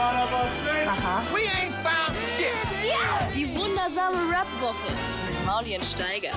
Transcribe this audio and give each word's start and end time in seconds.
Aha. 0.00 1.22
We 1.34 1.42
ain't 1.42 1.74
found 1.84 2.16
shit. 2.36 2.54
Die 3.34 3.46
wundersame 3.54 4.16
Rap-Woche 4.30 4.92
mit 5.26 5.46
Maulien 5.46 5.82
Steiger. 5.82 6.30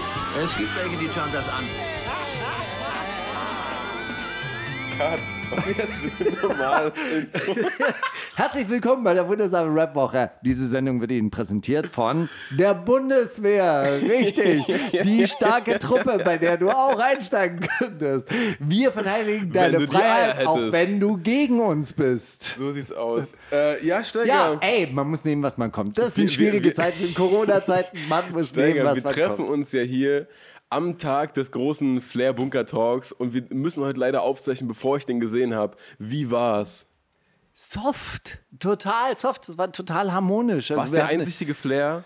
Es 0.44 0.56
gibt 0.58 0.76
welche, 0.76 0.98
die 0.98 1.08
schauen 1.08 1.32
das 1.32 1.48
an. 1.48 1.64
Cut. 4.98 5.20
Und 5.52 5.78
jetzt 5.78 6.18
bitte 6.18 6.46
normal. 6.46 6.92
Herzlich 8.36 8.68
willkommen 8.68 9.04
bei 9.04 9.14
der 9.14 9.28
wundersamen 9.28 9.78
Rap-Woche. 9.78 10.32
Diese 10.42 10.68
Sendung 10.68 11.00
wird 11.02 11.12
Ihnen 11.12 11.30
präsentiert 11.30 11.86
von 11.86 12.28
der 12.58 12.74
Bundeswehr. 12.74 13.88
Richtig. 14.02 14.66
Die 15.04 15.28
starke 15.28 15.78
Truppe, 15.78 16.20
bei 16.26 16.38
der 16.40 16.58
du 16.58 16.70
auch 16.72 16.98
einsteigen 16.98 17.60
könntest. 17.78 18.28
Wir 18.60 18.92
verteidigen 18.92 19.52
deine 19.54 19.80
Freiheit, 19.82 20.48
auch 20.48 20.72
wenn 20.72 21.00
du 21.00 21.18
gegen 21.18 21.60
uns 21.60 21.94
bist. 21.94 22.44
So 22.58 22.72
sieht's 22.72 22.92
aus. 22.92 23.34
Äh, 23.52 23.86
ja, 23.86 24.04
Steiger. 24.04 24.26
Ja, 24.26 24.58
ey, 24.62 24.88
man 24.92 25.10
muss 25.12 25.24
nehmen, 25.24 25.44
was 25.44 25.58
man 25.60 25.72
kommt. 25.72 26.00
Das 26.00 26.16
sind 26.16 26.24
Wir- 26.26 26.30
schwierige 26.32 26.64
wir- 26.66 26.76
Zeiten, 26.76 26.98
sind 27.04 27.14
Corona-Zeiten. 27.16 27.98
Man 28.10 28.32
muss 28.32 28.56
nehmen, 28.56 28.72
Steiger, 28.72 28.86
was 28.86 28.96
wir 28.96 29.04
man 29.04 29.14
treffen 29.14 29.36
kommt. 29.46 29.50
uns 29.50 29.72
ja 29.74 29.84
hier 29.84 30.28
am 30.72 30.98
Tag 30.98 31.36
des 31.36 31.52
großen 31.52 32.02
Flair 32.02 32.34
Bunker 32.34 32.66
Talks 32.66 33.12
und 33.12 33.36
wir 33.36 33.44
müssen 33.52 33.84
heute 33.84 34.00
leider 34.00 34.24
aufzeichnen, 34.24 34.68
bevor 34.68 34.98
ich 34.98 35.06
den 35.06 35.20
gesehen 35.20 35.54
habe. 35.54 35.78
Wie 36.00 36.32
war's? 36.32 36.88
Soft, 37.54 38.40
total 38.60 39.16
soft. 39.16 39.48
Das 39.48 39.58
war 39.58 39.72
total 39.72 40.12
harmonisch. 40.12 40.72
Also 40.72 40.92
wir 40.92 41.00
der 41.00 41.08
einsichtige 41.08 41.54
Flair? 41.54 42.04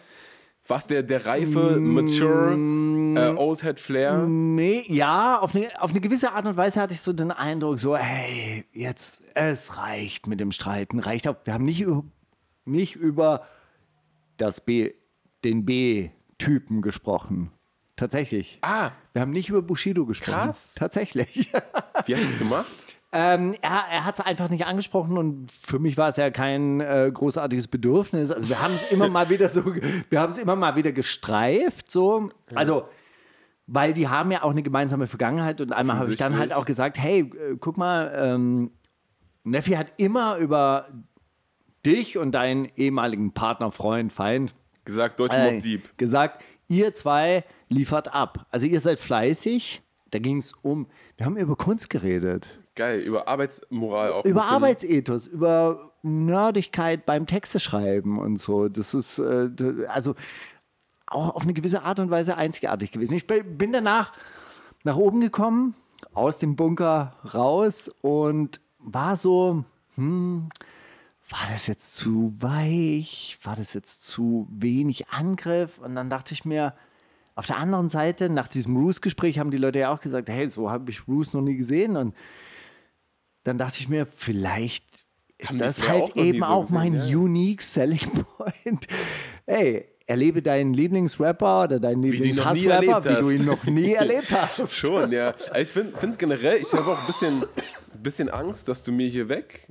War's 0.68 0.88
der, 0.88 1.02
der 1.02 1.26
reife, 1.26 1.78
mature, 1.80 2.54
äh, 2.54 3.38
Old 3.38 3.62
Head 3.62 3.80
Flair? 3.80 4.18
Nee, 4.28 4.84
ja, 4.90 5.40
auf 5.40 5.56
eine, 5.56 5.70
auf 5.82 5.92
eine 5.92 6.02
gewisse 6.02 6.34
Art 6.34 6.46
und 6.46 6.58
Weise 6.58 6.82
hatte 6.82 6.94
ich 6.94 7.00
so 7.00 7.14
den 7.14 7.32
Eindruck, 7.32 7.80
so, 7.80 7.96
hey, 7.96 8.66
jetzt, 8.74 9.22
es 9.34 9.78
reicht 9.78 10.28
mit 10.28 10.42
dem 10.42 10.52
Streiten, 10.52 11.00
reicht 11.00 11.26
auch. 11.30 11.38
Wir 11.46 11.54
haben 11.54 11.64
nicht 11.64 11.80
über, 11.80 12.04
nicht 12.66 12.98
über 12.98 13.48
das 14.36 14.60
B, 14.60 14.94
den 15.46 15.64
B-Typen 15.64 16.82
gesprochen. 16.82 17.52
Tatsächlich. 17.96 18.60
Ah, 18.62 18.92
Wir 19.14 19.22
haben 19.22 19.32
nicht 19.32 19.48
über 19.48 19.62
Bushido 19.62 20.06
gesprochen. 20.06 20.34
Krass. 20.34 20.76
Tatsächlich. 20.76 21.52
wie 22.06 22.14
hast 22.14 22.24
du 22.24 22.28
es 22.28 22.38
gemacht? 22.38 22.68
Ähm, 23.12 23.56
er 23.62 23.86
er 23.90 24.06
hat 24.06 24.20
es 24.20 24.26
einfach 24.26 24.50
nicht 24.50 24.66
angesprochen 24.66 25.18
und 25.18 25.52
für 25.52 25.80
mich 25.80 25.98
war 25.98 26.10
es 26.10 26.18
ja 26.18 26.30
kein 26.30 26.82
äh, 26.82 27.10
großartiges 27.14 27.68
Bedürfnis. 27.68 28.32
Also 28.32 28.50
wir 28.50 28.62
haben 28.62 28.74
es 28.74 28.92
immer 28.92 29.10
mal 29.10 29.30
wieder 29.30 29.50
so, 29.50 29.64
wir 30.10 30.20
haben 30.20 30.32
es 30.32 30.38
immer 30.38 30.56
mal 30.56 30.76
wieder 30.76 30.92
gestreift, 30.92 31.90
so. 31.90 32.30
Also 32.54 32.88
weil 33.68 33.94
die 33.94 34.08
haben 34.08 34.32
ja 34.32 34.44
auch 34.44 34.52
eine 34.52 34.64
gemeinsame 34.64 35.08
Vergangenheit 35.08 35.60
und 35.60 35.74
einmal 35.74 35.98
habe 35.98 36.10
ich 36.10 36.16
dann 36.16 36.38
halt 36.38 36.54
auch 36.54 36.66
gesagt, 36.66 36.98
hey, 36.98 37.20
äh, 37.20 37.58
guck 37.60 37.78
mal, 37.78 38.14
ähm, 38.16 38.72
Neffi 39.44 39.72
hat 39.74 39.94
immer 39.98 40.38
über 40.38 40.88
dich 41.86 42.18
und 42.18 42.32
deinen 42.32 42.70
ehemaligen 42.76 43.34
Partner, 43.34 43.72
Freund, 43.72 44.12
Feind 44.12 44.56
Gesagt, 44.86 45.20
Deutsche 45.20 45.38
äh, 45.38 45.60
Deep. 45.60 45.98
gesagt, 45.98 46.44
ihr 46.70 46.94
zwei 46.94 47.44
liefert 47.68 48.14
ab. 48.14 48.46
Also 48.52 48.68
ihr 48.68 48.80
seid 48.80 49.00
fleißig. 49.00 49.82
Da 50.12 50.20
ging 50.20 50.38
es 50.38 50.54
um, 50.54 50.88
wir 51.18 51.26
haben 51.26 51.36
über 51.36 51.58
Kunst 51.58 51.90
geredet, 51.90 52.58
Geil, 52.78 53.02
über 53.02 53.28
Arbeitsmoral 53.28 54.14
auch. 54.14 54.24
über. 54.24 54.46
Arbeitsethos, 54.46 55.28
über 55.28 55.92
Nerdigkeit 56.04 57.06
beim 57.06 57.26
Texte 57.28 57.60
schreiben 57.60 58.20
und 58.20 58.38
so. 58.38 58.70
Das 58.70 58.94
ist 58.94 59.20
äh, 59.20 59.50
also 59.90 60.16
auch 61.08 61.36
auf 61.36 61.44
eine 61.44 61.54
gewisse 61.54 61.84
Art 61.84 62.00
und 62.00 62.10
Weise 62.10 62.38
einzigartig 62.38 62.92
gewesen. 62.92 63.16
Ich 63.16 63.28
bi- 63.28 63.44
bin 63.44 63.74
danach 63.74 64.14
nach 64.84 64.96
oben 64.96 65.20
gekommen, 65.22 65.74
aus 66.14 66.40
dem 66.40 66.56
Bunker 66.56 67.16
raus 67.34 67.90
und 68.02 68.62
war 68.80 69.16
so, 69.18 69.66
hm, 69.96 70.50
war 71.30 71.40
das 71.52 71.68
jetzt 71.68 71.96
zu 71.96 72.34
weich? 72.40 73.38
War 73.44 73.56
das 73.56 73.74
jetzt 73.74 74.06
zu 74.08 74.48
wenig 74.52 75.10
Angriff? 75.10 75.78
Und 75.80 75.96
dann 75.96 76.10
dachte 76.10 76.34
ich 76.34 76.46
mir, 76.46 76.74
auf 77.36 77.46
der 77.48 77.58
anderen 77.58 77.90
Seite, 77.90 78.30
nach 78.30 78.48
diesem 78.48 78.78
Roos-Gespräch 78.78 79.40
haben 79.40 79.52
die 79.52 79.58
Leute 79.58 79.80
ja 79.80 79.94
auch 79.94 80.00
gesagt, 80.00 80.30
hey, 80.30 80.48
so 80.48 80.70
habe 80.70 80.90
ich 80.90 81.08
Roos 81.08 81.34
noch 81.34 81.42
nie 81.42 81.56
gesehen. 81.58 81.96
Und 81.98 82.16
dann 83.48 83.58
dachte 83.58 83.80
ich 83.80 83.88
mir, 83.88 84.06
vielleicht 84.06 84.84
ist 85.38 85.52
Haben 85.52 85.60
das 85.60 85.88
halt 85.88 86.04
auch 86.04 86.16
eben 86.16 86.40
so 86.40 86.46
auch 86.46 86.62
gesehen, 86.64 86.76
mein 86.76 86.94
ja, 86.96 87.18
unique 87.18 87.62
selling 87.62 88.00
point. 88.38 88.88
Hey, 89.46 89.86
erlebe 90.06 90.42
deinen 90.42 90.74
Lieblingsrapper 90.74 91.64
oder 91.64 91.80
deinen 91.80 92.02
Lieblingshassrapper, 92.02 93.06
wie 93.06 93.22
du 93.22 93.30
ihn 93.30 93.46
noch 93.46 93.64
nie 93.64 93.94
erlebt 93.94 94.32
hast. 94.32 94.74
Schon, 94.74 95.12
ja. 95.12 95.34
Also 95.52 95.62
ich 95.62 95.70
finde 95.70 96.10
es 96.10 96.18
generell, 96.18 96.58
ich 96.58 96.74
habe 96.74 96.88
auch 96.88 97.00
ein 97.00 97.08
bisschen, 97.08 97.46
bisschen 98.02 98.30
Angst, 98.30 98.68
dass 98.68 98.84
du 98.84 98.92
mir 98.92 99.08
hier 99.08 99.30
weg, 99.30 99.68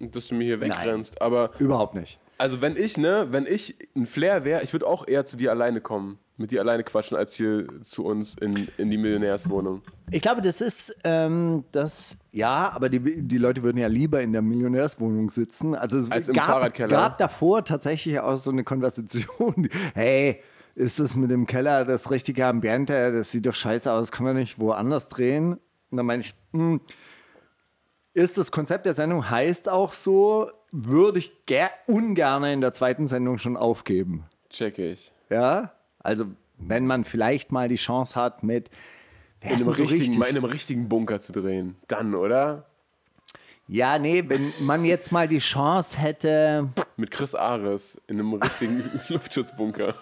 dass 0.00 0.28
du 0.28 0.34
mir 0.34 0.44
hier 0.44 0.60
wegrennst. 0.60 1.22
Aber 1.22 1.50
Überhaupt 1.58 1.94
nicht. 1.94 2.18
Also 2.38 2.60
wenn 2.62 2.76
ich, 2.76 2.96
ne, 2.96 3.28
wenn 3.30 3.46
ich 3.46 3.76
ein 3.94 4.06
Flair 4.06 4.44
wäre, 4.44 4.62
ich 4.62 4.72
würde 4.72 4.86
auch 4.86 5.06
eher 5.06 5.24
zu 5.24 5.36
dir 5.36 5.50
alleine 5.50 5.80
kommen, 5.80 6.18
mit 6.36 6.50
dir 6.50 6.60
alleine 6.60 6.82
quatschen, 6.82 7.16
als 7.16 7.34
hier 7.34 7.66
zu 7.82 8.04
uns 8.04 8.34
in, 8.40 8.68
in 8.76 8.90
die 8.90 8.98
Millionärswohnung. 8.98 9.82
Ich 10.10 10.20
glaube, 10.20 10.42
das 10.42 10.60
ist 10.60 10.96
ähm, 11.04 11.64
das, 11.72 12.18
ja, 12.32 12.70
aber 12.74 12.88
die, 12.88 13.22
die 13.22 13.38
Leute 13.38 13.62
würden 13.62 13.78
ja 13.78 13.86
lieber 13.86 14.20
in 14.20 14.32
der 14.32 14.42
Millionärswohnung 14.42 15.30
sitzen. 15.30 15.74
Also 15.74 15.98
es 15.98 16.10
Als 16.10 16.28
im 16.28 16.34
gab, 16.34 16.46
Fahrradkeller. 16.46 16.88
gab 16.88 17.18
davor 17.18 17.64
tatsächlich 17.64 18.18
auch 18.18 18.36
so 18.36 18.50
eine 18.50 18.64
Konversation. 18.64 19.68
Hey, 19.94 20.40
ist 20.74 20.98
das 20.98 21.14
mit 21.14 21.30
dem 21.30 21.46
Keller 21.46 21.84
das 21.84 22.10
richtige 22.10 22.46
Ambiente? 22.46 23.12
Das 23.12 23.30
sieht 23.30 23.46
doch 23.46 23.54
scheiße 23.54 23.92
aus. 23.92 24.10
Können 24.10 24.28
wir 24.28 24.34
nicht 24.34 24.58
woanders 24.58 25.08
drehen? 25.08 25.60
Und 25.90 25.96
dann 25.96 26.06
meine 26.06 26.22
ich, 26.22 26.34
hm, 26.52 26.80
ist 28.12 28.38
das 28.38 28.50
Konzept 28.50 28.86
der 28.86 28.94
Sendung 28.94 29.28
heißt 29.28 29.68
auch 29.68 29.92
so, 29.92 30.50
würde 30.76 31.20
ich 31.20 31.32
ger 31.46 31.70
ungerne 31.86 32.52
in 32.52 32.60
der 32.60 32.72
zweiten 32.72 33.06
Sendung 33.06 33.38
schon 33.38 33.56
aufgeben. 33.56 34.24
Check 34.50 34.78
ich. 34.80 35.12
Ja, 35.30 35.72
also 36.00 36.26
wenn 36.58 36.84
man 36.86 37.04
vielleicht 37.04 37.52
mal 37.52 37.68
die 37.68 37.76
Chance 37.76 38.16
hat 38.16 38.42
mit 38.42 38.70
In 39.40 39.50
einem, 39.50 39.58
so 39.58 39.70
richtigen, 39.70 39.92
richtig? 39.92 40.16
in 40.16 40.22
einem 40.22 40.44
richtigen 40.44 40.88
Bunker 40.88 41.20
zu 41.20 41.30
drehen. 41.32 41.76
Dann, 41.86 42.14
oder? 42.16 42.66
Ja, 43.68 43.98
nee, 44.00 44.24
wenn 44.26 44.52
man 44.60 44.84
jetzt 44.84 45.12
mal 45.12 45.28
die 45.28 45.38
Chance 45.38 45.96
hätte, 45.98 46.68
Mit 46.96 47.10
Chris 47.12 47.34
Ares 47.36 48.00
in 48.08 48.18
einem 48.18 48.34
richtigen 48.34 48.82
Luftschutzbunker. 49.08 49.94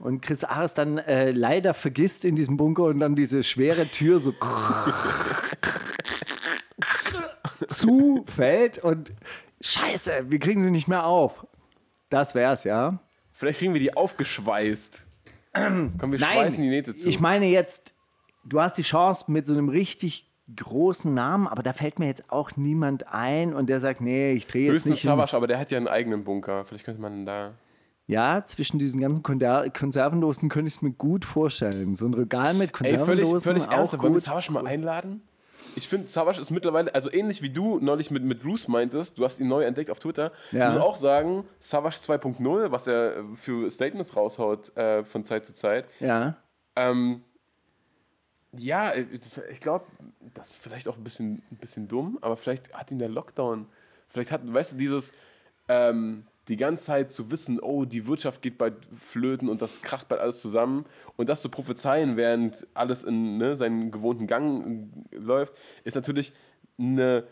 und 0.00 0.20
Chris 0.22 0.42
Ares 0.44 0.74
dann 0.74 0.98
äh, 0.98 1.30
leider 1.30 1.72
vergisst 1.72 2.24
in 2.24 2.34
diesem 2.34 2.56
Bunker 2.56 2.82
und 2.84 2.98
dann 2.98 3.14
diese 3.14 3.42
schwere 3.44 3.86
Tür 3.86 4.18
so 4.18 4.34
zufällt 7.66 8.78
und 8.78 9.12
Scheiße, 9.60 10.26
wir 10.28 10.38
kriegen 10.38 10.62
sie 10.62 10.70
nicht 10.70 10.88
mehr 10.88 11.04
auf. 11.06 11.46
Das 12.10 12.34
wär's, 12.34 12.64
ja. 12.64 13.00
Vielleicht 13.32 13.58
kriegen 13.58 13.74
wir 13.74 13.80
die 13.80 13.96
aufgeschweißt. 13.96 15.06
Komm, 15.52 16.12
wir 16.12 16.18
schweißen 16.18 16.62
die 16.62 16.68
Nähte 16.68 16.94
zu. 16.94 17.08
ich 17.08 17.20
meine 17.20 17.46
jetzt, 17.46 17.94
du 18.44 18.60
hast 18.60 18.74
die 18.74 18.82
Chance 18.82 19.30
mit 19.30 19.46
so 19.46 19.52
einem 19.52 19.68
richtig 19.68 20.30
großen 20.54 21.12
Namen, 21.12 21.46
aber 21.46 21.62
da 21.62 21.72
fällt 21.72 21.98
mir 21.98 22.06
jetzt 22.06 22.30
auch 22.30 22.56
niemand 22.56 23.08
ein 23.08 23.52
und 23.52 23.68
der 23.68 23.80
sagt, 23.80 24.00
nee, 24.00 24.32
ich 24.32 24.46
drehe 24.46 24.66
jetzt 24.66 24.74
Höchstens 24.74 24.90
nicht. 24.92 25.02
Savage, 25.02 25.36
aber 25.36 25.46
der 25.46 25.58
hat 25.58 25.70
ja 25.70 25.76
einen 25.76 25.88
eigenen 25.88 26.24
Bunker. 26.24 26.64
Vielleicht 26.64 26.84
könnte 26.84 27.02
man 27.02 27.26
da. 27.26 27.52
Ja, 28.06 28.42
zwischen 28.46 28.78
diesen 28.78 29.00
ganzen 29.00 29.22
Konser 29.22 29.68
Konservendosen 29.68 30.48
könnte 30.48 30.68
ich 30.68 30.76
es 30.76 30.82
mir 30.82 30.92
gut 30.92 31.26
vorstellen. 31.26 31.94
So 31.94 32.06
ein 32.06 32.14
Regal 32.14 32.54
mit 32.54 32.70
Ey, 32.70 32.96
völlig, 32.96 32.98
Konservendosen 32.98 33.40
völlig 33.40 33.68
auch 33.68 33.72
ernsthaft. 33.72 34.02
Wollen 34.02 34.14
wir. 34.14 34.20
Savage 34.20 34.52
mal 34.52 34.66
einladen? 34.66 35.22
Ich 35.76 35.86
finde, 35.86 36.08
Savage 36.08 36.40
ist 36.40 36.50
mittlerweile, 36.50 36.92
also 36.94 37.10
ähnlich 37.12 37.40
wie 37.42 37.50
du 37.50 37.78
neulich 37.78 38.10
mit, 38.10 38.24
mit 38.24 38.40
Bruce 38.42 38.66
meintest, 38.68 39.18
du 39.18 39.24
hast 39.24 39.38
ihn 39.38 39.48
neu 39.48 39.62
entdeckt 39.64 39.90
auf 39.90 39.98
Twitter. 40.00 40.32
Ich 40.50 40.58
Ja. 40.58 40.70
muss 40.70 40.80
auch 40.80 40.96
sagen, 40.96 41.44
Savage 41.60 41.96
2.0, 41.96 42.70
was 42.72 42.86
er 42.86 43.24
für 43.34 43.70
Statements 43.70 44.16
raushaut 44.16 44.76
äh, 44.76 45.04
von 45.04 45.24
Zeit 45.24 45.46
zu 45.46 45.54
Zeit, 45.54 45.86
Ja. 46.00 46.36
Ähm, 46.76 47.22
ja, 48.56 48.92
ich 48.94 49.60
glaube, 49.60 49.84
das 50.34 50.50
ist 50.50 50.56
vielleicht 50.62 50.88
auch 50.88 50.96
ein 50.96 51.04
bisschen, 51.04 51.42
ein 51.50 51.56
bisschen 51.58 51.86
dumm, 51.86 52.18
aber 52.22 52.36
vielleicht 52.38 52.72
hat 52.74 52.90
ihn 52.90 52.98
der 52.98 53.08
Lockdown, 53.10 53.66
vielleicht 54.08 54.30
hat, 54.32 54.40
weißt 54.52 54.72
du, 54.72 54.76
dieses, 54.76 55.12
ähm, 55.68 56.26
die 56.48 56.56
ganze 56.56 56.84
Zeit 56.84 57.10
zu 57.10 57.30
wissen, 57.30 57.60
oh, 57.60 57.84
die 57.84 58.06
Wirtschaft 58.06 58.42
geht 58.42 58.58
bald 58.58 58.74
flöten 58.98 59.48
und 59.48 59.60
das 59.60 59.82
kracht 59.82 60.08
bald 60.08 60.20
alles 60.20 60.40
zusammen 60.40 60.86
und 61.16 61.28
das 61.28 61.42
zu 61.42 61.48
prophezeien, 61.48 62.16
während 62.16 62.66
alles 62.74 63.04
in 63.04 63.36
ne, 63.36 63.56
seinen 63.56 63.90
gewohnten 63.90 64.26
Gang 64.26 64.90
äh, 65.10 65.16
läuft, 65.16 65.60
ist 65.84 65.94
natürlich 65.94 66.32
eine 66.78 67.24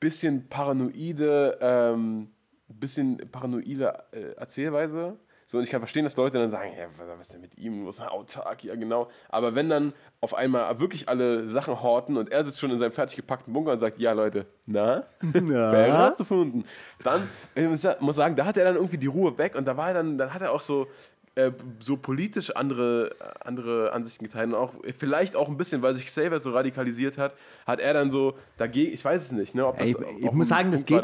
bisschen 0.00 0.48
paranoide, 0.48 1.58
ähm, 1.60 2.30
bisschen 2.68 3.18
paranoide 3.30 4.04
äh, 4.12 4.32
Erzählweise. 4.36 5.18
So, 5.50 5.56
und 5.56 5.64
ich 5.64 5.70
kann 5.70 5.80
verstehen, 5.80 6.04
dass 6.04 6.14
Leute 6.14 6.36
dann 6.36 6.50
sagen, 6.50 6.72
ja, 6.78 6.84
was 6.98 7.08
was 7.08 7.20
ist 7.28 7.32
denn 7.32 7.40
mit 7.40 7.56
ihm 7.56 7.82
los? 7.86 8.00
Autark, 8.02 8.62
ja 8.64 8.74
genau. 8.74 9.08
Aber 9.30 9.54
wenn 9.54 9.70
dann 9.70 9.94
auf 10.20 10.34
einmal 10.34 10.78
wirklich 10.78 11.08
alle 11.08 11.46
Sachen 11.46 11.80
horten 11.80 12.18
und 12.18 12.30
er 12.30 12.44
sitzt 12.44 12.60
schon 12.60 12.70
in 12.70 12.78
seinem 12.78 12.92
fertig 12.92 13.16
gepackten 13.16 13.54
Bunker 13.54 13.72
und 13.72 13.78
sagt, 13.78 13.98
ja 13.98 14.12
Leute, 14.12 14.44
na, 14.66 15.04
wer 15.72 15.96
hast 15.96 16.20
du 16.20 16.24
gefunden? 16.24 16.64
Dann, 17.02 17.28
ich 17.54 17.66
muss 17.66 17.80
sa- 17.80 17.96
muss 18.00 18.16
sagen, 18.16 18.36
da 18.36 18.44
hat 18.44 18.58
er 18.58 18.64
dann 18.66 18.74
irgendwie 18.76 18.98
die 18.98 19.06
Ruhe 19.06 19.38
weg 19.38 19.56
und 19.56 19.66
da 19.66 19.74
war 19.78 19.88
er 19.88 19.94
dann, 19.94 20.18
dann 20.18 20.34
hat 20.34 20.42
er 20.42 20.52
auch 20.52 20.60
so 20.60 20.86
äh, 21.34 21.50
so 21.78 21.96
politisch 21.96 22.54
andere, 22.54 23.12
andere 23.40 23.92
Ansichten 23.92 24.24
geteilt 24.24 24.48
und 24.48 24.54
auch 24.54 24.74
vielleicht 24.98 25.34
auch 25.34 25.48
ein 25.48 25.56
bisschen, 25.56 25.80
weil 25.80 25.94
sich 25.94 26.04
Xavier 26.04 26.40
so 26.40 26.50
radikalisiert 26.50 27.16
hat, 27.16 27.32
hat 27.66 27.80
er 27.80 27.94
dann 27.94 28.10
so 28.10 28.34
dagegen, 28.58 28.92
ich 28.92 29.02
weiß 29.02 29.22
es 29.22 29.32
nicht, 29.32 29.54
ne, 29.54 29.66
ob 29.66 29.78
das 29.78 29.88
Ich, 29.88 29.96
auch 29.96 30.00
ich 30.18 30.28
ein 30.28 30.36
muss 30.36 30.48
sagen, 30.48 30.70
das 30.72 30.84
geht, 30.84 31.02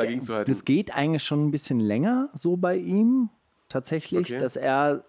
das 0.48 0.64
geht 0.66 0.94
eigentlich 0.94 1.22
schon 1.22 1.46
ein 1.46 1.50
bisschen 1.50 1.80
länger 1.80 2.28
so 2.34 2.58
bei 2.58 2.76
ihm 2.76 3.30
tatsächlich, 3.74 4.30
Okay. 4.30 4.38
dass 4.38 4.56
er 4.56 5.04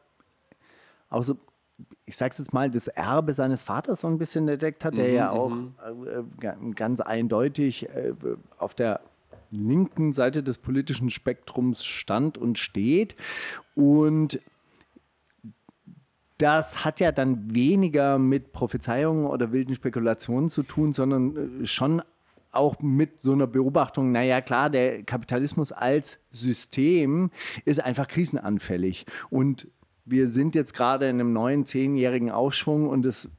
auch 1.10 1.24
so, 1.24 1.38
ich 2.06 2.18
sag's 2.18 2.38
jetzt 2.40 2.54
mal, 2.54 2.70
das 2.70 2.88
Erbe 2.88 3.34
seines 3.34 3.62
Vaters 3.62 4.02
so 4.02 4.08
ein 4.08 4.18
bisschen 4.18 4.48
entdeckt 4.48 4.84
hat, 4.84 4.98
der 4.98 5.08
Mhm, 5.10 5.14
ja 5.16 5.30
auch 5.30 5.52
äh, 5.52 6.24
ga- 6.40 6.58
ganz 6.74 7.00
eindeutig 7.00 7.88
äh, 7.90 8.14
auf 8.58 8.74
der 8.74 9.02
linken 9.52 10.12
Seite 10.12 10.42
des 10.44 10.58
politischen 10.58 11.10
Spektrums 11.10 11.86
stand 11.86 12.38
und 12.38 12.58
steht. 12.58 13.16
Und 13.76 14.40
das 16.38 16.84
hat 16.84 17.00
ja 17.00 17.12
dann 17.14 17.54
weniger 17.56 18.18
mit 18.20 18.52
Prophezeiungen 18.52 19.26
oder 19.26 19.52
wilden 19.54 19.74
Spekulationen 19.76 20.50
zu 20.50 20.64
tun, 20.64 20.92
sondern 20.92 21.62
äh, 21.62 21.66
schon 21.66 22.02
auch 22.56 22.80
mit 22.82 23.22
so 23.22 23.34
einer 23.34 23.48
Beobachtung, 23.48 24.12
naja 24.12 24.42
klar, 24.42 24.70
der 24.70 25.04
Kapitalismus 25.04 25.72
als 25.72 26.20
System 26.32 27.32
ist 27.66 27.80
einfach 27.84 28.08
krisenanfällig. 28.08 29.06
Und 29.30 29.68
wir 30.06 30.30
sind 30.30 30.56
jetzt 30.56 30.74
gerade 30.74 31.10
in 31.10 31.20
einem 31.20 31.34
neuen 31.34 31.66
zehnjährigen 31.66 32.30
Aufschwung 32.30 32.88
und 32.88 33.06
es 33.06 33.30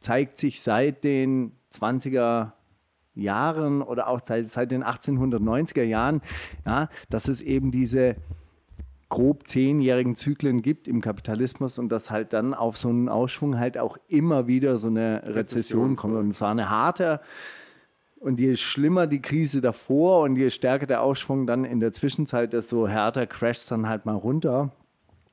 zeigt 0.00 0.38
sich 0.38 0.62
seit 0.62 1.02
den 1.02 1.52
20er 1.72 2.52
Jahren 3.14 3.82
oder 3.82 4.08
auch 4.08 4.20
seit, 4.22 4.48
seit 4.48 4.70
den 4.70 4.84
1890er 4.84 5.82
Jahren, 5.82 6.20
ja, 6.66 6.88
dass 7.10 7.28
es 7.28 7.40
eben 7.40 7.70
diese 7.70 8.16
grob 9.08 9.46
zehnjährigen 9.46 10.16
Zyklen 10.16 10.62
gibt 10.62 10.88
im 10.88 11.00
Kapitalismus 11.00 11.78
und 11.78 11.90
dass 11.90 12.10
halt 12.10 12.32
dann 12.32 12.52
auf 12.52 12.76
so 12.76 12.88
einen 12.88 13.08
Ausschwung 13.08 13.58
halt 13.58 13.78
auch 13.78 13.96
immer 14.08 14.46
wieder 14.48 14.76
so 14.76 14.88
eine 14.88 15.18
Rezession, 15.18 15.34
Rezession 15.34 15.96
kommt. 15.96 16.16
Und 16.16 16.30
es 16.30 16.40
war 16.40 16.50
eine 16.50 16.70
harte 16.70 17.20
und 18.24 18.40
je 18.40 18.56
schlimmer 18.56 19.06
die 19.06 19.20
Krise 19.20 19.60
davor 19.60 20.22
und 20.22 20.36
je 20.36 20.48
stärker 20.48 20.86
der 20.86 21.02
Ausschwung 21.02 21.46
dann 21.46 21.64
in 21.64 21.78
der 21.78 21.92
Zwischenzeit, 21.92 22.54
desto 22.54 22.88
härter 22.88 23.26
crasht 23.26 23.70
dann 23.70 23.86
halt 23.86 24.06
mal 24.06 24.14
runter. 24.14 24.72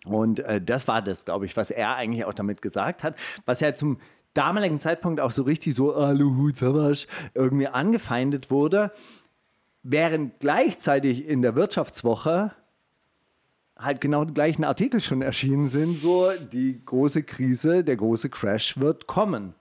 Und 0.06 0.40
äh, 0.40 0.62
das 0.62 0.90
war 0.90 1.02
das, 1.02 1.24
glaube 1.24 1.46
ich, 1.46 1.56
was 1.56 1.72
er 1.72 1.96
eigentlich 1.96 2.26
auch 2.26 2.34
damit 2.34 2.62
gesagt 2.62 3.04
hat, 3.04 3.16
was 3.46 3.62
ja 3.62 3.76
zum 3.76 3.98
damaligen 4.34 4.80
Zeitpunkt 4.80 5.22
auch 5.22 5.32
so 5.32 5.44
richtig 5.44 5.74
so 5.74 5.94
Aluhut 5.94 6.58
Savasch 6.58 7.08
irgendwie 7.34 7.68
angefeindet 7.68 8.52
wurde, 8.52 8.92
während 9.84 10.40
gleichzeitig 10.42 11.26
in 11.26 11.42
der 11.42 11.56
Wirtschaftswoche 11.56 12.52
halt 13.78 14.02
genau 14.02 14.26
die 14.26 14.34
gleichen 14.34 14.66
Artikel 14.66 15.00
schon 15.00 15.22
erschienen 15.22 15.68
sind, 15.68 15.98
so 15.98 16.30
die 16.52 16.82
große 16.86 17.24
Krise, 17.24 17.86
der 17.86 17.96
große 17.96 18.30
Crash 18.30 18.78
wird 18.80 19.08
kommen. 19.08 19.56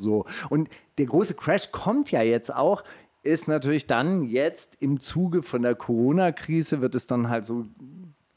So. 0.00 0.24
Und 0.48 0.68
der 0.98 1.06
große 1.06 1.34
Crash 1.34 1.70
kommt 1.72 2.10
ja 2.10 2.22
jetzt 2.22 2.54
auch, 2.54 2.82
ist 3.22 3.48
natürlich 3.48 3.86
dann 3.86 4.22
jetzt 4.24 4.76
im 4.80 4.98
Zuge 5.00 5.42
von 5.42 5.62
der 5.62 5.74
Corona-Krise 5.74 6.80
wird 6.80 6.94
es 6.94 7.06
dann 7.06 7.28
halt 7.28 7.44
so 7.44 7.66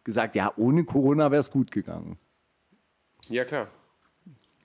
gesagt, 0.03 0.35
ja, 0.35 0.51
ohne 0.57 0.83
Corona 0.83 1.31
wäre 1.31 1.39
es 1.39 1.49
gut 1.51 1.71
gegangen. 1.71 2.17
ja, 3.29 3.45
klar. 3.45 3.67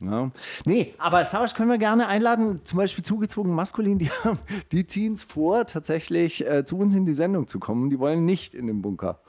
Ja. 0.01 0.31
Nee, 0.65 0.95
aber 0.99 1.25
Savage 1.25 1.55
können 1.57 1.71
wir 1.71 1.79
gerne 1.79 2.07
einladen, 2.07 2.61
zum 2.63 2.77
Beispiel 2.77 3.03
zugezogen 3.05 3.53
maskulin, 3.53 3.99
die, 3.99 4.11
haben- 4.11 4.39
die 4.71 4.87
ziehen 4.87 5.15
es 5.15 5.25
vor, 5.25 5.67
tatsächlich 5.67 6.47
äh, 6.49 6.65
zu 6.65 6.79
uns 6.79 6.95
in 6.95 7.05
die 7.05 7.15
Sendung 7.15 7.49
zu 7.49 7.59
kommen. 7.59 7.91
Die 7.91 7.99
wollen 7.99 8.25
nicht 8.25 8.55
in 8.55 8.69
den 8.69 8.81
Bunker. 8.81 9.21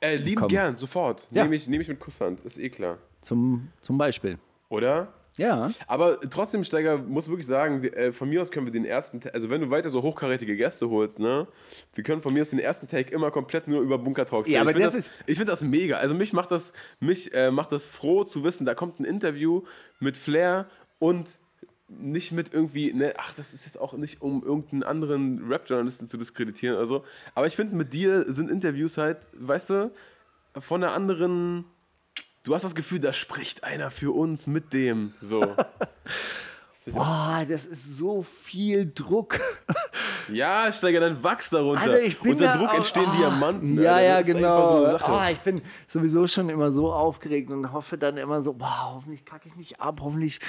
Äh, 0.00 0.14
lieben 0.16 0.42
Komm. 0.42 0.48
gern, 0.48 0.76
sofort. 0.76 1.26
Ja. 1.32 1.42
Nehme 1.42 1.56
ich, 1.56 1.68
nehm 1.68 1.80
ich 1.80 1.88
mit 1.88 1.98
Kusshand, 1.98 2.38
ist 2.44 2.56
eh 2.58 2.68
klar. 2.70 2.98
Zum, 3.20 3.68
zum 3.80 3.98
Beispiel. 3.98 4.38
Oder? 4.68 5.12
Ja. 5.38 5.70
Aber 5.86 6.18
trotzdem, 6.30 6.64
Steiger, 6.64 6.98
muss 6.98 7.28
wirklich 7.28 7.46
sagen, 7.46 7.84
äh, 7.84 8.12
von 8.12 8.28
mir 8.28 8.40
aus 8.40 8.50
können 8.50 8.66
wir 8.66 8.72
den 8.72 8.84
ersten, 8.84 9.20
also 9.32 9.50
wenn 9.50 9.60
du 9.60 9.70
weiter 9.70 9.90
so 9.90 10.02
hochkarätige 10.02 10.56
Gäste 10.56 10.88
holst, 10.88 11.18
ne, 11.18 11.46
wir 11.94 12.04
können 12.04 12.20
von 12.22 12.32
mir 12.32 12.42
aus 12.42 12.50
den 12.50 12.58
ersten 12.58 12.88
Take 12.88 13.12
immer 13.12 13.30
komplett 13.30 13.68
nur 13.68 13.82
über 13.82 13.98
Bunker 13.98 14.24
Talks 14.26 14.48
Ja, 14.48 14.60
reden. 14.62 14.70
aber 14.70 14.70
ich 14.78 14.82
find 14.84 14.86
das 14.86 15.04
das, 15.04 15.10
ich 15.26 15.36
finde 15.36 15.52
das 15.52 15.62
mega. 15.62 15.96
Also 15.96 16.14
mich 16.14 16.32
macht 16.32 16.50
das, 16.50 16.72
mich 17.00 17.34
äh, 17.34 17.50
macht 17.50 17.72
das 17.72 17.84
froh 17.84 18.24
zu 18.24 18.44
wissen, 18.44 18.64
da 18.64 18.74
kommt 18.74 18.98
ein 19.00 19.04
Interview 19.04 19.62
mit 20.00 20.16
Flair 20.16 20.66
und 20.98 21.28
nicht 21.88 22.32
mit 22.32 22.52
irgendwie, 22.52 22.92
ne, 22.92 23.12
ach, 23.16 23.32
das 23.34 23.54
ist 23.54 23.64
jetzt 23.64 23.78
auch 23.78 23.92
nicht, 23.92 24.20
um 24.22 24.42
irgendeinen 24.42 24.82
anderen 24.82 25.46
Rap-Journalisten 25.48 26.08
zu 26.08 26.16
diskreditieren 26.16 26.76
oder 26.76 26.86
so. 26.86 27.04
Aber 27.34 27.46
ich 27.46 27.54
finde, 27.54 27.76
mit 27.76 27.92
dir 27.92 28.24
sind 28.32 28.50
Interviews 28.50 28.96
halt, 28.98 29.18
weißt 29.34 29.70
du, 29.70 29.90
von 30.58 30.82
einer 30.82 30.92
anderen. 30.94 31.64
Du 32.46 32.54
hast 32.54 32.62
das 32.62 32.76
Gefühl, 32.76 33.00
da 33.00 33.12
spricht 33.12 33.64
einer 33.64 33.90
für 33.90 34.14
uns 34.14 34.46
mit 34.46 34.72
dem. 34.72 35.14
So. 35.20 35.40
Boah, 36.86 37.44
das 37.48 37.66
ist 37.66 37.96
so 37.96 38.22
viel 38.22 38.90
Druck. 38.94 39.40
Ja, 40.28 40.72
Steiger, 40.72 40.98
dann 40.98 41.22
wachs 41.22 41.50
darunter. 41.50 41.82
Also 41.82 41.98
ich 41.98 42.18
bin 42.18 42.32
Unter 42.32 42.46
da 42.46 42.56
Druck 42.56 42.70
auch- 42.70 42.74
entstehen 42.74 43.06
ah, 43.06 43.16
Diamanten. 43.16 43.80
Ja, 43.80 44.00
ja, 44.00 44.22
genau. 44.22 44.96
so. 44.98 45.04
Ah, 45.04 45.30
ich 45.30 45.38
bin 45.38 45.62
sowieso 45.86 46.26
schon 46.26 46.48
immer 46.48 46.72
so 46.72 46.92
aufgeregt 46.92 47.48
und 47.52 47.72
hoffe 47.72 47.96
dann 47.96 48.16
immer 48.16 48.42
so, 48.42 48.54
boah, 48.54 48.94
hoffentlich 48.94 49.24
kacke 49.24 49.46
ich 49.46 49.54
nicht 49.54 49.80
ab, 49.80 50.00
hoffentlich 50.02 50.40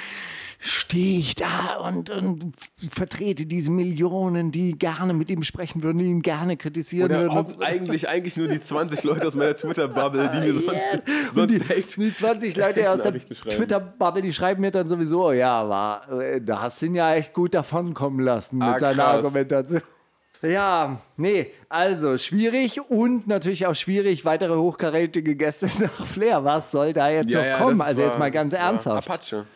stehe 0.60 1.18
ich 1.20 1.34
da 1.36 1.76
und, 1.76 2.10
und 2.10 2.52
vertrete 2.90 3.46
diese 3.46 3.70
Millionen, 3.70 4.50
die 4.50 4.72
gerne 4.76 5.14
mit 5.14 5.30
ihm 5.30 5.42
sprechen 5.44 5.82
würden, 5.82 5.98
die 5.98 6.06
ihn 6.06 6.22
gerne 6.22 6.56
kritisieren 6.56 7.10
Oder 7.10 7.32
würden. 7.32 7.62
eigentlich, 7.62 8.08
eigentlich 8.08 8.36
nur 8.36 8.48
die 8.48 8.58
20 8.60 9.04
Leute 9.04 9.26
aus 9.28 9.36
meiner 9.36 9.54
Twitter-Bubble, 9.54 10.30
die 10.34 10.40
mir 10.40 10.54
sonst, 10.54 10.68
Yes. 10.68 11.02
Sonst 11.34 11.52
die, 11.52 12.00
die 12.00 12.12
20 12.12 12.56
Leute 12.56 12.90
aus 12.90 13.02
der. 13.02 13.12
Twitter-Bubble, 13.18 14.22
die 14.22 14.32
schreiben 14.32 14.60
mir 14.60 14.70
dann 14.72 14.88
sowieso, 14.88 15.32
ja, 15.32 15.68
war, 15.68 16.10
äh, 16.20 16.40
da 16.40 16.62
hast 16.62 16.82
du 16.82 16.86
ihn 16.86 16.94
ja 16.96 17.14
echt 17.14 17.32
gut 17.34 17.54
davonkommen 17.54 18.20
lassen 18.24 18.58
mit 18.58 18.66
Ah, 18.66 18.78
seiner 18.78 18.94
krass. 18.94 19.24
Argumentation. 19.24 19.82
Ja, 20.40 20.92
nee, 21.16 21.50
also 21.68 22.16
schwierig 22.16 22.80
und 22.90 23.26
natürlich 23.26 23.66
auch 23.66 23.74
schwierig, 23.74 24.24
weitere 24.24 24.54
hochkarätige 24.56 25.34
Gäste 25.34 25.66
nach 25.80 26.06
Flair. 26.06 26.44
Was 26.44 26.70
soll 26.70 26.92
da 26.92 27.08
jetzt 27.10 27.30
Ja, 27.30 27.38
noch 27.40 27.46
ja, 27.46 27.58
kommen? 27.58 27.80
Also 27.80 28.02
jetzt 28.02 28.18
mal 28.20 28.30
ganz 28.30 28.52
ernsthaft. 28.52 29.08
Apache, 29.10 29.46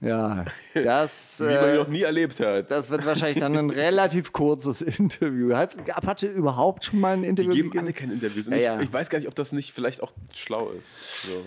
Ja, 0.00 0.44
das, 0.74 1.40
wie 1.40 1.44
man 1.44 1.70
äh, 1.70 1.76
noch 1.76 1.88
nie 1.88 2.02
erlebt 2.02 2.38
hat. 2.40 2.70
das 2.70 2.90
wird 2.90 3.06
wahrscheinlich 3.06 3.40
dann 3.40 3.56
ein 3.56 3.70
relativ 3.70 4.32
kurzes 4.32 4.82
Interview. 4.98 5.54
Hat 5.56 5.76
Apache 5.90 6.26
überhaupt 6.26 6.84
schon 6.84 7.00
mal 7.00 7.14
ein 7.14 7.22
die 7.22 7.28
Interview 7.28 7.52
geben 7.52 7.70
gegeben? 7.70 7.84
alle 7.84 7.92
keine 7.94 8.12
Interviews. 8.12 8.46
Ja, 8.48 8.56
ich, 8.56 8.62
ja. 8.62 8.80
ich 8.80 8.92
weiß 8.92 9.08
gar 9.08 9.18
nicht, 9.18 9.28
ob 9.28 9.34
das 9.34 9.52
nicht 9.52 9.72
vielleicht 9.72 10.02
auch 10.02 10.12
schlau 10.34 10.70
ist. 10.70 11.22
So. 11.22 11.42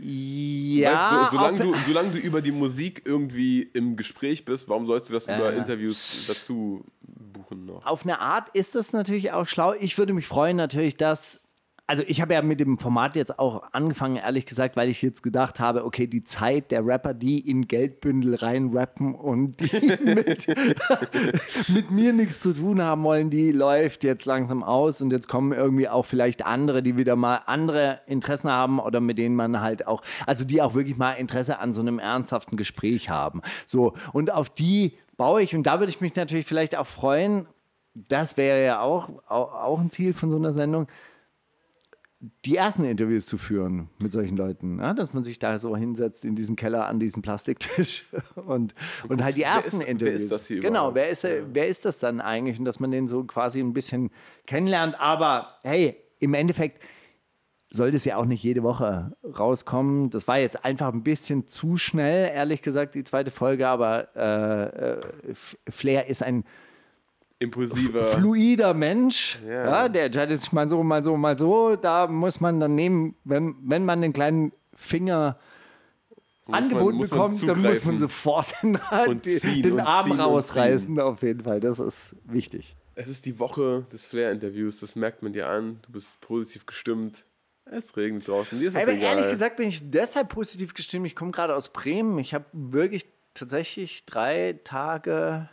Ja, 0.00 0.92
weißt 0.92 1.12
du, 1.12 1.24
so, 1.24 1.38
solange, 1.38 1.58
du, 1.60 1.74
solange 1.86 2.10
du 2.10 2.18
über 2.18 2.42
die 2.42 2.52
Musik 2.52 3.02
irgendwie 3.04 3.62
im 3.62 3.96
Gespräch 3.96 4.44
bist, 4.44 4.68
warum 4.68 4.86
sollst 4.86 5.10
du 5.10 5.14
das 5.14 5.26
Ja, 5.26 5.36
über 5.36 5.52
ja. 5.52 5.58
Interviews 5.58 6.24
dazu 6.26 6.84
buchen 7.02 7.66
noch? 7.66 7.86
auf 7.86 8.02
eine 8.02 8.18
Art 8.18 8.48
ist 8.54 8.74
das 8.74 8.92
natürlich 8.92 9.32
auch 9.32 9.46
schlau. 9.46 9.74
Ich 9.78 9.96
würde 9.98 10.12
mich 10.12 10.26
freuen, 10.26 10.56
natürlich, 10.56 10.96
dass. 10.96 11.40
Also 11.86 12.02
ich 12.06 12.22
habe 12.22 12.32
ja 12.32 12.40
mit 12.40 12.60
dem 12.60 12.78
Format 12.78 13.14
jetzt 13.14 13.38
auch 13.38 13.62
angefangen, 13.72 14.16
ehrlich 14.16 14.46
gesagt, 14.46 14.74
weil 14.74 14.88
ich 14.88 15.02
jetzt 15.02 15.22
gedacht 15.22 15.60
habe, 15.60 15.84
okay, 15.84 16.06
die 16.06 16.24
Zeit 16.24 16.70
der 16.70 16.86
Rapper, 16.86 17.12
die 17.12 17.38
in 17.38 17.68
Geldbündel 17.68 18.36
reinrappen 18.36 19.14
und 19.14 19.60
die 19.60 19.98
mit, 20.04 20.46
mit 21.68 21.90
mir 21.90 22.14
nichts 22.14 22.40
zu 22.40 22.54
tun 22.54 22.80
haben 22.80 23.04
wollen, 23.04 23.28
die 23.28 23.52
läuft 23.52 24.02
jetzt 24.02 24.24
langsam 24.24 24.62
aus 24.62 25.02
und 25.02 25.12
jetzt 25.12 25.28
kommen 25.28 25.52
irgendwie 25.52 25.86
auch 25.86 26.06
vielleicht 26.06 26.46
andere, 26.46 26.82
die 26.82 26.96
wieder 26.96 27.16
mal 27.16 27.42
andere 27.44 28.00
Interessen 28.06 28.50
haben 28.50 28.80
oder 28.80 29.00
mit 29.00 29.18
denen 29.18 29.36
man 29.36 29.60
halt 29.60 29.86
auch, 29.86 30.00
also 30.26 30.46
die 30.46 30.62
auch 30.62 30.74
wirklich 30.74 30.96
mal 30.96 31.12
Interesse 31.12 31.58
an 31.58 31.74
so 31.74 31.82
einem 31.82 31.98
ernsthaften 31.98 32.56
Gespräch 32.56 33.10
haben. 33.10 33.42
So, 33.66 33.92
und 34.14 34.32
auf 34.32 34.48
die 34.48 34.96
baue 35.18 35.42
ich 35.42 35.54
und 35.54 35.64
da 35.66 35.80
würde 35.80 35.90
ich 35.90 36.00
mich 36.00 36.16
natürlich 36.16 36.46
vielleicht 36.46 36.76
auch 36.76 36.86
freuen, 36.86 37.46
das 38.08 38.38
wäre 38.38 38.64
ja 38.64 38.80
auch, 38.80 39.10
auch, 39.28 39.54
auch 39.54 39.80
ein 39.80 39.90
Ziel 39.90 40.14
von 40.14 40.30
so 40.30 40.36
einer 40.36 40.52
Sendung, 40.52 40.88
die 42.44 42.56
ersten 42.56 42.84
Interviews 42.84 43.26
zu 43.26 43.38
führen 43.38 43.88
mit 44.02 44.12
solchen 44.12 44.36
Leuten. 44.36 44.78
Ja? 44.78 44.94
Dass 44.94 45.12
man 45.12 45.22
sich 45.22 45.38
da 45.38 45.58
so 45.58 45.76
hinsetzt 45.76 46.24
in 46.24 46.34
diesen 46.34 46.56
Keller 46.56 46.86
an 46.86 46.98
diesen 46.98 47.22
Plastiktisch 47.22 48.04
und, 48.34 48.74
und 49.08 49.22
halt 49.22 49.36
die 49.36 49.42
ersten 49.42 49.76
ist- 49.76 49.82
wer 49.82 49.88
Interviews. 49.88 50.22
ist 50.24 50.32
das 50.32 50.46
hier 50.46 50.60
genau, 50.60 50.90
überhaupt? 50.90 50.94
wer 50.96 51.08
ist, 51.08 51.26
wer 51.52 51.68
ist 51.68 51.84
das 51.84 51.98
dann 51.98 52.20
eigentlich? 52.20 52.58
Und 52.58 52.64
dass 52.64 52.80
man 52.80 52.90
den 52.90 53.08
so 53.08 53.24
quasi 53.24 53.60
ein 53.60 53.72
bisschen 53.72 54.10
kennenlernt. 54.46 54.98
Aber 55.00 55.54
hey, 55.62 55.96
im 56.18 56.34
Endeffekt 56.34 56.80
sollte 57.70 57.96
es 57.96 58.04
ja 58.04 58.16
auch 58.16 58.24
nicht 58.24 58.42
jede 58.42 58.62
Woche 58.62 59.16
rauskommen. 59.24 60.08
Das 60.10 60.28
war 60.28 60.38
jetzt 60.38 60.64
einfach 60.64 60.92
ein 60.92 61.02
bisschen 61.02 61.48
zu 61.48 61.76
schnell, 61.76 62.30
ehrlich 62.32 62.62
gesagt, 62.62 62.94
die 62.94 63.02
zweite 63.04 63.30
Folge. 63.32 63.66
Aber 63.66 64.08
äh, 64.14 64.92
äh, 64.92 65.34
Flair 65.68 66.06
ist 66.06 66.22
ein 66.22 66.44
Impulsiver. 67.44 68.04
fluider 68.04 68.74
Mensch, 68.74 69.38
Ja. 69.46 69.64
ja. 69.64 69.88
der 69.88 70.04
entscheidet 70.06 70.38
sich 70.38 70.52
mal 70.52 70.68
so, 70.68 70.82
mal 70.82 71.02
so, 71.02 71.16
mal 71.16 71.36
so. 71.36 71.76
Da 71.76 72.06
muss 72.06 72.40
man 72.40 72.60
dann 72.60 72.74
nehmen, 72.74 73.14
wenn, 73.24 73.54
wenn 73.62 73.84
man 73.84 74.02
den 74.02 74.12
kleinen 74.12 74.52
Finger 74.74 75.38
man- 76.46 76.62
angeboten 76.64 76.96
muss 76.96 77.10
man 77.10 77.20
bekommt, 77.30 77.48
dann 77.48 77.62
muss 77.62 77.84
man 77.84 77.98
sofort 77.98 78.54
den, 78.62 79.22
ziehen 79.22 79.62
den 79.62 79.80
Arm 79.80 80.12
rausreißen, 80.12 80.98
auf 81.00 81.22
jeden 81.22 81.42
Fall. 81.44 81.60
Das 81.60 81.80
ist 81.80 82.16
wichtig. 82.24 82.76
Es 82.96 83.08
ist 83.08 83.26
die 83.26 83.38
Woche 83.40 83.86
des 83.92 84.06
Flair-Interviews, 84.06 84.80
das 84.80 84.94
merkt 84.94 85.22
man 85.22 85.32
dir 85.32 85.48
an. 85.48 85.80
Du 85.82 85.92
bist 85.92 86.20
positiv 86.20 86.64
gestimmt. 86.66 87.24
Es 87.66 87.96
regnet 87.96 88.28
draußen, 88.28 88.60
dir 88.60 88.68
ist 88.68 88.76
Aber 88.76 88.92
egal. 88.92 89.16
ehrlich 89.16 89.30
gesagt 89.30 89.56
bin 89.56 89.68
ich 89.68 89.90
deshalb 89.90 90.28
positiv 90.28 90.74
gestimmt. 90.74 91.06
Ich 91.06 91.16
komme 91.16 91.30
gerade 91.30 91.56
aus 91.56 91.70
Bremen. 91.72 92.18
Ich 92.18 92.34
habe 92.34 92.44
wirklich 92.52 93.06
tatsächlich 93.32 94.04
drei 94.04 94.60
Tage 94.64 95.48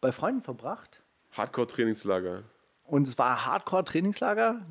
bei 0.00 0.12
Freunden 0.12 0.40
verbracht. 0.40 1.02
Hardcore-Trainingslager. 1.32 2.44
Und 2.84 3.06
es 3.06 3.18
war 3.18 3.46
Hardcore-Trainingslager. 3.46 4.66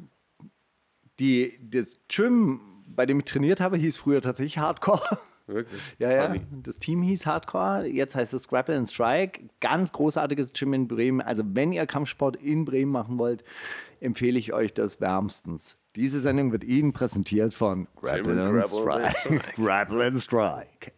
Die, 1.20 1.60
das 1.62 2.00
Gym, 2.08 2.62
bei 2.88 3.06
dem 3.06 3.20
ich 3.20 3.26
trainiert 3.26 3.60
habe, 3.60 3.78
hieß 3.78 3.98
früher 3.98 4.22
tatsächlich 4.22 4.58
Hardcore. 4.58 5.20
Wirklich. 5.48 5.82
Ja, 6.00 6.12
ja. 6.12 6.28
Funny. 6.28 6.42
Das 6.62 6.78
Team 6.78 7.02
hieß 7.02 7.26
Hardcore. 7.26 7.88
Jetzt 7.88 8.16
heißt 8.16 8.34
es 8.34 8.48
Grapple 8.50 8.78
and 8.78 8.90
Strike. 8.90 9.50
Ganz 9.62 9.94
großartiges 9.94 10.54
Gym 10.54 10.74
in 10.74 10.88
Bremen. 10.88 11.22
Also, 11.22 11.44
wenn 11.46 11.72
ihr 11.72 11.86
Kampfsport 11.88 12.36
in 12.36 12.66
Bremen 12.66 12.92
machen 12.92 13.18
wollt, 13.18 13.46
empfehle 14.02 14.38
ich 14.38 14.54
euch 14.54 14.74
das 14.74 15.00
wärmstens. 15.00 15.80
Diese 15.96 16.20
Sendung 16.20 16.52
wird 16.52 16.64
Ihnen 16.64 16.94
präsentiert 16.94 17.54
von 17.54 17.88
Grapple 17.96 18.40
and 18.40 18.70
Grapple 18.70 18.94
and 18.94 19.16
Strike. 19.16 19.54
Grapple 19.56 20.06
and 20.06 20.22
Strike. 20.22 20.92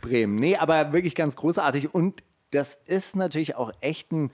Bremen. 0.00 0.36
Nee, 0.36 0.56
aber 0.56 0.92
wirklich 0.92 1.14
ganz 1.14 1.36
großartig. 1.36 1.94
Und 1.94 2.22
das 2.50 2.74
ist 2.74 3.16
natürlich 3.16 3.56
auch 3.56 3.72
echt 3.80 4.12
ein 4.12 4.30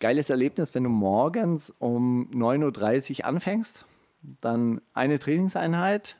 geiles 0.00 0.30
Erlebnis, 0.30 0.74
wenn 0.74 0.84
du 0.84 0.90
morgens 0.90 1.70
um 1.78 2.30
9.30 2.32 3.20
Uhr 3.20 3.24
anfängst. 3.26 3.84
Dann 4.40 4.80
eine 4.92 5.18
Trainingseinheit, 5.18 6.16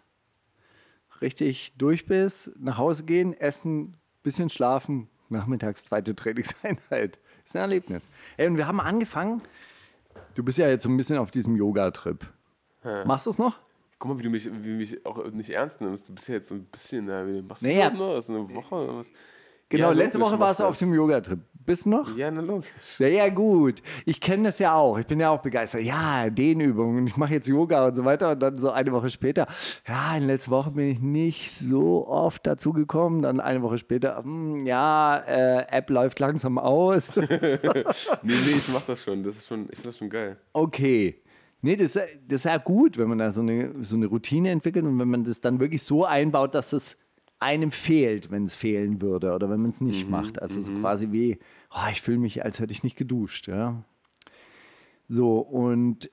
richtig 1.21 1.75
durch 1.77 2.07
bist, 2.07 2.53
nach 2.59 2.79
Hause 2.79 3.05
gehen, 3.05 3.35
essen, 3.35 3.97
bisschen 4.23 4.49
schlafen, 4.49 5.09
nachmittags 5.29 5.85
zweite 5.85 6.15
Trainingseinheit. 6.17 7.19
Ist 7.45 7.57
ein 7.57 7.63
Erlebnis. 7.63 8.09
Ey, 8.37 8.47
und 8.47 8.57
wir 8.57 8.67
haben 8.67 8.81
angefangen. 8.81 9.43
Du 10.35 10.43
bist 10.43 10.59
ja 10.59 10.69
jetzt 10.69 10.83
so 10.83 10.89
ein 10.89 10.97
bisschen 10.97 11.19
auf 11.19 11.31
diesem 11.31 11.57
Yoga-Trip. 11.57 12.27
Machst 13.05 13.27
du 13.27 13.31
es 13.31 13.39
noch? 13.39 13.59
Guck 13.99 14.13
mal, 14.13 14.19
wie 14.19 14.23
du 14.23 14.31
mich, 14.31 14.47
wie 14.51 14.73
mich 14.75 15.05
auch 15.05 15.31
nicht 15.31 15.51
ernst 15.51 15.83
nimmst. 15.83 16.09
Du 16.09 16.15
bist 16.15 16.29
ja 16.29 16.35
jetzt 16.37 16.49
so 16.49 16.55
ein 16.55 16.65
bisschen, 16.65 17.07
wie 17.09 17.43
machst 17.43 17.63
du 17.63 17.69
Naja. 17.69 17.91
das 17.91 17.99
noch? 17.99 18.15
Das 18.15 18.25
ist 18.29 18.31
eine 18.31 18.55
Woche 18.55 18.75
oder 18.75 18.97
was? 18.97 19.13
Genau, 19.71 19.89
Ja, 19.89 19.93
letzte 19.93 20.21
Woche 20.21 20.39
warst 20.39 20.61
du 20.61 20.65
auf 20.65 20.71
das. 20.73 20.79
dem 20.81 20.93
Yoga-Trip. 20.93 21.39
Bist 21.65 21.85
du 21.85 21.91
noch? 21.91 22.17
Ja, 22.17 22.31
na 22.31 22.41
logisch. 22.41 22.67
Ja, 22.99 23.07
ja, 23.07 23.29
gut. 23.29 23.83
Ich 24.05 24.21
kenne 24.21 24.45
das 24.45 24.59
ja 24.59 24.75
auch. 24.75 24.99
Ich 24.99 25.07
bin 25.07 25.21
ja 25.21 25.31
auch 25.31 25.41
begeistert. 25.43 25.83
Ja, 25.83 26.29
Dehnübungen. 26.29 27.07
Ich 27.07 27.17
mache 27.17 27.35
jetzt 27.35 27.47
Yoga 27.47 27.87
und 27.87 27.95
so 27.95 28.05
weiter. 28.05 28.33
Und 28.33 28.41
dann 28.41 28.59
so 28.59 28.71
eine 28.71 28.91
Woche 28.93 29.09
später. 29.11 29.47
Ja, 29.87 30.17
in 30.17 30.25
letzter 30.27 30.51
Woche 30.51 30.71
bin 30.73 30.91
ich 30.91 31.01
nicht 31.01 31.53
so 31.53 32.09
oft 32.09 32.45
dazu 32.47 32.73
gekommen. 32.73 33.23
Dann 33.23 33.39
eine 33.41 33.63
Woche 33.63 33.79
später. 33.79 34.23
hm, 34.25 34.67
ja, 34.67 35.19
äh, 35.19 35.67
App 35.71 35.89
läuft 35.91 36.19
langsam 36.19 36.59
aus. 36.59 37.13
Nee, 37.17 37.29
nee, 38.23 38.33
ich 38.57 38.69
mach 38.73 38.83
das 38.83 39.03
schon. 39.05 39.23
Das 39.23 39.37
ist 39.37 39.47
schon, 39.47 39.65
ich 39.71 39.77
finde 39.77 39.89
das 39.91 39.99
schon 39.99 40.11
geil. 40.11 40.37
Okay. 40.53 41.23
Nee, 41.63 41.77
das, 41.77 41.93
das 41.93 42.07
ist 42.29 42.45
ja 42.45 42.57
gut, 42.57 42.97
wenn 42.99 43.09
man 43.09 43.19
da 43.19 43.31
so 43.31 43.43
eine, 43.43 43.71
so 43.85 43.97
eine 43.97 44.07
Routine 44.07 44.51
entwickelt 44.51 44.85
und 44.87 44.99
wenn 44.99 45.09
man 45.09 45.25
das 45.25 45.41
dann 45.43 45.61
wirklich 45.61 45.83
so 45.83 46.05
einbaut, 46.07 46.55
dass 46.55 46.73
es 46.73 46.97
einem 47.41 47.71
fehlt, 47.71 48.31
wenn 48.31 48.45
es 48.45 48.55
fehlen 48.55 49.01
würde 49.01 49.35
oder 49.35 49.51
wenn 49.51 49.61
man 49.61 49.71
es 49.71 49.81
nicht 49.81 50.09
macht. 50.09 50.41
Also 50.41 50.61
so 50.61 50.73
quasi 50.75 51.11
wie, 51.11 51.39
oh, 51.75 51.89
ich 51.91 52.03
fühle 52.03 52.19
mich, 52.19 52.45
als 52.45 52.61
hätte 52.61 52.73
ich 52.73 52.85
nicht 52.85 52.97
geduscht. 52.97 53.49
Ja. 53.49 53.83
So, 55.09 55.39
und 55.39 56.11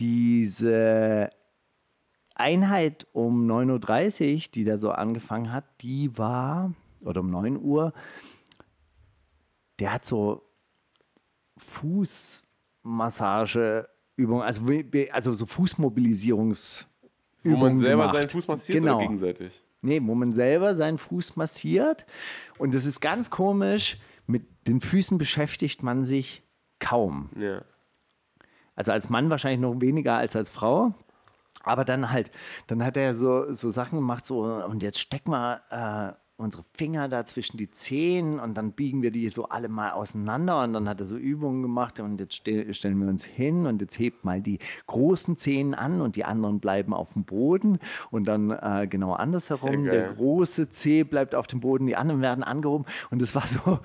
diese 0.00 1.28
Einheit 2.34 3.06
um 3.12 3.48
9.30 3.48 4.34
Uhr, 4.34 4.40
die 4.54 4.64
da 4.64 4.78
so 4.78 4.90
angefangen 4.90 5.52
hat, 5.52 5.64
die 5.82 6.16
war, 6.16 6.72
oder 7.04 7.20
um 7.20 7.30
9 7.30 7.60
Uhr, 7.60 7.92
der 9.78 9.92
hat 9.92 10.06
so 10.06 10.42
Fußmassageübungen, 11.58 14.42
also, 14.42 14.64
also 15.12 15.34
so 15.34 15.44
Fußmobilisierungsübungen 15.44 16.86
Wo 17.44 17.56
man 17.56 17.76
selber 17.76 18.04
gemacht. 18.04 18.16
seinen 18.16 18.30
Fuß 18.30 18.48
massiert 18.48 18.78
genau. 18.78 18.96
oder 18.96 19.04
gegenseitig? 19.04 19.61
Nee, 19.82 20.00
wo 20.04 20.14
man 20.14 20.32
selber 20.32 20.74
seinen 20.74 20.98
Fuß 20.98 21.36
massiert. 21.36 22.06
Und 22.58 22.74
das 22.74 22.86
ist 22.86 23.00
ganz 23.00 23.30
komisch. 23.30 23.98
Mit 24.26 24.44
den 24.68 24.80
Füßen 24.80 25.18
beschäftigt 25.18 25.82
man 25.82 26.04
sich 26.04 26.44
kaum. 26.78 27.30
Ja. 27.36 27.62
Also 28.76 28.92
als 28.92 29.10
Mann 29.10 29.28
wahrscheinlich 29.28 29.60
noch 29.60 29.80
weniger 29.80 30.16
als 30.16 30.36
als 30.36 30.50
Frau. 30.50 30.94
Aber 31.64 31.84
dann 31.84 32.10
halt, 32.10 32.30
dann 32.66 32.84
hat 32.84 32.96
er 32.96 33.14
so, 33.14 33.52
so 33.52 33.70
Sachen 33.70 33.98
gemacht, 33.98 34.24
so, 34.24 34.42
und 34.42 34.82
jetzt 34.82 34.98
stecken 34.98 35.30
wir 35.30 35.60
äh, 35.70 36.21
unsere 36.42 36.64
Finger 36.74 37.08
da 37.08 37.24
zwischen 37.24 37.56
die 37.56 37.70
Zehen 37.70 38.38
und 38.38 38.54
dann 38.54 38.72
biegen 38.72 39.02
wir 39.02 39.10
die 39.10 39.28
so 39.28 39.48
alle 39.48 39.68
mal 39.68 39.92
auseinander 39.92 40.62
und 40.62 40.72
dann 40.72 40.88
hat 40.88 41.00
er 41.00 41.06
so 41.06 41.16
Übungen 41.16 41.62
gemacht 41.62 42.00
und 42.00 42.20
jetzt 42.20 42.34
ste 42.34 42.72
stellen 42.74 42.98
wir 42.98 43.08
uns 43.08 43.24
hin 43.24 43.66
und 43.66 43.80
jetzt 43.80 43.98
hebt 43.98 44.24
mal 44.24 44.40
die 44.40 44.58
großen 44.86 45.36
Zehen 45.36 45.74
an 45.74 46.00
und 46.00 46.16
die 46.16 46.24
anderen 46.24 46.60
bleiben 46.60 46.92
auf 46.94 47.12
dem 47.14 47.24
Boden 47.24 47.78
und 48.10 48.26
dann 48.26 48.50
äh, 48.50 48.86
genau 48.88 49.12
andersherum, 49.14 49.84
der 49.84 50.12
große 50.12 50.70
Zeh 50.70 51.04
bleibt 51.04 51.34
auf 51.34 51.46
dem 51.46 51.60
Boden, 51.60 51.86
die 51.86 51.96
anderen 51.96 52.20
werden 52.20 52.44
angehoben 52.44 52.86
und 53.10 53.22
es 53.22 53.34
war 53.34 53.46
so, 53.46 53.78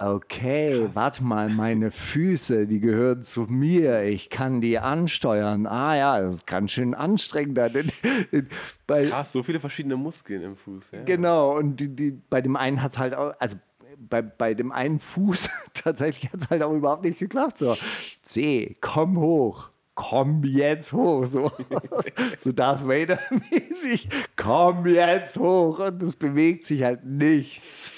Okay, 0.00 0.88
warte 0.92 1.24
mal, 1.24 1.48
meine 1.48 1.90
Füße, 1.90 2.68
die 2.68 2.78
gehören 2.78 3.22
zu 3.22 3.42
mir. 3.42 4.04
Ich 4.04 4.30
kann 4.30 4.60
die 4.60 4.78
ansteuern. 4.78 5.66
Ah 5.66 5.96
ja, 5.96 6.20
das 6.20 6.36
ist 6.36 6.46
ganz 6.46 6.70
schön 6.70 6.94
anstrengend. 6.94 7.58
Bei, 8.86 9.06
Krass, 9.06 9.32
so 9.32 9.42
viele 9.42 9.58
verschiedene 9.58 9.96
Muskeln 9.96 10.42
im 10.42 10.56
Fuß. 10.56 10.92
Ja. 10.92 11.02
genau, 11.02 11.56
und 11.56 11.80
die, 11.80 11.94
die, 11.94 12.10
bei 12.12 12.40
dem 12.40 12.54
einen 12.54 12.80
hat 12.80 12.92
es 12.92 12.98
halt 12.98 13.14
auch, 13.14 13.34
also 13.40 13.56
bei, 13.98 14.22
bei 14.22 14.54
dem 14.54 14.70
einen 14.70 15.00
Fuß 15.00 15.48
tatsächlich 15.74 16.32
hat 16.32 16.42
es 16.42 16.50
halt 16.50 16.62
auch 16.62 16.72
überhaupt 16.72 17.02
nicht 17.02 17.18
geklappt. 17.18 17.58
So, 17.58 17.76
C, 18.22 18.76
komm 18.80 19.18
hoch. 19.18 19.70
Komm 19.96 20.44
jetzt 20.44 20.92
hoch, 20.92 21.26
so, 21.26 21.50
so 22.36 22.52
Darth 22.52 22.86
Vader-mäßig, 22.86 24.08
komm 24.36 24.86
jetzt 24.86 25.36
hoch 25.38 25.80
und 25.80 26.00
es 26.04 26.14
bewegt 26.14 26.62
sich 26.62 26.84
halt 26.84 27.04
nichts. 27.04 27.97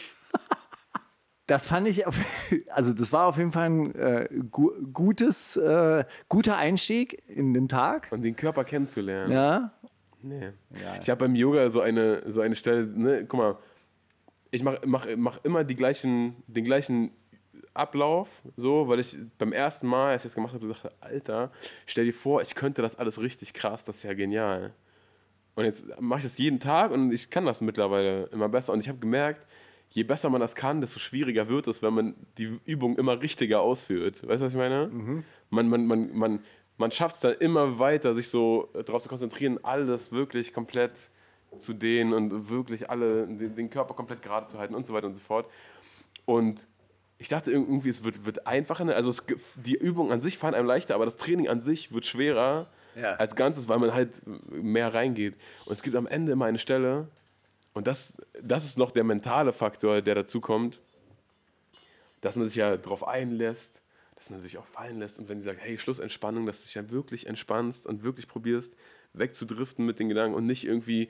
Das 1.51 1.67
fand 1.67 1.89
ich, 1.89 2.05
also 2.69 2.93
das 2.93 3.13
war 3.13 3.27
auf 3.27 3.37
jeden 3.37 3.53
Fall 3.53 3.71
ein 3.71 3.95
äh, 3.95 4.29
gu 4.51 4.71
gutes, 4.93 5.57
äh, 5.57 6.05
guter 6.29 6.57
Einstieg 6.57 7.23
in 7.27 7.55
den 7.55 7.69
Tag. 7.69 8.09
Und 8.13 8.23
den 8.23 8.37
Körper 8.37 8.65
kennenzulernen. 8.65 9.33
Ja, 9.33 9.73
Nee. 10.23 10.51
Ich 11.01 11.09
habe 11.09 11.21
beim 11.21 11.35
Yoga 11.35 11.71
so 11.71 11.81
eine, 11.81 12.31
so 12.31 12.41
eine 12.41 12.55
Stelle, 12.55 12.87
ne, 12.87 13.25
guck 13.27 13.41
mal, 13.41 13.57
ich 14.51 14.63
mache 14.63 14.81
mach, 14.85 15.07
mach 15.17 15.43
immer 15.45 15.65
die 15.65 15.77
gleichen, 15.77 16.37
den 16.47 16.65
gleichen 16.65 17.13
Ablauf, 17.73 18.43
so, 18.57 18.89
weil 18.89 18.99
ich 18.99 19.17
beim 19.39 19.53
ersten 19.53 19.87
Mal, 19.87 20.13
als 20.13 20.23
ich 20.23 20.31
das 20.31 20.35
gemacht 20.35 20.55
habe, 20.55 20.69
dachte, 20.69 20.93
Alter, 21.01 21.51
stell 21.87 22.05
dir 22.05 22.13
vor, 22.13 22.43
ich 22.43 22.55
könnte 22.55 22.83
das 22.83 22.97
alles 22.97 23.21
richtig 23.21 23.55
krass, 23.55 23.85
das 23.85 23.97
ist 23.97 24.03
ja 24.03 24.13
genial. 24.13 24.75
Und 25.55 25.65
jetzt 25.65 25.85
mache 26.01 26.19
ich 26.19 26.25
das 26.25 26.39
jeden 26.39 26.61
Tag 26.61 26.91
und 26.91 27.13
ich 27.13 27.31
kann 27.31 27.47
das 27.47 27.61
mittlerweile 27.61 28.25
immer 28.27 28.49
besser. 28.49 28.73
Und 28.73 28.81
ich 28.81 28.89
habe 28.89 28.99
gemerkt, 28.99 29.47
je 29.91 30.05
besser 30.05 30.31
man 30.31 30.41
das 30.41 30.55
kann, 30.55 30.81
desto 30.81 30.99
schwieriger 30.99 31.49
wird 31.49 31.67
es, 31.67 31.83
wenn 31.83 31.95
man 31.95 32.15
die 32.39 32.59
Übung 32.65 32.97
immer 32.97 33.21
richtiger 33.21 33.61
ausführt. 33.61 34.27
Weißt 34.27 34.41
du, 34.41 34.47
was 34.47 34.53
ich 34.53 34.59
meine? 34.59 34.89
Man, 35.51 35.69
man, 35.69 35.87
man, 35.87 36.17
man, 36.17 36.45
man 36.77 36.91
schafft 36.93 37.17
es 37.17 37.21
dann 37.21 37.35
immer 37.35 37.79
weiter, 37.79 38.15
sich 38.15 38.29
so 38.29 38.69
darauf 38.87 39.03
zu 39.03 39.09
konzentrieren, 39.09 39.59
alles 39.65 40.13
wirklich 40.13 40.53
komplett 40.55 40.93
zu 41.59 41.75
dehnen 41.75 42.13
und 42.13 42.49
wirklich 42.51 42.89
alle, 42.89 43.27
den, 43.27 43.69
Körper 43.71 43.95
komplett 43.95 44.23
gerade 44.23 44.47
zu 44.47 44.59
halten 44.59 44.75
und 44.75 44.87
so 44.87 44.93
weiter 44.95 45.09
und 45.09 45.15
so 45.15 45.21
fort. 45.21 45.47
Und 46.25 46.67
ich 47.19 47.29
dachte 47.29 47.51
irgendwie, 47.51 47.89
es 47.89 48.05
wird, 48.05 48.25
wird 48.25 48.47
einfacher. 48.47 48.85
ne? 48.85 48.95
Also 48.95 49.11
es, 49.11 49.25
die 49.57 49.75
Übungen 49.75 50.13
an 50.13 50.21
sich 50.21 50.39
fallen 50.39 50.55
einem 50.55 50.69
leichter, 50.69 50.95
aber 50.95 51.05
das 51.05 51.17
Training 51.17 51.49
an 51.49 51.61
sich 51.61 51.93
wird 51.93 52.07
schwerer 52.07 52.71
Ja. 52.95 53.15
als 53.15 53.35
Ganzes, 53.35 53.69
weil 53.69 53.79
man 53.81 53.93
halt 53.93 54.23
mehr 54.51 54.95
reingeht. 54.95 55.35
Und 55.67 55.73
es 55.73 55.83
gibt 55.83 55.97
am 55.97 56.07
Ende 56.07 56.33
immer 56.33 56.45
eine 56.47 56.59
Stelle, 56.61 57.09
und 57.73 57.87
das, 57.87 58.21
das 58.43 58.65
ist 58.65 58.79
noch 58.79 58.91
der 58.91 59.05
mentale 59.05 59.53
Faktor, 59.53 60.03
der 60.03 60.15
dazu 60.15 60.41
kommt, 60.41 60.81
dass 62.21 62.37
man 62.37 62.49
sich 62.49 62.57
ja 62.57 62.77
darauf 62.77 63.07
einlässt, 63.07 63.81
dass 64.17 64.31
man 64.31 64.41
sich 64.41 64.59
auch 64.59 64.67
fallen 64.67 64.99
lässt. 64.99 65.19
Und 65.19 65.29
wenn 65.29 65.39
sie 65.39 65.45
sagt, 65.45 65.61
hey, 65.61 65.79
Schlussentspannung, 65.79 66.47
dass 66.47 66.61
du 66.61 66.67
dich 66.67 66.75
ja 66.75 66.91
wirklich 66.91 67.27
entspannst 67.27 67.87
und 67.87 68.03
wirklich 68.03 68.29
probierst, 68.29 68.75
wegzudriften 69.15 69.87
mit 69.87 69.99
den 69.99 70.09
Gedanken 70.09 70.37
und 70.37 70.47
nicht 70.47 70.67
irgendwie 70.67 71.09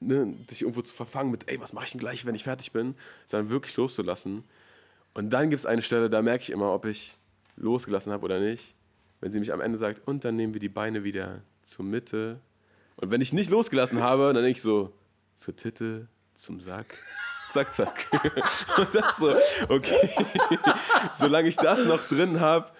ne, 0.00 0.34
dich 0.50 0.62
irgendwo 0.62 0.82
zu 0.82 0.94
verfangen 0.94 1.30
mit, 1.30 1.48
ey, 1.48 1.60
was 1.60 1.72
mache 1.72 1.84
ich 1.86 1.92
denn 1.92 2.00
gleich, 2.00 2.26
wenn 2.26 2.34
ich 2.34 2.44
fertig 2.44 2.72
bin, 2.72 2.94
sondern 3.26 3.50
wirklich 3.50 3.76
loszulassen. 3.76 4.44
Und 5.14 5.30
dann 5.30 5.50
gibt 5.50 5.60
es 5.60 5.66
eine 5.66 5.82
Stelle, 5.82 6.10
da 6.10 6.22
merke 6.22 6.42
ich 6.42 6.50
immer, 6.50 6.72
ob 6.72 6.84
ich 6.84 7.14
losgelassen 7.56 8.12
habe 8.12 8.24
oder 8.24 8.40
nicht. 8.40 8.74
Wenn 9.20 9.32
sie 9.32 9.40
mich 9.40 9.52
am 9.52 9.60
Ende 9.60 9.78
sagt, 9.78 10.06
und 10.06 10.24
dann 10.24 10.36
nehmen 10.36 10.52
wir 10.52 10.60
die 10.60 10.68
Beine 10.68 11.04
wieder 11.04 11.42
zur 11.64 11.84
Mitte. 11.84 12.40
Und 12.96 13.10
wenn 13.10 13.20
ich 13.20 13.32
nicht 13.32 13.50
losgelassen 13.50 14.00
habe, 14.00 14.32
dann 14.32 14.42
denke 14.42 14.50
ich 14.50 14.62
so, 14.62 14.92
zur 15.38 15.56
Titte, 15.56 16.08
zum 16.34 16.60
Sack. 16.60 16.96
Zack, 17.50 17.72
zack. 17.72 18.06
Und 18.76 18.94
das 18.94 19.16
so, 19.16 19.34
okay. 19.70 20.10
Solange 21.14 21.48
ich 21.48 21.56
das 21.56 21.82
noch 21.86 22.06
drin 22.06 22.40
habe, 22.40 22.70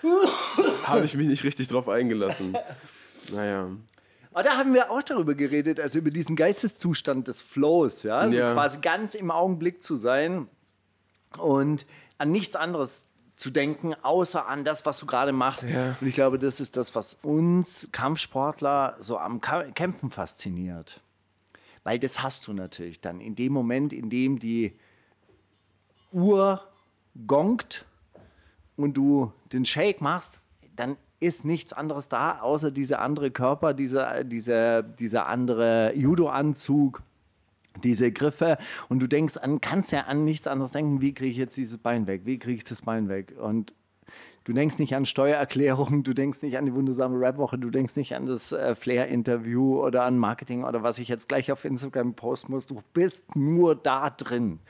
habe 0.84 1.06
ich 1.06 1.14
mich 1.16 1.26
nicht 1.26 1.42
richtig 1.42 1.68
drauf 1.68 1.88
eingelassen. 1.88 2.54
Naja. 3.32 3.68
Aber 4.30 4.42
da 4.42 4.58
haben 4.58 4.74
wir 4.74 4.90
auch 4.90 5.02
darüber 5.02 5.34
geredet, 5.34 5.80
also 5.80 5.98
über 6.00 6.10
diesen 6.10 6.36
Geisteszustand 6.36 7.28
des 7.28 7.40
Flows, 7.40 8.02
ja, 8.02 8.18
also 8.18 8.36
Ja. 8.36 8.52
quasi 8.52 8.78
ganz 8.80 9.14
im 9.14 9.30
Augenblick 9.30 9.82
zu 9.82 9.96
sein 9.96 10.48
und 11.38 11.86
an 12.18 12.30
nichts 12.30 12.54
anderes 12.54 13.06
zu 13.36 13.48
denken, 13.48 13.94
außer 14.02 14.46
an 14.48 14.64
das, 14.64 14.84
was 14.84 14.98
du 14.98 15.06
gerade 15.06 15.32
machst. 15.32 15.64
Und 15.64 16.06
ich 16.06 16.14
glaube, 16.14 16.38
das 16.38 16.60
ist 16.60 16.76
das, 16.76 16.94
was 16.94 17.14
uns 17.22 17.88
Kampfsportler 17.90 18.96
so 18.98 19.16
am 19.16 19.40
Kämpfen 19.40 20.10
fasziniert. 20.10 21.00
Weil 21.84 21.98
das 21.98 22.22
hast 22.22 22.46
du 22.46 22.52
natürlich 22.52 23.00
dann 23.00 23.20
in 23.20 23.34
dem 23.34 23.52
Moment, 23.52 23.92
in 23.92 24.10
dem 24.10 24.38
die 24.38 24.72
Uhr 26.12 26.62
gongt 27.26 27.84
und 28.76 28.94
du 28.96 29.32
den 29.52 29.64
Shake 29.64 30.00
machst, 30.00 30.40
dann 30.76 30.96
ist 31.20 31.44
nichts 31.44 31.72
anderes 31.72 32.08
da, 32.08 32.40
außer 32.40 32.70
dieser 32.70 33.00
andere 33.00 33.30
Körper, 33.30 33.74
dieser, 33.74 34.22
dieser, 34.22 34.82
dieser 34.82 35.26
andere 35.26 35.92
Judo-Anzug, 35.94 37.02
diese 37.82 38.12
Griffe. 38.12 38.58
Und 38.88 39.00
du 39.00 39.06
denkst 39.06 39.36
an, 39.36 39.60
kannst 39.60 39.92
ja 39.92 40.02
an 40.02 40.24
nichts 40.24 40.46
anderes 40.46 40.72
denken, 40.72 41.00
wie 41.00 41.14
kriege 41.14 41.30
ich 41.32 41.36
jetzt 41.36 41.56
dieses 41.56 41.78
Bein 41.78 42.06
weg, 42.06 42.22
wie 42.24 42.38
kriege 42.38 42.58
ich 42.58 42.64
das 42.64 42.82
Bein 42.82 43.08
weg? 43.08 43.34
Und 43.40 43.74
du 44.48 44.54
denkst 44.54 44.78
nicht 44.78 44.96
an 44.96 45.04
Steuererklärung, 45.04 46.02
du 46.02 46.14
denkst 46.14 46.40
nicht 46.40 46.56
an 46.56 46.64
die 46.64 46.72
wundersame 46.72 47.20
Rap-Woche, 47.20 47.58
du 47.58 47.68
denkst 47.68 47.96
nicht 47.96 48.14
an 48.14 48.24
das 48.24 48.50
äh, 48.50 48.74
Flair-Interview 48.74 49.84
oder 49.84 50.04
an 50.04 50.16
Marketing 50.16 50.64
oder 50.64 50.82
was 50.82 50.98
ich 50.98 51.08
jetzt 51.08 51.28
gleich 51.28 51.52
auf 51.52 51.66
Instagram 51.66 52.14
posten 52.14 52.52
muss. 52.52 52.66
Du 52.66 52.82
bist 52.94 53.36
nur 53.36 53.76
da 53.76 54.08
drin. 54.08 54.60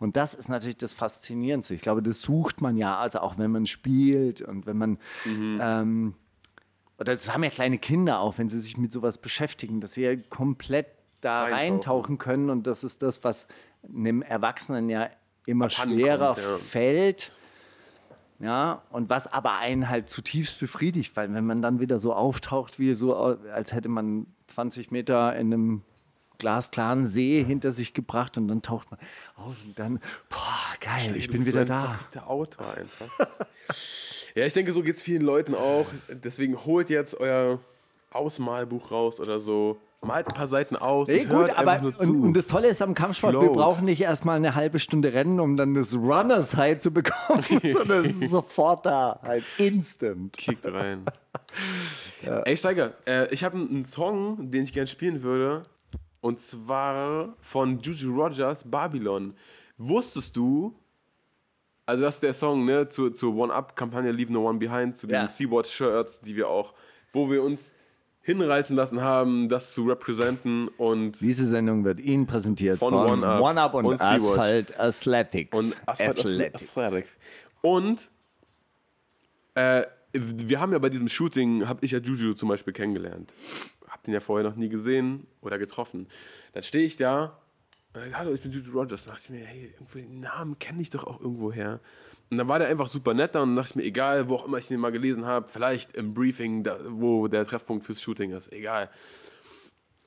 Und 0.00 0.16
das 0.16 0.34
ist 0.34 0.48
natürlich 0.48 0.78
das 0.78 0.92
Faszinierendste. 0.92 1.72
Ich 1.72 1.82
glaube, 1.82 2.02
das 2.02 2.20
sucht 2.20 2.60
man 2.60 2.76
ja, 2.76 2.98
also 2.98 3.20
auch 3.20 3.38
wenn 3.38 3.52
man 3.52 3.66
spielt 3.66 4.42
und 4.42 4.66
wenn 4.66 4.76
man. 4.76 4.98
Ähm, 5.24 6.14
oder 6.98 7.12
das 7.12 7.32
haben 7.32 7.44
ja 7.44 7.50
kleine 7.50 7.78
Kinder 7.78 8.18
auch, 8.18 8.38
wenn 8.38 8.48
sie 8.48 8.58
sich 8.58 8.76
mit 8.76 8.90
sowas 8.90 9.18
beschäftigen, 9.18 9.80
dass 9.80 9.94
sie 9.94 10.02
ja 10.02 10.16
komplett 10.16 10.88
da 11.20 11.42
Reintauchen. 11.42 11.54
reintauchen 11.54 12.18
können. 12.18 12.50
Und 12.50 12.66
das 12.66 12.82
ist 12.82 13.02
das, 13.02 13.22
was 13.22 13.46
einem 13.84 14.22
Erwachsenen 14.22 14.88
ja 14.88 15.10
immer 15.46 15.66
Abhanden 15.66 15.94
schwerer 15.94 16.34
kommt, 16.34 16.44
ja. 16.44 16.56
fällt. 16.56 17.32
Ja, 18.40 18.82
und 18.90 19.10
was 19.10 19.32
aber 19.32 19.58
einen 19.58 19.88
halt 19.88 20.08
zutiefst 20.08 20.60
befriedigt, 20.60 21.16
weil 21.16 21.32
wenn 21.34 21.44
man 21.44 21.60
dann 21.60 21.80
wieder 21.80 21.98
so 21.98 22.14
auftaucht, 22.14 22.78
wie 22.78 22.94
so, 22.94 23.16
als 23.16 23.72
hätte 23.72 23.88
man 23.88 24.26
20 24.46 24.92
Meter 24.92 25.34
in 25.34 25.52
einem 25.52 25.82
glasklaren 26.38 27.04
See 27.04 27.42
hinter 27.42 27.72
sich 27.72 27.94
gebracht 27.94 28.38
und 28.38 28.46
dann 28.46 28.62
taucht 28.62 28.90
man 28.92 29.00
auf 29.34 29.56
und 29.64 29.76
dann, 29.76 30.00
boah, 30.28 30.78
geil, 30.80 31.16
ich 31.16 31.28
bin 31.30 31.46
wieder 31.46 31.64
da. 31.64 31.88
verfickter 31.88 32.30
Autor 32.30 32.74
einfach. 32.76 33.08
ja, 34.36 34.46
ich 34.46 34.52
denke, 34.52 34.72
so 34.72 34.82
geht 34.82 34.94
es 34.94 35.02
vielen 35.02 35.22
Leuten 35.22 35.56
auch. 35.56 35.86
Deswegen 36.08 36.56
holt 36.64 36.90
jetzt 36.90 37.18
euer 37.18 37.58
Ausmalbuch 38.10 38.92
raus 38.92 39.20
oder 39.20 39.40
so. 39.40 39.78
Malt 40.00 40.28
ein 40.28 40.34
paar 40.34 40.46
Seiten 40.46 40.76
aus 40.76 41.08
Nee, 41.08 41.22
und 41.22 41.28
gut, 41.30 41.50
aber 41.58 41.80
und, 41.82 41.98
und 41.98 42.32
das 42.36 42.46
Tolle 42.46 42.68
ist 42.68 42.80
am 42.80 42.94
Kampfsport, 42.94 43.34
wir 43.34 43.40
Float. 43.40 43.54
brauchen 43.54 43.84
nicht 43.84 44.00
erstmal 44.00 44.36
eine 44.36 44.54
halbe 44.54 44.78
Stunde 44.78 45.12
rennen, 45.12 45.40
um 45.40 45.56
dann 45.56 45.74
das 45.74 45.94
Runners 45.94 46.56
High 46.56 46.78
zu 46.78 46.92
bekommen, 46.92 47.42
sondern 47.76 48.04
es 48.04 48.22
ist 48.22 48.30
sofort 48.30 48.86
da, 48.86 49.18
halt 49.22 49.44
instant. 49.58 50.36
Kickt 50.36 50.64
rein. 50.66 51.04
Ey, 52.44 52.56
Steiger, 52.56 52.94
äh, 53.06 53.32
ich 53.34 53.42
habe 53.42 53.56
einen 53.56 53.84
Song, 53.84 54.50
den 54.50 54.64
ich 54.64 54.72
gerne 54.72 54.86
spielen 54.86 55.22
würde. 55.22 55.64
Und 56.20 56.40
zwar 56.40 57.36
von 57.40 57.80
Juju 57.80 58.12
Rogers, 58.14 58.68
Babylon. 58.68 59.34
Wusstest 59.78 60.36
du, 60.36 60.74
also 61.86 62.02
das 62.02 62.16
ist 62.16 62.22
der 62.22 62.34
Song, 62.34 62.64
ne, 62.64 62.88
zur, 62.88 63.14
zur 63.14 63.34
One-Up-Kampagne 63.34 64.10
Leave 64.12 64.32
No 64.32 64.48
One 64.48 64.58
Behind, 64.58 64.96
zu 64.96 65.06
diesen 65.06 65.22
Ja. 65.22 65.26
Sea-Watch-Shirts, 65.26 66.20
die 66.20 66.36
wir 66.36 66.48
auch, 66.48 66.74
wo 67.12 67.30
wir 67.30 67.42
uns 67.42 67.72
hinreißen 68.28 68.76
lassen 68.76 69.00
haben, 69.00 69.48
das 69.48 69.72
zu 69.72 69.84
representen 69.84 70.68
und 70.76 71.18
Diese 71.20 71.46
Sendung 71.46 71.84
wird 71.84 71.98
Ihnen 71.98 72.26
präsentiert 72.26 72.78
Von 72.78 72.90
von, 72.90 73.22
One 73.22 73.26
Up 73.26 73.40
One 73.40 73.60
Up 73.60 73.74
und, 73.74 73.86
und. 73.86 74.00
Asphalt 74.00 74.78
Athletics. 74.78 75.58
und 75.58 75.76
Asphalt 75.86 76.18
Athletics. 76.18 76.76
Athletics. 76.76 77.18
Und 77.62 78.10
äh, 79.54 79.84
wir 80.12 80.60
haben 80.60 80.72
ja 80.72 80.78
bei 80.78 80.90
diesem 80.90 81.08
Shooting, 81.08 81.66
habe 81.66 81.84
ich 81.84 81.92
ja 81.92 82.00
Juju 82.00 82.34
zum 82.34 82.50
Beispiel 82.50 82.74
kennengelernt. 82.74 83.32
Hab 83.88 84.02
den 84.04 84.12
ja 84.12 84.20
vorher 84.20 84.46
noch 84.46 84.56
nie 84.56 84.68
gesehen 84.68 85.26
oder 85.40 85.58
getroffen. 85.58 86.06
Dann 86.52 86.62
stehe 86.62 86.84
ich 86.84 86.98
da, 86.98 87.38
dann, 87.94 88.16
hallo, 88.16 88.34
ich 88.34 88.42
bin 88.42 88.52
Juju 88.52 88.72
Rogers. 88.72 89.04
Da 89.04 89.12
dachte 89.12 89.24
ich 89.24 89.30
mir, 89.30 89.46
hey, 89.46 89.72
irgendwie 89.74 90.02
den 90.02 90.20
Namen 90.20 90.58
kenne 90.58 90.82
ich 90.82 90.90
doch 90.90 91.04
auch 91.04 91.20
irgendwo 91.20 91.50
her. 91.50 91.80
Und 92.30 92.36
dann 92.36 92.48
war 92.48 92.58
der 92.58 92.68
einfach 92.68 92.88
super 92.88 93.14
nett 93.14 93.34
da 93.34 93.40
und 93.42 93.50
dann 93.50 93.56
dachte 93.56 93.70
ich 93.70 93.76
mir, 93.76 93.84
egal, 93.84 94.28
wo 94.28 94.34
auch 94.34 94.46
immer 94.46 94.58
ich 94.58 94.68
den 94.68 94.80
mal 94.80 94.92
gelesen 94.92 95.24
habe, 95.24 95.48
vielleicht 95.48 95.92
im 95.92 96.12
Briefing, 96.12 96.62
da, 96.62 96.78
wo 96.86 97.26
der 97.26 97.46
Treffpunkt 97.46 97.84
fürs 97.84 98.02
Shooting 98.02 98.32
ist, 98.32 98.52
egal. 98.52 98.90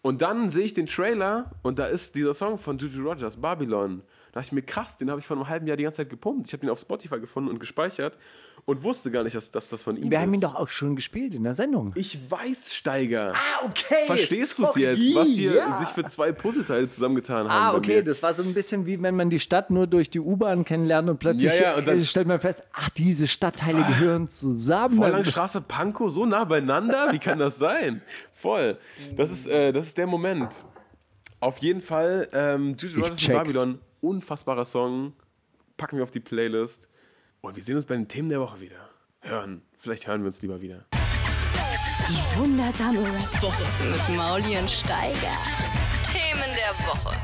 Und 0.03 0.21
dann 0.21 0.49
sehe 0.49 0.65
ich 0.65 0.73
den 0.73 0.87
Trailer 0.87 1.51
und 1.63 1.79
da 1.79 1.85
ist 1.85 2.15
dieser 2.15 2.33
Song 2.33 2.57
von 2.57 2.77
Juju 2.77 3.07
Rogers, 3.07 3.37
Babylon. 3.37 4.03
Da 4.33 4.39
dachte 4.39 4.47
ich 4.47 4.51
mir, 4.53 4.61
krass, 4.61 4.95
den 4.95 5.09
habe 5.09 5.19
ich 5.19 5.25
vor 5.27 5.35
einem 5.35 5.49
halben 5.49 5.67
Jahr 5.67 5.75
die 5.75 5.83
ganze 5.83 5.97
Zeit 5.97 6.09
gepumpt. 6.09 6.47
Ich 6.47 6.53
habe 6.53 6.61
den 6.61 6.69
auf 6.69 6.79
Spotify 6.79 7.19
gefunden 7.19 7.49
und 7.49 7.59
gespeichert 7.59 8.17
und 8.63 8.81
wusste 8.81 9.11
gar 9.11 9.23
nicht, 9.25 9.35
dass, 9.35 9.51
dass 9.51 9.67
das 9.67 9.83
von 9.83 9.97
ihm 9.97 10.09
Wir 10.09 10.17
ist. 10.19 10.21
haben 10.21 10.33
ihn 10.33 10.39
doch 10.39 10.55
auch 10.55 10.69
schon 10.69 10.95
gespielt 10.95 11.35
in 11.35 11.43
der 11.43 11.53
Sendung. 11.53 11.91
Ich 11.95 12.17
weiß, 12.31 12.73
Steiger. 12.73 13.33
Ah, 13.35 13.65
okay. 13.65 14.05
Verstehst 14.05 14.57
du 14.57 14.63
es 14.63 14.75
jetzt, 14.75 15.15
was 15.15 15.27
hier 15.27 15.75
sich 15.79 15.89
für 15.89 16.05
zwei 16.05 16.31
Puzzleteile 16.31 16.87
zusammengetan 16.89 17.49
haben? 17.49 17.75
Ah, 17.75 17.77
okay, 17.77 18.01
das 18.03 18.23
war 18.23 18.33
so 18.33 18.41
ein 18.43 18.53
bisschen 18.53 18.85
wie 18.85 19.01
wenn 19.01 19.15
man 19.17 19.29
die 19.29 19.39
Stadt 19.39 19.69
nur 19.69 19.85
durch 19.85 20.09
die 20.09 20.21
U-Bahn 20.21 20.63
kennenlernt 20.63 21.09
und 21.09 21.17
plötzlich 21.19 21.51
Ja, 21.51 21.61
ja, 21.71 21.75
und 21.75 21.85
dann- 21.85 21.99
äh, 21.99 22.03
stellt 22.05 22.27
man 22.27 22.39
fest, 22.39 22.63
ach, 22.71 22.89
diese 22.91 23.27
Stadtteile 23.27 23.83
gehören 23.83 24.29
zusammen. 24.29 24.95
Vorlangstraße, 24.95 25.59
Pankow, 25.59 26.09
so 26.09 26.25
nah 26.25 26.45
beieinander? 26.45 27.11
Wie 27.11 27.19
kann 27.19 27.37
das 27.39 27.57
sein? 27.57 28.01
Voll. 28.31 28.77
Das 29.17 29.29
ist, 29.29 29.47
äh, 29.47 29.73
das 29.73 29.87
ist 29.87 29.97
der 29.97 30.07
Moment. 30.07 30.53
Auf 31.41 31.57
jeden 31.57 31.81
Fall, 31.81 32.29
ähm, 32.31 32.75
Juju. 32.77 33.03
Babylon, 33.27 33.79
unfassbacher 34.01 34.65
Song. 34.65 35.13
Packen 35.77 35.97
wir 35.97 36.03
auf 36.03 36.11
die 36.11 36.19
Playlist. 36.19 36.87
Und 37.41 37.55
wir 37.55 37.63
sehen 37.63 37.75
uns 37.75 37.85
bei 37.85 37.95
den 37.95 38.07
Themen 38.07 38.29
der 38.29 38.39
Woche 38.39 38.59
wieder. 38.59 38.89
Hören. 39.21 39.61
Vielleicht 39.79 40.07
hören 40.07 40.21
wir 40.21 40.27
uns 40.27 40.41
lieber 40.41 40.61
wieder. 40.61 40.85
Die 42.07 42.39
wundersame 42.39 42.99
Rap-Woche 42.99 43.63
mit 43.89 44.17
Mauli 44.17 44.57
und 44.57 44.69
Steiger. 44.69 45.37
Themen 46.05 46.49
der 46.55 46.73
Woche. 46.85 47.15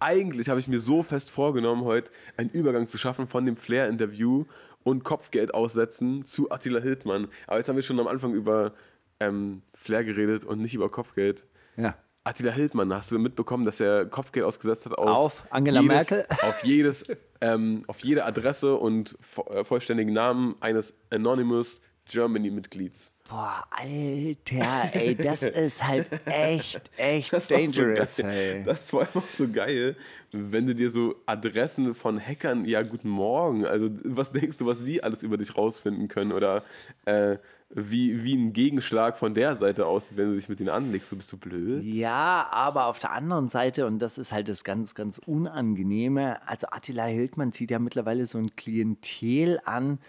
Eigentlich 0.00 0.48
habe 0.48 0.60
ich 0.60 0.68
mir 0.68 0.80
so 0.80 1.02
fest 1.02 1.30
vorgenommen, 1.30 1.84
heute 1.84 2.10
einen 2.36 2.50
Übergang 2.50 2.88
zu 2.88 2.98
schaffen 2.98 3.26
von 3.26 3.44
dem 3.44 3.56
Flair-Interview 3.56 4.46
und 4.82 5.04
Kopfgeld 5.04 5.54
aussetzen 5.54 6.24
zu 6.24 6.50
Attila 6.50 6.80
Hildmann. 6.80 7.28
Aber 7.46 7.58
jetzt 7.58 7.68
haben 7.68 7.76
wir 7.76 7.82
schon 7.82 8.00
am 8.00 8.06
Anfang 8.06 8.32
über 8.32 8.72
ähm, 9.20 9.62
Flair 9.74 10.04
geredet 10.04 10.44
und 10.44 10.58
nicht 10.58 10.74
über 10.74 10.90
Kopfgeld. 10.90 11.46
Ja. 11.76 11.96
Attila 12.24 12.52
Hildmann, 12.52 12.92
hast 12.92 13.10
du 13.12 13.18
mitbekommen, 13.18 13.64
dass 13.64 13.80
er 13.80 14.04
Kopfgeld 14.04 14.44
ausgesetzt 14.44 14.86
hat 14.86 14.98
auf, 14.98 15.08
Auf 15.08 15.44
Angela 15.50 15.80
jedes, 15.80 15.94
Merkel? 16.10 16.26
Auf, 16.42 16.64
jedes, 16.64 17.04
ähm, 17.40 17.82
auf 17.86 18.00
jede 18.04 18.24
Adresse 18.24 18.74
und 18.76 19.16
äh, 19.50 19.64
vollständigen 19.64 20.12
Namen 20.12 20.54
eines 20.60 20.94
Anonymous 21.10 21.80
Germany-Mitglieds. 22.06 23.14
Boah, 23.28 23.64
Alter, 23.70 24.90
ey, 24.94 25.14
das 25.14 25.42
ist 25.44 25.86
halt 25.86 26.10
echt, 26.26 26.80
echt 26.96 27.32
Das 27.32 27.48
so 27.48 27.54
dangerous. 27.54 28.16
geil. 28.16 28.56
ey. 28.58 28.64
Das 28.64 28.92
war 28.92 29.02
einfach 29.02 29.22
so 29.24 29.48
geil, 29.48 29.96
wenn 30.32 30.66
du 30.66 30.74
dir 30.74 30.90
so 30.90 31.14
Adressen 31.26 31.94
von 31.94 32.20
Hackern, 32.20 32.64
ja, 32.64 32.82
guten 32.82 33.08
Morgen, 33.08 33.64
also 33.64 33.88
was 34.04 34.32
denkst 34.32 34.58
du, 34.58 34.66
was 34.66 34.82
die 34.84 35.02
alles 35.02 35.22
über 35.22 35.36
dich 35.38 35.56
rausfinden 35.56 36.08
können 36.08 36.32
oder 36.32 36.64
äh, 37.06 37.38
wie, 37.72 38.24
wie 38.24 38.34
ein 38.34 38.52
Gegenschlag 38.52 39.16
von 39.16 39.32
der 39.32 39.54
Seite 39.54 39.86
aussieht, 39.86 40.16
wenn 40.16 40.30
du 40.30 40.34
dich 40.34 40.48
mit 40.48 40.58
denen 40.58 40.70
anlegst, 40.70 41.08
so 41.08 41.16
bist 41.16 41.32
du 41.32 41.36
blöd. 41.36 41.84
Ja, 41.84 42.48
aber 42.50 42.86
auf 42.86 42.98
der 42.98 43.12
anderen 43.12 43.48
Seite, 43.48 43.86
und 43.86 44.00
das 44.00 44.18
ist 44.18 44.32
halt 44.32 44.48
das 44.48 44.64
ganz, 44.64 44.96
ganz 44.96 45.18
Unangenehme, 45.18 46.46
also 46.48 46.66
Attila 46.70 47.04
Hildmann 47.04 47.52
zieht 47.52 47.70
ja 47.70 47.78
mittlerweile 47.78 48.26
so 48.26 48.38
ein 48.38 48.56
Klientel 48.56 49.60
an, 49.64 50.00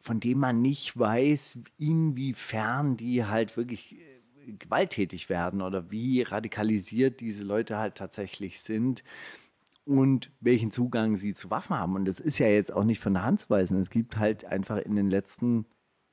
von 0.00 0.18
dem 0.18 0.38
man 0.38 0.62
nicht 0.62 0.98
weiß, 0.98 1.58
inwiefern 1.78 2.96
die 2.96 3.26
halt 3.26 3.58
wirklich 3.58 3.96
äh, 3.96 4.52
gewalttätig 4.52 5.28
werden 5.28 5.60
oder 5.60 5.90
wie 5.90 6.22
radikalisiert 6.22 7.20
diese 7.20 7.44
Leute 7.44 7.76
halt 7.76 7.96
tatsächlich 7.96 8.60
sind 8.60 9.04
und 9.84 10.30
welchen 10.40 10.70
Zugang 10.70 11.16
sie 11.16 11.34
zu 11.34 11.50
Waffen 11.50 11.78
haben. 11.78 11.94
Und 11.94 12.06
das 12.06 12.20
ist 12.20 12.38
ja 12.38 12.46
jetzt 12.46 12.72
auch 12.72 12.84
nicht 12.84 13.00
von 13.00 13.12
der 13.12 13.24
Hand 13.24 13.40
zu 13.40 13.50
weisen. 13.50 13.78
Es 13.78 13.90
gibt 13.90 14.16
halt 14.16 14.46
einfach 14.46 14.78
in 14.78 14.96
den 14.96 15.08
letzten 15.08 15.66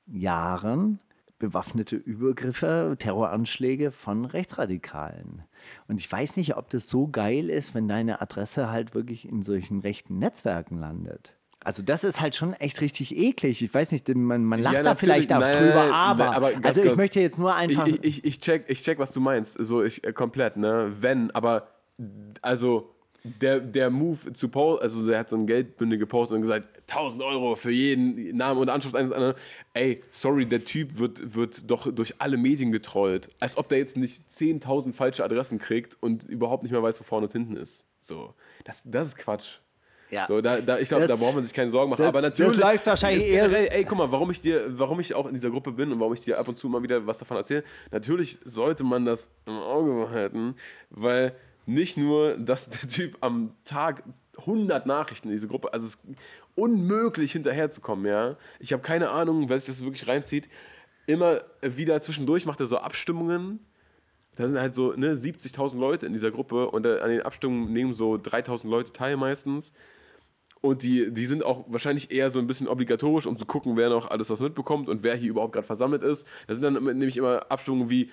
Jahren 0.06 1.00
bewaffnete 1.38 1.96
Übergriffe, 1.96 2.96
Terroranschläge 2.98 3.90
von 3.90 4.24
Rechtsradikalen. 4.24 5.42
Und 5.88 6.00
ich 6.00 6.10
weiß 6.10 6.36
nicht, 6.36 6.56
ob 6.56 6.70
das 6.70 6.88
so 6.88 7.08
geil 7.08 7.50
ist, 7.50 7.74
wenn 7.74 7.88
deine 7.88 8.20
Adresse 8.20 8.70
halt 8.70 8.94
wirklich 8.94 9.28
in 9.28 9.42
solchen 9.42 9.80
rechten 9.80 10.18
Netzwerken 10.18 10.78
landet. 10.78 11.34
Also 11.64 11.82
das 11.82 12.04
ist 12.04 12.20
halt 12.20 12.36
schon 12.36 12.52
echt 12.54 12.80
richtig 12.82 13.16
eklig. 13.16 13.62
Ich 13.62 13.72
weiß 13.72 13.92
nicht, 13.92 14.08
man, 14.14 14.44
man 14.44 14.60
lacht 14.60 14.74
Ja, 14.74 14.82
da 14.82 14.94
vielleicht 14.94 15.32
auch. 15.32 15.40
Nein, 15.40 15.56
drüber, 15.56 15.74
nein, 15.74 15.92
aber, 15.92 16.24
nein, 16.24 16.34
aber 16.34 16.52
ganz 16.52 16.66
also 16.66 16.82
ich 16.82 16.96
möchte 16.96 17.20
jetzt 17.20 17.38
nur 17.38 17.54
einfach... 17.54 17.86
Ich, 17.86 18.04
ich, 18.04 18.24
ich, 18.24 18.40
check, 18.40 18.64
ich 18.68 18.82
check, 18.82 18.98
was 18.98 19.12
du 19.12 19.20
meinst, 19.20 19.56
so 19.58 19.82
ich, 19.82 20.04
äh, 20.04 20.12
komplett, 20.12 20.56
ne, 20.56 20.92
wenn, 21.00 21.30
aber 21.30 21.68
also 22.42 22.93
der, 23.24 23.58
der 23.60 23.88
Move 23.88 24.34
zu 24.34 24.48
Paul, 24.48 24.78
also 24.80 25.06
der 25.06 25.18
hat 25.20 25.30
so 25.30 25.36
ein 25.36 25.46
Geldbünde 25.46 25.96
gepostet 25.96 26.36
und 26.36 26.42
gesagt, 26.42 26.68
1000 26.90 27.22
Euro 27.22 27.56
für 27.56 27.70
jeden 27.70 28.36
Namen 28.36 28.60
und 28.60 28.68
Anschrift 28.68 28.94
eines 28.94 29.12
anderen. 29.12 29.34
Ey, 29.72 30.02
sorry, 30.10 30.44
der 30.44 30.62
Typ 30.64 30.98
wird, 30.98 31.34
wird 31.34 31.70
doch 31.70 31.90
durch 31.90 32.14
alle 32.20 32.36
Medien 32.36 32.70
getrollt. 32.70 33.30
Als 33.40 33.56
ob 33.56 33.68
der 33.70 33.78
jetzt 33.78 33.96
nicht 33.96 34.22
10.000 34.30 34.92
falsche 34.92 35.24
Adressen 35.24 35.58
kriegt 35.58 35.96
und 36.02 36.24
überhaupt 36.24 36.62
nicht 36.64 36.72
mehr 36.72 36.82
weiß, 36.82 37.00
wo 37.00 37.04
vorne 37.04 37.26
und 37.26 37.32
hinten 37.32 37.56
ist. 37.56 37.86
So, 38.02 38.34
das, 38.64 38.82
das 38.84 39.08
ist 39.08 39.16
Quatsch. 39.16 39.56
Ja. 40.10 40.26
So, 40.26 40.42
da, 40.42 40.60
da, 40.60 40.78
ich 40.78 40.88
glaube, 40.88 41.04
da 41.06 41.08
Das- 41.08 41.20
braucht 41.20 41.34
man 41.34 41.44
sich 41.44 41.54
keine 41.54 41.70
Sorgen 41.70 41.90
machen. 41.90 42.02
das- 42.02 42.08
aber 42.10 42.20
das 42.20 42.38
natürlich. 42.38 42.60
läuft 42.60 42.86
wahrscheinlich 42.86 43.26
eher- 43.26 43.50
Ey, 43.50 43.68
ey, 43.78 43.84
guck 43.84 43.96
mal, 43.96 44.12
warum 44.12 44.30
ich 44.30 44.42
dir, 44.42 44.78
warum 44.78 45.00
ich 45.00 45.14
auch 45.14 45.26
in 45.26 45.32
dieser 45.34 45.50
Gruppe 45.50 45.72
bin 45.72 45.90
und 45.90 45.98
warum 45.98 46.12
ich 46.12 46.20
dir 46.20 46.38
ab 46.38 46.46
und 46.46 46.58
zu 46.58 46.68
mal 46.68 46.82
wieder 46.82 47.06
was 47.06 47.18
davon 47.18 47.38
erzähle. 47.38 47.64
Natürlich 47.90 48.38
sollte 48.44 48.84
man 48.84 49.06
das 49.06 49.30
im 49.46 49.54
Auge 49.54 49.94
behalten, 49.94 50.56
weil 50.90 51.34
nicht 51.66 51.96
nur, 51.96 52.36
dass 52.36 52.68
der 52.68 52.88
Typ 52.88 53.16
am 53.20 53.54
Tag 53.64 54.02
100 54.38 54.86
Nachrichten 54.86 55.28
in 55.28 55.34
diese 55.34 55.48
Gruppe, 55.48 55.72
also 55.72 55.86
es 55.86 55.94
ist 55.94 56.02
unmöglich 56.54 57.32
hinterherzukommen, 57.32 58.06
ja. 58.06 58.36
Ich 58.60 58.72
habe 58.72 58.82
keine 58.82 59.10
Ahnung, 59.10 59.48
wer 59.48 59.58
sich 59.58 59.74
das 59.74 59.84
wirklich 59.84 60.08
reinzieht. 60.08 60.48
Immer 61.06 61.38
wieder 61.60 62.00
zwischendurch 62.00 62.46
macht 62.46 62.60
er 62.60 62.66
so 62.66 62.78
Abstimmungen 62.78 63.60
da 64.36 64.48
sind 64.48 64.58
halt 64.58 64.74
so 64.74 64.92
ne, 64.92 65.14
70.000 65.14 65.78
Leute 65.78 66.06
in 66.06 66.12
dieser 66.12 66.30
Gruppe 66.30 66.70
und 66.70 66.86
an 66.86 67.10
den 67.10 67.22
Abstimmungen 67.22 67.72
nehmen 67.72 67.94
so 67.94 68.14
3.000 68.14 68.68
Leute 68.68 68.92
teil 68.92 69.16
meistens. 69.16 69.72
Und 70.60 70.82
die, 70.82 71.12
die 71.12 71.26
sind 71.26 71.44
auch 71.44 71.64
wahrscheinlich 71.68 72.10
eher 72.10 72.30
so 72.30 72.38
ein 72.38 72.46
bisschen 72.46 72.68
obligatorisch, 72.68 73.26
um 73.26 73.36
zu 73.36 73.44
gucken, 73.44 73.76
wer 73.76 73.90
noch 73.90 74.10
alles 74.10 74.30
was 74.30 74.40
mitbekommt 74.40 74.88
und 74.88 75.02
wer 75.02 75.14
hier 75.14 75.30
überhaupt 75.30 75.52
gerade 75.52 75.66
versammelt 75.66 76.02
ist. 76.02 76.26
Da 76.46 76.54
sind 76.54 76.62
dann 76.62 76.82
nämlich 76.82 77.16
immer 77.16 77.50
Abstimmungen 77.50 77.90
wie, 77.90 78.10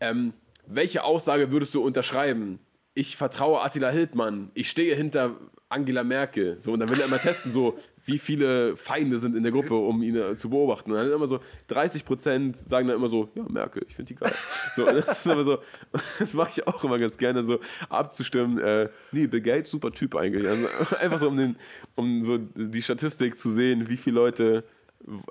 ähm, 0.00 0.34
welche 0.66 1.04
Aussage 1.04 1.52
würdest 1.52 1.74
du 1.74 1.82
unterschreiben? 1.82 2.58
Ich 2.98 3.16
vertraue 3.16 3.62
Attila 3.62 3.90
Hildmann, 3.90 4.50
ich 4.54 4.70
stehe 4.70 4.96
hinter 4.96 5.36
Angela 5.68 6.02
Merkel. 6.02 6.60
So, 6.60 6.72
und 6.72 6.80
dann 6.80 6.88
will 6.88 6.98
er 6.98 7.06
immer 7.06 7.18
testen, 7.18 7.52
so, 7.52 7.76
wie 8.06 8.18
viele 8.18 8.76
Feinde 8.76 9.18
sind 9.18 9.36
in 9.36 9.42
der 9.42 9.52
Gruppe, 9.52 9.74
um 9.74 10.02
ihn 10.02 10.16
äh, 10.16 10.36
zu 10.36 10.48
beobachten. 10.48 10.92
Und 10.92 10.96
dann 10.96 11.10
immer 11.10 11.26
so 11.26 11.40
30 11.68 12.04
Prozent 12.04 12.56
sagen 12.56 12.88
dann 12.88 12.96
immer 12.96 13.08
so, 13.08 13.28
ja, 13.34 13.44
Merkel, 13.48 13.84
ich 13.88 13.94
finde 13.94 14.14
die 14.14 14.18
geil. 14.18 14.32
So, 14.76 14.86
das 14.86 15.24
so, 15.24 15.58
das 16.18 16.32
mache 16.34 16.50
ich 16.52 16.66
auch 16.66 16.82
immer 16.84 16.98
ganz 16.98 17.18
gerne, 17.18 17.44
so 17.44 17.58
abzustimmen. 17.88 18.58
Äh, 18.58 18.88
nee, 19.12 19.26
Bill 19.26 19.40
Gates, 19.42 19.70
super 19.70 19.90
Typ 19.90 20.14
eigentlich. 20.14 20.48
Also, 20.48 20.96
einfach 21.00 21.18
so, 21.18 21.28
um, 21.28 21.36
den, 21.36 21.56
um 21.96 22.22
so 22.22 22.38
die 22.38 22.82
Statistik 22.82 23.36
zu 23.36 23.50
sehen, 23.50 23.88
wie 23.90 23.98
viele 23.98 24.16
Leute 24.16 24.64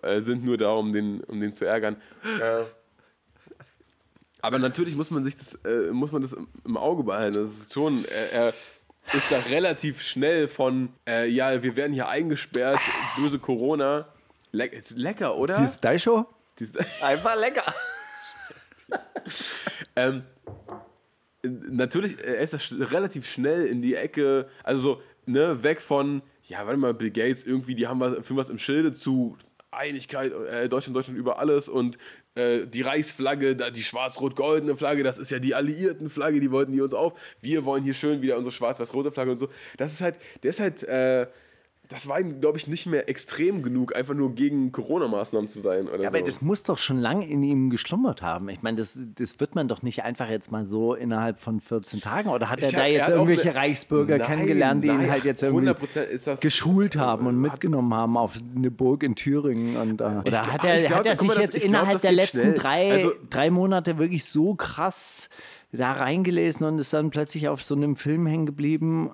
äh, 0.03 0.21
sind 0.21 0.43
nur 0.43 0.57
da, 0.57 0.71
um 0.71 0.93
den, 0.93 1.21
um 1.21 1.39
den 1.39 1.53
zu 1.53 1.65
ärgern. 1.65 1.95
Äh, 2.41 2.63
aber 4.45 4.59
natürlich 4.59 4.95
muss 4.95 5.11
man 5.11 5.23
sich 5.23 5.35
das, 5.35 5.55
äh, 5.65 5.91
muss 5.91 6.11
man 6.11 6.21
das 6.21 6.33
im- 6.65 6.77
Auge 6.77 7.03
behalten. 7.03 7.35
Das 7.35 7.51
ist 7.51 7.73
schon, 7.73 8.05
er, 8.05 8.33
er 8.47 8.53
ist 9.13 9.31
da 9.31 9.39
relativ 9.39 10.01
schnell 10.01 10.47
von, 10.47 10.89
äh, 11.07 11.27
ja, 11.27 11.61
wir 11.63 11.75
werden 11.75 11.93
hier 11.93 12.07
eingesperrt, 12.07 12.79
böse 13.17 13.39
Corona. 13.39 14.07
Le 14.51 14.65
ist 14.67 14.97
lecker, 14.97 15.35
oder? 15.35 15.55
Dieses 15.57 15.75
Style-Show? 15.75 16.25
Dies- 16.59 16.77
Einfach 17.01 17.35
lecker. 17.37 17.73
ähm, 19.95 20.23
natürlich, 21.43 22.17
er 22.19 22.37
ist 22.39 22.53
da 22.53 22.57
sch- 22.57 22.91
relativ 22.91 23.29
schnell 23.29 23.65
in 23.67 23.81
die 23.81 23.95
Ecke, 23.95 24.47
also 24.63 24.81
so, 24.81 25.01
ne, 25.25 25.63
weg 25.63 25.81
von, 25.81 26.21
ja, 26.43 26.65
warte 26.65 26.77
mal, 26.77 26.93
Bill 26.93 27.11
Gates, 27.11 27.43
irgendwie, 27.43 27.75
die 27.75 27.87
haben 27.87 27.99
was, 27.99 28.25
für 28.25 28.35
was 28.35 28.49
im 28.49 28.57
Schilde 28.57 28.93
zu 28.93 29.37
Einigkeit, 29.71 30.31
äh, 30.31 30.69
Deutschland, 30.69 30.95
Deutschland 30.95 31.19
über 31.19 31.39
alles 31.39 31.67
und 31.67 31.97
äh, 32.35 32.65
die 32.67 32.81
Reichsflagge, 32.81 33.55
die 33.55 33.83
schwarz-rot-goldene 33.83 34.77
Flagge, 34.77 35.03
das 35.03 35.17
ist 35.17 35.31
ja 35.31 35.39
die 35.39 35.55
alliierten 35.55 36.09
Flagge, 36.09 36.39
die 36.39 36.51
wollten 36.51 36.73
die 36.73 36.81
uns 36.81 36.93
auf. 36.93 37.13
Wir 37.41 37.65
wollen 37.65 37.83
hier 37.83 37.93
schön 37.93 38.21
wieder 38.21 38.37
unsere 38.37 38.53
schwarz-weiß-rote 38.53 39.11
Flagge 39.11 39.31
und 39.31 39.39
so. 39.39 39.49
Das 39.77 39.93
ist 39.93 40.01
halt, 40.01 40.17
der 40.43 40.49
ist 40.49 40.59
halt, 40.59 40.83
äh, 40.83 41.27
das 41.89 42.07
war 42.07 42.19
ihm, 42.19 42.41
glaube 42.41 42.57
ich, 42.57 42.67
nicht 42.67 42.85
mehr 42.87 43.07
extrem 43.09 43.61
genug, 43.61 43.95
einfach 43.95 44.13
nur 44.13 44.33
gegen 44.33 44.71
Corona-Maßnahmen 44.71 45.47
zu 45.49 45.59
sein 45.59 45.87
oder 45.87 46.01
Ja, 46.03 46.09
so. 46.09 46.17
aber 46.17 46.25
das 46.25 46.41
muss 46.41 46.63
doch 46.63 46.77
schon 46.77 46.97
lange 46.97 47.27
in 47.27 47.43
ihm 47.43 47.69
geschlummert 47.69 48.21
haben. 48.21 48.49
Ich 48.49 48.61
meine, 48.61 48.77
das, 48.77 48.99
das 49.15 49.39
wird 49.39 49.55
man 49.55 49.67
doch 49.67 49.81
nicht 49.83 50.03
einfach 50.03 50.29
jetzt 50.29 50.51
mal 50.51 50.65
so 50.65 50.93
innerhalb 50.95 51.39
von 51.39 51.59
14 51.59 52.01
Tagen. 52.01 52.29
Oder 52.29 52.49
hat 52.49 52.61
er 52.61 52.69
Ich 52.69 52.73
da 52.73 52.79
hab- 52.81 52.87
er 52.87 52.91
jetzt 52.93 53.05
auch 53.07 53.13
irgendwelche 53.13 53.49
eine- 53.51 53.59
Reichsbürger 53.59 54.17
Nein, 54.17 54.27
kennengelernt, 54.27 54.83
die 54.83 54.87
ihn 54.87 54.97
nein, 54.97 55.11
halt 55.11 55.23
jetzt 55.25 55.43
irgendwie 55.43 55.69
100% 55.69 56.03
ist 56.09 56.27
das- 56.27 56.39
geschult 56.39 56.95
haben 56.97 57.27
und 57.27 57.39
mitgenommen 57.39 57.93
haben 57.93 58.17
auf 58.17 58.35
eine 58.55 58.71
Burg 58.71 59.03
in 59.03 59.15
Thüringen? 59.15 59.77
Und, 59.77 60.01
äh, 60.01 60.03
oder 60.05 60.23
Ich- 60.25 60.37
hat 60.37 60.63
er, 60.65 60.77
glaub, 60.83 60.99
hat 60.99 61.05
er 61.05 61.15
sich 61.17 61.27
mal, 61.27 61.37
jetzt 61.39 61.53
glaub, 61.55 61.65
innerhalb 61.65 62.01
der 62.01 62.11
letzten 62.11 62.39
schnell. 62.39 62.53
drei, 62.55 62.91
Also- 62.93 63.11
drei 63.29 63.49
Monate 63.51 63.97
wirklich 63.97 64.25
so 64.25 64.55
krass 64.55 65.29
da 65.71 65.91
reingelesen 65.91 66.65
und 66.65 66.79
ist 66.79 66.93
dann 66.93 67.09
plötzlich 67.09 67.47
auf 67.49 67.61
so 67.61 67.75
einem 67.75 67.95
Film 67.95 68.25
hängen 68.27 68.45
geblieben, 68.45 69.11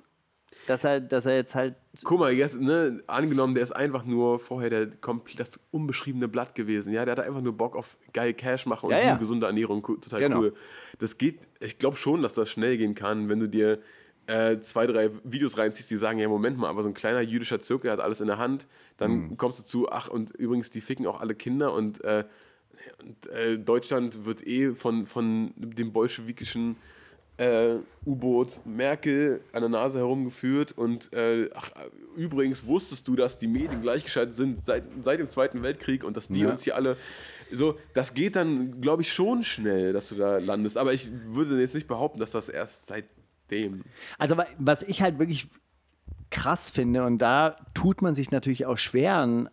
dass 0.66 0.84
er, 0.84 1.00
dass 1.00 1.26
er 1.26 1.36
jetzt 1.36 1.54
halt 1.54 1.74
Guck 2.04 2.20
mal, 2.20 2.32
jetzt, 2.32 2.60
ne, 2.60 3.02
angenommen, 3.06 3.54
der 3.54 3.62
ist 3.62 3.72
einfach 3.72 4.04
nur 4.04 4.38
vorher 4.38 4.70
der 4.70 4.86
komplett 4.88 5.40
das 5.40 5.60
unbeschriebene 5.70 6.28
Blatt 6.28 6.54
gewesen. 6.54 6.92
Ja, 6.92 7.04
der 7.04 7.12
hatte 7.12 7.24
einfach 7.24 7.40
nur 7.42 7.56
Bock 7.56 7.76
auf 7.76 7.96
geil 8.12 8.32
Cash 8.34 8.66
machen 8.66 8.86
und 8.86 8.92
Ja, 8.92 9.00
ja. 9.00 9.16
gesunde 9.16 9.46
Ernährung, 9.46 9.82
total 9.82 10.20
Genau. 10.20 10.38
cool. 10.40 10.54
Das 10.98 11.18
geht, 11.18 11.40
ich 11.60 11.78
glaube 11.78 11.96
schon, 11.96 12.22
dass 12.22 12.34
das 12.34 12.48
schnell 12.50 12.76
gehen 12.78 12.94
kann, 12.94 13.28
wenn 13.28 13.40
du 13.40 13.48
dir 13.48 13.80
äh, 14.28 14.60
zwei, 14.60 14.86
drei 14.86 15.10
Videos 15.24 15.58
reinziehst, 15.58 15.90
die 15.90 15.96
sagen, 15.96 16.18
ja, 16.20 16.28
Moment 16.28 16.56
mal, 16.56 16.68
aber 16.68 16.82
so 16.84 16.88
ein 16.88 16.94
kleiner 16.94 17.20
jüdischer 17.22 17.58
Zirkel 17.60 17.90
hat 17.90 17.98
alles 17.98 18.20
in 18.20 18.28
der 18.28 18.38
Hand. 18.38 18.68
Dann 18.96 19.10
Mhm. 19.30 19.36
kommst 19.36 19.58
du 19.58 19.64
zu, 19.64 19.90
ach, 19.90 20.08
und 20.08 20.30
übrigens, 20.30 20.70
die 20.70 20.80
ficken 20.80 21.06
auch 21.08 21.20
alle 21.20 21.34
Kinder 21.34 21.72
und, 21.74 22.02
äh, 22.04 22.24
und 23.02 23.26
äh, 23.26 23.58
Deutschland 23.58 24.24
wird 24.24 24.46
eh 24.46 24.74
von, 24.74 25.06
von 25.06 25.52
dem 25.56 25.92
bolschewikischen 25.92 26.76
äh, 27.42 27.78
U-Boot 28.06 28.60
Merkel 28.64 29.40
an 29.52 29.60
der 29.62 29.68
Nase 29.68 29.98
herumgeführt 29.98 30.72
und 30.72 31.12
äh, 31.12 31.48
ach, 31.54 31.70
übrigens 32.16 32.66
wusstest 32.66 33.06
du, 33.08 33.16
dass 33.16 33.38
die 33.38 33.46
Medien 33.48 33.82
gleichgeschaltet 33.82 34.34
sind 34.34 34.62
seit, 34.64 34.84
seit 35.02 35.18
dem 35.18 35.28
Zweiten 35.28 35.62
Weltkrieg 35.62 36.04
und 36.04 36.16
dass 36.16 36.28
die 36.28 36.40
Ja. 36.40 36.50
uns 36.50 36.62
hier 36.62 36.76
alle 36.76 36.96
so, 37.50 37.78
das 37.94 38.14
geht 38.14 38.36
dann, 38.36 38.80
glaube 38.80 39.02
ich, 39.02 39.12
schon 39.12 39.42
schnell, 39.44 39.92
dass 39.92 40.08
du 40.08 40.14
da 40.14 40.38
landest. 40.38 40.78
Aber 40.78 40.92
ich 40.94 41.10
würde 41.12 41.60
jetzt 41.60 41.74
nicht 41.74 41.86
behaupten, 41.86 42.18
dass 42.18 42.30
das 42.32 42.48
erst 42.48 42.86
seitdem. 42.86 43.82
Also 44.18 44.36
wa- 44.38 44.46
was 44.58 44.82
ich 44.82 45.02
halt 45.02 45.18
wirklich 45.18 45.48
krass 46.30 46.70
finde, 46.70 47.04
und 47.04 47.18
da 47.18 47.56
tut 47.74 48.00
man 48.00 48.14
sich 48.14 48.30
natürlich 48.30 48.64
auch 48.64 48.78
schwer, 48.78 49.50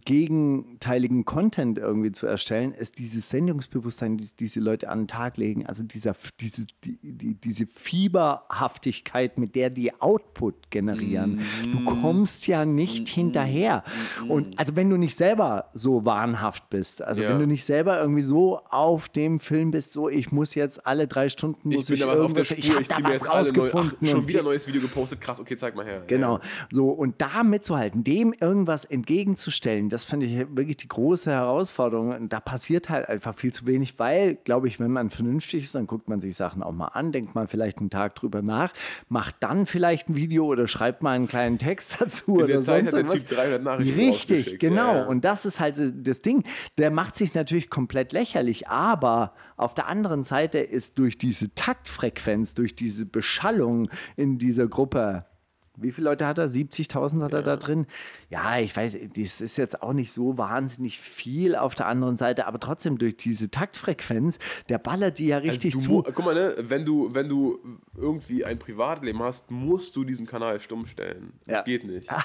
gegenteiligen 0.00 1.24
Content 1.24 1.78
irgendwie 1.78 2.12
zu 2.12 2.26
erstellen, 2.26 2.72
ist 2.72 2.98
dieses 2.98 3.28
Sendungsbewusstsein, 3.28 4.18
das 4.18 4.36
diese 4.36 4.60
Leute 4.60 4.88
an 4.88 5.00
den 5.02 5.08
Tag 5.08 5.36
legen. 5.36 5.66
Also 5.66 5.82
dieser, 5.82 6.14
diese, 6.40 6.66
die, 6.84 6.98
die, 7.02 7.34
diese 7.34 7.66
Fieberhaftigkeit, 7.66 9.38
mit 9.38 9.54
der 9.54 9.70
die 9.70 9.92
Output 10.00 10.70
generieren. 10.70 11.40
Du 11.64 11.84
kommst 11.84 12.46
ja 12.46 12.64
nicht 12.64 13.08
hinterher. 13.08 13.84
Und 14.28 14.58
also 14.58 14.76
wenn 14.76 14.90
du 14.90 14.96
nicht 14.96 15.16
selber 15.16 15.70
so 15.74 16.04
wahnhaft 16.04 16.70
bist, 16.70 17.02
also 17.02 17.22
Ja. 17.22 17.30
wenn 17.30 17.38
du 17.38 17.46
nicht 17.46 17.64
selber 17.64 18.00
irgendwie 18.00 18.22
so 18.22 18.58
auf 18.70 19.08
dem 19.08 19.38
Film 19.38 19.70
bist, 19.70 19.92
so 19.92 20.08
ich 20.08 20.32
muss 20.32 20.54
jetzt 20.54 20.86
alle 20.86 21.06
drei 21.06 21.28
Stunden 21.28 21.68
muss 21.68 21.82
Ich 21.82 21.86
bin 21.86 21.94
ich 21.96 22.00
da 22.02 22.08
was 22.08 22.20
auf 22.20 22.32
der 22.32 22.44
Spur, 22.44 22.58
ich 22.58 22.70
habe 22.70 22.82
ich 22.82 22.88
da 22.88 22.96
was 23.02 23.12
jetzt 23.12 23.28
alle 23.28 23.52
neu, 23.52 23.60
rausgefunden. 23.68 23.98
ach, 24.02 24.08
schon 24.08 24.28
wieder 24.28 24.40
ein 24.40 24.44
neues 24.44 24.66
Video 24.66 24.80
gepostet, 24.82 25.20
krass, 25.20 25.40
okay, 25.40 25.56
zeig 25.56 25.74
mal 25.74 25.84
her. 25.84 26.02
Genau. 26.06 26.38
Ja. 26.38 26.40
So, 26.70 26.88
und 26.90 27.20
da 27.20 27.42
mitzuhalten, 27.42 28.04
dem 28.04 28.34
irgendwas 28.38 28.84
entgegenzustellen, 28.84 29.83
das 29.88 30.04
finde 30.04 30.26
ich 30.26 30.36
wirklich 30.56 30.76
die 30.76 30.88
große 30.88 31.30
Herausforderung. 31.30 32.12
Und 32.12 32.32
da 32.32 32.40
passiert 32.40 32.90
halt 32.90 33.08
einfach 33.08 33.34
viel 33.34 33.52
zu 33.52 33.66
wenig, 33.66 33.98
weil, 33.98 34.36
glaube 34.36 34.68
ich, 34.68 34.80
wenn 34.80 34.90
man 34.90 35.10
vernünftig 35.10 35.64
ist, 35.64 35.74
dann 35.74 35.86
guckt 35.86 36.08
man 36.08 36.20
sich 36.20 36.36
Sachen 36.36 36.62
auch 36.62 36.72
mal 36.72 36.88
an, 36.88 37.12
denkt 37.12 37.34
mal 37.34 37.46
vielleicht 37.46 37.78
einen 37.78 37.90
Tag 37.90 38.14
drüber 38.14 38.42
nach, 38.42 38.72
macht 39.08 39.36
dann 39.40 39.66
vielleicht 39.66 40.08
ein 40.08 40.16
Video 40.16 40.46
oder 40.46 40.68
schreibt 40.68 41.02
mal 41.02 41.12
einen 41.12 41.28
kleinen 41.28 41.58
Text 41.58 41.96
dazu 42.00 42.38
In 42.38 42.44
oder 42.44 42.62
sonst 42.62 42.92
irgendwas. 42.92 43.24
Typ 43.24 43.36
300 43.36 43.62
Nachrichten 43.62 44.00
Richtig, 44.00 44.58
genau. 44.58 44.92
ja, 44.92 44.96
ja. 45.00 45.06
Und 45.06 45.24
das 45.24 45.44
ist 45.46 45.60
halt 45.60 45.76
das 46.06 46.22
Ding. 46.22 46.44
Der 46.78 46.90
macht 46.90 47.16
sich 47.16 47.34
natürlich 47.34 47.70
komplett 47.70 48.12
lächerlich, 48.12 48.68
aber 48.68 49.34
auf 49.56 49.74
der 49.74 49.88
anderen 49.88 50.24
Seite 50.24 50.58
ist 50.58 50.98
durch 50.98 51.18
diese 51.18 51.54
Taktfrequenz, 51.54 52.54
durch 52.54 52.74
diese 52.74 53.06
Beschallung 53.06 53.88
in 54.16 54.38
dieser 54.38 54.66
Gruppe, 54.66 55.26
wie 55.76 55.92
viele 55.92 56.10
Leute 56.10 56.26
hat 56.26 56.38
er? 56.38 56.48
70.000 56.48 57.22
hat 57.22 57.34
er 57.34 57.42
da 57.42 57.56
drin? 57.56 57.86
Ja, 58.30 58.58
ich 58.58 58.76
weiß, 58.76 58.96
das 59.16 59.40
ist 59.40 59.56
jetzt 59.56 59.82
auch 59.82 59.92
nicht 59.92 60.12
so 60.12 60.38
wahnsinnig 60.38 60.98
viel 61.00 61.56
auf 61.56 61.74
der 61.74 61.86
anderen 61.86 62.16
Seite, 62.16 62.46
aber 62.46 62.60
trotzdem 62.60 62.98
durch 62.98 63.16
diese 63.16 63.50
Taktfrequenz, 63.50 64.38
der 64.68 64.78
ballert 64.78 65.18
die 65.18 65.26
ja 65.26 65.38
richtig 65.38 65.74
Also 65.74 65.88
du, 65.88 66.02
zu. 66.02 66.12
guck 66.12 66.24
mal, 66.24 66.34
ne, 66.34 66.54
wenn 66.58 66.84
du, 66.84 67.08
wenn 67.12 67.28
du 67.28 67.58
irgendwie 67.96 68.44
ein 68.44 68.58
Privatleben 68.58 69.22
hast, 69.22 69.50
musst 69.50 69.96
du 69.96 70.04
diesen 70.04 70.26
Kanal 70.26 70.60
stumm 70.60 70.86
stellen. 70.86 71.32
Das 71.46 71.58
Ja. 71.58 71.62
geht 71.64 71.84
nicht. 71.84 72.08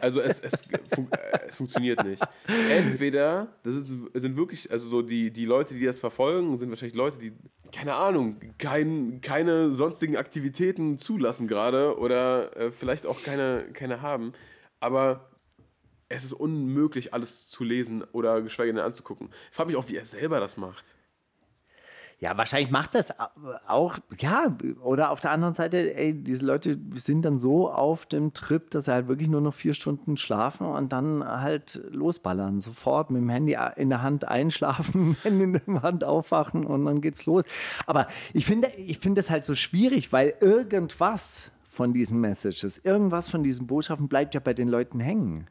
Also 0.00 0.20
es, 0.20 0.40
es, 0.40 0.62
fun 0.94 1.08
äh, 1.12 1.38
es 1.48 1.56
funktioniert 1.56 2.04
nicht. 2.04 2.22
Entweder, 2.70 3.48
das 3.62 3.76
ist, 3.76 3.88
sind 4.14 4.36
wirklich, 4.36 4.70
also 4.70 4.88
so 4.88 5.02
die, 5.02 5.30
die 5.30 5.44
Leute, 5.44 5.74
die 5.74 5.84
das 5.84 6.00
verfolgen, 6.00 6.56
sind 6.58 6.68
wahrscheinlich 6.70 6.96
Leute, 6.96 7.18
die, 7.18 7.32
keine 7.72 7.94
Ahnung, 7.94 8.36
kein, 8.58 9.20
keine 9.20 9.72
sonstigen 9.72 10.16
Aktivitäten 10.16 10.98
zulassen 10.98 11.48
gerade 11.48 11.98
oder 11.98 12.50
äh, 12.66 12.72
vielleicht 12.72 13.06
auch 13.06 13.22
keine, 13.22 13.64
keine 13.72 14.02
haben. 14.02 14.32
Aber 14.80 15.30
es 16.08 16.24
ist 16.24 16.32
unmöglich, 16.32 17.14
alles 17.14 17.48
zu 17.48 17.64
lesen 17.64 18.02
oder 18.12 18.42
geschweige 18.42 18.72
denn 18.72 18.82
anzugucken. 18.82 19.30
Ich 19.50 19.56
frage 19.56 19.68
mich 19.68 19.76
auch, 19.76 19.88
wie 19.88 19.96
er 19.96 20.04
selber 20.04 20.40
das 20.40 20.56
macht. 20.56 20.94
Ja, 22.20 22.36
wahrscheinlich 22.38 22.70
macht 22.70 22.94
das 22.94 23.12
auch, 23.66 23.98
ja, 24.18 24.56
oder 24.82 25.10
auf 25.10 25.20
der 25.20 25.32
anderen 25.32 25.54
Seite, 25.54 25.94
ey, 25.94 26.14
diese 26.14 26.44
Leute 26.44 26.78
sind 26.94 27.22
dann 27.22 27.38
so 27.38 27.70
auf 27.70 28.06
dem 28.06 28.32
Trip, 28.32 28.70
dass 28.70 28.86
sie 28.86 28.92
halt 28.92 29.08
wirklich 29.08 29.28
nur 29.28 29.40
noch 29.40 29.54
vier 29.54 29.74
Stunden 29.74 30.16
schlafen 30.16 30.66
und 30.66 30.92
dann 30.92 31.24
halt 31.24 31.82
losballern. 31.90 32.60
Sofort 32.60 33.10
mit 33.10 33.20
dem 33.22 33.28
Handy 33.28 33.56
in 33.76 33.88
der 33.88 34.02
Hand 34.02 34.26
einschlafen, 34.26 35.16
Handy 35.22 35.44
in 35.44 35.52
der 35.52 35.82
Hand 35.82 36.04
aufwachen 36.04 36.64
und 36.64 36.84
dann 36.84 37.00
geht's 37.00 37.26
los. 37.26 37.44
Aber 37.86 38.06
ich 38.32 38.46
finde, 38.46 38.68
ich 38.76 38.98
finde 38.98 39.20
das 39.20 39.30
halt 39.30 39.44
so 39.44 39.54
schwierig, 39.54 40.12
weil 40.12 40.34
irgendwas 40.40 41.50
von 41.64 41.92
diesen 41.92 42.20
Messages, 42.20 42.78
irgendwas 42.78 43.28
von 43.28 43.42
diesen 43.42 43.66
Botschaften 43.66 44.08
bleibt 44.08 44.34
ja 44.34 44.40
bei 44.40 44.54
den 44.54 44.68
Leuten 44.68 45.00
hängen. 45.00 45.48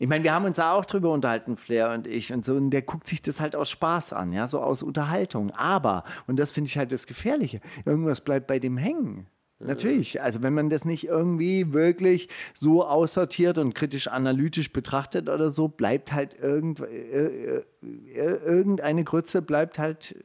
Ich 0.00 0.08
meine, 0.08 0.24
wir 0.24 0.32
haben 0.32 0.46
uns 0.46 0.56
da 0.56 0.72
auch 0.72 0.86
drüber 0.86 1.12
unterhalten, 1.12 1.58
Flair 1.58 1.90
und 1.90 2.06
ich, 2.06 2.32
und 2.32 2.42
so, 2.42 2.54
und 2.54 2.70
der 2.70 2.80
guckt 2.80 3.06
sich 3.06 3.20
das 3.20 3.38
halt 3.38 3.54
aus 3.54 3.68
Spaß 3.68 4.14
an, 4.14 4.32
ja, 4.32 4.46
so 4.46 4.60
aus 4.60 4.82
Unterhaltung. 4.82 5.50
Aber, 5.50 6.04
und 6.26 6.38
das 6.38 6.50
finde 6.50 6.68
ich 6.68 6.78
halt 6.78 6.90
das 6.90 7.06
Gefährliche, 7.06 7.60
irgendwas 7.84 8.22
bleibt 8.22 8.46
bei 8.46 8.58
dem 8.58 8.78
hängen. 8.78 9.26
Natürlich, 9.58 10.22
also 10.22 10.42
wenn 10.42 10.54
man 10.54 10.70
das 10.70 10.86
nicht 10.86 11.06
irgendwie 11.06 11.74
wirklich 11.74 12.30
so 12.54 12.82
aussortiert 12.82 13.58
und 13.58 13.74
kritisch 13.74 14.08
analytisch 14.08 14.72
betrachtet 14.72 15.28
oder 15.28 15.50
so, 15.50 15.68
bleibt 15.68 16.14
halt 16.14 16.34
irgend, 16.40 16.80
äh, 16.80 17.56
äh, 17.56 17.62
irgendeine 17.82 19.04
Grütze 19.04 19.42
bleibt 19.42 19.78
halt 19.78 20.16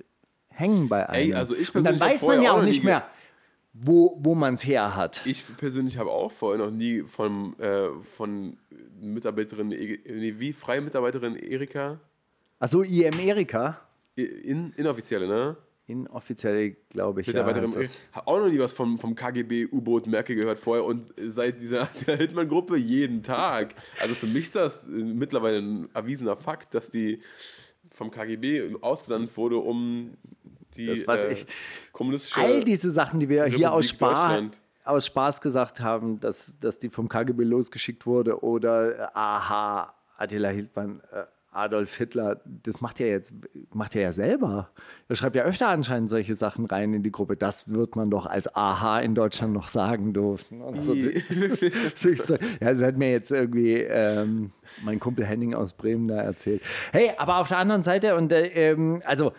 hängen 0.48 0.88
bei 0.88 1.10
einem. 1.10 1.32
Ey, 1.32 1.34
also 1.34 1.54
ich 1.54 1.76
und 1.76 1.84
dann 1.84 1.98
persönlich 1.98 2.22
weiß 2.22 2.28
man 2.28 2.42
ja 2.42 2.54
auch 2.54 2.64
nicht 2.64 2.86
mehr, 2.86 3.06
wo, 3.78 4.18
wo 4.22 4.36
man 4.36 4.54
es 4.54 4.66
her 4.66 4.96
hat. 4.96 5.22
Ich 5.26 5.44
persönlich 5.58 5.98
habe 5.98 6.10
auch 6.12 6.32
vorher 6.32 6.64
noch 6.66 6.72
nie 6.72 7.02
von, 7.02 7.60
äh, 7.60 7.90
von 8.04 8.56
Mitarbeiterin, 9.02 9.72
E- 9.72 10.00
nee, 10.08 10.36
wie 10.38 10.54
freie 10.54 10.80
Mitarbeiterin 10.82 11.36
Erika, 11.36 12.00
Achso, 12.60 12.82
IM 12.84 13.20
Erika, 13.20 13.82
in, 14.16 14.72
inoffizielle, 14.78 15.28
ne? 15.28 15.58
inoffiziell, 15.88 16.78
glaube 16.90 17.22
ich. 17.22 17.28
Ja, 17.28 17.34
Mitarbeiterin 17.34 17.74
das. 17.74 18.00
Habe 18.14 18.28
auch 18.28 18.40
noch 18.40 18.50
nie 18.50 18.58
was 18.60 18.74
vom, 18.74 18.98
vom 18.98 19.14
KGB-U-Boot 19.14 20.08
Merkel 20.08 20.36
gehört 20.38 20.58
vorher 20.58 20.84
und 20.86 21.14
seit 21.28 21.60
dieser, 21.62 21.86
dieser 21.94 22.16
Hitman-Gruppe 22.16 22.78
jeden 22.78 23.22
Tag. 23.24 23.76
Also 24.02 24.16
für 24.16 24.26
mich 24.28 24.46
ist 24.46 24.56
das 24.56 24.84
mittlerweile 24.88 25.60
ein 25.60 25.90
erwiesener 25.94 26.38
Fakt, 26.38 26.74
dass 26.74 26.90
die 26.90 27.20
vom 27.92 28.10
KGB 28.10 28.76
ausgesandt 28.82 29.36
wurde, 29.38 29.58
um 29.58 30.16
die 30.76 30.88
Das 30.88 31.08
weiß 31.08 31.24
äh, 31.24 31.34
ich. 31.34 31.46
kommunistische 31.92 32.40
All 32.40 32.64
diese 32.64 32.92
Sachen, 32.92 33.20
die 33.20 33.30
wir 33.30 33.46
hier 33.46 33.72
aus 33.72 33.94
Republik 33.94 34.54
Spaß, 34.54 34.62
aus 34.86 35.06
Spaß 35.06 35.42
gesagt 35.42 35.82
haben, 35.82 36.20
dass, 36.20 36.60
dass 36.60 36.80
die 36.80 36.90
vom 36.90 37.10
KGB 37.10 37.44
losgeschickt 37.44 38.06
wurde 38.06 38.44
oder 38.44 39.00
äh, 39.00 39.08
aha, 39.14 39.94
Attila 40.18 40.50
Hildmann, 40.50 41.02
äh, 41.12 41.24
Adolf 41.56 41.96
Hitler, 41.96 42.42
das 42.46 42.82
macht 42.82 43.00
er 43.00 43.08
jetzt, 43.08 43.34
macht 43.74 43.96
er 43.96 44.02
ja 44.02 44.12
selber. 44.12 44.70
Er 45.08 45.16
schreibt 45.16 45.38
ja 45.38 45.44
öfter 45.44 45.70
anscheinend 45.70 46.10
solche 46.10 46.36
Sachen 46.36 46.66
rein 46.66 46.94
in 46.94 47.02
die 47.02 47.12
Gruppe. 47.12 47.38
Das 47.38 47.74
wird 47.74 47.96
man 47.96 48.10
doch 48.10 48.26
als 48.26 48.54
aha 48.56 49.00
in 49.00 49.16
Deutschland 49.16 49.54
noch 49.54 49.68
sagen 49.68 50.14
dürfen. 50.14 50.62
Und 50.62 50.82
so, 50.82 50.94
ja, 50.94 52.38
das 52.60 52.82
hat 52.82 52.98
mir 52.98 53.12
jetzt 53.12 53.32
irgendwie 53.32 53.76
ähm, 53.76 54.52
mein 54.84 55.00
Kumpel 55.00 55.26
Henning 55.26 55.54
aus 55.54 55.74
Bremen 55.74 56.10
da 56.10 56.22
erzählt. 56.22 56.62
Hey, 56.92 57.14
aber 57.18 57.38
auf 57.38 57.48
der 57.48 57.60
anderen 57.60 57.84
Seite, 57.84 58.16
und 58.16 58.34
äh, 58.34 58.48
ähm, 58.48 59.02
also 59.06 59.32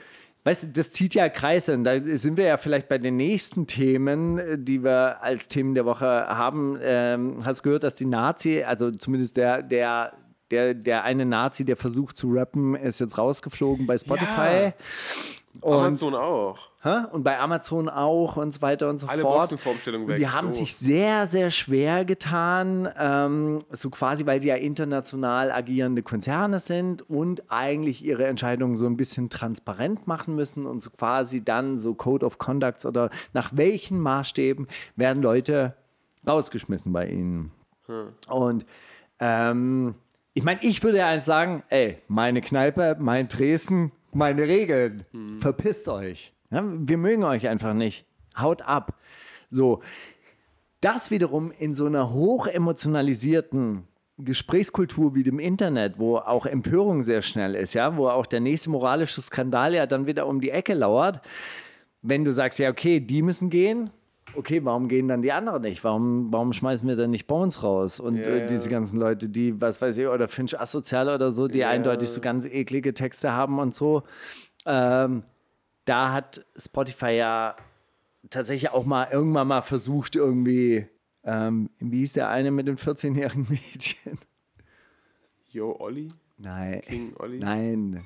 Weißt 0.46 0.62
du, 0.62 0.66
das 0.68 0.92
zieht 0.92 1.16
ja 1.16 1.28
Kreise. 1.28 1.74
Und 1.74 1.82
da 1.82 1.98
sind 2.00 2.36
wir 2.36 2.44
ja 2.44 2.56
vielleicht 2.56 2.88
bei 2.88 2.98
den 2.98 3.16
nächsten 3.16 3.66
Themen, 3.66 4.64
die 4.64 4.84
wir 4.84 5.20
als 5.20 5.48
Themen 5.48 5.74
der 5.74 5.84
Woche 5.86 6.06
haben. 6.06 6.78
Ähm, 6.80 7.44
hast 7.44 7.64
gehört, 7.64 7.82
dass 7.82 7.96
die 7.96 8.06
Nazi, 8.06 8.62
also 8.62 8.92
zumindest 8.92 9.36
der, 9.38 9.64
der, 9.64 10.12
der, 10.52 10.74
der 10.74 11.02
eine 11.02 11.26
Nazi, 11.26 11.64
der 11.64 11.74
versucht 11.74 12.16
zu 12.16 12.28
rappen, 12.32 12.76
ist 12.76 13.00
jetzt 13.00 13.18
rausgeflogen 13.18 13.88
bei 13.88 13.98
Spotify. 13.98 14.72
Und, 15.60 15.72
Amazon 15.74 16.14
auch. 16.14 16.70
hä? 16.82 17.04
und 17.12 17.22
bei 17.22 17.38
Amazon 17.38 17.88
auch 17.88 18.36
und 18.36 18.50
so 18.52 18.62
weiter 18.62 18.88
und 18.88 18.98
so 18.98 19.06
Alle 19.06 19.22
fort. 19.22 19.40
Boxenvorbestellungen 19.42 20.06
Und 20.06 20.10
weg. 20.12 20.18
die 20.18 20.28
haben 20.28 20.48
Doof. 20.48 20.56
sich 20.56 20.76
sehr, 20.76 21.26
sehr 21.26 21.50
schwer 21.50 22.04
getan, 22.04 22.88
ähm, 22.98 23.58
so 23.70 23.90
quasi, 23.90 24.26
weil 24.26 24.40
sie 24.40 24.48
ja 24.48 24.56
international 24.56 25.50
agierende 25.52 26.02
Konzerne 26.02 26.60
sind 26.60 27.08
und 27.08 27.44
eigentlich 27.50 28.04
ihre 28.04 28.26
Entscheidungen 28.26 28.76
so 28.76 28.86
ein 28.86 28.96
bisschen 28.96 29.30
transparent 29.30 30.06
machen 30.06 30.34
müssen 30.34 30.66
und 30.66 30.82
so 30.82 30.90
quasi 30.90 31.44
dann 31.44 31.78
so 31.78 31.94
Code 31.94 32.24
of 32.24 32.38
Conducts 32.38 32.84
oder 32.86 33.10
nach 33.32 33.50
welchen 33.54 34.00
Maßstäben 34.00 34.66
werden 34.96 35.22
Leute 35.22 35.74
rausgeschmissen 36.26 36.92
bei 36.92 37.06
ihnen. 37.08 37.52
Und 38.28 38.66
ähm, 39.20 39.94
ich 40.34 40.42
meine, 40.42 40.62
ich 40.62 40.82
würde 40.82 40.98
ja 40.98 41.08
eigentlich 41.08 41.24
sagen, 41.24 41.62
ey, 41.68 41.98
meine 42.08 42.40
Kneipe, 42.42 42.96
mein 42.98 43.28
Dresden, 43.28 43.92
meine 44.16 44.42
Regeln, 44.48 45.04
verpisst 45.38 45.88
euch. 45.88 46.32
Ja, 46.50 46.64
wir 46.64 46.96
mögen 46.96 47.24
euch 47.24 47.48
einfach 47.48 47.74
nicht. 47.74 48.06
Haut 48.38 48.62
ab. 48.62 48.98
So, 49.50 49.82
das 50.80 51.10
wiederum 51.10 51.52
in 51.52 51.74
so 51.74 51.86
einer 51.86 52.12
hochemotionalisierten 52.12 53.84
Gesprächskultur 54.18 55.14
wie 55.14 55.22
dem 55.22 55.38
Internet, 55.38 55.98
wo 55.98 56.16
auch 56.16 56.46
Empörung 56.46 57.02
sehr 57.02 57.22
schnell 57.22 57.54
ist, 57.54 57.74
ja, 57.74 57.96
wo 57.96 58.08
auch 58.08 58.26
der 58.26 58.40
nächste 58.40 58.70
moralische 58.70 59.20
Skandal 59.20 59.74
ja 59.74 59.86
dann 59.86 60.06
wieder 60.06 60.26
um 60.26 60.40
die 60.40 60.50
Ecke 60.50 60.74
lauert, 60.74 61.20
wenn 62.02 62.24
du 62.24 62.32
sagst, 62.32 62.58
ja, 62.58 62.70
okay, 62.70 63.00
die 63.00 63.22
müssen 63.22 63.50
gehen, 63.50 63.90
okay, 64.36 64.64
warum 64.64 64.88
gehen 64.88 65.08
dann 65.08 65.22
die 65.22 65.32
anderen 65.32 65.62
nicht? 65.62 65.82
Warum, 65.84 66.32
warum 66.32 66.52
schmeißen 66.52 66.86
wir 66.88 66.96
dann 66.96 67.10
nicht 67.10 67.26
Bones 67.26 67.62
raus? 67.62 68.00
Und 68.00 68.16
Ja, 68.16 68.24
äh, 68.26 68.40
ja. 68.40 68.46
diese 68.46 68.68
ganzen 68.70 68.98
Leute, 68.98 69.28
die, 69.28 69.60
was 69.60 69.80
weiß 69.80 69.96
ich, 69.98 70.06
oder 70.06 70.28
Finch 70.28 70.58
Asozial 70.58 71.08
oder 71.08 71.30
so, 71.30 71.48
die 71.48 71.64
eindeutig 71.64 72.08
so 72.08 72.20
ganz 72.20 72.44
eklige 72.44 72.94
Texte 72.94 73.32
haben 73.32 73.58
und 73.58 73.74
so. 73.74 74.02
Ähm, 74.64 75.22
da 75.84 76.12
hat 76.12 76.44
Spotify 76.56 77.12
ja 77.12 77.56
tatsächlich 78.30 78.70
auch 78.72 78.84
mal 78.84 79.08
irgendwann 79.10 79.48
mal 79.48 79.62
versucht, 79.62 80.16
irgendwie, 80.16 80.86
ähm, 81.24 81.70
wie 81.78 81.98
hieß 81.98 82.14
der 82.14 82.28
eine 82.28 82.50
mit 82.50 82.66
den 82.66 82.76
14-jährigen 82.76 83.46
Mädchen? 83.48 84.18
Yo, 85.48 85.76
Olli? 85.78 86.08
Nein. 86.38 86.80
King 86.82 87.14
Olli? 87.18 87.38
Nein. 87.38 88.02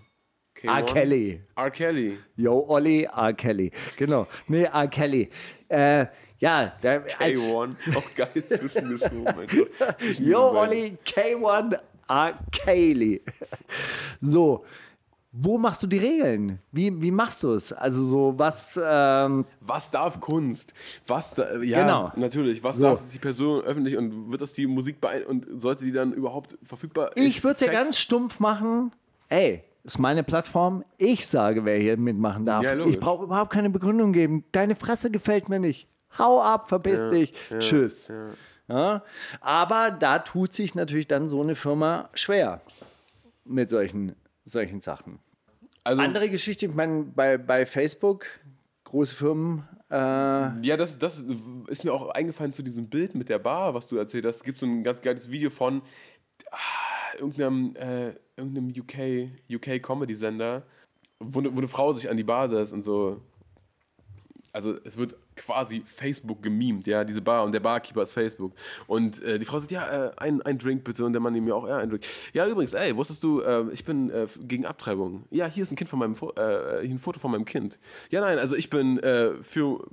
K1? 0.62 0.68
R. 0.68 0.83
Kelly. 0.85 1.40
R. 1.57 1.70
Kelly. 1.70 2.18
Yo, 2.37 2.64
Olli, 2.68 3.05
R. 3.05 3.33
Kelly. 3.35 3.70
Genau. 3.96 4.27
Nee, 4.49 4.64
R. 4.64 4.88
Kelly. 4.88 5.29
Äh, 5.68 6.07
ja, 6.38 6.73
der, 6.83 7.05
als, 7.18 7.38
K1. 7.38 7.75
Auch 7.96 8.14
geil 8.14 8.44
zwischengeschoben. 8.46 9.25
mein 9.25 9.46
Gott. 9.46 9.68
Yo. 10.18 10.40
Olli, 10.59 10.96
K1, 11.05 11.79
R. 12.09 12.38
Kelly. 12.53 13.23
So, 14.23 14.64
wo 15.33 15.57
machst 15.59 15.83
du 15.83 15.87
die 15.87 15.99
Regeln? 15.99 16.59
Wie, 16.73 17.01
wie 17.01 17.11
machst 17.11 17.42
du 17.42 17.55
es? 17.55 17.73
Also 17.73 18.05
so, 18.05 18.35
was, 18.37 18.79
ähm, 18.83 19.46
Was 19.61 19.90
darf 19.90 20.20
Kunst? 20.20 20.75
Was 21.07 21.35
da, 21.35 21.57
ja, 21.62 21.83
Genau. 21.83 22.11
natürlich. 22.16 22.62
Was 22.64 22.77
So. 22.77 22.83
darf 22.83 23.05
die 23.11 23.18
Person 23.18 23.62
öffentlich 23.62 23.96
und 23.96 24.31
wird 24.31 24.40
das 24.40 24.53
die 24.55 24.66
Musik 24.66 25.01
beein 25.01 25.23
und 25.25 25.46
sollte 25.62 25.85
die 25.85 25.92
dann 25.92 26.12
überhaupt 26.12 26.59
verfügbar 26.64 27.12
ich 27.14 27.44
würde 27.44 27.55
es 27.55 27.61
ja 27.61 27.70
ganz 27.73 27.96
stumpf 27.99 28.40
machen. 28.40 28.92
Ey, 29.29 29.62
ist 29.85 29.99
meine 29.99 30.23
Plattform. 30.23 30.85
Ich 30.99 31.27
sage, 31.27 31.64
wer 31.64 31.79
hier 31.79 31.97
mitmachen 31.97 32.47
darf. 32.47 32.64
Ja, 32.64 32.79
ich 32.79 33.01
brauche 33.01 33.25
überhaupt 33.25 33.53
keine 33.53 33.71
Begründung 33.71 34.12
geben. 34.12 34.45
Deine 34.53 34.75
Fresse 34.75 35.11
gefällt 35.11 35.49
mir 35.49 35.61
nicht. 35.61 35.88
Hau 36.19 36.43
ab, 36.43 36.69
verpiss 36.69 37.11
dich. 37.11 37.33
Tschüss. 37.59 38.12
Ja. 38.69 39.03
Aber 39.40 39.90
da 39.90 40.21
tut 40.21 40.53
sich 40.53 40.75
natürlich 40.75 41.09
dann 41.09 41.29
so 41.29 41.40
eine 41.43 41.55
Firma 41.55 42.09
schwer 42.14 42.61
mit 43.45 43.71
solchen, 43.71 44.14
solchen 44.45 44.81
Sachen. 44.81 45.19
Also, 45.83 46.03
Andere 46.03 46.29
Geschichte, 46.29 46.66
ich 46.66 46.75
meine, 46.75 47.05
bei, 47.05 47.38
bei 47.38 47.66
Facebook, 47.66 48.27
große 48.85 49.14
Firmen, 49.14 49.66
äh, 49.90 49.95
ja, 49.95 50.77
das, 50.77 50.99
das 50.99 51.25
ist 51.66 51.85
mir 51.85 51.93
auch 51.93 52.11
eingefallen 52.11 52.53
zu 52.53 52.62
diesem 52.62 52.88
Bild 52.88 53.14
mit 53.14 53.29
der 53.29 53.40
Bar, 53.40 53.75
was 53.75 53.88
du 53.88 53.97
erzählt 53.97 54.25
hast. 54.25 54.37
Es 54.37 54.43
gibt 54.45 54.59
so 54.59 54.66
ein 54.66 54.85
ganz 54.85 55.01
geiles 55.01 55.31
Video 55.31 55.51
von 55.51 55.83
ah, 56.53 56.57
irgendeinem, 57.18 57.75
äh, 57.77 58.12
irgendeinem 58.37 58.68
UK, 58.70 59.31
UK 59.53 59.83
Comedy-Sender, 59.83 60.62
wo, 61.18 61.40
ne- 61.40 61.51
wo 61.55 61.59
eine 61.59 61.68
Frau 61.68 61.92
sich 61.92 62.09
an 62.11 62.16
die 62.16 62.25
Bar 62.25 62.49
setzt 62.49 62.73
und 62.73 62.83
so. 62.83 63.20
Also 64.53 64.77
es 64.83 64.96
wird 64.96 65.14
quasi 65.37 65.83
Facebook 65.87 66.42
gemimt, 66.42 66.87
ja, 66.88 67.05
diese 67.05 67.23
Bar 67.23 67.44
und 67.44 67.53
der 67.53 67.61
Barkeeper 67.61 68.03
ist 68.03 68.12
Facebook. 68.12 68.53
Und 68.88 69.23
äh, 69.23 69.38
die 69.38 69.44
Frau 69.44 69.61
sagt, 69.61 69.70
ja, 69.70 70.07
äh, 70.07 70.12
ein, 70.16 70.42
ein 70.42 70.59
Drink 70.59 70.83
bitte 70.83 71.05
und 71.05 71.12
der 71.12 71.20
Mann 71.20 71.35
ihm 71.37 71.46
ja 71.46 71.55
auch, 71.55 71.68
ja, 71.68 71.79
ein 71.79 71.88
Drink. 71.88 72.03
Ja, 72.33 72.46
übrigens, 72.49 72.75
ey, 72.75 72.96
wusstest 72.96 73.23
du, 73.23 73.40
äh, 73.40 73.64
ich 73.73 73.85
bin 73.85 74.11
äh, 74.11 74.27
gegen 74.40 74.66
Abtreibung. 74.66 75.25
Ja, 75.31 75.46
hier 75.46 75.62
ist 75.62 75.70
ein 75.70 75.77
Kind 75.77 75.88
von 75.88 76.01
meinem, 76.01 76.16
Fo 76.16 76.33
äh, 76.37 76.85
ein 76.85 76.99
Foto 76.99 77.20
von 77.20 77.31
meinem 77.31 77.44
Kind. 77.44 77.79
Ja, 78.11 78.20
nein, 78.20 78.38
also 78.38 78.57
ich 78.57 78.70
bin 78.70 78.99
äh, 78.99 79.40
für 79.40 79.87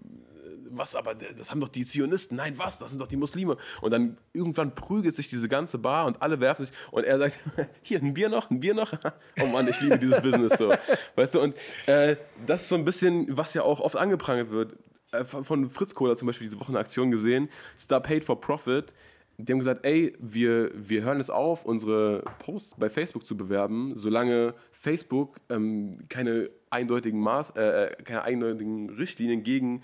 was, 0.72 0.96
aber 0.96 1.16
das 1.16 1.52
haben 1.52 1.62
doch 1.62 1.70
die 1.70 1.86
Zionisten. 1.86 2.38
Nein, 2.38 2.58
was? 2.58 2.80
Das 2.80 2.90
sind 2.90 3.00
doch 3.00 3.08
die 3.08 3.18
Muslime. 3.18 3.58
Und 3.82 3.92
dann 3.92 4.18
irgendwann 4.34 4.76
prügelt 4.76 5.16
sich 5.16 5.30
diese 5.30 5.48
ganze 5.48 5.78
Bar 5.78 6.06
und 6.06 6.22
alle 6.22 6.40
werfen 6.40 6.66
sich 6.66 6.76
und 6.92 7.04
er 7.04 7.20
sagt, 7.20 7.38
hier, 7.82 8.00
ein 8.02 8.14
Bier 8.14 8.30
noch, 8.30 8.50
ein 8.50 8.60
Bier 8.60 8.74
noch. 8.74 8.94
Oh 9.40 9.46
Mann, 9.48 9.68
ich 9.68 9.80
liebe 9.82 10.00
dieses 10.00 10.22
Business 10.22 10.58
so. 10.58 10.74
Weißt 11.16 11.36
du, 11.36 11.42
und 11.42 11.56
äh, 11.86 12.18
das 12.46 12.64
ist 12.64 12.70
so 12.70 12.76
ein 12.76 12.86
bisschen, 12.86 13.26
was 13.36 13.54
ja 13.54 13.62
auch 13.62 13.80
oft 13.80 13.96
angeprangert 13.96 14.50
wird. 14.50 14.76
Äh, 15.12 15.26
von 15.26 15.70
Fritz 15.70 15.96
Kohler 15.96 16.16
zum 16.16 16.28
Beispiel 16.28 16.48
diese 16.48 16.60
Woche 16.60 16.70
eine 16.70 16.80
Aktion 16.80 17.12
gesehen, 17.12 17.50
Star 17.80 18.02
Paid 18.02 18.24
for 18.24 18.42
Profit. 18.42 18.94
die 19.38 19.52
haben 19.52 19.60
gesagt, 19.60 19.86
ey, 19.86 20.16
wir, 20.20 20.72
wir 20.74 21.04
hören 21.04 21.20
es 21.20 21.30
auf, 21.30 21.66
unsere 21.66 22.24
Posts 22.40 22.76
bei 22.78 22.90
Facebook 22.90 23.26
zu 23.26 23.38
bewerben, 23.38 23.94
solange 23.96 24.56
Facebook 24.72 25.38
ähm, 25.50 26.00
keine 26.10 26.50
eindeutigen 26.70 27.20
Maß, 27.20 27.52
äh, 27.52 27.96
keine 28.04 28.24
eindeutigen 28.24 28.90
Richtlinien 28.90 29.44
gegen 29.44 29.84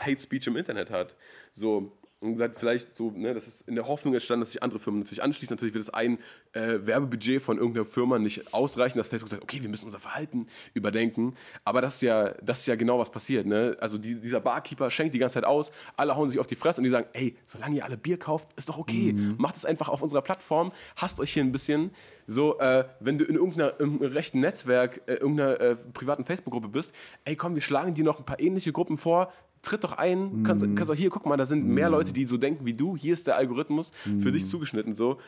Hate 0.00 0.20
Speech 0.20 0.46
im 0.46 0.56
Internet 0.56 0.90
hat. 0.90 1.14
So, 1.52 1.92
und 2.20 2.34
gesagt, 2.34 2.58
vielleicht 2.58 2.94
so, 2.94 3.10
ne, 3.10 3.32
das 3.32 3.48
ist 3.48 3.66
in 3.66 3.74
der 3.76 3.86
Hoffnung 3.86 4.12
entstanden, 4.12 4.42
dass 4.42 4.52
sich 4.52 4.62
andere 4.62 4.78
Firmen 4.78 5.00
natürlich 5.00 5.22
anschließen. 5.22 5.54
Natürlich 5.54 5.72
wird 5.72 5.86
das 5.86 5.94
ein 5.94 6.18
äh, 6.52 6.78
Werbebudget 6.82 7.40
von 7.40 7.56
irgendeiner 7.56 7.86
Firma 7.86 8.18
nicht 8.18 8.52
ausreichen, 8.52 8.98
dass 8.98 9.08
Facebook 9.08 9.30
sagt, 9.30 9.42
okay, 9.42 9.62
wir 9.62 9.70
müssen 9.70 9.86
unser 9.86 10.00
Verhalten 10.00 10.46
überdenken. 10.74 11.34
Aber 11.64 11.80
das 11.80 11.94
ist 11.94 12.02
ja, 12.02 12.34
das 12.42 12.60
ist 12.60 12.66
ja 12.66 12.76
genau 12.76 12.98
was 12.98 13.10
passiert. 13.10 13.46
Ne? 13.46 13.74
Also 13.80 13.96
die, 13.96 14.20
dieser 14.20 14.40
Barkeeper 14.40 14.90
schenkt 14.90 15.14
die 15.14 15.18
ganze 15.18 15.34
Zeit 15.34 15.44
aus, 15.44 15.72
alle 15.96 16.14
hauen 16.14 16.28
sich 16.28 16.38
auf 16.38 16.46
die 16.46 16.56
Fresse 16.56 16.80
und 16.80 16.84
die 16.84 16.90
sagen, 16.90 17.08
ey, 17.14 17.36
solange 17.46 17.76
ihr 17.76 17.86
alle 17.86 17.96
Bier 17.96 18.18
kauft, 18.18 18.48
ist 18.54 18.68
doch 18.68 18.76
okay. 18.76 19.14
Mhm. 19.14 19.36
Macht 19.38 19.56
es 19.56 19.64
einfach 19.64 19.88
auf 19.88 20.02
unserer 20.02 20.20
Plattform, 20.20 20.72
hasst 20.96 21.20
euch 21.20 21.32
hier 21.32 21.42
ein 21.42 21.52
bisschen. 21.52 21.90
So, 22.26 22.58
äh, 22.58 22.84
wenn 23.00 23.16
du 23.16 23.24
in 23.24 23.36
irgendeinem 23.36 23.96
rechten 24.02 24.40
Netzwerk, 24.40 25.00
äh, 25.06 25.14
irgendeiner 25.14 25.58
äh, 25.58 25.76
privaten 25.94 26.24
Facebook-Gruppe 26.24 26.68
bist, 26.68 26.94
ey, 27.24 27.34
komm, 27.34 27.54
wir 27.54 27.62
schlagen 27.62 27.94
dir 27.94 28.04
noch 28.04 28.18
ein 28.18 28.26
paar 28.26 28.40
ähnliche 28.40 28.72
Gruppen 28.72 28.98
vor, 28.98 29.32
tritt 29.62 29.84
doch 29.84 29.92
ein, 29.98 30.42
kannst, 30.42 30.64
Mhm. 30.66 30.74
kannst 30.74 30.90
auch 30.90 30.96
hier, 30.96 31.10
guck 31.10 31.26
mal, 31.26 31.36
da 31.36 31.46
sind 31.46 31.66
mehr 31.66 31.90
Leute, 31.90 32.12
die 32.12 32.26
so 32.26 32.36
denken 32.38 32.64
wie 32.66 32.72
du, 32.72 32.96
hier 32.96 33.12
ist 33.14 33.26
der 33.26 33.36
Algorithmus 33.36 33.90
für 34.04 34.10
Mhm. 34.28 34.32
dich 34.32 34.46
zugeschnitten, 34.46 34.94
so. 34.94 35.18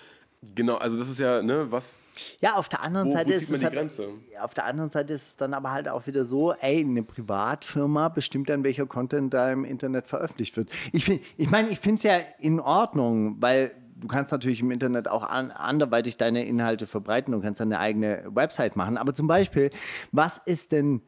Genau, 0.56 0.74
also 0.74 0.98
das 0.98 1.08
ist 1.08 1.20
ja, 1.20 1.40
ne, 1.40 1.70
was, 1.70 2.02
Ja, 2.40 2.56
auf 2.56 2.68
der 2.68 2.82
anderen 2.82 3.06
wo, 3.06 3.12
wo 3.12 3.16
Seite 3.16 3.30
zieht 3.30 3.42
ist 3.42 3.48
man 3.50 3.54
es 3.54 3.60
die 3.60 3.64
halt, 3.66 3.74
Grenze? 3.76 4.08
auf 4.40 4.54
der 4.54 4.64
anderen 4.64 4.90
Seite 4.90 5.12
ist 5.12 5.28
es 5.28 5.36
dann 5.36 5.54
aber 5.54 5.70
halt 5.70 5.88
auch 5.88 6.08
wieder 6.08 6.24
so, 6.24 6.52
ey, 6.54 6.80
eine 6.80 7.04
Privatfirma 7.04 8.08
bestimmt 8.08 8.48
dann, 8.48 8.64
welcher 8.64 8.86
Content 8.86 9.32
da 9.32 9.52
im 9.52 9.64
Internet 9.64 10.08
veröffentlicht 10.08 10.56
wird. 10.56 10.68
Ich, 10.92 11.04
find- 11.04 11.20
ich 11.36 11.48
meine, 11.48 11.68
ich 11.68 11.78
finde 11.78 11.96
es 11.98 12.02
ja 12.02 12.16
in 12.40 12.58
Ordnung, 12.58 13.36
weil 13.40 13.70
du 13.94 14.08
kannst 14.08 14.32
natürlich 14.32 14.60
im 14.62 14.72
Internet 14.72 15.06
auch 15.06 15.22
an, 15.22 15.52
anderweitig 15.52 16.16
deine 16.16 16.44
Inhalte 16.44 16.88
verbreiten, 16.88 17.30
du 17.32 17.40
kannst 17.40 17.60
dann 17.60 17.68
eine 17.72 17.78
eigene 17.78 18.24
Website 18.34 18.74
machen. 18.74 18.96
Aber 18.96 19.14
zum 19.14 19.28
Beispiel, 19.28 19.70
was 20.10 20.38
ist 20.38 20.72
denn 20.72 21.02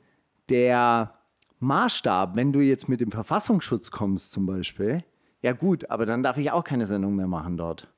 der 0.49 1.13
Maßstab, 1.65 2.37
wenn 2.37 2.53
du 2.53 2.61
jetzt 2.61 2.89
mit 2.89 3.01
dem 3.01 3.11
Verfassungsschutz 3.11 3.91
kommst 3.91 4.33
zum 4.33 4.47
Beispiel? 4.47 5.05
Ja 5.43 5.53
gut, 5.53 5.91
aber 5.91 6.07
dann 6.07 6.23
darf 6.23 6.39
ich 6.39 6.51
auch 6.51 6.65
keine 6.65 6.87
Sendung 6.87 7.17
mehr 7.17 7.27
machen 7.27 7.57
dort. 7.57 7.89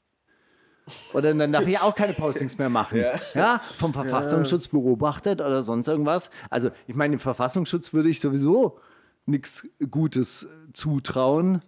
Oder 1.13 1.35
dann 1.35 1.53
darf 1.53 1.67
ich 1.67 1.81
auch 1.81 1.95
keine 1.95 2.13
Postings 2.13 2.59
mehr 2.59 2.69
machen. 2.69 3.03
Ja, 3.35 3.61
vom 3.77 3.93
Verfassungsschutz 3.93 4.69
beobachtet 4.69 5.41
oder 5.41 5.63
sonst 5.63 5.89
irgendwas. 5.89 6.31
Also, 6.49 6.71
ich 6.87 6.95
meine, 6.95 7.17
dem 7.17 7.21
Verfassungsschutz 7.21 7.93
würde 7.93 8.09
ich 8.09 8.21
sowieso 8.21 8.79
nichts 9.27 9.69
Gutes 9.91 10.45
äh, 10.45 10.73
zutrauen. 10.73 11.61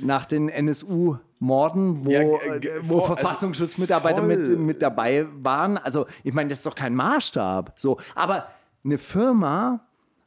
Nach 0.00 0.24
den 0.24 0.48
NSU-Morden, 0.48 2.04
wo, 2.04 2.10
Ja, 2.10 2.20
äh, 2.22 2.80
wo 2.82 3.00
voll, 3.00 3.02
also 3.02 3.14
Verfassungsschutzmitarbeiter 3.14 4.22
mit, 4.22 4.58
mit 4.58 4.82
dabei 4.82 5.26
waren. 5.42 5.78
Also, 5.78 6.06
ich 6.24 6.32
meine, 6.32 6.48
das 6.48 6.60
ist 6.60 6.66
doch 6.66 6.74
kein 6.74 6.94
Maßstab. 6.94 7.74
So, 7.76 7.98
aber 8.14 8.48
eine 8.84 8.98
Firma, 8.98 9.85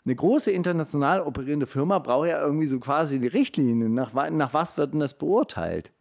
eine 0.09 0.15
große 0.15 0.51
international 0.51 1.21
operierende 1.21 1.67
Firma 1.67 1.99
braucht 1.99 2.27
ja 2.27 2.41
irgendwie 2.41 2.65
so 2.65 2.79
quasi 2.79 3.19
die 3.19 3.27
Richtlinien. 3.27 3.93
Nach, 3.93 4.11
nach 4.31 4.53
was 4.53 4.75
wird 4.77 4.93
denn 4.93 4.99
das 4.99 5.17
beurteilt? 5.17 5.91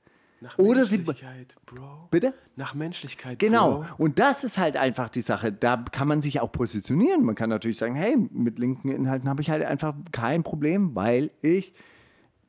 Nach 0.40 0.56
Oder 0.56 0.84
sie- 0.84 0.98
Menschlichkeit, 0.98 1.56
Bro. 1.66 2.08
Bitte? 2.10 2.32
Nach 2.56 2.74
Menschlichkeit, 2.74 3.38
Genau. 3.38 3.80
Bro. 3.80 3.86
Und 3.98 4.18
das 4.18 4.44
ist 4.44 4.56
halt 4.56 4.76
einfach 4.76 5.08
die 5.08 5.20
Sache. 5.20 5.52
Da 5.52 5.76
kann 5.76 6.08
man 6.08 6.22
sich 6.22 6.40
auch 6.40 6.50
positionieren. 6.52 7.24
Man 7.24 7.34
kann 7.34 7.50
natürlich 7.50 7.76
sagen, 7.76 7.96
hey, 7.96 8.16
mit 8.16 8.58
linken 8.58 8.88
Inhalten 8.88 9.28
habe 9.28 9.42
ich 9.42 9.50
halt 9.50 9.64
einfach 9.64 9.94
kein 10.12 10.42
Problem, 10.44 10.94
weil 10.94 11.30
ich 11.42 11.74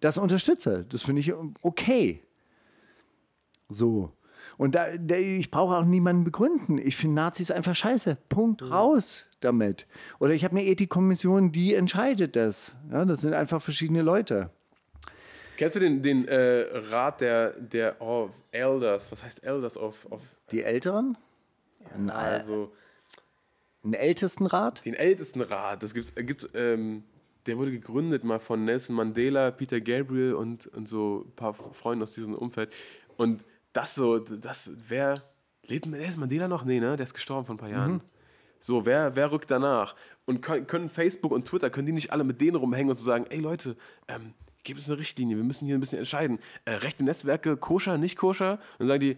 das 0.02 0.17
unterstütze. 0.17 0.86
Das 0.88 1.02
finde 1.04 1.22
ich 1.22 1.34
okay. 1.62 2.24
So. 3.69 4.12
Und 4.60 4.76
da, 4.76 4.98
da, 4.98 5.15
ich 5.15 5.52
brauche 5.52 5.78
auch 5.78 5.86
niemanden 5.86 6.26
begründen. 6.26 6.80
Ich 6.80 6.98
finde 6.98 7.15
Nazis 7.15 7.50
einfach 7.50 7.76
scheiße. 7.76 8.17
Punkt 8.28 8.62
raus 8.62 9.26
damit. 9.39 9.88
Oder 10.19 10.34
ich 10.34 10.43
habe 10.43 10.58
eine 10.58 10.65
Ethikkommission, 10.65 11.54
die 11.54 11.74
entscheidet 11.76 12.36
das. 12.36 12.76
Ja, 12.91 13.06
das 13.06 13.22
sind 13.22 13.34
einfach 13.34 13.62
verschiedene 13.62 14.02
Leute. 14.02 14.50
Kennst 15.56 15.78
du 15.78 15.80
den, 15.80 16.02
den 16.02 16.28
äh, 16.28 16.65
Rat 16.74 17.22
der, 17.22 17.52
der 17.52 18.02
oh, 18.02 18.32
Elders? 18.52 19.10
Was 19.13 19.24
heißt 19.24 19.45
Elders 19.45 19.78
auf, 19.78 20.06
auf 20.12 20.24
Die 20.52 20.62
Älteren? 20.62 21.17
Al- 21.93 22.10
also 22.10 22.74
ein 23.86 23.93
Ältestenrat? 23.93 24.86
den 24.86 24.93
ältesten 24.93 25.39
Rat? 25.39 25.84
Das 25.84 25.93
gibt's, 25.93 26.12
äh, 26.17 26.24
gibt's 26.26 26.50
ähm, 26.54 27.06
der 27.45 27.58
wurde 27.58 27.72
gegründet 27.72 28.26
mal 28.26 28.39
von 28.39 28.65
Nelson 28.65 28.98
Mandela, 28.98 29.52
Peter 29.52 29.80
Gabriel 29.80 30.34
und, 30.34 30.67
und 30.67 30.89
so 30.89 31.24
ein 31.26 31.32
paar 31.38 31.54
Freunden 31.54 32.04
aus 32.04 32.13
diesem 32.13 32.36
Umfeld. 32.36 32.74
Und 33.15 33.45
das 33.80 33.96
so, 33.96 34.20
das, 34.20 34.72
wer 34.89 35.13
lebt 35.65 35.86
Nelson 35.86 36.20
Mandela 36.20 36.48
noch? 36.50 36.65
Nee, 36.65 36.82
ne? 36.82 36.98
Der 36.98 37.06
ist 37.06 37.13
gestorben 37.13 37.46
vor 37.46 37.56
ein 37.56 37.60
paar 37.60 37.70
Jahren. 37.70 38.02
So, 38.60 38.86
wer, 38.86 39.15
wer 39.15 39.32
rückt 39.32 39.50
danach? 39.50 39.96
Und 40.26 40.42
können, 40.42 40.68
können 40.68 40.89
Facebook 40.89 41.32
und 41.32 41.46
Twitter, 41.46 41.70
können 41.70 41.86
die 41.86 41.94
nicht 41.94 42.12
alle 42.12 42.26
mit 42.26 42.42
denen 42.42 42.58
rumhängen 42.58 42.89
und 42.89 42.98
so 42.98 43.06
sagen, 43.06 43.26
ey 43.30 43.39
Leute, 43.39 43.78
ähm, 44.10 44.34
gibt 44.63 44.82
es 44.82 44.89
eine 44.89 45.00
Richtlinie, 45.00 45.38
wir 45.38 45.46
müssen 45.46 45.65
hier 45.65 45.78
ein 45.78 45.80
bisschen 45.80 46.00
entscheiden. 46.00 46.39
Äh, 46.65 46.74
rechte 46.74 47.06
Netzwerke, 47.06 47.56
koscher, 47.56 47.98
nicht 47.98 48.18
koscher? 48.18 48.54
Und 48.54 48.80
dann 48.80 48.88
sagen 48.89 49.00
die, 49.00 49.18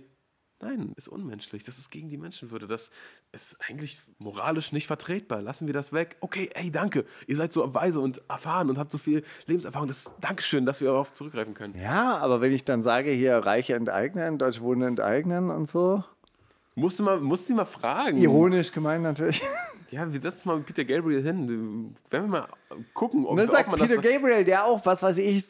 nein, 0.62 0.94
ist 0.96 1.08
unmenschlich, 1.08 1.64
das 1.64 1.78
ist 1.78 1.90
gegen 1.90 2.10
die 2.10 2.18
Menschenwürde, 2.18 2.68
das 2.68 2.92
ist 3.32 3.58
eigentlich 3.70 4.02
moralisch 4.20 4.72
nicht 4.72 4.88
vertretbar, 4.88 5.42
lassen 5.42 5.68
wir 5.68 5.74
das 5.74 5.94
weg. 5.94 6.18
Okay, 6.22 6.50
ey, 6.54 6.72
danke, 6.72 7.06
ihr 7.28 7.36
seid 7.36 7.54
so 7.54 7.74
weise 7.74 8.00
und 8.00 8.22
erfahren 8.30 8.70
und 8.70 8.78
habt 8.78 8.92
so 8.92 8.98
viel 8.98 9.24
Lebenserfahrung, 9.46 9.88
das 9.88 10.06
ist 10.06 10.14
Dankeschön, 10.22 10.66
dass 10.66 10.82
wir 10.82 10.90
darauf 10.90 11.14
zurückgreifen 11.14 11.54
können. 11.54 11.76
Ja, 11.78 12.18
aber 12.18 12.42
wenn 12.42 12.52
ich 12.52 12.66
dann 12.66 12.82
sage, 12.82 13.12
hier 13.12 13.38
Reiche 13.38 13.76
enteignen, 13.76 14.38
Deutsche 14.38 14.62
Wohnen 14.62 14.84
enteignen 14.84 15.50
und 15.50 15.68
so. 15.68 16.04
Musst 16.76 17.00
du 17.00 17.04
mal, 17.04 17.20
musst 17.20 17.50
du 17.50 17.56
mal 17.56 17.66
fragen. 17.66 18.18
Ironisch 18.18 18.72
gemeint 18.72 19.04
natürlich. 19.04 19.42
Ja, 19.92 20.12
wir 20.12 20.22
setzen 20.22 20.48
mal 20.48 20.56
mit 20.56 20.68
Peter 20.68 20.86
Gabriel 20.86 21.22
hin. 21.22 21.94
Werden 22.10 22.32
wir 22.32 22.40
mal 22.40 22.48
gucken, 22.94 23.26
ob, 23.26 23.32
Und 23.32 23.38
dann 23.38 23.48
ob 23.48 23.52
sagt 23.52 23.68
man 23.70 23.78
Peter 23.78 23.96
das... 23.96 24.04
Gabriel, 24.04 24.46
der 24.46 24.64
auch, 24.64 24.86
was 24.86 25.04
weiß 25.04 25.18
ich, 25.18 25.46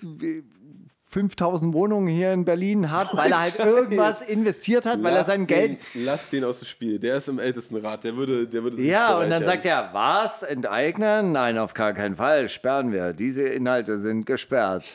5000 1.12 1.74
Wohnungen 1.74 2.08
hier 2.08 2.32
in 2.32 2.46
Berlin 2.46 2.90
hat, 2.90 3.16
weil 3.16 3.32
er 3.34 3.42
halt 3.42 3.60
irgendwas 3.60 4.22
investiert 4.22 4.86
hat, 4.86 5.04
weil 5.04 5.12
er 5.12 5.18
Lass 5.20 5.28
sein 5.28 5.46
Geld. 5.46 5.80
Den, 5.94 6.06
lass 6.06 6.30
den 6.30 6.46
aus 6.46 6.60
dem 6.60 6.68
Spiel. 6.68 7.00
Der 7.00 7.18
ist 7.18 7.28
im 7.28 7.38
Ältestenrat. 7.38 8.06
Der 8.06 8.16
würde, 8.16 8.48
der 8.48 8.64
würde 8.64 8.82
Ja, 8.82 9.20
und 9.20 9.30
dann 9.30 9.44
sagt 9.44 9.66
er, 9.66 9.90
was? 9.92 10.42
Enteignen? 10.42 11.34
Nein, 11.34 11.58
auf 11.58 11.74
gar 11.74 11.92
keinen 11.94 12.16
Fall. 12.16 12.48
Sperren 12.48 12.94
wir. 12.94 13.12
Diese 13.12 13.44
Inhalte 13.44 13.98
sind 13.98 14.26
gesperrt. 14.26 14.86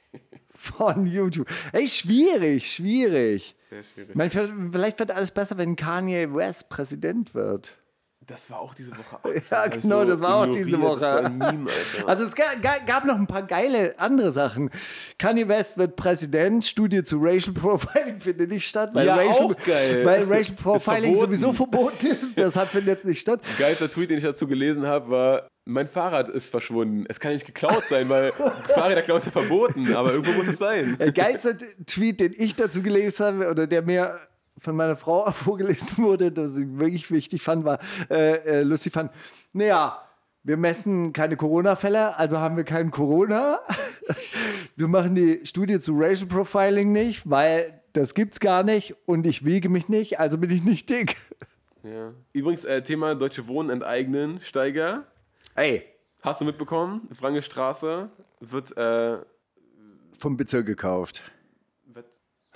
Von 0.54 1.04
YouTube. 1.04 1.48
Ey, 1.72 1.88
schwierig, 1.88 2.72
schwierig. 2.72 3.56
Sehr 3.68 3.82
schwierig. 3.82 4.14
Meine, 4.14 4.30
vielleicht 4.30 5.00
wird 5.00 5.10
alles 5.10 5.32
besser, 5.32 5.58
wenn 5.58 5.74
Kanye 5.74 6.32
West 6.32 6.68
Präsident 6.68 7.34
wird. 7.34 7.74
Das 8.28 8.50
war 8.50 8.58
auch 8.60 8.74
diese 8.74 8.90
Woche. 8.90 9.18
Ja, 9.50 9.58
Hab 9.64 9.76
ich 9.76 9.82
genau, 9.82 10.04
das 10.04 10.20
war 10.20 10.34
auch 10.34 10.42
ignoriert. 10.46 10.66
diese 10.66 10.80
Woche. 10.80 10.98
Das 11.00 11.12
ein 11.14 11.38
Meme. 11.38 11.70
Also 12.06 12.24
es 12.24 12.34
ga- 12.34 12.54
ga- 12.60 12.78
gab 12.84 13.04
noch 13.04 13.14
ein 13.14 13.26
paar 13.28 13.44
geile 13.44 13.94
andere 13.98 14.32
Sachen. 14.32 14.70
Kanye 15.18 15.46
West 15.46 15.78
wird 15.78 15.94
Präsident, 15.94 16.64
Studie 16.64 17.02
zu 17.04 17.18
Racial 17.20 17.54
Profiling 17.54 18.18
findet 18.20 18.50
nicht 18.50 18.66
statt, 18.66 18.90
weil, 18.94 19.06
Ja, 19.06 19.14
Racial, 19.14 19.44
auch 19.46 19.54
weil 20.04 20.24
Racial 20.24 20.56
Profiling 20.56 21.14
verboten. 21.14 21.16
sowieso 21.20 21.52
verboten 21.52 22.06
ist. 22.06 22.36
Deshalb 22.36 22.68
findet 22.68 22.88
jetzt 22.88 23.04
nicht 23.04 23.20
statt. 23.20 23.40
Geilster 23.58 23.88
Tweet, 23.88 24.10
den 24.10 24.18
ich 24.18 24.24
dazu 24.24 24.46
gelesen 24.48 24.86
habe, 24.86 25.08
war: 25.10 25.48
Mein 25.64 25.86
Fahrrad 25.86 26.28
ist 26.28 26.50
verschwunden. 26.50 27.04
Es 27.08 27.20
kann 27.20 27.32
nicht 27.32 27.46
geklaut 27.46 27.84
sein, 27.88 28.08
weil 28.08 28.32
Fahrräder 28.74 29.02
klauen 29.02 29.18
ist 29.20 29.26
ja 29.26 29.30
verboten, 29.32 29.94
aber 29.94 30.12
irgendwo 30.12 30.32
muss 30.32 30.48
es 30.48 30.58
sein. 30.58 30.96
Der 30.98 31.12
geilste 31.12 31.56
Tweet, 31.86 32.18
den 32.20 32.34
ich 32.36 32.56
dazu 32.56 32.82
gelesen 32.82 33.24
habe, 33.24 33.48
oder 33.50 33.66
der 33.68 33.82
mir 33.82 34.16
von 34.58 34.76
meiner 34.76 34.96
Frau 34.96 35.30
vorgelesen 35.32 36.04
wurde, 36.04 36.32
das 36.32 36.56
ich 36.56 36.66
wirklich 36.78 37.10
wichtig 37.10 37.42
fand, 37.42 37.64
war 37.64 37.78
äh, 38.10 38.36
äh, 38.36 38.62
lustig 38.62 38.92
fand. 38.92 39.12
Naja, 39.52 40.02
wir 40.42 40.56
messen 40.56 41.12
keine 41.12 41.36
Corona-Fälle, 41.36 42.16
also 42.18 42.38
haben 42.38 42.56
wir 42.56 42.64
keinen 42.64 42.90
Corona. 42.90 43.60
Wir 44.76 44.88
machen 44.88 45.14
die 45.14 45.40
Studie 45.44 45.80
zu 45.80 45.94
Racial 45.96 46.28
Profiling 46.28 46.92
nicht, 46.92 47.28
weil 47.28 47.80
das 47.94 48.14
gibt's 48.14 48.40
gar 48.40 48.62
nicht 48.62 48.94
und 49.06 49.26
ich 49.26 49.44
wiege 49.46 49.70
mich 49.70 49.88
nicht, 49.88 50.20
also 50.20 50.36
bin 50.36 50.50
ich 50.50 50.62
nicht 50.62 50.90
dick. 50.90 51.16
Ja. 51.82 52.12
Übrigens, 52.34 52.64
äh, 52.66 52.82
Thema 52.82 53.14
Deutsche 53.14 53.48
Wohnen 53.48 53.70
enteignen, 53.70 54.38
Steiger. 54.42 55.04
Ey, 55.54 55.82
Hast 56.26 56.40
du 56.40 56.44
mitbekommen? 56.44 57.08
Frange 57.12 57.40
Straße 57.40 58.10
wird. 58.40 58.76
Äh, 58.76 59.18
vom 60.18 60.36
Bezirk 60.36 60.66
gekauft. 60.66 61.22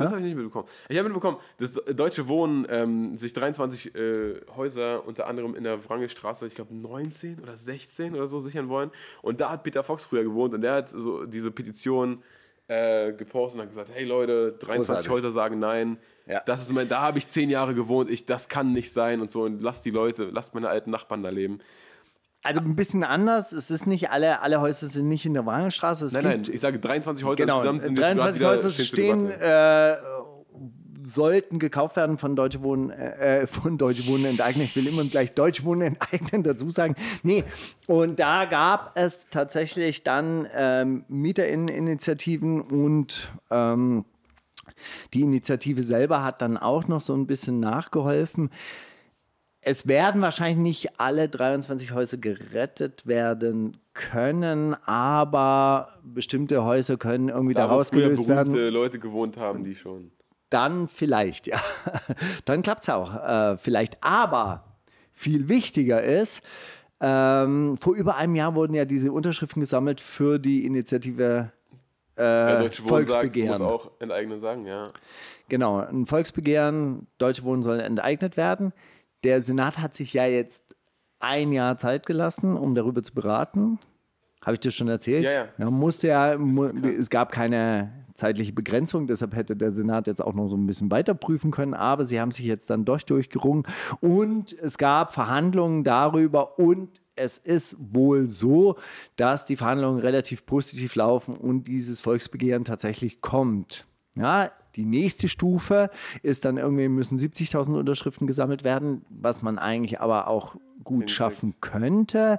Das 0.00 0.10
habe 0.10 0.20
ich 0.20 0.26
nicht 0.26 0.36
mitbekommen. 0.36 0.68
Ich 0.88 0.98
habe 0.98 1.08
mitbekommen, 1.08 1.38
dass 1.58 1.74
Deutsche 1.74 2.28
Wohnen 2.28 2.66
ähm, 2.68 3.18
sich 3.18 3.32
23 3.32 3.94
äh, 3.94 4.40
Häuser 4.56 5.06
unter 5.06 5.26
anderem 5.26 5.54
in 5.54 5.64
der 5.64 5.88
Wrangelstraße, 5.88 6.46
ich 6.46 6.54
glaube 6.54 6.74
19 6.74 7.40
oder 7.40 7.56
16 7.56 8.14
oder 8.14 8.26
so 8.26 8.40
sichern 8.40 8.68
wollen. 8.68 8.90
Und 9.22 9.40
da 9.40 9.50
hat 9.50 9.62
Peter 9.62 9.82
Fox 9.82 10.06
früher 10.06 10.24
gewohnt 10.24 10.54
und 10.54 10.62
der 10.62 10.74
hat 10.74 10.88
so 10.88 11.26
diese 11.26 11.50
Petition 11.50 12.22
äh, 12.70 13.12
gepostet 13.12 13.56
und 13.56 13.62
hat 13.62 13.70
gesagt, 13.70 13.90
hey 13.92 14.04
Leute, 14.04 14.52
23 14.52 14.76
Großartig. 14.76 15.10
Häuser 15.10 15.32
sagen 15.32 15.58
nein. 15.58 15.98
Ja. 16.26 16.40
Das 16.46 16.62
ist 16.62 16.72
mein, 16.72 16.88
da 16.88 17.00
habe 17.00 17.18
ich 17.18 17.26
zehn 17.26 17.50
Jahre 17.50 17.74
gewohnt, 17.74 18.08
ich, 18.10 18.26
das 18.26 18.48
kann 18.48 18.72
nicht 18.72 18.92
sein 18.92 19.20
und 19.20 19.30
so. 19.30 19.42
Und 19.42 19.60
lasst 19.60 19.84
die 19.84 19.90
Leute, 19.90 20.30
lasst 20.32 20.54
meine 20.54 20.68
alten 20.68 20.90
Nachbarn 20.90 21.22
da 21.22 21.30
leben. 21.30 21.58
Also 22.42 22.61
ein 22.61 22.74
bisschen 22.74 23.05
anders. 23.05 23.53
Es 23.53 23.70
ist 23.70 23.87
nicht 23.87 24.11
alle, 24.11 24.40
alle 24.40 24.61
Häuser 24.61 24.88
sind 24.88 25.08
nicht 25.08 25.27
in 25.27 25.35
der 25.35 25.44
Wrangelstraße. 25.44 26.06
Es 26.06 26.14
Nein, 26.14 26.25
nein, 26.25 26.42
ich 26.50 26.60
sage 26.60 26.79
23 26.79 27.25
Häuser 27.25 27.37
genau, 27.37 27.56
insgesamt 27.56 27.83
sind 27.83 27.98
jetzt 27.98 28.08
23 28.08 28.40
gerade 28.40 28.56
Häuser 28.56 28.71
stehen 28.71 29.31
äh, 29.31 29.96
sollten 31.02 31.58
gekauft 31.58 31.96
werden 31.96 32.19
von 32.19 32.37
Deutsche 32.37 32.62
Wohnen, 32.62 32.90
äh, 32.90 33.46
von 33.46 33.79
Deutsche 33.79 34.06
Wohnen 34.06 34.25
enteignen. 34.25 34.64
Ich 34.64 34.77
will 34.77 34.87
immer 34.87 35.04
gleich 35.04 35.35
Deutsche 35.35 35.64
Wohnen 35.64 35.83
enteignen 35.83 36.42
dazu 36.42 36.71
sagen. 36.71 36.94
Nee, 37.23 37.44
und 37.87 38.21
da 38.21 38.44
gab 38.44 38.92
es 38.94 39.29
tatsächlich 39.29 40.02
dann 40.02 40.46
ähm, 40.54 41.04
Mieterinitiativen 41.08 42.60
und 42.60 43.31
ähm, 43.50 44.04
die 45.12 45.23
Initiative 45.23 45.83
selber 45.83 46.23
hat 46.23 46.42
dann 46.42 46.56
auch 46.56 46.88
noch 46.88 47.00
so 47.00 47.14
ein 47.14 47.27
bisschen 47.27 47.60
nachgeholfen. 47.60 48.50
Es 49.63 49.87
werden 49.87 50.23
wahrscheinlich 50.23 50.58
nicht 50.58 51.00
alle 51.00 51.29
23 51.29 51.92
Häuser 51.92 52.17
gerettet 52.17 53.06
werden 53.06 53.77
können, 53.92 54.75
aber 54.87 55.98
bestimmte 56.02 56.65
Häuser 56.65 56.96
können 56.96 57.29
irgendwie 57.29 57.54
Da, 57.54 57.67
da 57.67 57.67
wo 57.67 57.85
früher 57.85 58.06
rausgelöst 58.08 58.29
werden 58.29 58.73
Leute 58.73 58.98
gewohnt 58.98 59.37
haben, 59.37 59.63
die 59.63 59.75
schon. 59.75 60.13
dann 60.48 60.88
vielleicht, 60.88 61.46
ja. 61.46 61.61
Dann 62.46 62.63
klappt 62.63 62.83
es 62.83 62.88
auch 62.88 63.15
äh, 63.15 63.58
vielleicht. 63.58 64.02
Aber 64.02 64.65
viel 65.13 65.48
wichtiger 65.48 66.02
ist, 66.02 66.42
ähm, 67.00 67.77
vor 67.79 67.94
über 67.94 68.17
einem 68.17 68.37
Jahr 68.37 68.54
wurden 68.54 68.75
ja 68.75 68.85
diese 68.85 69.13
Unterschriften 69.13 69.61
gesammelt 69.61 70.00
für 70.00 70.38
die 70.38 70.65
Initiative 70.65 71.52
äh, 72.17 72.58
Deutsche 72.58 72.83
Wohnen 72.85 73.04
sagt, 73.06 73.37
muss 73.37 73.58
Volksbegehren. 73.58 73.63
auch 73.63 73.90
enteignen 73.98 74.40
sagen, 74.40 74.67
ja. 74.67 74.90
Genau, 75.48 75.79
ein 75.81 76.06
Volksbegehren, 76.06 77.06
Deutsche 77.19 77.42
Wohnen 77.44 77.63
sollen 77.63 77.81
enteignet 77.81 78.37
werden. 78.37 78.73
Der 79.25 79.42
Senat 79.42 79.79
hat 79.79 79.94
sich 79.94 80.12
ja 80.12 80.27
jetzt 80.27 80.64
ein 81.18 81.52
Jahr 81.52 81.77
Zeit 81.77 82.06
gelassen, 82.06 82.56
um 82.56 82.75
darüber 82.75 83.02
zu 83.02 83.14
beraten. 83.14 83.79
Habe 84.42 84.54
ich 84.54 84.60
dir 84.60 84.71
schon 84.71 84.88
erzählt? 84.88 85.25
Ja, 85.25 85.48
ja. 85.58 85.71
musste 85.71 86.08
ja, 86.08 86.38
mu 86.38 86.66
es 86.66 87.10
gab 87.10 87.31
keine 87.31 87.92
zeitliche 88.14 88.52
Begrenzung, 88.52 89.06
deshalb 89.06 89.35
hätte 89.35 89.56
der 89.56 89.73
Senat 89.73 90.06
jetzt 90.06 90.23
auch 90.23 90.35
noch 90.35 90.48
so 90.48 90.56
ein 90.56 90.66
bisschen 90.66 90.90
weiter 90.90 91.14
prüfen 91.14 91.50
können, 91.50 91.75
aber 91.75 92.04
sie 92.04 92.21
haben 92.21 92.31
sich 92.31 92.44
jetzt 92.44 92.71
dann 92.71 92.85
doch 92.85 93.00
durchgerungen 93.02 93.64
und 94.00 94.52
es 94.52 94.79
gab 94.79 95.12
Verhandlungen 95.12 95.85
darüber 95.85 96.58
und 96.58 97.00
es 97.16 97.38
ist 97.38 97.77
wohl 97.94 98.29
so, 98.29 98.77
dass 99.16 99.46
die 99.46 99.56
Verhandlungen 99.56 100.00
relativ 100.00 100.46
positiv 100.46 100.94
laufen 100.94 101.37
und 101.37 101.64
dieses 101.64 102.00
Volksbegehren 102.00 102.64
tatsächlich 102.64 103.21
kommt. 103.21 103.87
Ja, 104.14 104.50
die 104.77 104.85
nächste 104.85 105.29
Stufe 105.29 105.90
ist 106.23 106.44
dann 106.44 106.56
irgendwie 106.56 106.88
müssen 106.88 107.18
70.000 107.18 107.79
Unterschriften 107.79 108.27
gesammelt 108.27 108.64
werden, 108.64 109.04
was 109.08 109.42
man 109.42 109.58
eigentlich 109.58 110.00
aber 110.00 110.29
auch 110.29 110.56
gut 110.85 111.10
schaffen 111.10 111.54
könnte. 111.60 112.38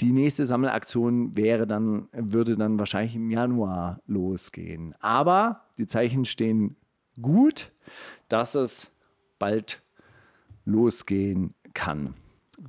Die 0.00 0.12
nächste 0.12 0.46
Sammelaktion 0.46 1.36
wäre 1.36 1.66
dann, 1.66 2.08
würde 2.12 2.56
dann 2.56 2.78
wahrscheinlich 2.78 3.16
im 3.16 3.30
Januar 3.30 4.00
losgehen. 4.06 4.94
Aber 5.00 5.62
die 5.78 5.86
Zeichen 5.86 6.24
stehen 6.24 6.76
gut, 7.20 7.72
dass 8.28 8.54
es 8.54 8.96
bald 9.38 9.82
losgehen 10.64 11.54
kann. 11.74 12.14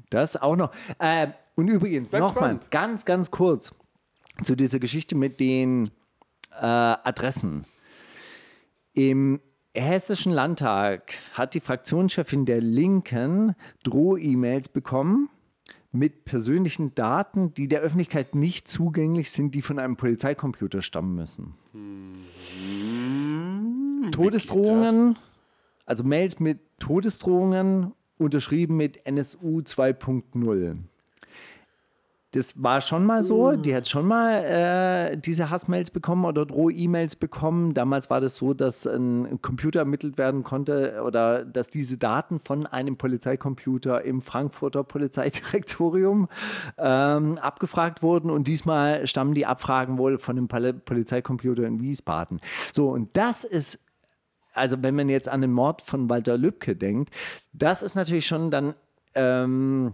Das 0.09 0.41
auch 0.41 0.55
noch. 0.55 0.71
Äh, 0.99 1.27
und 1.55 1.67
übrigens 1.67 2.11
nochmal 2.11 2.59
ganz, 2.71 3.05
ganz 3.05 3.29
kurz 3.29 3.73
zu 4.41 4.55
dieser 4.55 4.79
Geschichte 4.79 5.15
mit 5.15 5.39
den 5.39 5.91
äh, 6.59 6.65
Adressen. 6.65 7.65
Im 8.93 9.39
Hessischen 9.73 10.33
Landtag 10.33 11.13
hat 11.33 11.53
die 11.53 11.61
Fraktionschefin 11.61 12.45
der 12.45 12.59
Linken 12.59 13.55
Droh-E-Mails 13.83 14.67
bekommen 14.67 15.29
mit 15.93 16.25
persönlichen 16.25 16.93
Daten, 16.93 17.53
die 17.53 17.69
der 17.69 17.79
Öffentlichkeit 17.81 18.35
nicht 18.35 18.67
zugänglich 18.67 19.31
sind, 19.31 19.55
die 19.55 19.61
von 19.61 19.79
einem 19.79 19.95
Polizeicomputer 19.95 20.81
stammen 20.81 21.15
müssen. 21.15 21.55
Todesdrohungen, 24.11 25.17
also 25.85 26.03
Mails 26.03 26.39
mit 26.39 26.59
Todesdrohungen, 26.79 27.93
unterschrieben 28.17 28.75
mit 28.75 29.05
NSU 29.05 29.59
2.0. 29.59 30.77
Das 32.33 32.63
war 32.63 32.79
schon 32.79 33.05
mal 33.05 33.23
so. 33.23 33.57
Die 33.57 33.75
hat 33.75 33.89
schon 33.89 34.07
mal 34.07 34.43
äh, 34.43 35.17
diese 35.17 35.49
Hassmails 35.49 35.91
bekommen 35.91 36.23
oder 36.23 36.45
Droh-E-Mails 36.45 37.17
bekommen. 37.17 37.73
Damals 37.73 38.09
war 38.09 38.21
das 38.21 38.37
so, 38.37 38.53
dass 38.53 38.87
ein 38.87 39.41
Computer 39.41 39.79
ermittelt 39.79 40.17
werden 40.17 40.43
konnte 40.43 41.03
oder 41.05 41.43
dass 41.43 41.69
diese 41.69 41.97
Daten 41.97 42.39
von 42.39 42.65
einem 42.65 42.95
Polizeicomputer 42.95 44.05
im 44.05 44.21
Frankfurter 44.21 44.85
Polizeidirektorium 44.85 46.29
ähm, 46.77 47.37
abgefragt 47.37 48.01
wurden. 48.01 48.29
Und 48.29 48.47
diesmal 48.47 49.05
stammen 49.07 49.33
die 49.33 49.45
Abfragen 49.45 49.97
wohl 49.97 50.17
von 50.17 50.37
dem 50.37 50.47
Pol 50.47 50.71
Polizeicomputer 50.71 51.63
in 51.63 51.81
Wiesbaden. 51.81 52.39
So, 52.71 52.91
und 52.91 53.17
das 53.17 53.43
ist 53.43 53.79
also 54.53 54.83
wenn 54.83 54.95
man 54.95 55.09
jetzt 55.09 55.29
an 55.29 55.41
den 55.41 55.51
Mord 55.51 55.81
von 55.81 56.09
Walter 56.09 56.37
Lübcke 56.37 56.75
denkt, 56.75 57.13
das 57.53 57.81
ist 57.81 57.95
natürlich 57.95 58.25
schon 58.25 58.51
dann, 58.51 58.73
ähm, 59.15 59.93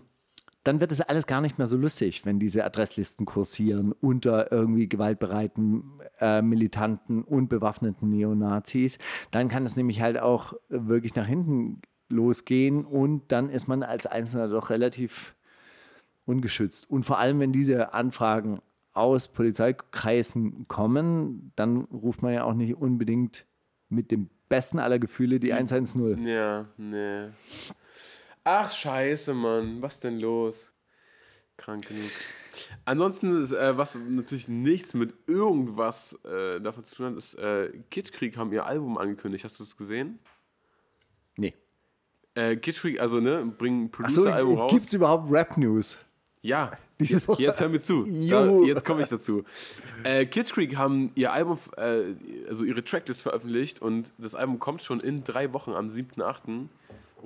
dann 0.67 0.81
wird 0.81 0.91
es 0.91 0.99
alles 0.99 1.27
gar 1.27 1.39
nicht 1.39 1.57
mehr 1.57 1.65
so 1.65 1.77
lustig, 1.77 2.25
wenn 2.25 2.39
diese 2.39 2.65
Adresslisten 2.65 3.25
kursieren 3.25 3.93
unter 3.93 4.51
irgendwie 4.51 4.89
gewaltbereiten 4.89 6.01
äh, 6.19 6.41
Militanten 6.41 7.23
und 7.23 7.47
bewaffneten 7.47 8.09
Neonazis. 8.09 8.97
Dann 9.31 9.47
kann 9.47 9.65
es 9.65 9.77
nämlich 9.77 10.01
halt 10.01 10.19
auch 10.19 10.53
wirklich 10.67 11.15
nach 11.15 11.25
hinten 11.25 11.81
losgehen 12.09 12.85
und 12.85 13.31
dann 13.31 13.49
ist 13.49 13.67
man 13.67 13.81
als 13.81 14.05
Einzelner 14.05 14.49
doch 14.49 14.69
relativ 14.69 15.35
ungeschützt. 16.25 16.89
Und 16.89 17.05
vor 17.05 17.17
allem, 17.17 17.39
wenn 17.39 17.53
diese 17.53 17.93
Anfragen 17.93 18.59
aus 18.91 19.29
Polizeikreisen 19.29 20.67
kommen, 20.67 21.53
dann 21.55 21.85
ruft 21.85 22.21
man 22.21 22.33
ja 22.33 22.43
auch 22.43 22.53
nicht 22.53 22.75
unbedingt 22.75 23.45
mit 23.87 24.11
dem 24.11 24.29
besten 24.49 24.79
aller 24.79 24.99
Gefühle 24.99 25.39
die 25.39 25.53
110. 25.53 26.25
Ja, 26.27 26.65
nee. 26.77 27.29
Ach, 28.49 28.69
scheiße, 28.69 29.33
Mann. 29.33 29.81
Was 29.81 29.99
denn 29.99 30.21
los? 30.21 30.69
Krank 31.57 31.85
genug. 31.85 32.09
Ansonsten, 32.85 33.41
ist, 33.41 33.51
äh, 33.51 33.77
was 33.77 33.95
natürlich 33.95 34.47
nichts 34.47 34.93
mit 34.93 35.13
irgendwas 35.27 36.17
äh, 36.23 36.61
davon 36.61 36.85
zu 36.85 36.95
tun 36.95 37.07
hat, 37.07 37.17
ist, 37.17 37.33
äh, 37.33 37.73
Kitschkrieg 37.91 38.37
haben 38.37 38.53
ihr 38.53 38.65
Album 38.65 38.97
angekündigt. 38.97 39.43
Hast 39.43 39.59
du 39.59 39.65
das 39.65 39.75
gesehen? 39.75 40.19
Nee. 41.35 41.55
Äh, 42.35 42.55
Kitschkrieg, 42.55 43.01
also, 43.01 43.19
ne, 43.19 43.45
bringen 43.57 43.87
ein 43.87 44.05
Achso, 44.05 44.21
Producer-Album 44.21 44.57
raus. 44.59 44.71
gibt 44.71 44.85
es 44.85 44.93
überhaupt 44.93 45.29
Rap-News? 45.29 45.97
Ja, 46.41 46.71
jetzt, 47.01 47.27
Woche. 47.27 47.41
jetzt 47.41 47.59
hör 47.59 47.67
mir 47.67 47.81
zu. 47.81 48.05
Da, 48.05 48.61
jetzt 48.61 48.85
komme 48.85 49.01
ich 49.01 49.09
dazu. 49.09 49.43
Äh, 50.05 50.25
Kids 50.25 50.53
Creek 50.53 50.77
haben 50.77 51.11
ihr 51.15 51.33
Album, 51.33 51.59
äh, 51.75 52.13
also 52.47 52.63
ihre 52.63 52.81
Tracklist 52.81 53.23
veröffentlicht 53.23 53.81
und 53.81 54.09
das 54.17 54.35
Album 54.35 54.57
kommt 54.57 54.83
schon 54.83 55.01
in 55.01 55.25
drei 55.25 55.51
Wochen 55.51 55.71
am 55.71 55.89
7.8. 55.89 56.69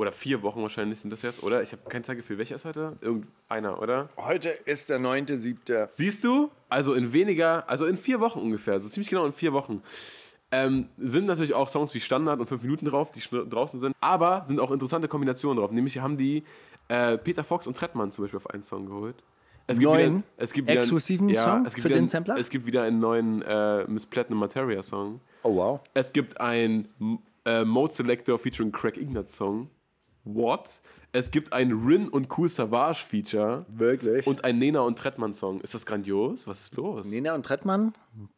Oder 0.01 0.11
vier 0.11 0.41
Wochen 0.41 0.63
wahrscheinlich 0.63 0.99
sind 0.99 1.11
das 1.13 1.21
jetzt, 1.21 1.43
oder? 1.43 1.61
Ich 1.61 1.73
habe 1.73 1.83
kein 1.87 2.03
Zeitgefühl. 2.03 2.39
Welcher 2.39 2.55
ist 2.55 2.65
heute? 2.65 2.97
Irgendeiner, 3.01 3.79
oder? 3.79 4.09
Heute 4.17 4.49
ist 4.49 4.89
der 4.89 4.99
9.7. 4.99 5.87
Siehst 5.89 6.23
du? 6.23 6.49
Also 6.69 6.95
in 6.95 7.13
weniger, 7.13 7.69
also 7.69 7.85
in 7.85 7.97
vier 7.97 8.19
Wochen 8.19 8.39
ungefähr, 8.39 8.79
so 8.79 8.89
ziemlich 8.89 9.09
genau 9.11 9.27
in 9.27 9.31
vier 9.31 9.53
Wochen. 9.53 9.83
Ähm, 10.51 10.87
sind 10.97 11.27
natürlich 11.27 11.53
auch 11.53 11.69
Songs 11.69 11.93
wie 11.93 11.99
Standard 11.99 12.39
und 12.39 12.47
5 12.47 12.63
Minuten 12.63 12.87
drauf, 12.87 13.11
die 13.11 13.21
schon 13.21 13.47
draußen 13.47 13.79
sind, 13.79 13.95
aber 14.01 14.43
sind 14.47 14.59
auch 14.59 14.71
interessante 14.71 15.07
Kombinationen 15.07 15.59
drauf. 15.59 15.69
Nämlich 15.69 15.99
haben 15.99 16.17
die 16.17 16.43
äh, 16.87 17.19
Peter 17.19 17.43
Fox 17.43 17.67
und 17.67 17.77
Trettmann 17.77 18.11
zum 18.11 18.23
Beispiel 18.25 18.37
auf 18.37 18.49
einen 18.49 18.63
Song 18.63 18.87
geholt. 18.87 19.17
Es 19.67 19.77
Neuen, 19.77 20.15
wieder, 20.15 20.23
es 20.37 20.51
gibt 20.51 20.67
wieder, 20.67 20.79
exklusiven 20.79 21.35
Song 21.35 21.63
es 21.67 21.75
gibt 21.75 21.83
für 21.83 21.89
wieder 21.89 21.89
den 21.89 21.97
einen- 21.99 22.07
Sampler? 22.07 22.37
Es 22.37 22.49
gibt 22.49 22.65
wieder 22.65 22.81
einen 22.81 22.99
neuen 22.99 23.43
äh, 23.43 23.85
Miss 23.85 24.07
Platinum 24.07 24.39
Materia 24.39 24.81
Song. 24.81 25.21
Oh 25.43 25.55
wow. 25.57 25.79
Es 25.93 26.11
gibt 26.11 26.41
einen 26.41 26.87
äh, 27.45 27.63
Mode 27.63 27.93
Selector 27.93 28.39
featuring 28.39 28.71
Craig 28.71 28.97
Ignatz 28.97 29.37
Song. 29.37 29.69
What? 30.23 30.81
Es 31.13 31.31
gibt 31.31 31.51
ein 31.51 31.71
Rin 31.71 32.07
und 32.07 32.27
Cool 32.37 32.47
Savage 32.47 33.03
Feature. 33.05 33.65
Wirklich? 33.67 34.25
Und 34.27 34.43
ein 34.43 34.59
Nena 34.59 34.81
und 34.81 34.97
Trettmann 34.97 35.33
Song. 35.33 35.59
Ist 35.61 35.73
das 35.73 35.85
grandios? 35.85 36.47
Was 36.47 36.61
ist 36.61 36.75
los? 36.75 37.11
Nena 37.11 37.35
und 37.35 37.45
Trettmann? 37.45 37.93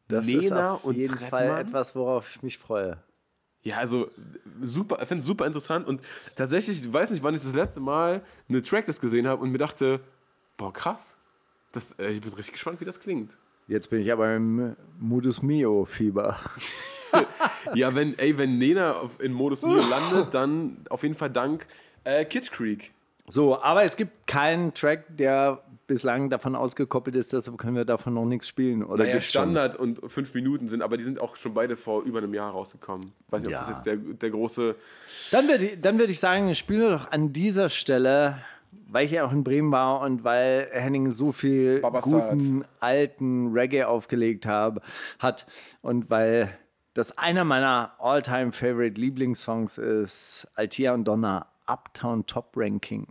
Das 0.08 0.28
ist 0.28 0.50
Nena 0.50 0.74
auf 0.76 0.86
und 0.86 0.96
jeden 0.96 1.14
Trettmann? 1.14 1.30
Fall 1.30 1.62
etwas, 1.62 1.96
worauf 1.96 2.30
ich 2.30 2.42
mich 2.42 2.58
freue. 2.58 2.98
Ja, 3.62 3.78
also 3.78 4.10
super, 4.62 4.98
ich 5.02 5.08
finde 5.08 5.22
es 5.22 5.26
super 5.26 5.46
interessant 5.46 5.88
und 5.88 6.02
tatsächlich, 6.36 6.82
ich 6.82 6.92
weiß 6.92 7.12
nicht, 7.12 7.24
wann 7.24 7.34
ich 7.34 7.44
das 7.44 7.54
letzte 7.54 7.80
Mal 7.80 8.22
eine 8.50 8.62
Tracklist 8.62 9.00
gesehen 9.00 9.26
habe 9.26 9.42
und 9.42 9.52
mir 9.52 9.58
dachte, 9.58 10.02
boah, 10.58 10.74
krass. 10.74 11.16
Das, 11.72 11.94
äh, 11.94 12.10
ich 12.10 12.22
bin 12.22 12.34
richtig 12.34 12.54
gespannt, 12.54 12.82
wie 12.82 12.86
das 12.86 13.00
klingt. 13.00 13.32
Jetzt 13.68 13.90
bin 13.90 14.02
ich 14.02 14.12
aber 14.12 14.36
im 14.36 14.76
Modus 15.00 15.42
Mio-Fieber. 15.42 16.38
Ja, 17.76 17.94
wenn, 17.94 18.18
ey, 18.18 18.36
wenn 18.40 18.58
Nena 18.58 18.96
in 19.20 19.34
Modus 19.34 19.62
Mio 19.62 19.76
landet, 19.90 20.34
dann 20.34 20.78
auf 20.90 21.04
jeden 21.04 21.14
Fall 21.14 21.30
dank 21.30 21.68
äh, 22.04 22.26
Kitsch 22.26 22.52
Creek. 22.52 22.92
So, 23.30 23.62
aber 23.62 23.84
es 23.84 23.96
gibt 23.98 24.26
keinen 24.28 24.74
Track, 24.74 25.06
der 25.16 25.62
bislang 25.86 26.32
davon 26.32 26.56
ausgekoppelt 26.56 27.16
ist, 27.16 27.32
deshalb 27.32 27.58
können 27.60 27.76
wir 27.76 27.86
davon 27.86 28.16
noch 28.16 28.26
nichts 28.26 28.48
spielen. 28.48 28.84
Oder 28.84 29.04
Naja, 29.04 29.14
gibt's 29.14 29.32
schon? 29.32 29.44
Standard 29.44 29.76
und 29.76 30.00
fünf 30.12 30.34
Minuten 30.34 30.68
sind, 30.70 30.82
aber 30.82 30.98
die 30.98 31.04
sind 31.04 31.22
auch 31.22 31.36
schon 31.36 31.54
beide 31.54 31.78
vor 31.78 32.02
über 32.04 32.18
einem 32.18 32.34
Jahr 32.34 32.52
rausgekommen. 32.52 33.12
Weiß 33.30 33.42
nicht, 33.42 33.48
ob 33.50 33.54
Ja. 33.54 33.60
das 33.60 33.70
jetzt 33.70 33.86
der, 33.86 33.98
der 33.98 34.30
große. 34.32 34.76
Dann 35.32 35.48
würde 35.48 35.66
ich, 35.68 35.82
dann 35.82 36.00
würd 36.00 36.10
ich 36.10 36.20
sagen, 36.20 36.54
spielen 36.56 36.82
wir 36.82 36.90
doch 36.90 37.12
an 37.12 37.32
dieser 37.32 37.70
Stelle, 37.70 38.40
weil 38.88 39.06
ich 39.06 39.12
ja 39.12 39.26
auch 39.26 39.32
in 39.32 39.44
Bremen 39.44 39.72
war 39.72 40.02
und 40.02 40.24
weil 40.24 40.70
Henning 40.72 41.10
so 41.12 41.32
viel 41.32 41.80
Babasat. 41.80 42.32
guten 42.32 42.66
alten 42.80 43.52
Reggae 43.52 43.84
aufgelegt 43.86 44.46
hab, 44.46 44.84
hat 45.20 45.46
und 45.82 46.10
weil 46.10 46.50
dass 46.94 47.18
einer 47.18 47.44
meiner 47.44 47.94
all-time 47.98 48.52
favorite 48.52 49.02
Lieblingssongs 49.02 49.80
ist 49.80 50.48
Altia 50.54 50.94
und 50.94 51.06
Donna 51.06 51.48
Uptown 51.66 52.26
Top 52.28 52.52
Ranking. 52.56 53.08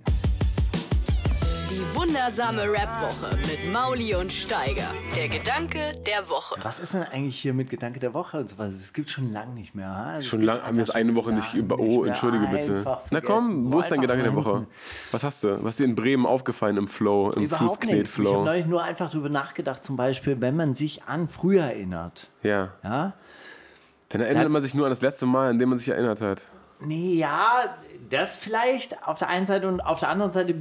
Die 1.73 1.95
wundersame 1.95 2.65
Rap-Woche 2.71 3.35
mit 3.37 3.73
Mauli 3.73 4.15
und 4.15 4.31
Steiger. 4.31 4.89
Der 5.17 5.29
Gedanke 5.29 5.79
der 6.07 6.29
Woche. 6.29 6.55
Was 6.63 6.79
ist 6.79 6.93
denn 6.93 7.03
eigentlich 7.05 7.39
hier 7.41 7.55
mit 7.55 7.71
Gedanke 7.71 7.99
der 7.99 8.13
Woche 8.13 8.37
und 8.41 8.51
sowas? 8.51 8.75
Es 8.75 8.93
gibt 8.93 9.09
schon 9.09 9.33
lange 9.33 9.55
nicht 9.55 9.75
mehr. 9.75 9.89
ha? 9.89 10.17
Es 10.19 10.27
Schon 10.27 10.43
lange 10.43 10.63
haben 10.65 10.77
wir 10.77 10.85
jetzt 10.85 10.95
eine 10.95 11.15
Woche 11.15 11.33
nicht 11.33 11.55
über. 11.55 11.79
Oh, 11.79 12.05
entschuldige 12.05 12.47
bitte. 12.49 12.85
Na 13.11 13.23
komm, 13.23 13.73
wo 13.73 13.81
ist 13.81 13.91
dein 13.91 14.03
Gedanke 14.03 14.23
der 14.23 14.35
Woche? 14.35 14.67
Was 15.13 15.25
hast 15.25 15.45
du? 15.45 15.65
Was 15.65 15.71
ist 15.75 15.79
dir 15.81 15.85
in 15.87 15.95
Bremen 15.95 16.27
aufgefallen 16.27 16.77
im 16.77 16.89
Flow, 16.89 17.31
im 17.31 17.41
nichts. 17.41 17.55
Ich 17.55 17.59
habe 17.61 17.69
Fußknet-Flow? 17.71 18.45
neulich 18.45 18.67
nur 18.67 18.83
einfach 18.83 19.11
darüber 19.11 19.31
nachgedacht, 19.31 19.83
zum 19.83 19.97
Beispiel, 19.97 20.43
wenn 20.43 20.55
man 20.57 20.75
sich 20.75 21.05
an 21.05 21.27
früher 21.29 21.65
erinnert. 21.65 22.29
Ja. 22.43 22.73
Ja? 22.85 23.15
Dann 24.11 24.21
erinnert 24.21 24.45
Dann- 24.45 24.53
man 24.53 24.63
sich 24.63 24.75
nur 24.75 24.85
an 24.85 24.91
das 24.91 25.01
letzte 25.01 25.25
Mal, 25.25 25.49
an 25.49 25.59
dem 25.59 25.71
man 25.71 25.79
sich 25.79 25.89
erinnert 25.89 26.21
hat. 26.21 26.47
Nee, 26.81 27.15
ja, 27.15 27.77
das 28.11 28.37
vielleicht 28.37 29.07
auf 29.07 29.19
der 29.19 29.29
einen 29.29 29.47
Seite 29.47 29.69
und 29.69 29.81
auf 29.81 30.01
der 30.01 30.09
anderen 30.11 30.33
Seite 30.33 30.57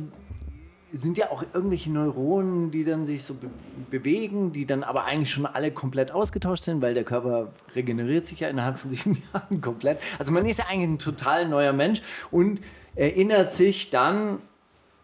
sind 0.94 1.18
ja 1.18 1.32
auch 1.32 1.44
irgendwelche 1.54 1.92
Neuronen, 1.92 2.72
die 2.72 2.84
dann 2.84 3.06
sich 3.06 3.24
so 3.24 3.36
be 3.36 3.50
bewegen, 3.90 4.52
die 4.52 4.66
dann 4.66 4.84
aber 4.84 5.06
eigentlich 5.06 5.32
schon 5.32 5.46
alle 5.46 5.72
komplett 5.72 6.12
ausgetauscht 6.12 6.64
sind, 6.64 6.82
weil 6.82 6.94
der 6.94 7.04
Körper 7.04 7.52
regeneriert 7.76 8.26
sich 8.26 8.40
ja 8.40 8.50
innerhalb 8.50 8.78
von 8.78 8.92
sieben 8.92 9.22
Jahren 9.34 9.62
komplett. 9.62 10.00
Also 10.20 10.32
man 10.32 10.46
ist 10.46 10.60
ja 10.60 10.66
eigentlich 10.70 10.90
ein 10.90 11.00
total 11.00 11.48
neuer 11.48 11.74
Mensch 11.74 12.02
und 12.32 12.62
erinnert 12.96 13.52
sich 13.52 13.90
dann 13.90 14.40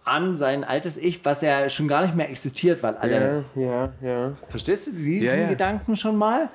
an 0.04 0.38
sein 0.38 0.64
altes 0.64 0.98
Ich, 0.98 1.26
was 1.26 1.42
ja 1.42 1.70
schon 1.70 1.88
gar 1.88 2.02
nicht 2.04 2.16
mehr 2.16 2.30
existiert, 2.30 2.82
weil 2.82 2.96
alle 2.96 3.44
ja, 3.56 3.92
ja. 4.02 4.38
Verstehst 4.48 4.88
du 4.88 4.92
diesen 4.92 5.26
Ja, 5.26 5.36
ja. 5.36 5.50
Gedanken 5.50 5.96
schon 5.96 6.16
mal? 6.16 6.50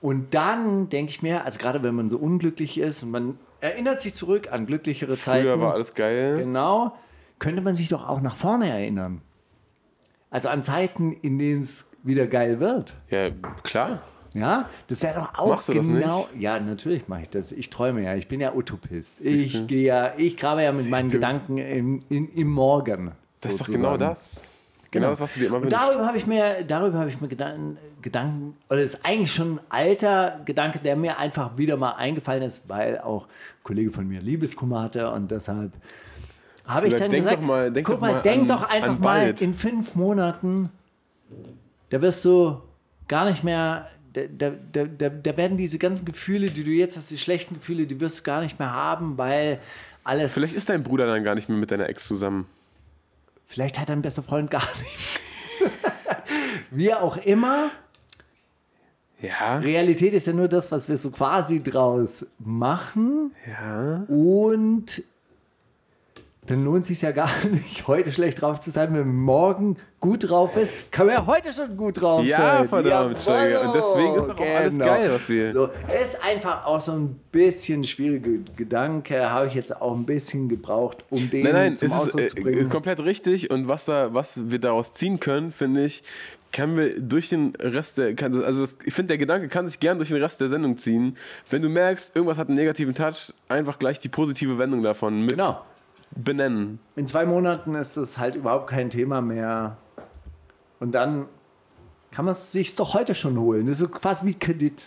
Und 0.00 0.32
dann 0.34 0.88
denke 0.88 1.10
ich 1.10 1.22
mir, 1.22 1.44
also 1.44 1.58
gerade 1.58 1.82
wenn 1.82 1.94
man 1.94 2.08
so 2.08 2.18
unglücklich 2.18 2.78
ist 2.78 3.02
und 3.02 3.10
man 3.10 3.38
erinnert 3.60 3.98
sich 3.98 4.14
zurück 4.14 4.52
an 4.52 4.66
glücklichere 4.66 5.16
Zeiten. 5.16 5.48
Früher 5.48 5.60
war 5.60 5.74
alles 5.74 5.94
geil. 5.94 6.36
Genau, 6.38 6.94
könnte 7.38 7.62
man 7.62 7.74
sich 7.74 7.88
doch 7.88 8.08
auch 8.08 8.20
nach 8.20 8.36
vorne 8.36 8.68
erinnern. 8.68 9.22
Also 10.30 10.48
an 10.48 10.62
Zeiten, 10.62 11.12
in 11.12 11.38
denen 11.38 11.60
es 11.60 11.90
wieder 12.02 12.26
geil 12.26 12.60
wird. 12.60 12.94
Ja, 13.10 13.30
klar. 13.62 14.02
Ja, 14.34 14.68
das 14.88 15.02
wäre 15.02 15.20
doch 15.20 15.38
auch 15.38 15.48
Machst 15.48 15.68
du 15.68 15.74
das 15.74 15.86
genau. 15.86 16.28
nicht? 16.32 16.42
Ja, 16.42 16.60
natürlich 16.60 17.08
mache 17.08 17.22
ich 17.22 17.30
das. 17.30 17.50
Ich 17.50 17.70
träume 17.70 18.02
ja. 18.02 18.14
Ich 18.14 18.28
bin 18.28 18.40
ja 18.40 18.54
Utopist. 18.54 19.18
Siehste. 19.18 19.58
Ich 19.58 19.66
gehe 19.66 19.84
ja, 19.84 20.12
ich 20.16 20.36
grabe 20.36 20.62
ja 20.62 20.70
mit 20.70 20.82
Siehste. 20.82 20.90
meinen 20.90 21.10
Gedanken 21.10 21.58
im, 21.58 22.02
in, 22.10 22.28
im 22.34 22.48
Morgen. 22.48 23.12
Das 23.40 23.52
ist 23.52 23.60
doch 23.60 23.66
sozusagen. 23.66 23.82
genau 23.82 23.96
das. 23.96 24.42
Genau, 24.90 25.10
das, 25.10 25.20
was 25.20 25.34
du 25.34 25.40
dir 25.40 25.46
immer 25.46 25.62
wünschst. 25.62 25.78
darüber 25.78 26.06
habe 26.06 26.16
ich 26.16 26.26
mir, 26.26 26.64
darüber 26.64 26.98
habe 26.98 27.10
ich 27.10 27.20
mir 27.20 27.28
Gedanken, 27.28 27.76
Gedanken, 28.00 28.56
oder 28.70 28.80
das 28.80 28.94
ist 28.94 29.06
eigentlich 29.06 29.32
schon 29.32 29.56
ein 29.56 29.60
alter 29.68 30.40
Gedanke, 30.46 30.78
der 30.78 30.96
mir 30.96 31.18
einfach 31.18 31.58
wieder 31.58 31.76
mal 31.76 31.92
eingefallen 31.92 32.42
ist, 32.42 32.70
weil 32.70 32.98
auch 32.98 33.26
ein 33.26 33.64
Kollege 33.64 33.90
von 33.90 34.08
mir 34.08 34.22
Liebeskummer 34.22 34.82
hatte 34.82 35.10
und 35.12 35.30
deshalb 35.30 35.72
habe 36.68 36.86
ich 36.88 36.94
dann 36.94 37.10
denk 37.10 37.24
gesagt, 37.24 37.42
doch 37.42 37.46
mal- 37.46 37.70
denk 37.72 37.86
guck 37.86 37.96
doch 37.96 38.00
mal, 38.00 38.12
mal 38.14 38.22
denk 38.22 38.42
an- 38.42 38.46
doch 38.48 38.68
einfach 38.68 38.98
mal 38.98 39.34
in 39.40 39.54
fünf 39.54 39.94
Monaten, 39.94 40.70
da 41.90 42.00
wirst 42.02 42.24
du 42.24 42.60
gar 43.08 43.24
nicht 43.28 43.42
mehr, 43.44 43.88
da, 44.12 44.22
da, 44.36 44.50
da, 44.72 44.84
da, 44.84 45.08
da 45.08 45.36
werden 45.36 45.56
diese 45.56 45.78
ganzen 45.78 46.04
Gefühle, 46.04 46.46
die 46.50 46.64
du 46.64 46.70
jetzt 46.70 46.96
hast, 46.96 47.10
die 47.10 47.18
schlechten 47.18 47.54
Gefühle, 47.54 47.86
die 47.86 47.98
wirst 48.00 48.20
du 48.20 48.22
gar 48.24 48.40
nicht 48.42 48.58
mehr 48.58 48.72
haben, 48.72 49.16
weil 49.18 49.60
alles, 50.04 50.34
Vielleicht 50.34 50.54
ist 50.54 50.68
dein 50.68 50.82
Bruder 50.82 51.06
dann 51.06 51.24
gar 51.24 51.34
nicht 51.34 51.48
mehr 51.48 51.58
mit 51.58 51.70
deiner 51.70 51.88
Ex 51.88 52.06
zusammen. 52.06 52.46
vielleicht 53.46 53.78
hat 53.78 53.88
dein 53.88 54.02
bester 54.02 54.22
Freund 54.22 54.50
gar 54.50 54.62
nicht. 54.80 55.20
Wie 56.70 56.92
auch 56.94 57.16
immer, 57.16 57.70
Ja. 59.20 59.58
Realität 59.58 60.12
ist 60.14 60.26
ja 60.26 60.32
nur 60.32 60.48
das, 60.48 60.70
was 60.70 60.88
wir 60.88 60.96
so 60.98 61.10
quasi 61.10 61.62
draus 61.62 62.26
machen. 62.38 63.32
Ja. 63.46 64.04
Und 64.08 65.02
dann 66.48 66.64
lohnt 66.64 66.80
es 66.82 66.88
sich 66.88 67.02
ja 67.02 67.12
gar 67.12 67.30
nicht, 67.52 67.86
heute 67.86 68.10
schlecht 68.12 68.40
drauf 68.40 68.58
zu 68.60 68.70
sein. 68.70 68.92
Wenn 68.92 69.06
man 69.06 69.16
morgen 69.16 69.76
gut 70.00 70.28
drauf 70.30 70.56
ist, 70.56 70.90
kann 70.92 71.06
man 71.06 71.16
ja 71.16 71.26
heute 71.26 71.52
schon 71.52 71.76
gut 71.76 72.00
drauf 72.00 72.24
Ja, 72.24 72.58
sein. 72.58 72.68
verdammt, 72.68 73.16
Jawollo, 73.16 73.16
Steiger. 73.16 73.60
Und 73.68 73.74
deswegen 73.74 74.14
ist 74.14 74.26
doch 74.28 74.38
auch 74.40 74.56
alles 74.56 74.72
genau. 74.74 74.84
geil, 74.84 75.10
was 75.12 75.28
wir- 75.28 75.52
So, 75.52 75.68
ist 76.02 76.24
einfach 76.24 76.66
auch 76.66 76.80
so 76.80 76.92
ein 76.92 77.20
bisschen 77.32 77.84
schwieriger 77.84 78.30
Gedanke. 78.56 79.30
Habe 79.30 79.46
ich 79.48 79.54
jetzt 79.54 79.80
auch 79.80 79.94
ein 79.96 80.06
bisschen 80.06 80.48
gebraucht, 80.48 81.04
um 81.10 81.28
den 81.30 81.42
Nein, 81.44 81.52
nein, 81.52 81.72
es 81.74 81.80
zum 81.80 81.88
ist 81.88 81.94
Ausdruck 81.94 82.20
äh, 82.20 82.26
zu 82.28 82.36
bringen. 82.36 82.68
komplett 82.70 83.00
richtig. 83.00 83.50
Und 83.50 83.68
was, 83.68 83.84
da, 83.84 84.14
was 84.14 84.40
wir 84.50 84.58
daraus 84.58 84.92
ziehen 84.92 85.20
können, 85.20 85.52
finde 85.52 85.84
ich, 85.84 86.02
können 86.50 86.78
wir 86.78 86.98
durch 86.98 87.28
den 87.28 87.52
Rest 87.60 87.98
der. 87.98 88.14
Kann, 88.14 88.42
also, 88.42 88.62
das, 88.62 88.76
ich 88.84 88.94
finde, 88.94 89.08
der 89.08 89.18
Gedanke 89.18 89.48
kann 89.48 89.68
sich 89.68 89.80
gern 89.80 89.98
durch 89.98 90.08
den 90.08 90.16
Rest 90.22 90.40
der 90.40 90.48
Sendung 90.48 90.78
ziehen. 90.78 91.16
Wenn 91.50 91.60
du 91.60 91.68
merkst, 91.68 92.16
irgendwas 92.16 92.38
hat 92.38 92.48
einen 92.48 92.56
negativen 92.56 92.94
Touch, 92.94 93.34
einfach 93.48 93.78
gleich 93.78 94.00
die 94.00 94.08
positive 94.08 94.56
Wendung 94.56 94.82
davon 94.82 95.20
mit 95.22 95.32
Genau. 95.32 95.60
Benennen. 96.10 96.78
In 96.96 97.06
zwei 97.06 97.26
Monaten 97.26 97.74
ist 97.74 97.96
das 97.96 98.18
halt 98.18 98.34
überhaupt 98.34 98.68
kein 98.68 98.90
Thema 98.90 99.20
mehr. 99.20 99.76
Und 100.80 100.92
dann 100.92 101.26
kann 102.10 102.24
man 102.24 102.32
es 102.32 102.52
sich 102.52 102.74
doch 102.76 102.94
heute 102.94 103.14
schon 103.14 103.38
holen. 103.38 103.66
Das 103.66 103.80
ist 103.80 103.92
quasi 103.92 104.26
wie 104.26 104.34
Kredit. 104.34 104.86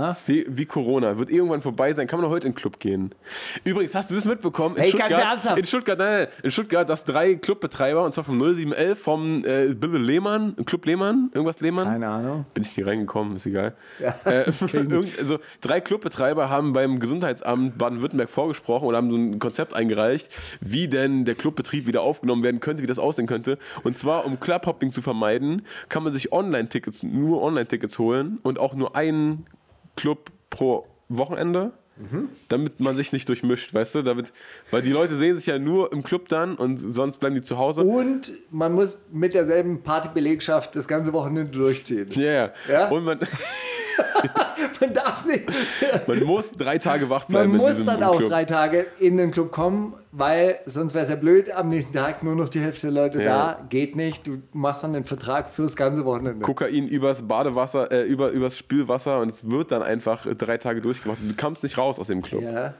Das 0.00 0.20
ist 0.22 0.28
wie, 0.28 0.44
wie 0.48 0.66
Corona. 0.66 1.18
Wird 1.18 1.30
irgendwann 1.30 1.62
vorbei 1.62 1.92
sein, 1.92 2.06
kann 2.06 2.20
man 2.20 2.30
heute 2.30 2.46
in 2.46 2.52
den 2.52 2.56
Club 2.58 2.78
gehen. 2.78 3.10
Übrigens, 3.64 3.94
hast 3.94 4.10
du 4.10 4.14
das 4.14 4.24
mitbekommen? 4.24 4.76
In 4.76 4.82
Hey, 4.82 4.92
ganz 4.92 5.04
Stuttgart, 5.06 5.30
ernsthaft? 5.32 5.58
in 5.58 5.64
Stuttgart, 5.66 5.98
nein, 5.98 6.18
nein, 6.20 6.28
in 6.42 6.50
Stuttgart, 6.50 6.88
dass 6.88 7.04
drei 7.04 7.34
Clubbetreiber, 7.36 8.04
und 8.04 8.12
zwar 8.12 8.24
vom 8.24 8.38
0711, 8.38 8.98
vom 8.98 9.44
äh, 9.44 9.74
Bill 9.74 9.96
Lehmann, 9.96 10.56
Club 10.66 10.86
Lehmann, 10.86 11.30
irgendwas 11.32 11.60
Lehmann? 11.60 11.86
Keine 11.86 12.08
Ahnung. 12.08 12.46
Bin 12.54 12.64
ich 12.64 12.76
nie 12.76 12.82
reingekommen, 12.82 13.36
ist 13.36 13.46
egal. 13.46 13.74
Ja, 14.00 14.14
Äh, 14.24 14.44
also 15.20 15.38
drei 15.60 15.80
Clubbetreiber 15.80 16.48
haben 16.50 16.72
beim 16.72 16.98
Gesundheitsamt 17.00 17.78
Baden-Württemberg 17.78 18.30
vorgesprochen 18.30 18.86
oder 18.86 18.98
haben 18.98 19.10
so 19.10 19.16
ein 19.16 19.38
Konzept 19.38 19.74
eingereicht, 19.74 20.28
wie 20.60 20.88
denn 20.88 21.24
der 21.24 21.34
Clubbetrieb 21.34 21.86
wieder 21.86 22.02
aufgenommen 22.02 22.42
werden 22.42 22.60
könnte, 22.60 22.82
wie 22.82 22.86
das 22.86 22.98
aussehen 22.98 23.26
könnte. 23.26 23.58
Und 23.82 23.96
zwar, 23.96 24.24
um 24.26 24.40
Clubhopping 24.40 24.90
zu 24.90 25.02
vermeiden, 25.02 25.62
kann 25.88 26.02
man 26.04 26.12
sich 26.12 26.32
Online-Tickets, 26.32 27.02
nur 27.02 27.42
Online-Tickets 27.42 27.98
holen 27.98 28.38
und 28.42 28.58
auch 28.58 28.74
nur 28.74 28.96
einen 28.96 29.44
Club 29.96 30.30
pro 30.50 30.86
Wochenende. 31.08 31.72
Damit 32.48 32.80
man 32.80 32.96
sich 32.96 33.12
nicht 33.12 33.28
durchmischt, 33.28 33.72
weißt 33.72 33.94
du? 33.94 34.02
Damit, 34.02 34.32
weil 34.72 34.82
die 34.82 34.90
Leute 34.90 35.16
sehen 35.16 35.36
sich 35.36 35.46
ja 35.46 35.60
nur 35.60 35.92
im 35.92 36.02
Club 36.02 36.28
dann 36.28 36.56
und 36.56 36.76
sonst 36.76 37.18
bleiben 37.18 37.36
die 37.36 37.42
zu 37.42 37.56
Hause. 37.56 37.82
Und 37.82 38.32
man 38.50 38.72
muss 38.72 39.06
mit 39.12 39.32
derselben 39.32 39.80
Partybelegschaft 39.82 40.74
das 40.74 40.88
ganze 40.88 41.12
Wochenende 41.12 41.52
durchziehen. 41.52 42.08
Ja, 42.10 42.32
ja. 42.32 42.52
Ja? 42.68 42.88
Und 42.88 43.04
man, 43.04 43.20
Man 44.80 44.92
darf 44.94 45.24
nicht. 45.24 45.44
man 46.08 46.22
muss 46.24 46.52
drei 46.52 46.78
Tage 46.78 47.08
wach 47.10 47.24
bleiben. 47.26 47.52
Man 47.52 47.60
muss 47.60 47.84
dann 47.84 48.02
auch 48.02 48.16
Club. 48.18 48.28
drei 48.30 48.44
Tage 48.44 48.86
in 48.98 49.16
den 49.16 49.30
Club 49.30 49.52
kommen, 49.52 49.94
weil 50.12 50.58
sonst 50.66 50.94
wäre 50.94 51.04
es 51.04 51.10
ja 51.10 51.16
blöd, 51.16 51.50
am 51.50 51.68
nächsten 51.68 51.92
Tag 51.92 52.22
nur 52.22 52.34
noch 52.34 52.48
die 52.48 52.60
Hälfte 52.60 52.88
der 52.88 53.02
Leute 53.02 53.22
Ja. 53.22 53.54
da. 53.54 53.66
Geht 53.68 53.96
nicht. 53.96 54.26
Du 54.26 54.42
machst 54.52 54.82
dann 54.82 54.92
den 54.92 55.04
Vertrag 55.04 55.50
fürs 55.50 55.76
ganze 55.76 56.04
Wochenende. 56.04 56.40
Kokain 56.44 56.88
übers 56.88 57.22
Badewasser, 57.26 57.90
äh, 57.92 58.02
über, 58.04 58.30
übers 58.30 58.56
Spülwasser 58.58 59.20
und 59.20 59.28
es 59.28 59.48
wird 59.50 59.70
dann 59.72 59.82
einfach 59.82 60.26
drei 60.36 60.58
Tage 60.58 60.80
durchgemacht. 60.80 61.18
Du 61.22 61.34
kommst 61.36 61.62
nicht 61.62 61.76
raus 61.78 61.98
aus 61.98 62.08
dem 62.08 62.22
Club. 62.22 62.42
Ja. 62.42 62.74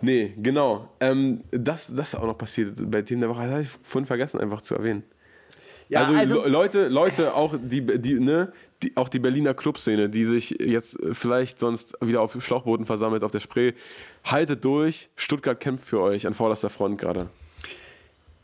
Nee, 0.00 0.34
genau. 0.38 0.88
Ähm, 1.00 1.40
das, 1.52 1.94
das 1.94 2.08
ist 2.08 2.14
auch 2.16 2.26
noch 2.26 2.36
passiert 2.36 2.76
bei 2.90 3.02
Themen 3.02 3.20
der 3.20 3.30
Woche. 3.30 3.42
Das 3.42 3.50
habe 3.50 3.62
ich 3.62 3.68
vorhin 3.82 4.06
vergessen, 4.06 4.40
einfach 4.40 4.60
zu 4.62 4.74
erwähnen. 4.74 5.04
Ja, 5.88 6.00
also, 6.00 6.14
also, 6.14 6.42
Le- 6.42 6.48
Leute, 6.48 6.88
Leute, 6.88 7.34
auch 7.34 7.54
die, 7.60 7.84
die, 8.00 8.18
ne, 8.18 8.52
die, 8.82 8.96
auch 8.96 9.08
die 9.08 9.18
Berliner 9.18 9.54
Clubszene, 9.54 10.08
die 10.08 10.24
sich 10.24 10.50
jetzt 10.60 11.00
äh, 11.00 11.14
vielleicht 11.14 11.58
sonst 11.58 11.94
wieder 12.00 12.20
auf 12.20 12.36
Schlauchbooten 12.42 12.84
versammelt 12.86 13.24
auf 13.24 13.32
der 13.32 13.40
Spree, 13.40 13.72
haltet 14.24 14.64
durch. 14.64 15.08
Stuttgart 15.16 15.58
kämpft 15.60 15.84
für 15.84 16.00
euch 16.00 16.26
an 16.26 16.34
vorderster 16.34 16.70
Front 16.70 16.98
gerade. 16.98 17.28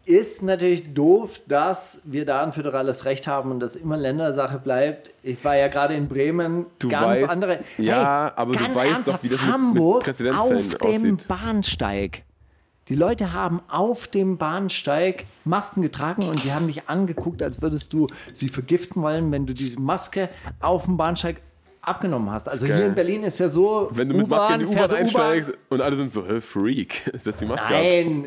ist 0.07 0.43
natürlich 0.43 0.95
doof, 0.95 1.41
dass 1.47 2.01
wir 2.07 2.25
da 2.25 2.43
ein 2.43 2.53
föderales 2.55 3.05
Recht 3.05 3.27
haben 3.27 3.51
und 3.51 3.61
das 3.61 3.77
immer 3.77 3.99
Ländersache 3.99 4.59
bleibt. 4.59 5.13
Ich 5.23 5.45
war 5.45 5.55
ja 5.57 5.69
gerade 5.69 5.95
in 5.95 6.09
Bremen, 6.09 6.65
Du 6.79 6.89
ganz 6.89 7.21
weißt- 7.23 7.27
andere. 7.29 7.59
ja, 7.77 8.33
aber 8.35 8.55
du 8.55 8.75
weißt 8.75 9.07
doch, 9.09 9.23
wie 9.23 9.29
das 9.29 9.41
mit- 9.41 9.47
mit 9.49 9.53
Hamburg 9.55 10.05
Präzedenzfällen 10.05 10.57
auf 10.65 10.81
dem 10.83 11.13
aussieht. 11.13 11.29
Bahnsteig. 11.29 12.23
Die 12.89 12.95
Leute 12.95 13.35
haben 13.35 13.61
auf 13.69 14.09
dem 14.09 14.39
Bahnsteig 14.39 15.27
Masken 15.45 15.83
getragen 15.83 16.23
und 16.23 16.43
die 16.43 16.53
haben 16.53 16.69
dich 16.69 16.89
angeguckt, 16.89 17.43
als 17.43 17.61
würdest 17.61 17.93
du 17.93 18.07
sie 18.33 18.49
vergiften 18.49 19.03
wollen, 19.03 19.31
wenn 19.31 19.45
du 19.45 19.53
diese 19.53 19.79
Maske 19.79 20.31
auf 20.61 20.87
dem 20.87 20.97
Bahnsteig 20.97 21.43
abgenommen 21.83 22.31
hast. 22.31 22.49
Also 22.49 22.67
hier 22.67 22.87
in 22.87 22.95
Berlin 22.95 23.25
ist 23.25 23.39
ja 23.41 23.49
so, 23.49 23.91
Wenn 23.93 24.09
du 24.09 24.17
mit 24.17 24.29
Maske 24.29 24.55
in 24.55 24.61
die 24.61 24.67
U-Bahn 24.67 24.91
einsteigst 24.91 25.53
und 25.69 25.81
alle 25.81 25.97
sind 25.97 26.11
so, 26.11 26.27
hey, 26.27 26.41
Freak, 26.41 27.11
setz 27.19 27.39
die 27.39 27.47
Maske 27.47 27.67
ab. 27.67 27.73
Nein, 27.73 28.27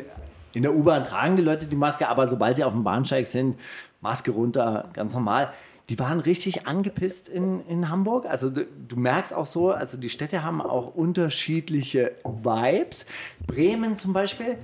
in 0.52 0.62
der 0.62 0.74
U-Bahn 0.74 1.02
tragen 1.02 1.36
die 1.36 1.42
Leute 1.42 1.66
die 1.66 1.76
Maske, 1.76 2.08
aber 2.08 2.28
sobald 2.28 2.56
sie 2.56 2.64
auf 2.64 2.72
dem 2.72 2.84
Bahnsteig 2.84 3.26
sind, 3.26 3.56
Maske 4.00 4.30
runter, 4.30 4.90
ganz 4.92 5.14
normal. 5.14 5.52
Die 5.92 5.98
waren 5.98 6.20
richtig 6.20 6.66
angepisst 6.66 7.28
in, 7.28 7.66
in 7.66 7.90
Hamburg. 7.90 8.24
Also 8.24 8.48
du, 8.48 8.64
du 8.64 8.96
merkst 8.96 9.34
auch 9.34 9.44
so, 9.44 9.72
also 9.72 9.98
die 9.98 10.08
Städte 10.08 10.42
haben 10.42 10.62
auch 10.62 10.94
unterschiedliche 10.94 12.12
Vibes. 12.24 13.04
Bremen 13.46 13.98
zum 13.98 14.14
Beispiel, 14.14 14.56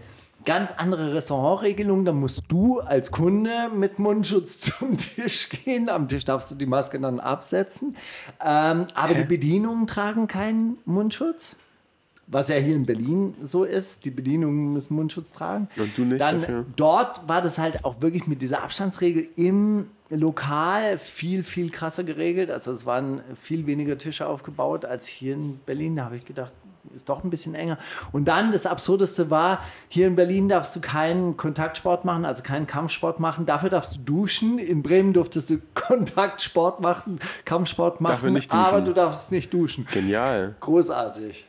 Ganz 0.44 0.72
andere 0.72 1.12
Restaurantregelung, 1.12 2.06
da 2.06 2.12
musst 2.12 2.44
du 2.48 2.80
als 2.80 3.10
Kunde 3.10 3.68
mit 3.74 3.98
Mundschutz 3.98 4.60
zum 4.78 4.96
Tisch 4.96 5.50
gehen. 5.50 5.90
Am 5.90 6.08
Tisch 6.08 6.24
darfst 6.24 6.50
du 6.50 6.54
die 6.54 6.64
Maske 6.64 6.98
dann 6.98 7.20
absetzen. 7.20 7.94
Ähm, 8.42 8.86
aber 8.94 9.12
die 9.12 9.24
Bedienungen 9.24 9.86
tragen 9.86 10.28
keinen 10.28 10.78
Mundschutz. 10.86 11.56
Was 12.30 12.48
ja 12.48 12.56
hier 12.56 12.74
in 12.74 12.82
Berlin 12.82 13.34
so 13.40 13.64
ist, 13.64 14.04
die 14.04 14.10
Bedienungen 14.10 14.74
müssen 14.74 14.94
Mundschutz 14.94 15.32
tragen. 15.32 15.66
Und 15.78 15.96
du 15.96 16.04
nicht 16.04 16.20
Dann 16.20 16.40
dafür? 16.40 16.66
dort 16.76 17.26
war 17.26 17.40
das 17.40 17.56
halt 17.58 17.84
auch 17.86 18.02
wirklich 18.02 18.26
mit 18.26 18.42
dieser 18.42 18.62
Abstandsregel 18.62 19.28
im 19.36 19.86
Lokal 20.10 20.98
viel, 20.98 21.42
viel 21.42 21.70
krasser 21.70 22.04
geregelt. 22.04 22.50
Also 22.50 22.70
es 22.72 22.84
waren 22.84 23.22
viel 23.40 23.66
weniger 23.66 23.96
Tische 23.96 24.26
aufgebaut 24.26 24.84
als 24.84 25.06
hier 25.06 25.34
in 25.34 25.58
Berlin. 25.64 25.96
Da 25.96 26.04
habe 26.04 26.16
ich 26.16 26.24
gedacht, 26.26 26.52
ist 26.94 27.08
doch 27.08 27.24
ein 27.24 27.30
bisschen 27.30 27.54
enger. 27.54 27.78
Und 28.12 28.26
dann 28.26 28.52
das 28.52 28.66
Absurdeste 28.66 29.30
war, 29.30 29.62
hier 29.88 30.06
in 30.06 30.14
Berlin 30.16 30.48
darfst 30.48 30.74
du 30.76 30.80
keinen 30.80 31.36
Kontaktsport 31.38 32.04
machen, 32.04 32.24
also 32.26 32.42
keinen 32.42 32.66
Kampfsport 32.66 33.20
machen. 33.20 33.46
Dafür 33.46 33.70
darfst 33.70 33.96
du 33.96 34.00
duschen. 34.00 34.58
In 34.58 34.82
Bremen 34.82 35.12
durftest 35.14 35.48
du 35.50 35.58
Kontaktsport 35.74 36.80
machen, 36.80 37.20
Kampfsport 37.46 38.00
machen, 38.02 38.12
Dafür 38.12 38.30
nicht 38.30 38.52
duschen. 38.52 38.64
aber 38.64 38.80
du 38.82 38.92
darfst 38.92 39.32
nicht 39.32 39.52
duschen. 39.52 39.86
Genial. 39.92 40.56
Großartig. 40.60 41.46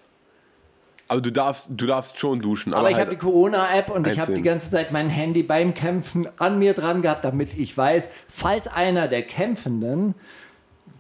Aber 1.10 1.22
du 1.22 1.32
darfst, 1.32 1.68
du 1.70 1.88
darfst 1.88 2.18
schon 2.20 2.40
duschen. 2.40 2.74
Aber, 2.74 2.82
Aber 2.82 2.90
ich 2.92 2.96
halt, 2.96 3.08
habe 3.08 3.16
die 3.16 3.20
Corona-App 3.22 3.90
und 3.90 4.08
ich 4.08 4.20
habe 4.20 4.34
die 4.34 4.42
ganze 4.44 4.70
Zeit 4.72 4.92
mein 4.92 5.10
Handy 5.10 5.44
beim 5.44 5.74
Kämpfen 5.74 6.28
an 6.38 6.60
mir 6.60 6.74
dran 6.74 7.02
gehabt, 7.02 7.26
damit 7.26 7.58
ich 7.58 7.76
weiß, 7.76 8.10
falls 8.30 8.68
einer 8.68 9.08
der 9.08 9.24
Kämpfenden, 9.24 10.14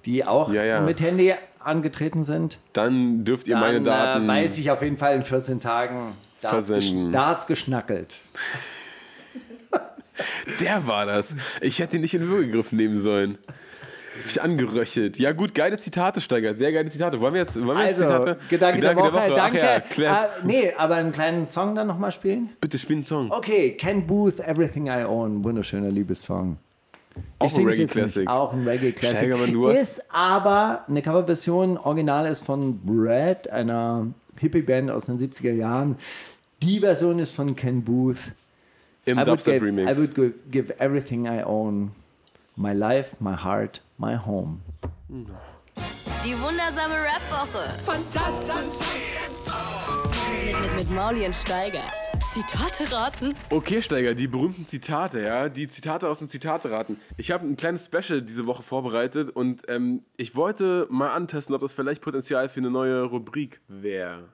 die 0.05 0.25
auch 0.25 0.51
Ja, 0.51 0.63
ja. 0.63 0.81
mit 0.81 0.99
Handy 0.99 1.33
angetreten 1.59 2.23
sind, 2.23 2.57
dann 2.73 3.23
dürft 3.23 3.47
ihr 3.47 3.55
dann 3.55 3.63
meine 3.63 3.81
Daten. 3.81 4.25
äh, 4.25 4.27
weiß 4.27 4.57
ich 4.57 4.71
auf 4.71 4.81
jeden 4.81 4.97
Fall 4.97 5.15
in 5.15 5.23
14 5.23 5.59
Tagen, 5.59 6.13
Versenden. 6.39 7.09
gesch- 7.09 7.11
da 7.11 7.27
hat's 7.27 7.45
geschnackelt. 7.47 8.17
Der 10.59 10.85
war 10.87 11.05
das. 11.05 11.35
Ich 11.61 11.79
hätte 11.79 11.95
ihn 11.97 12.01
nicht 12.01 12.13
in 12.13 12.27
Würgegriff 12.27 12.71
nehmen 12.71 12.99
sollen. 12.99 13.37
Ich 14.27 14.41
angeröchelt. 14.41 15.17
Ja 15.19 15.31
gut, 15.31 15.53
geile 15.55 15.77
Zitate 15.77 16.21
steigert. 16.21 16.57
Sehr 16.57 16.71
geile 16.71 16.89
Zitate. 16.89 17.19
Wollen 17.21 17.33
wir 17.33 17.41
jetzt, 17.41 17.55
wollen 17.55 17.77
wir 17.77 17.85
jetzt 17.87 18.01
Also, 18.01 18.17
Zitate? 18.19 18.39
Gedanke, 18.49 18.81
der 18.81 18.95
Woche, 18.95 19.11
Ach 19.15 19.35
danke. 19.35 19.83
ja, 19.97 20.23
äh, 20.25 20.27
nee, 20.43 20.73
aber 20.77 20.95
einen 20.95 21.11
kleinen 21.11 21.45
Song 21.45 21.75
dann 21.75 21.87
nochmal 21.87 22.11
spielen? 22.11 22.49
bitte 22.61 22.77
spiel 22.79 22.97
einen 22.97 23.05
Song. 23.05 23.31
Okay, 23.31 23.71
Ken 23.77 24.05
Booth, 24.07 24.39
Everything 24.39 24.87
I 24.87 25.03
Own, 25.05 25.43
wunderschöner 25.43 25.89
Liebessong. 25.91 26.57
Auch 27.39 27.45
ein 27.47 27.49
sing's 27.49 27.71
Reggae 27.71 27.81
jetzt 27.81 27.95
nicht. 27.95 28.03
Classic. 28.13 28.27
Auch 28.29 28.53
ein 28.53 28.67
Reggae 28.67 28.91
Classic. 28.91 29.17
Steigermann, 29.17 29.51
du 29.51 29.67
hast- 29.67 29.81
ist 29.81 30.03
aber 30.13 30.85
eine 30.87 31.01
Coverversion, 31.01 31.77
original 31.77 32.25
ist 32.27 32.43
von 32.45 32.79
Brad, 32.85 33.49
einer 33.49 34.07
Hippie-Band 34.37 34.89
aus 34.91 35.05
den 35.05 35.17
70er 35.19 35.51
Jahren. 35.51 35.97
Die 36.61 36.79
Version 36.79 37.19
ist 37.19 37.33
von 37.35 37.55
Ken 37.55 37.83
Booth. 37.83 38.17
Im 39.05 39.15
I 39.17 39.21
would, 39.21 39.27
Dubstep 39.27 39.61
give, 39.63 39.81
I 39.81 39.97
would 39.97 40.15
gi- 40.15 40.33
give 40.51 40.79
everything 40.79 41.25
I 41.25 41.43
own. 41.43 41.91
My 42.61 42.73
life, 42.73 43.15
my 43.21 43.37
heart, 43.37 43.81
my 43.97 44.17
home. 44.17 44.59
Die 45.07 46.37
wundersame 46.41 46.93
Rap-Woche. 46.93 47.69
Fantastisch. 47.85 48.99
Mit, 50.45 50.61
mit, 50.61 50.75
mit 50.75 50.91
Mauli 50.91 51.25
und 51.25 51.33
Steiger. 51.33 51.83
Zitate 52.33 52.91
raten. 52.91 53.33
Okay, 53.49 53.81
Steiger, 53.81 54.13
die 54.13 54.27
berühmten 54.27 54.65
Zitate, 54.65 55.21
ja, 55.21 55.47
die 55.47 55.69
Zitate 55.69 56.09
aus 56.09 56.19
dem 56.19 56.27
Zitate-Raten. 56.27 56.99
Ich 57.15 57.31
habe 57.31 57.47
ein 57.47 57.55
kleines 57.55 57.85
Special 57.85 58.21
diese 58.21 58.45
Woche 58.45 58.61
vorbereitet 58.61 59.29
und 59.29 59.61
ähm, 59.69 60.01
ich 60.17 60.35
wollte 60.35 60.85
mal 60.89 61.11
antesten, 61.11 61.55
ob 61.55 61.61
das 61.61 61.71
vielleicht 61.71 62.01
Potenzial 62.01 62.49
für 62.49 62.59
eine 62.59 62.71
neue 62.71 63.03
Rubrik 63.03 63.61
wäre. 63.69 64.27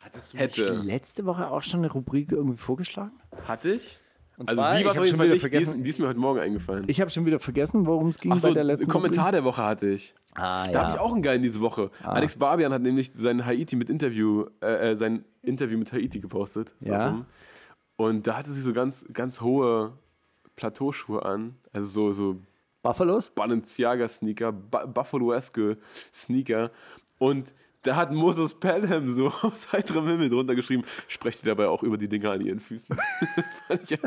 Hattest 0.00 0.34
du 0.34 0.38
Hätte. 0.38 0.78
nicht 0.78 0.84
letzte 0.84 1.26
Woche 1.26 1.48
auch 1.48 1.62
schon 1.62 1.78
eine 1.78 1.92
Rubrik 1.92 2.32
irgendwie 2.32 2.58
vorgeschlagen? 2.58 3.12
Hatte 3.46 3.74
ich? 3.74 4.00
Und 4.42 4.48
Also 4.50 4.60
zwar, 4.62 4.76
die 4.78 4.84
war 4.84 4.90
auf 4.92 5.04
jeden 5.04 5.16
Fall 5.16 5.28
nicht, 5.28 5.32
die 5.32 5.36
ist, 5.36 5.40
vergessen- 5.66 5.82
die 5.84 5.90
ist 5.90 5.98
mir 5.98 6.08
heute 6.08 6.18
Morgen 6.18 6.40
eingefallen. 6.40 6.84
Ich 6.88 7.00
habe 7.00 7.10
schon 7.10 7.24
wieder 7.26 7.38
vergessen, 7.38 7.86
worum 7.86 8.08
es 8.08 8.18
ging 8.18 8.32
Ach 8.32 8.38
so, 8.40 8.48
bei 8.48 8.54
der 8.54 8.64
letzten 8.64 8.88
Kommentar 8.90 9.26
Rubrik. 9.26 9.32
der 9.40 9.44
Woche 9.44 9.62
hatte 9.64 9.88
ich. 9.88 10.14
Ah, 10.34 10.66
Da 10.66 10.70
ja. 10.72 10.82
habe 10.82 10.92
ich 10.94 10.98
auch 11.00 11.12
einen 11.12 11.22
geilen 11.22 11.42
diese 11.42 11.60
Woche. 11.60 11.90
Alex 12.02 12.36
Barbian 12.36 12.72
hat 12.72 12.82
nämlich 12.82 13.12
sein 13.12 13.44
Haiti 13.46 13.76
mit 13.76 13.88
Interview, 13.90 14.46
äh, 14.60 14.90
äh, 14.92 14.94
sein 14.96 15.24
Interview 15.42 15.78
mit 15.78 15.92
Haiti 15.92 16.20
gepostet. 16.20 16.72
So 16.80 16.90
Ja. 16.92 17.08
rum. 17.10 17.26
Und 17.96 18.26
da 18.26 18.36
hatte 18.36 18.50
sie 18.50 18.60
so 18.62 18.72
ganz, 18.72 19.06
ganz 19.12 19.40
hohe 19.40 19.92
Plateauschuhe 20.56 21.24
an. 21.24 21.56
Also 21.72 21.86
so, 21.88 22.12
so 22.12 22.36
Buffalos? 22.82 23.30
Balenciaga-Sneaker, 23.30 24.52
Bu- 24.52 24.86
Buffalo-eske 24.92 25.76
Sneaker. 26.12 26.70
Und 27.18 27.52
da 27.82 27.96
hat 27.96 28.12
Moses 28.12 28.54
Pelham 28.54 29.08
so 29.08 29.26
aus 29.42 29.72
heiterem 29.72 30.06
Himmel 30.06 30.30
drunter 30.30 30.54
geschrieben, 30.54 30.84
sprecht 31.08 31.40
sie 31.40 31.46
dabei 31.46 31.68
auch 31.68 31.82
über 31.82 31.98
die 31.98 32.08
Dinger 32.08 32.30
an 32.30 32.40
ihren 32.40 32.60
Füßen. 32.60 32.96
Ich 33.84 33.98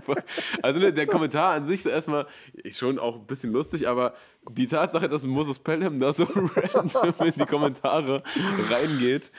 also 0.62 0.80
ne, 0.80 0.94
der 0.94 1.08
Kommentar 1.08 1.54
an 1.54 1.66
sich 1.66 1.80
ist 1.80 1.88
erstmal 1.88 2.28
schon 2.70 3.00
auch 3.00 3.16
ein 3.16 3.26
bisschen 3.26 3.52
lustig, 3.52 3.88
aber 3.88 4.14
die 4.50 4.68
Tatsache, 4.68 5.10
dass 5.10 5.26
Moses 5.26 5.58
Pelham 5.60 6.00
da 6.00 6.14
so 6.14 6.24
random 6.26 7.14
in 7.26 7.34
die 7.36 7.46
Kommentare 7.46 8.22
reingeht 8.70 9.32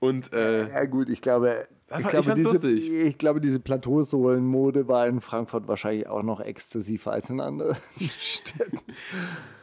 und 0.00 0.32
äh, 0.32 0.68
Ja 0.68 0.84
gut, 0.86 1.08
ich 1.08 1.22
glaube, 1.22 1.68
ich 1.88 1.98
ich 1.98 2.08
glaube, 2.08 2.22
fand's 2.24 2.60
diese, 2.60 2.70
ich 2.70 3.18
glaube, 3.18 3.40
diese 3.40 3.60
Plateausohlen-Mode 3.60 4.88
war 4.88 5.06
in 5.06 5.20
Frankfurt 5.20 5.68
wahrscheinlich 5.68 6.08
auch 6.08 6.24
noch 6.24 6.40
exzessiver 6.40 7.12
als 7.12 7.30
in 7.30 7.40
anderen 7.40 7.76
Städten. 8.18 8.80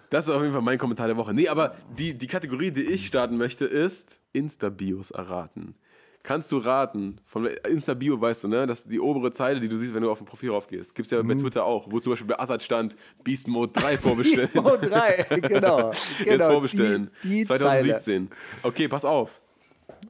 Das 0.10 0.28
ist 0.28 0.34
auf 0.34 0.42
jeden 0.42 0.54
Fall 0.54 0.62
mein 0.62 0.78
Kommentar 0.78 1.08
der 1.08 1.18
Woche. 1.18 1.34
Nee, 1.34 1.48
aber 1.48 1.76
die, 1.98 2.18
die 2.18 2.28
Kategorie, 2.28 2.72
die 2.72 2.82
ich 2.82 3.06
starten 3.06 3.38
möchte, 3.38 3.66
ist 3.66 4.20
Insta-Bios 4.34 5.12
erraten. 5.12 5.76
Kannst 6.22 6.52
du 6.52 6.58
raten, 6.58 7.22
von 7.26 7.46
Insta-Bio 7.46 8.20
weißt 8.20 8.44
du, 8.44 8.48
ne? 8.50 8.68
Das 8.68 8.82
ist 8.82 8.92
die 8.92 9.00
obere 9.00 9.32
Zeile, 9.32 9.60
die 9.60 9.70
du 9.70 9.78
siehst, 9.78 9.94
wenn 9.94 10.04
du 10.04 10.12
auf 10.12 10.20
ein 10.20 10.26
Profil 10.26 10.50
raufgehst. 10.50 10.94
Gibt's 10.94 11.12
ja 11.12 11.22
bei 11.22 11.34
Twitter 11.36 11.64
auch, 11.64 11.90
wo 11.90 12.00
zum 12.00 12.12
Beispiel 12.12 12.28
bei 12.28 12.38
Assad 12.40 12.62
stand, 12.62 12.96
Beast 13.24 13.48
Mode 13.48 13.72
3 13.74 13.98
vorbestellen. 13.98 14.50
Beast 14.52 14.56
Mode 14.56 14.90
3, 14.90 15.40
genau. 15.48 15.92
Jetzt 15.92 16.26
genau 16.26 16.48
vorbestellen. 16.48 17.10
Die, 17.24 17.30
die 17.30 17.46
Zeile. 17.46 17.60
2017. 17.60 18.30
Okay, 18.64 18.88
pass 18.90 19.06
auf. 19.06 19.42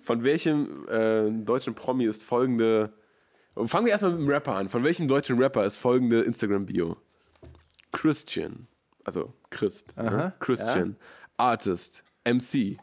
Von 0.02 0.24
welchem 0.24 0.88
äh, 0.90 1.30
deutschen 1.30 1.76
Promi 1.76 2.06
ist 2.06 2.24
folgende. 2.24 2.92
Fangen 3.66 3.86
wir 3.86 3.92
erstmal 3.92 4.14
mit 4.14 4.22
dem 4.22 4.30
Rapper 4.30 4.56
an. 4.56 4.70
Von 4.70 4.84
welchem 4.84 5.08
deutschen 5.08 5.38
Rapper 5.38 5.66
ist 5.66 5.78
folgende 5.78 6.22
Instagram-Bio? 6.22 6.98
Christian. 7.92 8.68
Also 9.04 9.34
Christ. 9.50 9.96
Ne? 9.98 10.34
Christian. 10.40 10.96
Artist. 11.38 12.04
MC. 12.24 12.78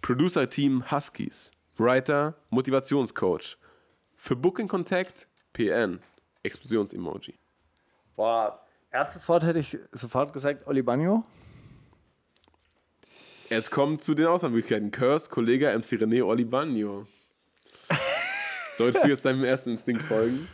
Producer-Team 0.00 0.90
Huskies. 0.90 1.50
Writer. 1.76 2.34
Motivationscoach. 2.50 3.56
Für 4.16 4.36
Booking 4.36 4.68
Contact. 4.68 5.26
PN. 5.52 6.00
Explosions-Emoji. 6.42 7.34
Boah, 8.16 8.58
erstes 8.90 9.28
Wort 9.28 9.44
hätte 9.44 9.60
ich 9.60 9.78
sofort 9.92 10.32
gesagt, 10.32 10.66
Oli 10.66 10.82
Bagno. 10.82 11.22
Es 13.48 13.70
kommt 13.70 14.02
zu 14.02 14.14
den 14.14 14.26
Auswahlmöglichkeiten. 14.26 14.90
Curse, 14.90 15.28
Kollege, 15.28 15.68
MC 15.76 15.96
René, 15.96 16.24
Oli 16.24 16.44
Bagno. 16.44 17.06
Solltest 18.76 19.04
du 19.04 19.08
jetzt 19.08 19.24
deinem 19.24 19.44
ersten 19.44 19.70
Instinkt 19.70 20.02
folgen? 20.02 20.48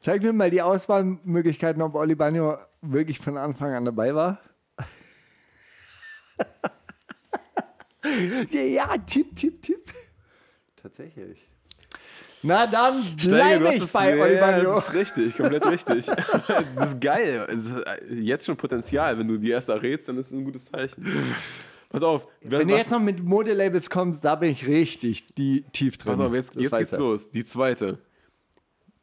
Zeig 0.00 0.22
mir 0.22 0.34
mal 0.34 0.50
die 0.50 0.60
Auswahlmöglichkeiten, 0.60 1.80
ob 1.80 1.94
Oli 1.94 2.14
Bagno 2.14 2.58
wirklich 2.82 3.18
von 3.18 3.38
Anfang 3.38 3.72
an 3.72 3.86
dabei 3.86 4.14
war. 4.14 4.38
Ja, 8.50 8.60
ja, 8.60 8.96
tipp, 8.98 9.34
tipp, 9.34 9.62
tipp. 9.62 9.92
Tatsächlich. 10.80 11.38
Na 12.42 12.66
dann 12.66 13.02
bleibe 13.16 13.74
ich 13.74 13.90
bei 13.90 14.14
ja, 14.16 14.22
Oli 14.22 14.36
Bagno. 14.36 14.74
Das 14.74 14.88
ist 14.88 14.94
richtig, 14.94 15.36
komplett 15.36 15.64
richtig. 15.66 16.06
Das 16.76 16.92
ist 16.92 17.00
geil. 17.00 17.46
Es 17.48 17.66
ist 17.66 18.22
jetzt 18.22 18.44
schon 18.44 18.56
Potenzial. 18.56 19.18
Wenn 19.18 19.26
du 19.26 19.38
die 19.38 19.50
erste 19.50 19.72
errätst, 19.72 20.08
dann 20.08 20.18
ist 20.18 20.26
es 20.26 20.32
ein 20.32 20.44
gutes 20.44 20.66
Zeichen. 20.66 21.06
Pass 21.88 22.02
auf. 22.02 22.28
Wenn 22.42 22.68
du 22.68 22.76
jetzt 22.76 22.90
noch 22.90 23.00
mit 23.00 23.24
Modelabels 23.24 23.88
kommst, 23.88 24.24
da 24.24 24.34
bin 24.34 24.50
ich 24.50 24.66
richtig 24.66 25.24
die, 25.36 25.62
tief 25.72 25.96
drin. 25.96 26.16
Pass 26.16 26.26
auf, 26.26 26.34
jetzt, 26.34 26.56
Das 26.56 26.62
jetzt 26.64 26.76
geht's 26.76 26.92
los. 26.92 27.30
Die 27.30 27.44
zweite. 27.44 27.98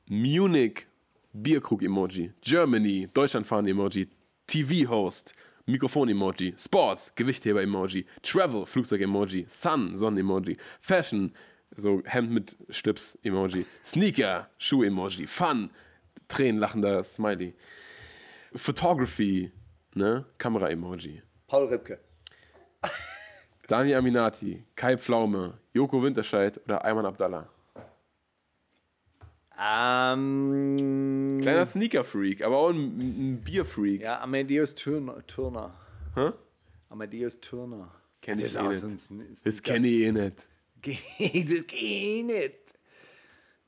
Munich, 0.07 0.85
Bierkrug-Emoji. 1.33 2.33
Germany, 2.41 3.07
Deutschlandfahren-Emoji. 3.11 4.07
TV-Host, 4.45 5.33
Mikrofon-Emoji. 5.67 6.53
Sports, 6.59 7.11
Gewichtheber-Emoji. 7.15 8.05
Travel, 8.23 8.65
Flugzeug-Emoji. 8.65 9.45
Sun, 9.49 9.95
Sonnen-Emoji. 9.95 10.57
Fashion, 10.79 11.33
so 11.75 12.01
Hemd 12.05 12.31
mit 12.31 12.57
Schlips-Emoji. 12.69 13.65
Sneaker, 13.83 14.47
Schuh-Emoji. 14.59 15.27
Fun, 15.27 15.69
tränenlachender 16.27 17.03
Smiley. 17.03 17.53
Photography, 18.55 19.51
ne? 19.95 20.25
Kamera-Emoji. 20.37 21.21
Paul 21.47 21.67
Ripke. 21.67 21.99
Daniel 23.67 23.99
Aminati, 23.99 24.63
Kai 24.75 24.95
Pflaume, 24.97 25.53
Joko 25.73 26.01
Winterscheid 26.01 26.59
oder 26.65 26.83
Ayman 26.83 27.05
Abdallah. 27.05 27.47
Ähm, 29.63 31.37
Kleiner 31.41 31.65
Sneaker-Freak, 31.65 32.43
aber 32.43 32.57
auch 32.57 32.69
ein, 32.69 32.97
ein 32.97 33.41
Bier-Freak. 33.41 34.01
ja, 34.01 34.19
Amadeus 34.21 34.73
Turner. 34.75 35.25
Turner. 35.27 35.73
Hä? 36.15 36.31
Amadeus 36.89 37.39
Turner. 37.39 37.91
Kenn 38.21 38.35
Das 38.39 38.55
ich 38.55 38.61
ist 38.61 39.11
eh 39.11 39.15
nicht. 39.15 39.45
Das 39.45 39.61
kenne 39.61 39.87
ich 39.87 40.01
eh 40.01 40.11
nicht. 40.11 40.47
Das 40.83 41.67
geht 41.67 42.25
nicht. 42.25 42.55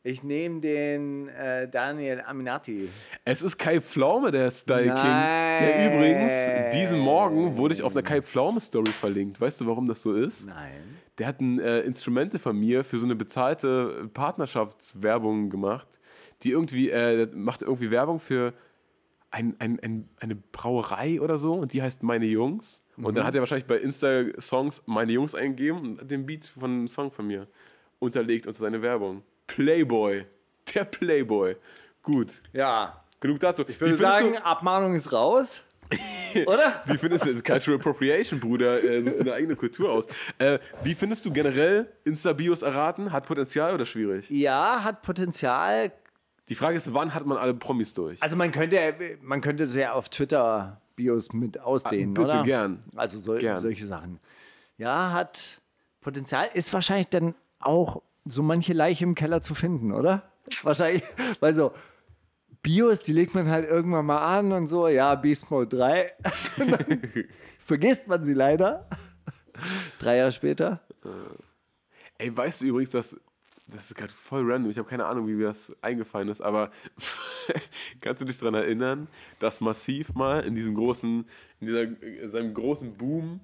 Ich 0.06 0.22
nehme 0.24 0.60
den 0.60 1.30
äh, 1.30 1.70
Daniel 1.70 2.22
Aminati. 2.26 2.90
Es 3.24 3.42
ist 3.42 3.58
Kai 3.58 3.80
Pflaume, 3.80 4.32
der 4.32 4.52
Style 4.52 4.84
King. 4.86 4.94
Nein. 4.96 5.64
Der 5.64 5.94
übrigens, 5.94 6.34
diesen 6.74 7.00
Morgen 7.00 7.56
wurde 7.56 7.74
ich 7.76 7.84
auf 7.84 7.94
einer 7.96 8.04
Kai 8.04 8.22
Pflaume-Story 8.22 8.92
verlinkt. 8.92 9.40
Weißt 9.40 9.62
du, 9.62 9.68
warum 9.68 9.88
das 9.88 10.02
so 10.02 10.14
ist? 10.14 10.46
Nein. 10.48 10.98
Der 11.18 11.28
hat 11.28 11.42
ein 11.42 11.60
äh, 11.60 11.82
Instrumente 11.82 12.40
von 12.40 12.60
mir 12.60 12.84
für 12.84 13.00
so 13.00 13.06
eine 13.06 13.16
bezahlte 13.16 14.10
Partnerschaftswerbung 14.14 15.50
gemacht. 15.50 15.88
Die 16.42 16.52
irgendwie, 16.52 16.90
äh, 16.90 17.26
der 17.26 17.36
macht 17.36 17.62
irgendwie 17.62 17.92
Werbung 17.92 18.20
für 18.20 18.54
ein, 19.32 19.56
ein, 19.60 19.80
ein, 19.82 20.10
eine 20.20 20.36
Brauerei 20.36 21.20
oder 21.20 21.40
so 21.40 21.54
und 21.54 21.74
die 21.74 21.82
heißt 21.82 22.04
Meine 22.04 22.26
Jungs. 22.26 22.80
Und 22.98 23.18
dann 23.18 23.26
hat 23.26 23.34
er 23.34 23.42
wahrscheinlich 23.42 23.66
bei 23.66 23.78
Insta-Songs 23.78 24.84
Meine 24.86 25.12
Jungs 25.12 25.34
eingegeben 25.34 25.80
und 25.82 26.02
hat 26.02 26.12
den 26.12 26.26
Beat 26.26 26.46
von 26.46 26.70
einem 26.72 26.88
Song 26.88 27.12
von 27.12 27.28
mir 27.28 27.48
unterlegt 28.00 28.48
unter 28.48 28.60
seine 28.60 28.82
Werbung. 28.82 29.24
Playboy. 29.48 30.26
Der 30.74 30.86
Playboy. 30.86 31.56
Gut. 32.04 32.42
Ja. 32.52 33.04
Genug 33.20 33.40
dazu. 33.40 33.64
Ich 33.68 33.80
würde 33.80 33.96
sagen, 33.96 34.38
Abmahnung 34.38 34.94
ist 34.94 35.12
raus. 35.14 35.64
Oder? 36.48 36.82
Wie 36.86 36.98
findest 36.98 37.26
du 37.26 37.34
das? 37.34 37.44
Cultural 37.44 37.80
Appropriation, 37.80 38.40
Bruder? 38.40 38.84
Äh, 38.84 39.04
such 39.04 39.12
dir 39.14 39.20
eine 39.22 39.34
eigene 39.34 39.56
Kultur 39.56 39.92
aus. 39.92 40.08
Äh, 40.40 40.60
wie 40.84 40.96
findest 40.96 41.26
du 41.26 41.32
generell 41.32 41.92
Insta-Bios 42.06 42.62
erraten? 42.64 43.12
Hat 43.12 43.26
Potenzial 43.28 43.74
oder 43.74 43.86
schwierig? 43.86 44.30
Ja, 44.30 44.84
hat 44.84 45.02
Potenzial. 45.04 45.92
Die 46.50 46.56
Frage 46.56 46.78
ist, 46.78 46.94
wann 46.94 47.14
hat 47.14 47.26
man 47.26 47.38
alle 47.38 47.54
Promis 47.54 47.94
durch? 47.94 48.22
Also 48.22 48.36
man 48.36 48.52
könnte, 48.52 48.78
man 49.22 49.42
könnte 49.42 49.66
sehr 49.68 49.96
auf 49.96 50.10
Twitter 50.10 50.82
Bios 50.96 51.32
mit 51.34 51.60
ausdehnen, 51.60 52.16
Ah, 52.18 52.22
bitte, 52.22 52.36
oder? 52.36 52.44
gern. 52.44 52.80
Also 52.96 53.20
so, 53.20 53.36
Gern. 53.36 53.58
solche 53.60 53.88
Sachen. 53.88 54.20
Ja, 54.78 55.12
hat 55.14 55.62
Potenzial. 56.02 56.50
Ist 56.54 56.74
wahrscheinlich 56.74 57.08
dann 57.08 57.36
auch 57.60 58.02
so 58.26 58.44
manche 58.44 58.74
Leiche 58.74 59.04
im 59.06 59.16
Keller 59.16 59.42
zu 59.42 59.56
finden, 59.56 59.92
oder? 59.94 60.24
Wahrscheinlich, 60.64 61.04
weil 61.40 61.54
so 61.54 61.72
Bios, 62.64 63.02
die 63.02 63.12
legt 63.12 63.36
man 63.36 63.50
halt 63.50 63.70
irgendwann 63.70 64.06
mal 64.06 64.40
an 64.40 64.54
und 64.54 64.68
so, 64.68 64.88
ja, 64.88 65.14
Beast 65.16 65.52
Mode 65.52 65.68
3. 65.78 66.14
Und 66.58 66.72
dann 66.72 67.02
vergisst 67.60 68.08
man 68.08 68.24
sie 68.24 68.34
leider. 68.34 68.88
Drei 70.00 70.18
Jahre 70.18 70.32
später. 70.32 70.82
Ey, 72.18 72.36
weißt 72.36 72.62
du 72.62 72.66
übrigens, 72.66 72.92
dass. 72.92 73.20
Das 73.68 73.86
ist 73.86 73.96
gerade 73.96 74.12
voll 74.12 74.44
random, 74.50 74.70
ich 74.70 74.78
habe 74.78 74.90
keine 74.90 75.06
Ahnung, 75.06 75.26
wie 75.26 75.34
mir 75.34 75.48
das 75.48 75.74
eingefallen 75.82 76.28
ist, 76.28 76.42
aber 76.42 76.70
kannst 78.02 78.22
du 78.22 78.26
dich 78.26 78.38
daran 78.38 78.56
erinnern, 78.56 79.08
dass 79.40 79.62
Massiv 79.62 80.14
mal 80.16 80.42
in 80.42 80.54
diesem 80.54 80.76
großen, 80.76 81.26
in 81.62 81.68
dieser, 81.68 81.84
in 81.84 82.30
seinem 82.30 82.54
großen 82.54 82.94
Boom, 82.96 83.40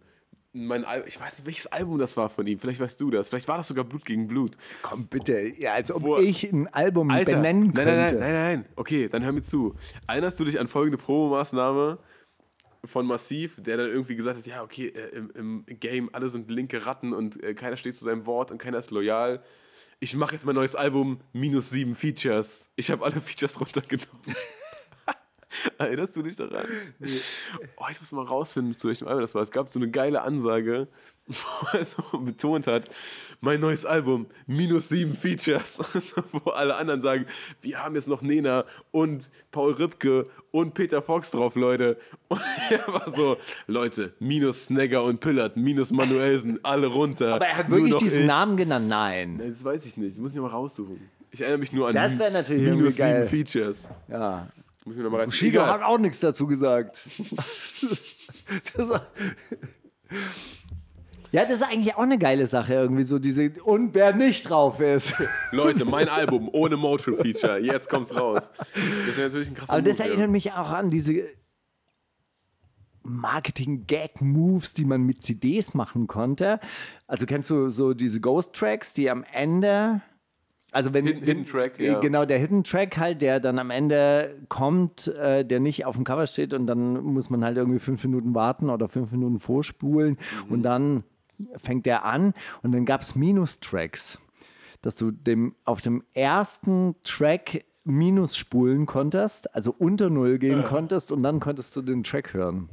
mein 0.54 0.84
Al 0.84 1.04
ich 1.08 1.20
weiß 1.20 1.38
nicht, 1.38 1.46
welches 1.46 1.68
Album 1.68 2.00
das 2.00 2.18
war 2.18 2.28
von 2.30 2.46
ihm, 2.48 2.58
vielleicht 2.60 2.80
weißt 2.80 3.00
du 3.00 3.12
das, 3.12 3.30
vielleicht 3.30 3.48
war 3.48 3.58
das 3.58 3.68
sogar 3.68 3.84
Blut 3.86 4.04
gegen 4.06 4.28
Blut. 4.28 4.52
Komm 4.82 5.06
bitte, 5.08 5.54
ja, 5.58 5.74
als 5.74 5.92
ob 5.92 6.02
Wo- 6.02 6.18
ich 6.18 6.52
ein 6.52 6.68
Album 6.74 7.12
Alter, 7.12 7.36
benennen 7.38 7.66
nein, 7.68 7.74
könnte. 7.74 7.92
nein, 7.96 7.98
nein, 8.12 8.20
nein, 8.20 8.34
nein, 8.62 8.66
okay, 8.76 9.08
dann 9.10 9.24
hör 9.24 9.32
mir 9.32 9.42
zu. 9.42 9.76
Erinnerst 10.08 10.40
du 10.40 10.46
dich 10.46 10.60
an 10.60 10.68
folgende 10.68 10.98
Promomaßnahme 10.98 12.00
von 12.86 13.06
Massiv, 13.06 13.62
der 13.62 13.78
dann 13.78 13.88
irgendwie 13.90 14.16
gesagt 14.16 14.38
hat, 14.38 14.46
ja, 14.48 14.64
okay, 14.64 14.88
äh, 14.88 15.10
im, 15.18 15.64
im 15.68 15.80
Game 15.80 16.10
alle 16.14 16.30
sind 16.30 16.50
linke 16.50 16.86
Ratten 16.86 17.14
und 17.14 17.42
äh, 17.44 17.54
keiner 17.54 17.78
steht 17.78 17.96
zu 17.96 18.06
seinem 18.06 18.26
Wort 18.26 18.52
und 18.52 18.58
keiner 18.58 18.78
ist 18.80 18.90
loyal. 18.92 19.44
Ich 20.00 20.16
mache 20.16 20.34
jetzt 20.34 20.46
mein 20.46 20.56
neues 20.56 20.76
Album 20.76 21.20
minus 21.34 21.70
sieben 21.72 21.94
Features. 21.94 22.70
Ich 22.78 22.90
habe 22.90 23.04
alle 23.04 23.20
Features 23.22 23.60
runtergenommen. 23.60 24.10
Erinnerst 25.78 26.16
du 26.16 26.22
dich 26.22 26.36
daran? 26.36 26.66
Oh, 27.78 27.86
ich 27.90 28.00
muss 28.00 28.12
mal 28.12 28.26
rausfinden, 28.26 28.78
zu 28.78 28.88
welchem 28.88 29.08
Album 29.08 29.22
das 29.22 29.36
war. 29.36 29.42
Es 29.42 29.52
gab 29.52 29.72
so 29.72 29.80
eine 29.80 29.90
geile 29.90 30.22
Ansage, 30.22 30.88
wo 31.28 31.78
er 31.78 31.86
so 31.86 32.18
betont 32.20 32.68
hat, 32.68 32.84
mein 33.42 33.60
neues 33.60 33.86
Album, 33.86 34.28
minus 34.46 34.90
sieben 34.90 35.16
Features. 35.16 35.80
wo 36.32 36.52
alle 36.52 36.76
anderen 36.76 37.02
sagen, 37.02 37.26
wir 37.62 37.84
haben 37.84 37.96
jetzt 37.96 38.08
noch 38.08 38.22
Nena 38.22 38.66
und 38.92 39.32
Paul 39.52 39.74
Ripke 39.74 40.28
und 40.52 40.74
Peter 40.74 41.02
Fox 41.02 41.32
drauf, 41.32 41.56
Leute. 41.56 41.98
Und 42.28 42.42
er 42.70 42.88
war 42.88 43.12
so, 43.12 43.38
Leute, 43.68 44.14
minus 44.20 44.66
Snagger 44.66 45.04
und 45.04 45.20
Pillard, 45.20 45.58
minus 45.58 45.92
Manuelsen, 45.92 46.60
alle 46.64 46.88
runter. 46.88 47.36
Aber 47.36 47.48
er 47.48 47.58
hat 47.58 47.70
wirklich 47.70 47.96
diesen 47.96 48.22
ich. 48.22 48.28
Namen 48.28 48.56
genannt. 48.56 48.88
Nein. 48.88 49.38
Nee, 49.38 49.50
Das 49.50 49.64
weiß 49.64 49.86
ich 49.86 49.98
nicht, 49.98 50.12
das 50.12 50.20
muss 50.20 50.34
ich 50.34 50.40
mal 50.40 50.48
raussuchen. 50.48 51.10
Ich 51.32 51.42
erinnere 51.42 51.60
mich 51.60 51.72
nur 51.72 51.88
an 51.90 51.94
minus 51.94 52.96
sieben 52.96 53.28
Features. 53.28 53.90
Ja. 54.08 54.48
Muss 54.86 54.96
ich 54.96 55.04
rein. 55.04 55.26
Bushido 55.26 55.66
hat 55.66 55.82
auch 55.82 55.98
nichts 55.98 56.20
dazu 56.20 56.48
gesagt. 56.48 57.06
das, 58.76 59.02
ja, 61.32 61.44
das 61.44 61.62
ist 61.62 61.64
eigentlich 61.64 61.96
auch 61.96 62.04
eine 62.04 62.18
geile 62.18 62.48
Sache, 62.48 62.74
irgendwie 62.74 63.04
so 63.04 63.20
diese. 63.20 63.52
Und 63.64 63.94
wer 63.94 64.16
nicht 64.16 64.50
drauf 64.50 64.80
ist. 64.80 65.14
Leute, 65.52 65.86
mein 65.86 66.10
Album 66.10 66.50
ohne 66.52 66.76
Motion-Feature. 66.76 67.60
Jetzt 67.60 67.90
kommt's 67.90 68.16
raus. 68.16 68.50
Das 69.06 69.18
wäre 69.18 69.28
natürlich 69.28 69.50
ein 69.50 69.56
krasser 69.56 69.74
Aber 69.74 69.82
das 69.82 70.00
Move, 70.00 70.08
erinnert 70.08 70.28
ja. 70.28 70.32
mich 70.32 70.52
auch 70.54 70.70
an 70.70 70.90
diese 70.90 71.26
Marketing-Gag-Moves, 73.04 74.74
die 74.74 74.86
man 74.86 75.04
mit 75.04 75.22
CDs 75.22 75.76
machen 75.76 76.08
konnte. 76.08 76.60
Also 77.06 77.28
kennst 77.28 77.50
du 77.52 77.70
so 77.70 77.94
diese 77.94 78.22
Ghost-Tracks, 78.22 78.94
die 78.94 79.10
am 79.10 79.24
Ende. 79.32 80.02
Also 80.72 80.94
wenn, 80.94 81.06
Hidden- 81.08 81.24
Hidden 81.24 81.46
Track, 81.46 81.80
äh, 81.80 81.88
ja. 81.88 82.00
genau 82.00 82.26
der 82.26 82.38
Hidden 82.38 82.64
Track 82.64 82.98
halt, 82.98 83.22
der 83.24 83.40
dann 83.40 83.58
am 83.58 83.72
Ende 83.72 84.36
kommt, 84.50 85.08
äh, 85.08 85.44
der 85.44 85.60
nicht 85.60 85.86
auf 85.86 85.96
dem 85.96 86.04
Cover 86.04 86.28
steht 86.28 86.54
und 86.54 86.68
dann 86.68 87.02
muss 87.04 87.30
man 87.32 87.44
halt 87.44 87.58
irgendwie 87.58 87.80
fünf 87.80 88.04
Minuten 88.04 88.36
warten 88.36 88.70
oder 88.70 88.88
fünf 88.88 89.12
Minuten 89.12 89.40
vorspulen 89.40 90.18
Mhm. 90.48 90.52
und 90.54 90.64
dann 90.64 91.04
fängt 91.58 91.86
der 91.86 92.06
an 92.06 92.34
und 92.62 92.72
dann 92.74 92.86
gab 92.86 93.02
es 93.02 93.16
Minus-Tracks, 93.16 94.20
dass 94.82 94.98
du 94.98 95.10
dem 95.12 95.56
auf 95.66 95.82
dem 95.82 96.04
ersten 96.14 96.96
Track 97.04 97.66
Minus 97.86 98.38
spulen 98.38 98.86
konntest, 98.86 99.56
also 99.56 99.74
unter 99.76 100.10
Null 100.12 100.38
gehen 100.38 100.64
konntest 100.64 101.12
und 101.12 101.24
dann 101.24 101.40
konntest 101.40 101.76
du 101.76 101.82
den 101.82 102.04
Track 102.04 102.34
hören. 102.36 102.70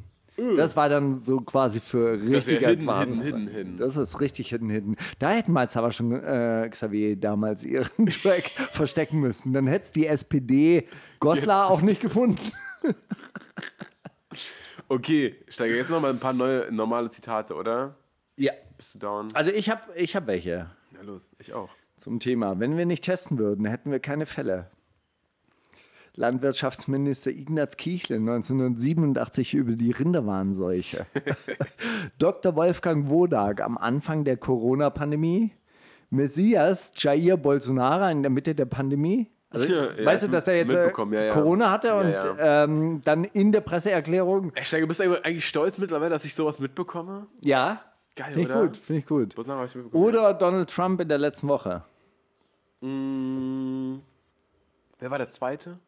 Das 0.57 0.77
war 0.77 0.89
dann 0.89 1.15
so 1.15 1.41
quasi 1.41 1.81
für 1.81 2.21
wär 2.21 2.37
richtig 2.39 2.59
hidden, 2.59 2.89
advanced. 2.89 3.25
hidden, 3.25 3.41
hidden, 3.49 3.55
hidden. 3.55 3.77
Das 3.79 3.97
ist 3.97 4.21
richtig 4.21 4.51
hidden, 4.51 4.69
hidden. 4.69 4.97
Da 5.19 5.31
hätten 5.31 5.53
wir 5.53 5.63
jetzt 5.63 5.77
aber 5.77 5.93
schon 5.93 6.13
äh, 6.13 6.69
Xavier 6.71 7.17
damals 7.17 7.65
ihren 7.65 8.07
Track 8.23 8.51
verstecken 8.51 9.21
müssen. 9.21 9.53
Dann 9.53 9.67
hätte 9.67 9.85
es 9.85 9.93
die 9.93 10.07
SPD 10.07 10.87
Goslar 11.21 11.71
auch 11.71 11.83
nicht 11.83 12.01
gefunden. 12.01 12.41
Okay, 14.89 15.35
steige 15.49 15.77
jetzt 15.77 15.91
noch 15.91 16.01
mal 16.01 16.11
ein 16.11 16.21
paar 16.21 16.33
neue 16.33 16.71
normale 16.71 17.11
Zitate, 17.11 17.55
oder? 17.55 17.97
Ja. 18.37 18.53
Bist 18.77 18.95
du 18.95 18.99
down? 19.01 19.29
Also 19.35 19.51
ich 19.51 19.69
habe 19.71 19.81
ich 19.97 20.15
hab 20.15 20.27
welche 20.29 20.71
Na 20.93 21.01
los, 21.03 21.33
ich 21.39 21.53
auch. 21.55 21.75
zum 21.97 22.21
Thema. 22.21 22.61
Wenn 22.61 22.77
wir 22.77 22.87
nicht 22.87 23.03
testen 23.05 23.39
würden, 23.39 23.65
hätten 23.65 23.91
wir 23.91 23.99
keine 23.99 24.27
Fälle. 24.27 24.71
Landwirtschaftsminister 26.17 27.31
Ignaz 27.31 27.77
Kiechle 27.77 28.17
1987 28.17 29.55
über 29.55 29.73
die 29.73 29.91
Rinderwarnseuche. 29.93 31.07
Dr. 32.19 32.57
Wolfgang 32.57 33.11
Wodak 33.11 33.61
am 33.61 33.77
Anfang 33.79 34.25
der 34.25 34.37
Corona-Pandemie. 34.39 35.53
Messias 36.11 36.93
Jair 36.97 37.37
Bolsonaro 37.37 38.09
in 38.11 38.23
der 38.23 38.31
Mitte 38.31 38.55
der 38.55 38.65
Pandemie. 38.65 39.31
Also, 39.51 39.73
Ja, 39.73 39.93
ja, 39.93 40.05
weißt 40.05 40.25
du, 40.25 40.29
dass 40.29 40.49
er 40.49 40.57
jetzt 40.57 40.73
äh, 40.73 40.91
ja, 40.91 41.23
ja. 41.23 41.33
Corona 41.33 41.71
hatte 41.71 41.95
und. 41.95 42.15
Ähm, 42.39 43.01
dann 43.05 43.25
in 43.25 43.53
der 43.53 43.61
Presseerklärung, 43.61 44.53
Steiger, 44.63 44.87
bist 44.87 45.01
du 45.01 45.25
eigentlich 45.25 45.47
stolz 45.47 45.79
mittlerweile, 45.79 46.11
dass 46.11 46.25
ich 46.25 46.35
sowas 46.35 46.61
mitbekomme? 46.61 47.27
ja, 47.45 47.81
Geil, 48.17 48.33
finde 48.33 48.41
ich 48.41 48.49
oder? 48.49 48.67
gut, 48.67 48.77
finde 48.79 48.99
ich 49.01 49.07
gut. 49.07 49.37
Hab 49.37 49.67
ich 49.67 49.75
mitbekommen. 49.75 50.05
Oder 50.05 50.33
Donald 50.33 50.71
Trump 50.71 51.01
in 51.03 51.09
der 51.09 51.19
letzten 51.19 51.49
Woche. 51.49 51.85
Mm, 52.81 53.97
wer 54.99 55.11
war 55.11 55.19
der 55.19 55.29
Zweite? 55.29 55.79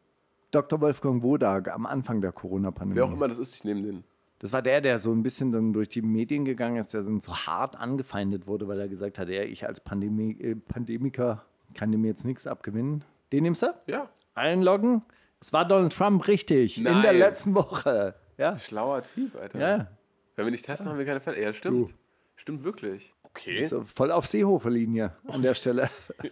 Dr. 0.51 0.80
Wolfgang 0.80 1.22
Wodak 1.22 1.68
am 1.68 1.86
Anfang 1.86 2.20
der 2.20 2.32
Corona-Pandemie. 2.32 2.96
Wer 2.96 3.05
auch 3.05 3.12
immer 3.12 3.28
das 3.28 3.38
ist, 3.38 3.55
ich 3.57 3.64
nehme 3.64 3.82
den. 3.82 4.05
Das 4.38 4.53
war 4.53 4.62
der, 4.62 4.80
der 4.80 4.99
so 4.99 5.12
ein 5.12 5.22
bisschen 5.22 5.51
dann 5.51 5.72
durch 5.72 5.88
die 5.88 6.01
Medien 6.03 6.44
gegangen 6.44 6.76
ist, 6.76 6.94
der 6.94 7.03
dann 7.03 7.20
so 7.20 7.34
hart 7.34 7.76
angefeindet 7.76 8.46
wurde, 8.46 8.68
weil 8.68 8.78
er 8.80 8.88
gesagt 8.88 9.18
hat, 9.18 9.28
ja, 9.28 9.42
ich 9.42 9.66
als 9.66 9.80
Pandemie, 9.80 10.40
äh, 10.40 10.55
Pandemiker 10.55 11.44
kann 11.74 11.90
dem 11.90 12.05
jetzt 12.05 12.24
nichts 12.24 12.46
abgewinnen. 12.46 13.05
Den 13.32 13.42
nimmst 13.42 13.62
du? 13.62 13.74
Ja, 13.86 14.09
Einloggen? 14.34 15.03
Es 15.40 15.53
war 15.53 15.66
Donald 15.66 15.92
Trump 15.92 16.26
richtig 16.28 16.78
in 16.78 16.84
der 16.84 16.94
Nein. 16.94 17.18
letzten 17.18 17.55
Woche. 17.55 18.14
Ja. 18.38 18.57
schlauer 18.57 19.03
Typ, 19.03 19.34
Alter. 19.36 19.59
Ja. 19.59 19.88
Wenn 20.36 20.46
wir 20.46 20.53
nicht 20.53 20.64
testen, 20.64 20.88
haben 20.88 20.99
wir 20.99 21.05
keine 21.05 21.20
Fälle. 21.20 21.42
Ja, 21.42 21.53
stimmt. 21.53 21.92
Stimmt 22.36 22.62
wirklich. 22.62 23.12
Okay. 23.24 23.64
So 23.64 23.82
voll 23.82 24.12
auf 24.12 24.26
Seehofer-Linie 24.26 25.12
an 25.26 25.42
der 25.42 25.55
Stelle. 25.55 25.90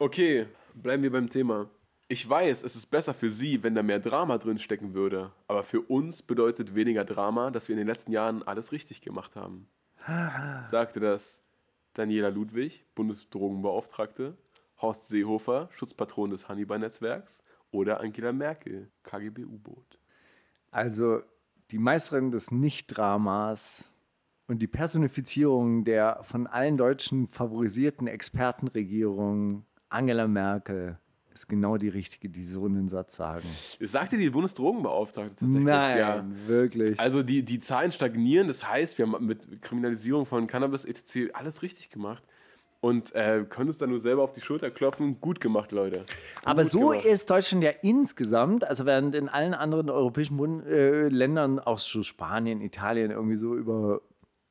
Okay, 0.00 0.46
bleiben 0.74 1.02
wir 1.02 1.10
beim 1.10 1.28
Thema. 1.28 1.68
Ich 2.10 2.26
weiß, 2.26 2.62
es 2.62 2.74
ist 2.74 2.86
besser 2.86 3.12
für 3.12 3.28
Sie, 3.28 3.62
wenn 3.62 3.74
da 3.74 3.82
mehr 3.82 4.00
Drama 4.00 4.38
drin 4.38 4.58
stecken 4.58 4.94
würde. 4.94 5.30
Aber 5.46 5.62
für 5.62 5.82
uns 5.82 6.22
bedeutet 6.22 6.74
weniger 6.74 7.04
Drama, 7.04 7.50
dass 7.50 7.68
wir 7.68 7.74
in 7.74 7.78
den 7.78 7.86
letzten 7.86 8.12
Jahren 8.12 8.42
alles 8.42 8.72
richtig 8.72 9.02
gemacht 9.02 9.36
haben. 9.36 9.68
Sagte 10.62 11.00
das 11.00 11.42
Daniela 11.92 12.28
Ludwig, 12.28 12.86
Bundesdrogenbeauftragte, 12.94 14.38
Horst 14.80 15.08
Seehofer, 15.08 15.68
Schutzpatron 15.72 16.30
des 16.30 16.48
Hannibal-Netzwerks 16.48 17.42
oder 17.72 18.00
Angela 18.00 18.32
Merkel, 18.32 18.90
KGB-U-Boot. 19.02 19.98
Also 20.70 21.20
die 21.70 21.78
Meisterin 21.78 22.30
des 22.30 22.50
Nicht-Dramas 22.50 23.90
und 24.46 24.60
die 24.60 24.66
Personifizierung 24.66 25.84
der 25.84 26.20
von 26.22 26.46
allen 26.46 26.78
Deutschen 26.78 27.28
favorisierten 27.28 28.06
Expertenregierung 28.06 29.66
Angela 29.90 30.26
Merkel 30.26 30.98
ist 31.34 31.48
genau 31.48 31.76
die 31.76 31.88
Richtige, 31.88 32.28
die 32.28 32.42
so 32.42 32.64
einen 32.64 32.88
Satz 32.88 33.16
sagen. 33.16 33.46
Das 33.80 33.92
sagte 33.92 34.16
die 34.16 34.30
Bundesdrogenbeauftragte 34.30 35.36
tatsächlich. 35.36 35.64
Nein, 35.64 35.98
Ja. 35.98 36.24
wirklich. 36.46 36.98
Also 36.98 37.22
die, 37.22 37.44
die 37.44 37.60
Zahlen 37.60 37.92
stagnieren, 37.92 38.48
das 38.48 38.68
heißt, 38.68 38.98
wir 38.98 39.06
haben 39.06 39.24
mit 39.26 39.62
Kriminalisierung 39.62 40.26
von 40.26 40.46
Cannabis 40.46 40.84
etc. 40.84 41.32
alles 41.34 41.62
richtig 41.62 41.90
gemacht. 41.90 42.22
Und 42.80 43.12
äh, 43.16 43.44
können 43.48 43.70
uns 43.70 43.78
da 43.78 43.88
nur 43.88 43.98
selber 43.98 44.22
auf 44.22 44.32
die 44.32 44.40
Schulter 44.40 44.70
klopfen. 44.70 45.20
Gut 45.20 45.40
gemacht, 45.40 45.72
Leute. 45.72 46.04
Aber 46.44 46.62
Gut 46.62 46.70
so 46.70 46.78
gemacht. 46.90 47.04
ist 47.06 47.28
Deutschland 47.28 47.64
ja 47.64 47.70
insgesamt, 47.82 48.62
also 48.62 48.86
während 48.86 49.16
in 49.16 49.28
allen 49.28 49.52
anderen 49.52 49.90
europäischen 49.90 50.36
Bund 50.36 50.64
äh, 50.64 51.08
Ländern, 51.08 51.58
auch 51.58 51.78
so 51.78 52.04
Spanien, 52.04 52.60
Italien, 52.60 53.10
irgendwie 53.10 53.34
so 53.34 53.56
über, 53.56 54.00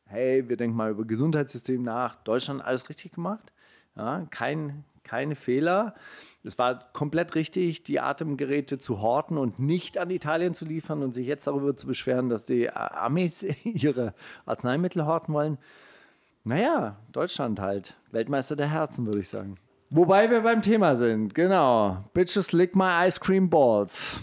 hey, 0.07 0.47
wir 0.49 0.57
denken 0.57 0.75
mal 0.75 0.91
über 0.91 1.05
Gesundheitssystem 1.05 1.81
nach, 1.81 2.15
Deutschland 2.23 2.61
alles 2.61 2.89
richtig 2.89 3.13
gemacht. 3.13 3.53
Ja, 3.95 4.27
kein, 4.29 4.83
keine 5.07 5.35
Fehler. 5.35 5.95
Es 6.43 6.59
war 6.59 6.91
komplett 6.93 7.35
richtig, 7.35 7.83
die 7.83 7.99
Atemgeräte 7.99 8.77
zu 8.77 9.01
horten 9.01 9.37
und 9.37 9.59
nicht 9.59 9.97
an 9.97 10.09
Italien 10.09 10.53
zu 10.53 10.65
liefern 10.65 11.01
und 11.01 11.13
sich 11.13 11.27
jetzt 11.27 11.47
darüber 11.47 11.75
zu 11.75 11.87
beschweren, 11.87 12.29
dass 12.29 12.45
die 12.45 12.69
Amis 12.69 13.43
ihre 13.63 14.13
Arzneimittel 14.45 15.05
horten 15.05 15.33
wollen. 15.33 15.57
Naja, 16.43 16.97
Deutschland 17.11 17.59
halt. 17.59 17.95
Weltmeister 18.11 18.55
der 18.55 18.69
Herzen, 18.69 19.05
würde 19.05 19.19
ich 19.19 19.29
sagen. 19.29 19.57
Wobei 19.89 20.29
wir 20.29 20.41
beim 20.41 20.61
Thema 20.61 20.97
sind, 20.97 21.33
genau. 21.33 22.03
Bitches 22.13 22.51
lick 22.51 22.75
my 22.75 23.07
ice 23.07 23.19
cream 23.19 23.49
balls. 23.49 24.17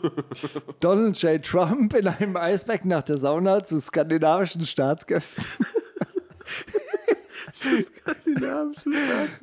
Donald 0.80 1.20
J. 1.22 1.42
Trump 1.42 1.94
in 1.94 2.08
einem 2.08 2.36
Eisbecken 2.36 2.88
nach 2.88 3.02
der 3.02 3.16
Sauna 3.16 3.62
zu 3.62 3.80
skandinavischen 3.80 4.60
Staatsgästen. 4.62 5.44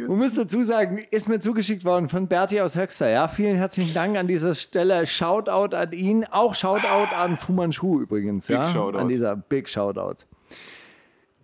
Man 0.08 0.18
muss 0.18 0.34
dazu 0.36 0.64
sagen, 0.64 1.00
ist 1.12 1.28
mir 1.30 1.40
zugeschickt 1.40 1.86
worden 1.86 2.10
von 2.10 2.28
Berti 2.28 2.62
aus 2.62 2.76
Höxter. 2.76 3.10
Ja, 3.10 3.28
vielen 3.28 3.56
herzlichen 3.56 3.94
Dank 3.94 4.18
an 4.18 4.28
dieser 4.28 4.56
Stelle. 4.56 5.06
Shoutout 5.08 5.76
an 5.76 5.92
ihn. 5.92 6.26
Auch 6.26 6.56
Shoutout 6.56 7.16
an 7.16 7.38
Fu 7.38 7.54
Manchu 7.54 8.02
übrigens. 8.02 8.48
Big 8.48 8.58
ja, 8.58 8.66
Shoutout. 8.66 8.98
An 8.98 9.10
dieser 9.10 9.36
Big 9.36 9.68
Shoutout. 9.68 10.26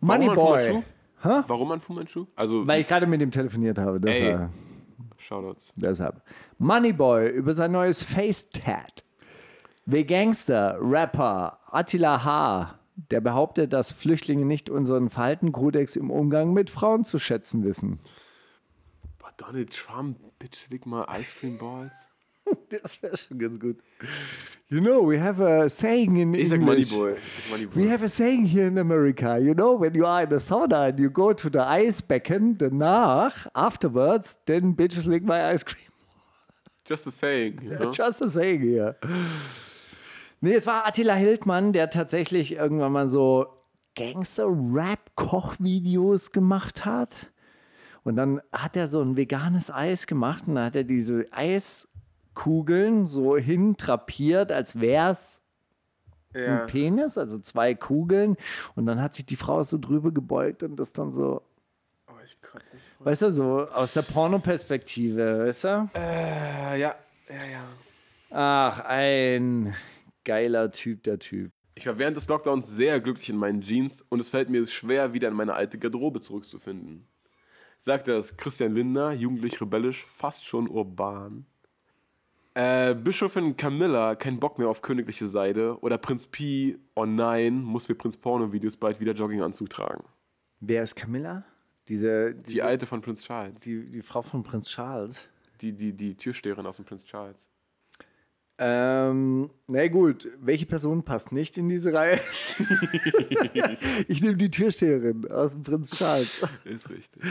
Warum 0.02 0.26
Money 0.26 0.36
Boy. 0.36 0.84
Warum 1.24 1.72
an 1.72 1.80
Fu 1.82 1.94
Manchu? 1.94 2.26
Also, 2.36 2.66
Weil 2.68 2.82
ich 2.82 2.88
gerade 2.88 3.08
mit 3.08 3.22
ihm 3.22 3.32
telefoniert 3.32 3.78
habe. 3.78 4.02
War, 4.04 4.50
Shoutouts. 5.18 5.74
deshalb. 5.76 6.22
Moneyboy 6.60 7.30
über 7.30 7.54
sein 7.54 7.72
neues 7.72 8.04
Face-Tat. 8.04 9.04
The 9.86 10.06
Gangster, 10.06 10.78
Rapper 10.82 11.60
Attila 11.72 12.24
H., 12.24 12.77
der 13.12 13.22
behauptet, 13.22 13.74
dass 13.74 13.92
Flüchtlinge 13.92 14.46
nicht 14.46 14.70
unseren 14.70 15.10
Verhaltenkodex 15.10 15.96
im 15.96 16.10
Umgang 16.10 16.54
mit 16.54 16.70
Frauen 16.70 17.04
zu 17.04 17.20
schätzen 17.20 17.64
wissen. 17.64 18.00
Boah, 19.20 19.32
Donald 19.38 19.72
Trump, 19.72 20.18
bitch, 20.40 20.70
lick 20.70 20.86
mal 20.86 21.06
Ice 21.20 21.36
Cream 21.40 21.58
Balls. 21.58 22.08
Das 22.70 23.02
wäre 23.04 23.18
schon 23.18 23.40
ganz 23.40 23.60
gut. 23.60 23.78
You 24.70 24.80
know, 24.80 25.06
we 25.06 25.22
have 25.22 25.42
a 25.42 25.68
saying 25.70 26.16
in 26.16 26.34
Ich 26.34 26.50
sag 26.50 26.60
English. 26.60 26.92
Moneyboy. 26.92 27.18
Ich 27.18 27.34
sag 27.34 27.50
Moneyboy. 27.50 27.76
We 27.76 27.92
have 27.92 28.04
a 28.04 28.10
saying 28.10 28.46
here 28.46 28.68
in 28.68 28.78
America, 28.78 29.38
you 29.38 29.54
know, 29.54 29.78
when 29.78 29.94
you 29.94 30.06
are 30.06 30.24
in 30.24 30.32
a 30.32 30.40
sauna 30.40 30.90
and 30.90 31.00
you 31.00 31.10
go 31.10 31.34
to 31.34 31.50
the 31.50 31.60
ice 31.60 32.02
becken, 32.02 32.58
danach, 32.58 33.48
afterwards, 33.54 34.38
then 34.46 34.76
bitches 34.76 35.08
lick 35.08 35.24
my 35.24 35.52
ice 35.54 35.64
cream. 35.64 35.92
Just 36.86 37.06
a 37.08 37.12
saying. 37.12 37.60
You 37.64 37.70
know? 37.80 37.92
Just 37.92 38.22
a 38.22 38.30
saying 38.30 38.62
hier. 38.62 38.96
Nee, 40.40 40.54
es 40.54 40.68
war 40.68 40.86
Attila 40.86 41.16
Hildmann, 41.16 41.74
der 41.74 41.90
tatsächlich 41.90 42.52
irgendwann 42.54 42.92
mal 42.92 43.08
so 43.08 43.48
Gangster-Rap-Kochvideos 43.96 46.32
gemacht 46.32 46.86
hat. 46.86 47.32
Und 48.04 48.16
dann 48.16 48.42
hat 48.54 48.78
er 48.78 48.88
so 48.88 49.02
ein 49.02 49.18
veganes 49.18 49.72
Eis 49.72 50.06
gemacht 50.08 50.48
und 50.48 50.56
dann 50.56 50.66
hat 50.66 50.76
er 50.76 50.84
diese 50.84 51.26
Eiskugeln 51.32 53.06
so 53.06 53.36
hintrapiert, 53.36 54.52
als 54.52 54.80
wäre 54.80 55.12
es 55.12 55.42
ja. 56.34 56.62
ein 56.62 56.68
Penis, 56.68 57.18
also 57.18 57.40
zwei 57.40 57.74
Kugeln. 57.76 58.38
Und 58.76 58.86
dann 58.86 59.02
hat 59.02 59.14
sich 59.16 59.26
die 59.26 59.36
Frau 59.36 59.62
so 59.64 59.78
drüber 59.78 60.12
gebeugt 60.12 60.64
und 60.64 60.78
das 60.78 60.94
dann 60.94 61.12
so, 61.12 61.42
Oh, 62.08 62.14
ich 62.24 62.40
kotze 62.42 62.74
mich 62.74 62.84
voll. 62.98 63.08
weißt 63.08 63.22
du, 63.24 63.34
so 63.34 63.68
aus 63.74 63.94
der 63.94 64.04
Pornoperspektive, 64.04 65.48
weißt 65.48 65.64
du? 65.66 65.90
Äh, 65.96 66.80
ja, 66.80 66.96
ja, 67.28 67.46
ja. 67.52 67.64
Ach, 68.30 68.80
ein 68.86 69.74
geiler 70.28 70.72
Typ, 70.72 71.04
der 71.04 71.20
Typ. 71.20 71.52
Ich 71.74 71.88
war 71.88 71.98
während 71.98 72.18
des 72.18 72.28
Lockdowns 72.28 72.68
sehr 72.68 73.00
glücklich 73.00 73.30
in 73.30 73.38
meinen 73.38 73.62
Jeans 73.62 74.04
und 74.10 74.20
es 74.20 74.30
fällt 74.30 74.50
mir 74.50 74.66
schwer, 74.68 75.14
wieder 75.14 75.28
in 75.30 75.36
meine 75.36 75.54
alte 75.54 75.78
Garderobe 75.80 76.22
zurückzufinden. 76.22 77.08
Sagt 77.80 78.08
das 78.08 78.36
Christian 78.36 78.74
Lindner, 78.74 79.12
jugendlich 79.14 79.62
rebellisch, 79.62 80.06
fast 80.10 80.46
schon 80.46 80.68
urban. 80.68 81.46
Äh, 82.56 82.96
Bischofin 82.96 83.56
Camilla, 83.56 84.16
kein 84.16 84.40
Bock 84.40 84.58
mehr 84.58 84.68
auf 84.68 84.82
königliche 84.82 85.28
Seide. 85.28 85.80
Oder 85.82 86.00
Prinz 86.00 86.26
Pi, 86.26 86.78
oh 86.96 87.06
nein, 87.06 87.62
muss 87.62 87.86
für 87.86 87.94
Prinz 87.96 88.18
Porno-Videos 88.18 88.78
bald 88.78 89.00
wieder 89.00 89.14
Jogginganzug 89.14 89.70
tragen. 89.70 90.04
Wer 90.60 90.82
ist 90.82 90.96
Camilla? 90.96 91.46
Diese, 91.88 92.34
diese 92.34 92.52
Die 92.54 92.62
alte 92.64 92.88
von 92.88 93.02
Prinz 93.02 93.24
Charles. 93.24 93.60
die, 93.60 93.86
die 93.92 94.02
Frau 94.02 94.24
von 94.24 94.42
Prinz 94.44 94.68
Charles. 94.68 95.28
Die, 95.62 95.74
die, 95.74 95.94
die 95.94 96.16
Türsteherin 96.16 96.66
aus 96.66 96.78
dem 96.78 96.86
Prinz 96.86 97.06
Charles. 97.06 97.48
Ähm, 98.60 99.52
na 99.68 99.88
gut, 99.88 100.28
welche 100.40 100.66
Person 100.66 101.04
passt 101.04 101.32
nicht 101.32 101.58
in 101.58 101.70
diese 101.70 101.94
Reihe? 101.94 102.20
ich 104.08 104.22
nehme 104.22 104.36
die 104.36 104.50
Türsteherin 104.50 105.32
aus 105.32 105.52
dem 105.52 105.62
Prinz 105.62 105.92
Charles. 105.92 106.42
Ist 106.66 106.90
richtig. 106.90 107.22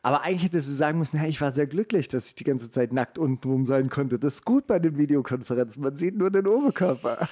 Aber 0.00 0.22
eigentlich 0.22 0.44
hättest 0.44 0.70
du 0.70 0.72
sagen 0.72 0.98
müssen, 0.98 1.18
ja, 1.18 1.24
ich 1.24 1.40
war 1.40 1.50
sehr 1.50 1.66
glücklich, 1.66 2.08
dass 2.08 2.28
ich 2.28 2.34
die 2.34 2.44
ganze 2.44 2.70
Zeit 2.70 2.94
nackt 2.94 3.18
untenrum 3.18 3.66
sein 3.66 3.90
konnte. 3.90 4.18
Das 4.18 4.36
ist 4.36 4.44
gut 4.46 4.66
bei 4.66 4.78
den 4.78 4.96
Videokonferenzen, 4.96 5.82
man 5.82 5.94
sieht 5.96 6.16
nur 6.16 6.30
den 6.30 6.46
Oberkörper. 6.46 7.28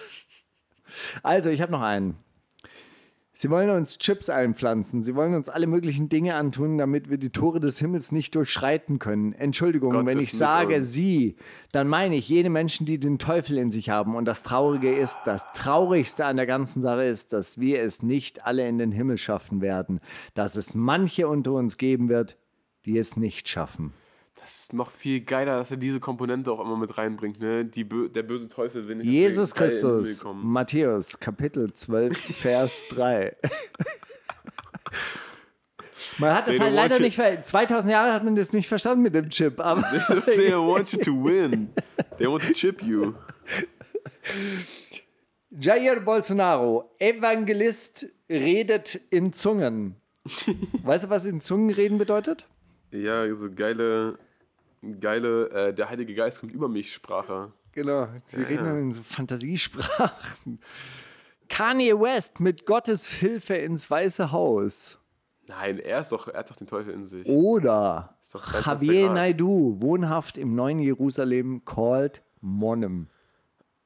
Also, 1.22 1.49
ich 1.49 1.62
habe 1.62 1.72
noch 1.72 1.82
einen. 1.82 2.16
Sie 3.41 3.51
wollen 3.51 3.70
uns 3.70 3.99
Chips 3.99 4.30
einpflanzen. 4.30 5.01
Sie 5.01 5.14
wollen 5.14 5.32
uns 5.32 5.49
alle 5.49 5.68
möglichen 5.68 6.09
Dinge 6.09 6.34
antun, 6.34 6.76
damit 6.76 7.09
wir 7.09 7.18
die 7.18 7.30
Tore 7.30 7.61
des 7.61 7.78
Himmels 7.78 8.11
nicht 8.11 8.34
durchschreiten 8.34 8.99
können. 8.99 9.32
Entschuldigung, 9.32 9.93
Gott 9.93 10.07
wenn 10.07 10.18
ich 10.18 10.32
sage 10.32 10.78
uns. 10.78 10.93
Sie, 10.93 11.36
dann 11.70 11.86
meine 11.86 12.16
ich 12.16 12.28
jene 12.28 12.51
Menschen, 12.51 12.84
die 12.84 12.99
den 12.99 13.20
Teufel 13.20 13.57
in 13.59 13.70
sich 13.70 13.91
haben. 13.91 14.16
Und 14.16 14.24
das 14.24 14.43
Traurige 14.43 14.93
ist, 14.93 15.18
das 15.24 15.47
Traurigste 15.53 16.24
an 16.24 16.36
der 16.36 16.47
ganzen 16.47 16.82
Sache 16.82 17.05
ist, 17.05 17.32
dass 17.32 17.61
wir 17.61 17.80
es 17.80 18.03
nicht 18.03 18.45
alle 18.45 18.66
in 18.66 18.76
den 18.76 18.91
Himmel 18.91 19.18
schaffen 19.18 19.61
werden. 19.61 20.01
Dass 20.34 20.57
es 20.57 20.74
manche 20.74 21.28
unter 21.28 21.53
uns 21.53 21.76
geben 21.76 22.09
wird, 22.09 22.36
die 22.86 22.99
es 22.99 23.16
nicht 23.16 23.49
schaffen. 23.49 23.93
Das 24.49 24.61
ist 24.61 24.72
noch 24.72 24.90
viel 24.90 25.20
geiler, 25.20 25.59
dass 25.59 25.70
er 25.70 25.76
diese 25.76 26.01
Komponente 26.01 26.51
auch 26.51 26.61
immer 26.61 26.78
mit 26.78 26.96
reinbringt. 26.96 27.38
Ne? 27.38 27.66
Die 27.66 27.84
bö 27.84 28.09
der 28.09 28.22
böse 28.22 28.49
Teufel 28.49 28.88
will 28.88 28.96
nicht 28.96 29.07
Jesus 29.07 29.55
Christus. 29.55 30.24
Matthäus, 30.42 31.20
Kapitel 31.20 31.70
12, 31.70 32.16
Vers 32.40 32.88
3. 32.88 33.36
Man 36.16 36.32
hat 36.32 36.49
das 36.49 36.55
They 36.57 36.64
halt 36.64 36.74
leider 36.74 36.99
nicht 36.99 37.16
ver 37.16 37.42
2000 37.42 37.92
Jahre 37.92 38.14
hat 38.14 38.24
man 38.24 38.36
das 38.36 38.55
nicht 38.55 38.68
verstanden 38.68 39.03
mit 39.03 39.14
dem 39.14 39.28
Chip, 39.28 39.61
aber 39.64 39.82
They 40.24 40.53
want 40.53 40.92
you 40.92 41.01
to 41.01 41.12
win. 41.12 41.68
They 42.16 42.26
want 42.26 42.42
to 42.46 42.55
chip 42.55 42.82
you. 42.82 43.12
Jair 45.51 46.01
Bolsonaro, 46.01 46.90
Evangelist, 46.99 48.07
redet 48.30 48.99
in 49.11 49.34
Zungen. 49.34 49.96
Weißt 50.84 51.05
du, 51.05 51.11
was 51.11 51.26
in 51.26 51.42
Zungen 51.42 51.68
reden 51.68 51.99
bedeutet? 51.99 52.46
Ja, 52.90 53.34
so 53.36 53.51
geile, 53.55 54.18
geile, 55.00 55.50
äh, 55.50 55.74
der 55.74 55.88
Heilige 55.88 56.14
Geist 56.14 56.40
kommt 56.40 56.52
über 56.52 56.68
mich, 56.68 56.92
Sprache. 56.94 57.52
Genau, 57.72 58.08
sie 58.24 58.42
reden 58.42 58.64
dann 58.64 58.78
in 58.82 58.92
so 58.92 59.02
Fantasiesprachen. 59.02 60.60
Kanye 61.48 61.98
West 61.98 62.40
mit 62.40 62.66
Gottes 62.66 63.06
Hilfe 63.10 63.54
ins 63.54 63.90
Weiße 63.90 64.32
Haus. 64.32 64.98
Nein, 65.46 65.78
er 65.78 66.00
ist 66.00 66.12
doch, 66.12 66.28
er 66.28 66.40
hat 66.40 66.50
doch 66.50 66.56
den 66.56 66.66
Teufel 66.66 66.92
in 66.92 67.06
sich. 67.06 67.26
Oder 67.26 68.18
Ist 68.22 68.34
doch 68.34 68.42
23. 68.44 68.86
Javier. 68.88 69.10
Naidu, 69.10 69.76
wohnhaft 69.80 70.36
im 70.36 70.54
neuen 70.54 70.78
Jerusalem, 70.78 71.64
called 71.64 72.22
Monem. 72.40 73.08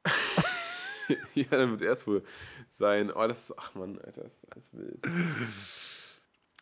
ja, 1.35 1.45
dann 1.51 1.71
wird 1.71 1.83
er 1.83 1.93
es 1.93 2.07
wohl 2.07 2.23
sein. 2.71 3.13
Oh, 3.13 3.27
das 3.29 3.51
ist, 3.51 3.55
ach 3.59 3.75
man, 3.77 3.99
Alter, 4.01 4.23
das 4.25 4.33
ist 4.35 4.53
alles 4.53 4.73
wild. 4.73 4.99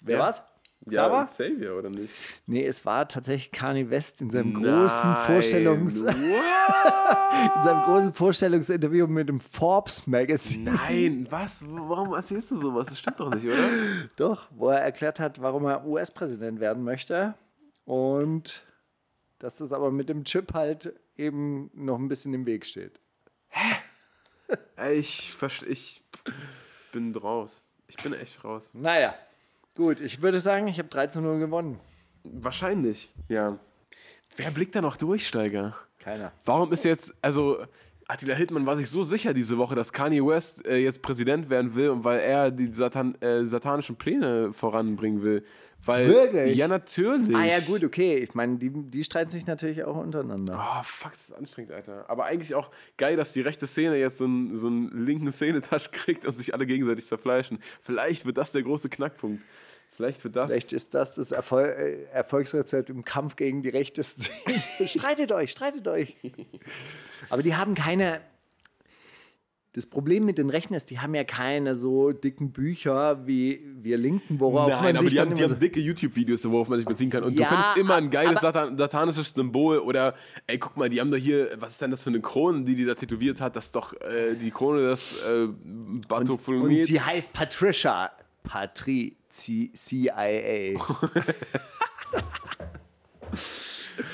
Wer 0.02 0.16
Ja. 0.16 0.22
war's? 0.22 0.42
Ja, 0.86 0.92
Saba? 1.04 1.24
Xavier, 1.26 1.76
oder 1.76 1.90
nicht? 1.90 2.12
Nee, 2.46 2.66
es 2.66 2.86
war 2.86 3.06
tatsächlich 3.06 3.52
Kanye 3.52 3.90
West 3.90 4.22
in 4.22 4.30
seinem 4.30 4.54
großen 4.54 5.10
Nein. 5.10 5.16
Vorstellungs 5.26 6.02
What? 6.04 6.14
in 7.56 7.62
seinem 7.62 7.82
großen 7.82 8.14
Vorstellungsinterview 8.14 9.06
mit 9.06 9.28
dem 9.28 9.40
Forbes 9.40 10.06
Magazine. 10.06 10.72
Nein, 10.72 11.26
was? 11.28 11.62
Warum 11.68 12.14
erzählst 12.14 12.50
du 12.52 12.56
sowas? 12.56 12.88
Das 12.88 12.98
stimmt 12.98 13.20
doch 13.20 13.32
nicht, 13.34 13.44
oder? 13.44 13.68
Doch, 14.16 14.48
wo 14.52 14.70
er 14.70 14.80
erklärt 14.80 15.20
hat, 15.20 15.40
warum 15.42 15.66
er 15.66 15.86
US-Präsident 15.86 16.60
werden 16.60 16.82
möchte 16.82 17.34
und 17.84 18.62
dass 19.38 19.58
das 19.58 19.72
aber 19.72 19.90
mit 19.90 20.08
dem 20.08 20.24
Chip 20.24 20.54
halt 20.54 20.94
eben 21.16 21.70
noch 21.74 21.98
ein 21.98 22.08
bisschen 22.08 22.32
im 22.32 22.46
Weg 22.46 22.64
steht. 22.64 23.00
Ey, 24.76 24.98
Ich, 24.98 25.36
ich 25.68 26.02
bin 26.92 27.14
raus. 27.14 27.64
Ich 27.86 27.96
bin 27.96 28.12
echt 28.14 28.42
raus. 28.44 28.70
Naja, 28.72 29.14
gut, 29.80 30.00
ich 30.00 30.20
würde 30.20 30.40
sagen, 30.40 30.68
ich 30.68 30.78
habe 30.78 30.88
3 30.88 31.06
zu 31.08 31.20
0 31.20 31.38
gewonnen. 31.38 31.80
Wahrscheinlich, 32.22 33.12
ja. 33.28 33.56
Wer 34.36 34.50
blickt 34.50 34.74
da 34.74 34.82
noch 34.82 34.96
durch, 34.96 35.26
Steiger? 35.26 35.74
Keiner. 35.98 36.32
Warum 36.44 36.70
ist 36.72 36.84
jetzt, 36.84 37.14
also 37.22 37.64
Attila 38.06 38.34
Hildmann 38.34 38.66
war 38.66 38.76
sich 38.76 38.90
so 38.90 39.02
sicher 39.02 39.32
diese 39.32 39.56
Woche, 39.56 39.74
dass 39.74 39.92
Kanye 39.92 40.24
West 40.24 40.66
äh, 40.66 40.76
jetzt 40.76 41.00
Präsident 41.00 41.48
werden 41.48 41.74
will 41.74 41.90
und 41.90 42.04
weil 42.04 42.20
er 42.20 42.50
die 42.50 42.72
Satan 42.72 43.14
äh, 43.22 43.46
satanischen 43.46 43.96
Pläne 43.96 44.52
voranbringen 44.52 45.22
will. 45.22 45.44
Weil, 45.84 46.08
Wirklich? 46.08 46.56
Ja, 46.56 46.68
natürlich. 46.68 47.34
Ah 47.34 47.44
ja, 47.44 47.60
gut, 47.60 47.82
okay. 47.82 48.18
Ich 48.18 48.34
meine, 48.34 48.58
die, 48.58 48.70
die 48.70 49.02
streiten 49.02 49.30
sich 49.30 49.46
natürlich 49.46 49.82
auch 49.84 49.96
untereinander. 49.96 50.58
Oh, 50.60 50.82
fuck, 50.84 51.12
das 51.12 51.30
ist 51.30 51.32
anstrengend, 51.32 51.72
Alter. 51.72 52.04
Aber 52.08 52.26
eigentlich 52.26 52.54
auch 52.54 52.70
geil, 52.98 53.16
dass 53.16 53.32
die 53.32 53.40
rechte 53.40 53.66
Szene 53.66 53.96
jetzt 53.96 54.18
so 54.18 54.24
einen, 54.24 54.56
so 54.56 54.66
einen 54.66 55.06
linken 55.06 55.32
Szenetasch 55.32 55.90
kriegt 55.92 56.26
und 56.26 56.36
sich 56.36 56.52
alle 56.52 56.66
gegenseitig 56.66 57.06
zerfleischen. 57.06 57.60
Vielleicht 57.80 58.26
wird 58.26 58.36
das 58.36 58.52
der 58.52 58.62
große 58.62 58.88
Knackpunkt. 58.88 59.42
Vielleicht 59.90 60.22
wird 60.24 60.36
das. 60.36 60.50
Vielleicht 60.50 60.72
ist 60.72 60.94
das 60.94 61.16
das 61.16 61.32
Erfol 61.32 61.64
äh, 61.64 62.04
Erfolgsrezept 62.12 62.90
im 62.90 63.04
Kampf 63.04 63.36
gegen 63.36 63.62
die 63.62 63.68
rechte 63.68 64.02
Szene. 64.02 64.58
streitet 64.86 65.32
euch, 65.32 65.50
streitet 65.50 65.86
euch. 65.88 66.16
Aber 67.28 67.42
die 67.42 67.54
haben 67.54 67.74
keine. 67.74 68.20
Das 69.72 69.86
Problem 69.86 70.24
mit 70.24 70.36
den 70.36 70.50
Rechten 70.50 70.74
ist, 70.74 70.90
die 70.90 70.98
haben 70.98 71.14
ja 71.14 71.22
keine 71.22 71.76
so 71.76 72.10
dicken 72.10 72.50
Bücher 72.50 73.24
wie 73.26 73.64
wir 73.80 73.98
Linken, 73.98 74.40
worauf 74.40 74.68
Nein, 74.68 74.82
man 74.82 74.96
aber 74.96 75.04
sich 75.04 75.14
die 75.14 75.20
haben, 75.20 75.32
die 75.34 75.42
immer 75.42 75.52
haben 75.52 75.60
dicke 75.60 75.78
YouTube-Videos, 75.78 76.44
worauf 76.50 76.68
man 76.68 76.80
sich 76.80 76.88
beziehen 76.88 77.08
kann. 77.08 77.22
Und 77.22 77.34
Ja, 77.34 77.48
du 77.48 77.54
findest 77.54 77.78
immer 77.78 77.94
ein 77.94 78.10
geiles 78.10 78.40
Satan 78.40 78.76
satanisches 78.76 79.30
Symbol. 79.30 79.78
Oder, 79.78 80.14
ey, 80.48 80.58
guck 80.58 80.76
mal, 80.76 80.88
die 80.88 81.00
haben 81.00 81.12
doch 81.12 81.18
hier, 81.18 81.50
was 81.56 81.74
ist 81.74 81.82
denn 81.82 81.92
das 81.92 82.02
für 82.02 82.10
eine 82.10 82.20
Krone, 82.20 82.64
die 82.64 82.74
die 82.74 82.84
da 82.84 82.94
tätowiert 82.94 83.40
hat? 83.40 83.54
Das 83.54 83.66
ist 83.66 83.76
doch 83.76 83.92
äh, 84.00 84.34
die 84.34 84.50
Krone 84.50 84.88
des 84.88 85.24
äh, 85.24 85.44
und, 85.44 86.02
Bartholomäus. 86.08 86.62
und 86.62 86.82
sie 86.82 87.00
heißt 87.00 87.32
Patricia. 87.32 88.10
Patri 88.42 89.16
CIA. 89.30 90.74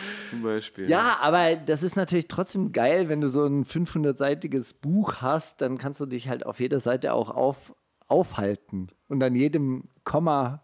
zum 0.29 0.43
Beispiel. 0.43 0.89
Ja, 0.89 1.19
aber 1.21 1.57
das 1.57 1.83
ist 1.83 1.97
natürlich 1.97 2.29
trotzdem 2.29 2.73
geil, 2.73 3.09
wenn 3.09 3.21
du 3.21 3.29
so 3.29 3.45
ein 3.45 3.65
500-seitiges 3.65 4.75
Buch 4.75 5.17
hast, 5.21 5.61
dann 5.61 5.79
kannst 5.79 6.01
du 6.01 6.07
dich 6.07 6.29
halt 6.29 6.47
auf 6.47 6.61
jeder 6.61 6.81
Seite 6.81 7.13
auch 7.13 7.31
auf, 7.31 7.75
aufhalten 8.09 8.89
und 9.09 9.23
an 9.23 9.35
jedem 9.35 9.85
Komma. 10.05 10.63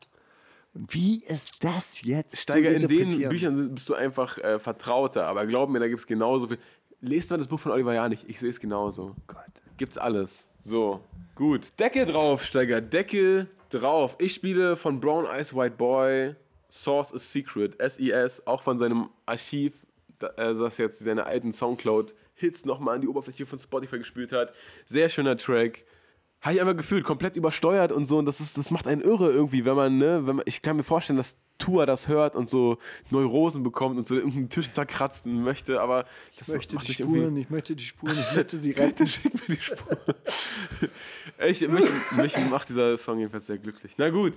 Wie 0.75 1.23
ist 1.25 1.65
das 1.65 2.03
jetzt? 2.03 2.39
Steiger, 2.39 2.71
in 2.71 2.87
den? 2.87 3.29
Büchern 3.29 3.75
bist 3.75 3.89
du 3.89 3.95
einfach 3.95 4.39
äh, 4.39 4.59
vertrauter. 4.59 5.27
Aber 5.27 5.47
glaub 5.47 5.69
mir, 5.69 5.81
da 5.81 5.89
gibt 5.89 6.01
es 6.01 6.07
genauso 6.07 6.49
viel. 6.49 6.59
Lest 7.01 7.31
mal 7.31 7.37
das 7.37 7.49
Buch 7.49 7.59
von 7.59 7.73
Oliver 7.73 7.93
Janich. 7.93 8.25
Ich 8.29 8.39
sehe 8.39 8.49
es 8.49 8.61
genauso. 8.61 9.17
Gott. 9.27 9.43
Gibt's 9.77 9.99
alles. 9.99 10.49
So, 10.63 11.01
gut. 11.35 11.73
Deckel 11.79 12.07
drauf, 12.07 12.45
Steiger. 12.45 12.81
Deckel 12.81 13.49
drauf. 13.69 14.17
Ich 14.19 14.35
spiele 14.35 14.77
von 14.77 15.01
Brown 15.01 15.27
Eyes 15.27 15.55
White 15.55 15.77
Boy 15.77 16.37
Source 16.73 17.11
is 17.13 17.31
Secret, 17.31 17.77
SES, 17.79 18.47
auch 18.47 18.63
von 18.63 18.79
seinem 18.79 19.11
Archiv, 19.27 19.75
äh, 20.21 20.55
das 20.55 20.79
jetzt 20.79 21.01
seine 21.01 21.27
alten 21.27 21.53
Soundcloud-Hits 21.53 22.65
nochmal 22.65 22.95
an 22.95 23.03
die 23.03 23.09
Oberfläche 23.09 23.45
von 23.45 23.59
Spotify 23.59 23.99
gespült 23.99 24.33
hat. 24.33 24.55
Sehr 24.87 25.11
schöner 25.11 25.37
Track. 25.37 25.85
Habe 26.41 26.55
ich 26.55 26.61
einfach 26.63 26.77
gefühlt, 26.77 27.05
komplett 27.05 27.37
übersteuert 27.37 27.93
und 27.93 28.07
so. 28.07 28.19
Und 28.19 28.25
das, 28.25 28.41
ist, 28.41 28.57
das 28.57 28.71
macht 28.71 28.87
einen 28.87 29.03
irre 29.03 29.31
irgendwie, 29.31 29.67
wenn 29.67 29.77
man, 29.77 29.99
ne, 29.99 30.27
wenn 30.27 30.37
man, 30.37 30.45
ich 30.47 30.63
kann 30.63 30.77
mir 30.77 30.83
vorstellen, 30.83 31.19
dass 31.19 31.37
Tua 31.59 31.85
das 31.85 32.09
hört 32.09 32.35
und 32.35 32.49
so 32.49 32.79
Neurosen 33.11 33.63
bekommt 33.63 33.99
und 33.99 34.09
so 34.09 34.17
irgendeinen 34.17 34.49
Tisch 34.49 34.71
zerkratzen 34.73 35.45
möchte, 35.45 35.81
aber 35.81 36.07
Ich 36.41 36.49
möchte 36.49 36.77
die 36.79 36.95
Spuren, 36.95 37.37
ich 37.37 37.51
möchte 37.51 37.77
die 37.77 37.85
Spuren, 37.85 38.19
ich 38.19 38.35
möchte 38.35 38.57
sie 38.57 38.73
retten. 38.73 39.07
Schick 39.07 39.35
mir 39.35 39.57
die 39.57 39.63
Spur. 39.63 39.99
ich, 41.47 41.61
mich, 41.69 41.85
mich 42.17 42.39
macht 42.51 42.71
dieser 42.71 42.97
Song 42.97 43.19
jedenfalls 43.19 43.47
sehr 43.47 43.59
glücklich. 43.59 43.93
Na 43.99 44.09
gut. 44.09 44.33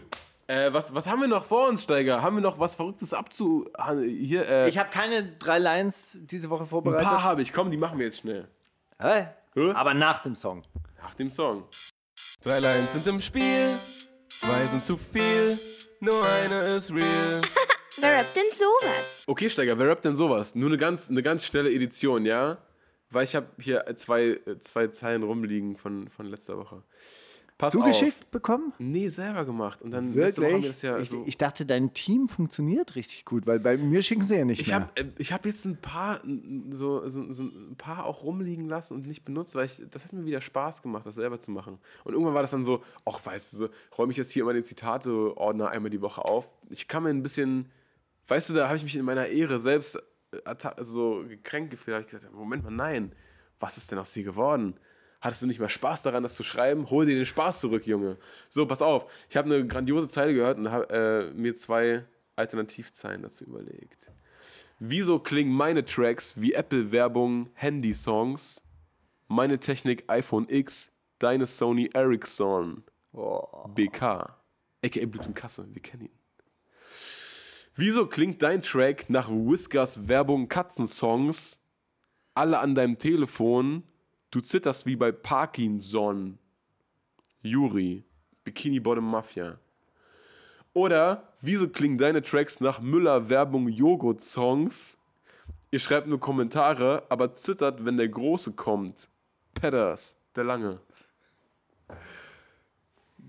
Äh, 0.47 0.71
was, 0.73 0.93
was 0.93 1.07
haben 1.07 1.21
wir 1.21 1.27
noch 1.27 1.45
vor 1.45 1.67
uns, 1.69 1.83
Steiger? 1.83 2.21
Haben 2.21 2.37
wir 2.37 2.41
noch 2.41 2.59
was 2.59 2.75
Verrücktes 2.75 3.13
abzu... 3.13 3.67
Hier, 4.03 4.47
äh, 4.47 4.69
Ich 4.69 4.77
habe 4.77 4.89
keine 4.91 5.23
drei 5.37 5.57
Lines 5.57 6.19
diese 6.25 6.49
Woche 6.51 6.63
ein 6.63 6.67
vorbereitet. 6.67 7.07
paar 7.07 7.23
habe 7.23 7.41
ich. 7.41 7.51
Komm, 7.51 7.71
die 7.71 7.77
machen 7.77 7.97
wir 7.97 8.05
jetzt 8.05 8.19
schnell. 8.19 8.47
Hä? 8.99 9.27
Hä? 9.55 9.71
Aber 9.73 9.93
nach 9.95 10.21
dem 10.21 10.35
Song. 10.35 10.63
Nach 11.01 11.15
dem 11.15 11.29
Song. 11.29 11.63
Drei 12.41 12.59
Lines 12.59 12.93
sind 12.93 13.07
im 13.07 13.19
Spiel, 13.21 13.75
zwei 14.29 14.65
sind 14.67 14.85
zu 14.85 14.97
viel, 14.97 15.57
nur 15.99 16.23
eine 16.27 16.75
ist 16.75 16.91
real. 16.91 17.41
Wer 17.97 18.19
rappt 18.19 18.35
denn 18.35 18.51
sowas? 18.51 19.23
Okay, 19.25 19.49
Steiger, 19.49 19.79
wer 19.79 19.87
rappt 19.87 20.03
denn 20.03 20.17
sowas? 20.17 20.53
Nur 20.53 20.67
eine 20.67 20.77
ganz, 20.77 21.09
eine 21.09 21.23
ganz 21.23 21.45
schnelle 21.45 21.71
Edition, 21.71 22.25
ja? 22.25 22.57
Weil 23.09 23.23
ich 23.23 23.35
habe 23.35 23.47
hier 23.57 23.85
zwei, 23.95 24.41
äh, 24.45 24.59
zwei 24.59 24.87
Zeilen 24.87 25.23
rumliegen 25.23 25.77
von, 25.77 26.09
von 26.09 26.25
letzter 26.25 26.57
Woche. 26.57 26.83
Pass 27.57 27.71
Zugeschickt 27.71 28.23
auf. 28.25 28.31
bekommen? 28.31 28.73
Nee, 28.79 29.07
selber 29.07 29.45
gemacht. 29.45 29.81
Und 29.81 29.91
dann 29.91 30.13
Wirklich? 30.13 30.81
ja 30.81 30.99
ich, 30.99 31.09
so 31.09 31.23
ich 31.25 31.37
dachte, 31.37 31.65
dein 31.65 31.93
Team 31.93 32.27
funktioniert 32.27 32.95
richtig 32.95 33.23
gut, 33.23 33.47
weil 33.47 33.61
bei 33.61 33.77
mir 33.77 34.01
schicken 34.01 34.23
sie 34.23 34.35
ja 34.35 34.43
nicht 34.43 34.59
Ich 34.59 34.67
mehr. 34.67 34.81
habe 34.81 34.91
äh, 34.95 35.05
ich 35.17 35.31
hab 35.31 35.45
jetzt 35.45 35.63
ein 35.63 35.77
paar 35.77 36.19
so, 36.69 37.07
so, 37.07 37.31
so 37.31 37.43
ein 37.43 37.75
paar 37.77 38.05
auch 38.05 38.23
rumliegen 38.23 38.67
lassen 38.67 38.93
und 38.93 39.07
nicht 39.07 39.23
benutzt, 39.23 39.55
weil 39.55 39.67
ich, 39.67 39.81
das 39.89 40.03
hat 40.03 40.11
mir 40.11 40.25
wieder 40.25 40.41
Spaß 40.41 40.81
gemacht, 40.81 41.05
das 41.05 41.15
selber 41.15 41.39
zu 41.39 41.49
machen. 41.51 41.79
Und 42.03 42.11
irgendwann 42.11 42.33
war 42.33 42.41
das 42.41 42.51
dann 42.51 42.65
so, 42.65 42.83
ach 43.05 43.25
weißt 43.25 43.53
du, 43.53 43.57
so, 43.57 43.69
räume 43.97 44.11
ich 44.11 44.17
jetzt 44.17 44.31
hier 44.31 44.43
immer 44.43 44.53
den 44.53 44.65
Zitate-Ordner 44.65 45.69
einmal 45.69 45.89
die 45.91 46.01
Woche 46.01 46.25
auf. 46.25 46.51
Ich 46.69 46.89
kann 46.89 47.03
mir 47.03 47.09
ein 47.09 47.23
bisschen, 47.23 47.71
weißt 48.27 48.49
du, 48.49 48.53
da 48.53 48.67
habe 48.67 48.75
ich 48.75 48.83
mich 48.83 48.97
in 48.97 49.05
meiner 49.05 49.27
Ehre 49.27 49.59
selbst 49.59 49.95
äh, 50.31 50.55
so 50.81 51.23
gekränkt 51.25 51.71
gefühlt. 51.71 51.93
Da 51.93 51.97
habe 51.99 52.05
ich 52.05 52.11
gesagt, 52.11 52.33
Moment 52.33 52.65
mal, 52.65 52.71
nein, 52.71 53.13
was 53.61 53.77
ist 53.77 53.93
denn 53.93 53.99
aus 53.99 54.11
dir 54.11 54.23
geworden? 54.25 54.75
Hattest 55.25 55.41
du 55.41 55.47
nicht 55.47 55.59
mehr 55.59 55.69
Spaß 55.69 56.03
daran, 56.03 56.21
das 56.21 56.35
zu 56.35 56.43
schreiben? 56.43 56.87
Hol 56.91 57.07
dir 57.07 57.15
den 57.15 57.25
Spaß 57.25 57.59
zurück, 57.59 57.87
Junge. 57.87 58.19
So, 58.47 58.67
pass 58.67 58.83
auf. 58.83 59.11
Ich 59.27 59.35
habe 59.35 59.51
eine 59.51 59.65
grandiose 59.65 60.07
Zeile 60.07 60.35
gehört 60.35 60.59
und 60.59 60.69
habe 60.69 61.33
äh, 61.33 61.33
mir 61.33 61.55
zwei 61.55 62.05
Alternativzeilen 62.35 63.23
dazu 63.23 63.43
überlegt. 63.43 64.07
Wieso 64.77 65.17
klingen 65.17 65.51
meine 65.51 65.83
Tracks 65.83 66.39
wie 66.39 66.53
Apple-Werbung, 66.53 67.49
Handy-Songs? 67.55 68.61
Meine 69.27 69.59
Technik 69.59 70.03
iPhone 70.05 70.47
X, 70.47 70.91
deine 71.17 71.47
Sony 71.47 71.89
Ericsson. 71.91 72.83
BK. 73.11 74.37
AKA 74.83 75.05
Blut 75.07 75.25
und 75.25 75.33
Kasse, 75.33 75.65
wir 75.73 75.81
kennen 75.81 76.03
ihn. 76.03 76.19
Wieso 77.75 78.05
klingt 78.05 78.43
dein 78.43 78.61
Track 78.61 79.09
nach 79.09 79.27
Whiskers 79.31 80.07
Werbung 80.07 80.49
Katzensongs? 80.49 81.59
Alle 82.35 82.59
an 82.59 82.75
deinem 82.75 82.99
Telefon. 82.99 83.85
Du 84.35 84.41
zitterst 84.41 84.85
wie 84.85 84.97
bei 84.97 85.13
Parkinson. 85.13 86.37
Juri. 87.41 88.03
Bikini 88.43 88.81
Bottom 88.81 89.09
Mafia. 89.09 89.57
Oder 90.73 91.31
wieso 91.39 91.69
klingen 91.69 91.97
deine 91.97 92.21
Tracks 92.21 92.59
nach 92.59 92.81
Müller 92.81 93.29
Werbung 93.29 93.69
Joghurt 93.69 94.21
Songs? 94.21 94.97
Ihr 95.71 95.79
schreibt 95.79 96.07
nur 96.07 96.19
Kommentare, 96.19 97.03
aber 97.07 97.33
zittert, 97.33 97.85
wenn 97.85 97.95
der 97.95 98.09
Große 98.09 98.51
kommt. 98.51 99.07
Pedders, 99.53 100.17
der 100.35 100.43
Lange. 100.43 100.81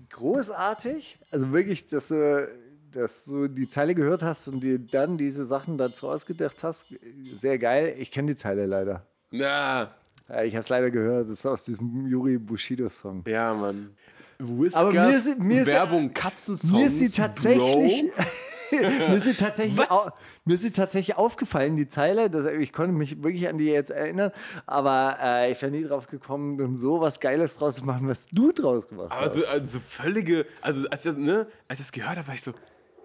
Großartig. 0.09 1.19
Also 1.31 1.53
wirklich, 1.53 1.87
dass 1.87 2.09
du, 2.09 2.49
dass 2.91 3.23
du 3.23 3.47
die 3.47 3.69
Zeile 3.69 3.95
gehört 3.95 4.23
hast 4.23 4.49
und 4.49 4.59
dir 4.59 4.77
dann 4.77 5.17
diese 5.17 5.45
Sachen 5.45 5.77
dazu 5.77 6.09
ausgedacht 6.09 6.65
hast. 6.65 6.93
Sehr 7.33 7.57
geil. 7.57 7.95
Ich 7.97 8.11
kenne 8.11 8.33
die 8.33 8.35
Zeile 8.35 8.65
leider. 8.65 9.07
Na, 9.31 9.95
Ja, 10.29 10.43
ich 10.43 10.53
habe 10.53 10.59
es 10.61 10.69
leider 10.69 10.91
gehört. 10.91 11.29
Das 11.29 11.39
ist 11.39 11.45
aus 11.45 11.63
diesem 11.63 12.07
Yuri 12.07 12.37
Bushido-Song. 12.37 13.23
ja, 13.27 13.53
Mann. 13.53 13.91
Whiskers 14.39 14.75
Aber 14.81 14.91
mir 14.91 15.09
ist- 15.09 15.39
mir 15.39 15.61
ist- 15.61 15.67
Werbung 15.67 16.13
Katzensongs. 16.13 16.71
Mir 16.71 16.85
ist 16.87 16.99
sie 16.99 17.09
tatsächlich, 17.09 18.03
mir 18.71 19.13
ist 19.15 19.23
sie 19.25 19.33
tatsächlich, 19.33 19.89
au, 19.89 20.09
mir 20.45 20.53
ist 20.53 20.61
sie 20.61 20.69
tatsächlich 20.71 21.17
aufgefallen, 21.17 21.75
die 21.75 21.87
Zeile. 21.87 22.29
Das, 22.29 22.45
ich 22.45 22.71
konnte 22.71 22.93
mich 22.93 23.23
wirklich 23.23 23.47
an 23.49 23.57
die 23.57 23.65
jetzt 23.65 23.89
erinnern, 23.89 24.31
aber 24.67 25.17
äh, 25.21 25.51
ich 25.51 25.59
wäre 25.61 25.71
nie 25.71 25.83
drauf 25.83 26.05
gekommen, 26.07 26.57
dann 26.59 26.75
so 26.75 27.01
was 27.01 27.19
Geiles 27.19 27.57
draus 27.57 27.77
zu 27.77 27.85
machen, 27.85 28.07
was 28.07 28.27
du 28.27 28.51
draus 28.51 28.87
gemacht 28.87 29.11
Aber 29.11 29.25
hast. 29.25 29.35
so, 29.35 29.47
also 29.47 29.79
völlige, 29.79 30.45
also 30.61 30.87
als 30.89 31.03
ich 31.05 31.11
das, 31.13 31.17
ne, 31.17 31.47
als 31.67 31.79
ich 31.79 31.85
das 31.87 31.91
gehört 31.91 32.17
habe, 32.17 32.27
war 32.27 32.35
ich 32.35 32.43
so, 32.43 32.51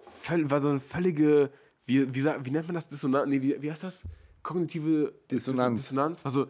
völl, 0.01 0.51
war 0.51 0.61
so 0.61 0.69
eine 0.69 0.79
völlige, 0.81 1.49
wie, 1.85 2.13
wie, 2.13 2.25
wie 2.25 2.51
nennt 2.51 2.67
man 2.67 2.75
das? 2.75 2.87
Dissonanz, 2.89 3.27
nee, 3.27 3.41
wie, 3.41 3.59
wie 3.59 3.71
heißt 3.71 3.83
das? 3.83 4.03
Kognitive 4.43 5.13
Dissonanz. 5.31 5.79
Dissonanz. 5.79 6.23
War 6.23 6.31
so, 6.31 6.47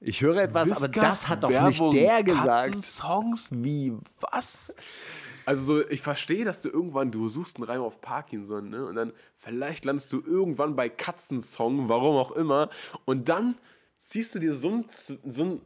ich 0.00 0.22
höre 0.22 0.36
etwas, 0.38 0.70
aber 0.70 0.88
Whiskers 0.88 1.02
das 1.02 1.28
hat 1.28 1.42
doch 1.42 1.50
Werbung, 1.50 1.92
nicht 1.92 2.02
der 2.06 2.22
gesagt. 2.22 2.82
Songs 2.84 3.50
wie 3.52 3.96
was? 4.20 4.74
Also 5.46 5.64
so, 5.64 5.88
ich 5.88 6.00
verstehe, 6.00 6.44
dass 6.44 6.62
du 6.62 6.68
irgendwann, 6.68 7.10
du 7.10 7.28
suchst 7.28 7.56
einen 7.56 7.64
Reim 7.64 7.80
auf 7.80 8.00
Parkinson, 8.00 8.70
ne? 8.70 8.84
Und 8.86 8.94
dann 8.96 9.12
vielleicht 9.36 9.84
landest 9.84 10.12
du 10.12 10.22
irgendwann 10.24 10.76
bei 10.76 10.88
Katzensong, 10.88 11.88
warum 11.88 12.16
auch 12.16 12.32
immer. 12.32 12.70
Und 13.04 13.28
dann 13.28 13.56
ziehst 13.96 14.34
du 14.34 14.38
dir 14.38 14.54
so 14.54 14.70
ein, 14.70 14.84
so 14.88 15.44
ein 15.44 15.60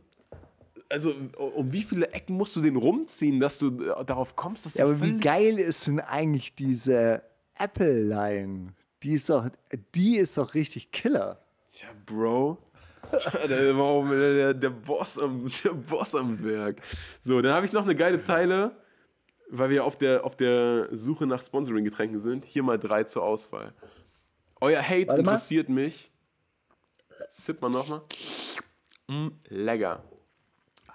also 0.89 1.15
um 1.37 1.73
wie 1.73 1.83
viele 1.83 2.09
Ecken 2.13 2.37
musst 2.37 2.57
du 2.57 2.61
den 2.61 2.77
rumziehen, 2.77 3.41
dass 3.41 3.59
du 3.59 3.69
äh, 3.83 4.05
darauf 4.05 4.37
kommst, 4.37 4.67
dass 4.67 4.75
Ja, 4.75 4.85
du 4.85 4.93
aber 4.93 5.01
wie 5.01 5.17
geil 5.19 5.59
ist 5.59 5.87
denn 5.87 6.01
eigentlich 6.01 6.55
diese 6.55 7.23
Apple-Line? 7.59 8.75
Die 9.03 9.13
ist 9.13 9.29
doch, 9.29 9.49
die 9.95 10.17
ist 10.17 10.39
doch 10.39 10.55
richtig 10.55 10.93
Killer. 10.93 11.39
Tja, 11.71 11.89
Bro. 12.07 12.59
der, 13.49 13.77
warum, 13.77 14.11
der, 14.11 14.55
der, 14.55 14.71
Boss 14.71 15.19
am, 15.19 15.51
der 15.65 15.71
Boss 15.71 16.15
am 16.15 16.43
Werk. 16.45 16.81
So, 17.21 17.41
dann 17.41 17.55
habe 17.55 17.67
ich 17.67 17.73
noch 17.73 17.85
eine 17.85 17.95
geile 17.95 18.21
Zeile, 18.21 18.73
weil 19.51 19.71
wir 19.71 19.85
auf 19.85 19.97
der, 19.97 20.25
auf 20.25 20.37
der 20.37 20.89
Suche 20.93 21.27
nach 21.27 21.43
Sponsoring-Getränken 21.43 22.21
sind. 22.21 22.45
Hier 22.45 22.63
mal 22.63 22.79
drei 22.79 23.05
zur 23.05 23.23
Auswahl. 23.23 23.73
Euer 24.61 24.83
Hate 24.83 25.09
Warte 25.09 25.23
mal. 25.23 25.33
interessiert 25.33 25.69
mich. 25.69 26.11
Sip 27.31 27.61
mal 27.61 27.71
nochmal. 27.71 28.03
Mm, 29.09 29.29
lecker. 29.49 30.03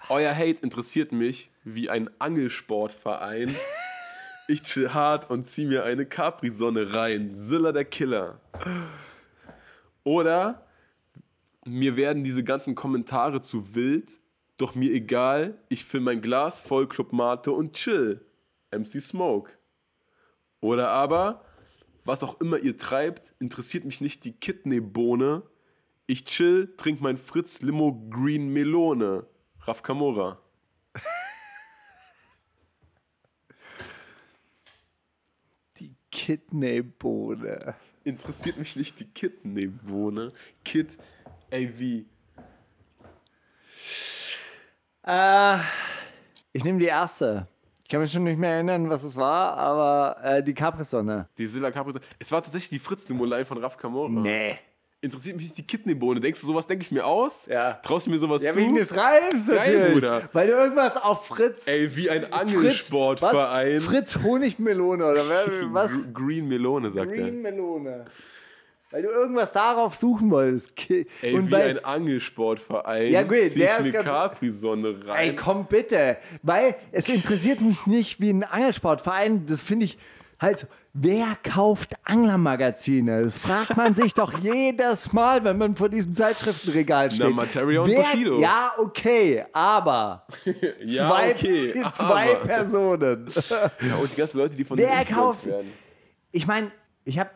Euer 0.09 0.33
Hate 0.35 0.61
interessiert 0.63 1.11
mich 1.11 1.51
wie 1.63 1.89
ein 1.89 2.09
Angelsportverein. 2.19 3.55
Ich 4.47 4.63
chill 4.63 4.91
hart 4.93 5.29
und 5.29 5.43
zieh 5.45 5.65
mir 5.65 5.83
eine 5.83 6.07
Capri-Sonne 6.07 6.93
rein. 6.93 7.37
Zilla 7.37 7.71
der 7.71 7.85
Killer. 7.85 8.39
Oder 10.03 10.65
mir 11.69 11.95
werden 11.95 12.23
diese 12.23 12.43
ganzen 12.43 12.75
Kommentare 12.75 13.41
zu 13.41 13.75
wild, 13.75 14.19
doch 14.57 14.75
mir 14.75 14.91
egal, 14.91 15.57
ich 15.69 15.85
füll 15.85 16.01
mein 16.01 16.21
Glas 16.21 16.59
voll 16.61 16.87
Club 16.87 17.13
Mate 17.13 17.51
und 17.51 17.73
chill. 17.73 18.25
MC 18.71 19.01
Smoke. 19.01 19.51
Oder 20.61 20.89
aber, 20.89 21.45
was 22.03 22.23
auch 22.23 22.39
immer 22.41 22.59
ihr 22.59 22.77
treibt, 22.77 23.33
interessiert 23.39 23.85
mich 23.85 24.01
nicht 24.01 24.25
die 24.25 24.33
Kidneybohne. 24.33 25.43
Ich 26.07 26.25
chill, 26.25 26.73
trink 26.75 27.01
mein 27.01 27.17
Fritz 27.17 27.61
Limo 27.61 28.07
Green 28.09 28.49
Melone. 28.49 29.25
Raf 29.61 29.81
Kamora. 29.83 30.41
Die 35.77 35.95
Kidneybohne. 36.11 37.75
Interessiert 38.03 38.57
mich 38.57 38.75
nicht 38.75 38.99
die 38.99 39.05
Kidneybohne. 39.05 40.33
Kid, 40.65 40.97
ey 41.51 41.71
wie. 41.79 42.05
Äh, 45.05 45.57
ich 46.53 46.63
nehme 46.63 46.79
die 46.79 46.85
erste. 46.85 47.47
Ich 47.83 47.89
kann 47.89 48.01
mich 48.01 48.11
schon 48.11 48.23
nicht 48.23 48.37
mehr 48.37 48.51
erinnern, 48.51 48.89
was 48.89 49.03
es 49.03 49.15
war, 49.15 49.57
aber 49.57 50.17
äh, 50.23 50.43
die 50.43 50.53
Capri-Sonne. 50.53 51.27
Die 51.37 51.47
Silla 51.47 51.71
Capri. 51.71 51.93
Es 52.19 52.31
war 52.31 52.41
tatsächlich 52.43 52.69
die 52.69 52.79
Fritz 52.79 53.07
Limo 53.07 53.25
Line 53.25 53.45
von 53.45 53.57
Raf 53.57 53.77
Kamora. 53.77 54.09
Nee. 54.09 54.59
Interessiert 55.01 55.37
mich 55.37 55.45
nicht 55.45 55.57
die 55.57 55.65
Kidneybohne. 55.65 56.19
Denkst 56.19 56.41
du, 56.41 56.45
sowas 56.47 56.67
denke 56.67 56.83
ich 56.83 56.91
mir 56.91 57.05
aus? 57.05 57.45
Ja. 57.45 57.73
Traust 57.75 58.05
du 58.05 58.11
mir 58.11 58.19
sowas 58.19 58.43
Ja, 58.43 58.51
zu? 58.51 58.59
wegen 58.59 58.75
des 58.75 58.95
Reims 58.95 59.47
Geil, 59.47 59.55
natürlich. 59.57 59.93
Bruder. 59.93 60.29
Weil 60.33 60.47
du 60.47 60.53
irgendwas 60.53 60.97
auf 60.97 61.25
Fritz. 61.25 61.67
Ey, 61.67 61.95
wie 61.95 62.09
ein 62.09 62.23
Fritz, 62.23 62.33
Angelsportverein. 62.33 63.77
was? 63.77 63.85
Fritz 63.85 64.19
Honigmelone 64.21 65.05
oder 65.05 65.23
wer- 65.29 65.47
was? 65.73 65.93
Gr- 65.93 66.11
Green 66.13 66.47
Melone, 66.49 66.91
sagt 66.91 67.11
er. 67.11 67.17
Green 67.17 67.41
Melone. 67.41 68.05
Weil 68.91 69.03
du 69.03 69.09
irgendwas 69.09 69.51
darauf 69.51 69.93
suchen 69.95 70.31
wolltest. 70.31 70.73
Ey, 70.89 71.33
Und 71.35 71.47
wie 71.47 71.51
weil, 71.51 71.69
ein 71.77 71.85
Angelsportverein. 71.85 73.11
Ja, 73.11 73.21
gut, 73.23 73.37
zieh 73.51 73.59
der 73.59 73.79
ich 73.81 73.85
ist 73.87 73.93
ganz- 73.93 74.05
Capri-Sonne 74.05 74.95
rein. 75.05 75.29
Ey, 75.29 75.35
komm 75.35 75.65
bitte. 75.67 76.17
Weil 76.41 76.75
es 76.91 77.07
interessiert 77.07 77.61
mich 77.61 77.85
nicht 77.85 78.19
wie 78.19 78.31
ein 78.31 78.43
Angelsportverein. 78.43 79.45
Das 79.45 79.61
finde 79.61 79.85
ich 79.85 79.97
halt. 80.41 80.67
Wer 80.93 81.37
kauft 81.43 81.93
Anglermagazine? 82.03 83.21
Das 83.21 83.37
fragt 83.37 83.77
man 83.77 83.93
sich 83.93 84.15
doch 84.15 84.39
jedes 84.41 85.13
Mal, 85.13 85.43
wenn 85.43 85.59
man 85.59 85.75
vor 85.75 85.87
diesem 85.87 86.15
Zeitschriftenregal 86.15 87.11
steht. 87.11 87.29
Materia 87.29 87.81
und 87.81 87.87
Wer, 87.89 88.01
Bushido. 88.01 88.39
Ja, 88.39 88.71
okay, 88.79 89.45
aber 89.53 90.25
ja, 90.45 91.07
zwei, 91.07 91.31
okay. 91.35 91.83
zwei 91.93 92.31
aber- 92.37 92.39
Personen. 92.43 93.27
Ja, 93.87 93.95
und 94.01 94.11
die 94.11 94.15
ganzen 94.15 94.37
Leute, 94.39 94.55
die 94.55 94.63
von 94.63 94.79
Wer 94.79 95.05
kauft- 95.05 95.45
werden. 95.45 95.71
Ich 96.31 96.47
meine, 96.47 96.71
ich 97.05 97.19
habe 97.19 97.29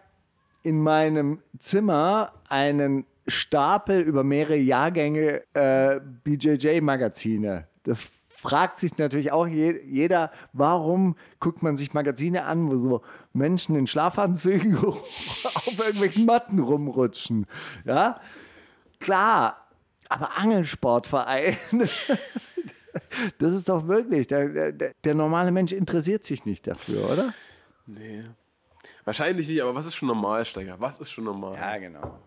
in 0.64 0.82
meinem 0.82 1.40
Zimmer 1.60 2.34
einen 2.50 3.06
Stapel 3.28 4.02
über 4.02 4.24
mehrere 4.24 4.58
Jahrgänge 4.58 5.44
äh, 5.54 6.00
BJJ-Magazine. 6.24 7.68
Das 7.84 8.10
fragt 8.30 8.80
sich 8.80 8.98
natürlich 8.98 9.32
auch 9.32 9.48
je, 9.48 9.80
jeder, 9.86 10.32
warum 10.52 11.16
guckt 11.40 11.64
man 11.64 11.78
sich 11.78 11.94
Magazine 11.94 12.44
an, 12.44 12.70
wo 12.70 12.78
so 12.78 13.02
Menschen 13.32 13.76
in 13.76 13.88
Schlafanzügen 13.88 14.78
auf 14.84 15.80
irgendwelchen 15.80 16.26
Matten 16.26 16.60
rumrutschen. 16.60 17.46
Ja, 17.86 18.20
klar, 19.00 19.68
aber 20.10 20.38
Angelsportverein. 20.38 21.58
Das 23.40 23.54
ist 23.54 23.70
doch 23.70 23.88
wirklich, 23.88 24.28
der, 24.28 24.72
der, 24.72 24.94
der 25.04 25.16
normale 25.16 25.52
Mensch 25.52 25.72
interessiert 25.72 26.24
sich 26.24 26.46
nicht 26.46 26.68
dafür, 26.68 27.10
oder? 27.12 27.34
Nee. 27.88 28.24
Wahrscheinlich 29.06 29.48
nicht, 29.48 29.62
aber 29.62 29.76
was 29.76 29.86
ist 29.86 29.96
schon 29.96 30.08
normal, 30.08 30.46
Steiger? 30.46 30.76
Was 30.80 31.00
ist 31.02 31.12
schon 31.12 31.24
normal? 31.26 31.80
genau. 31.80 32.20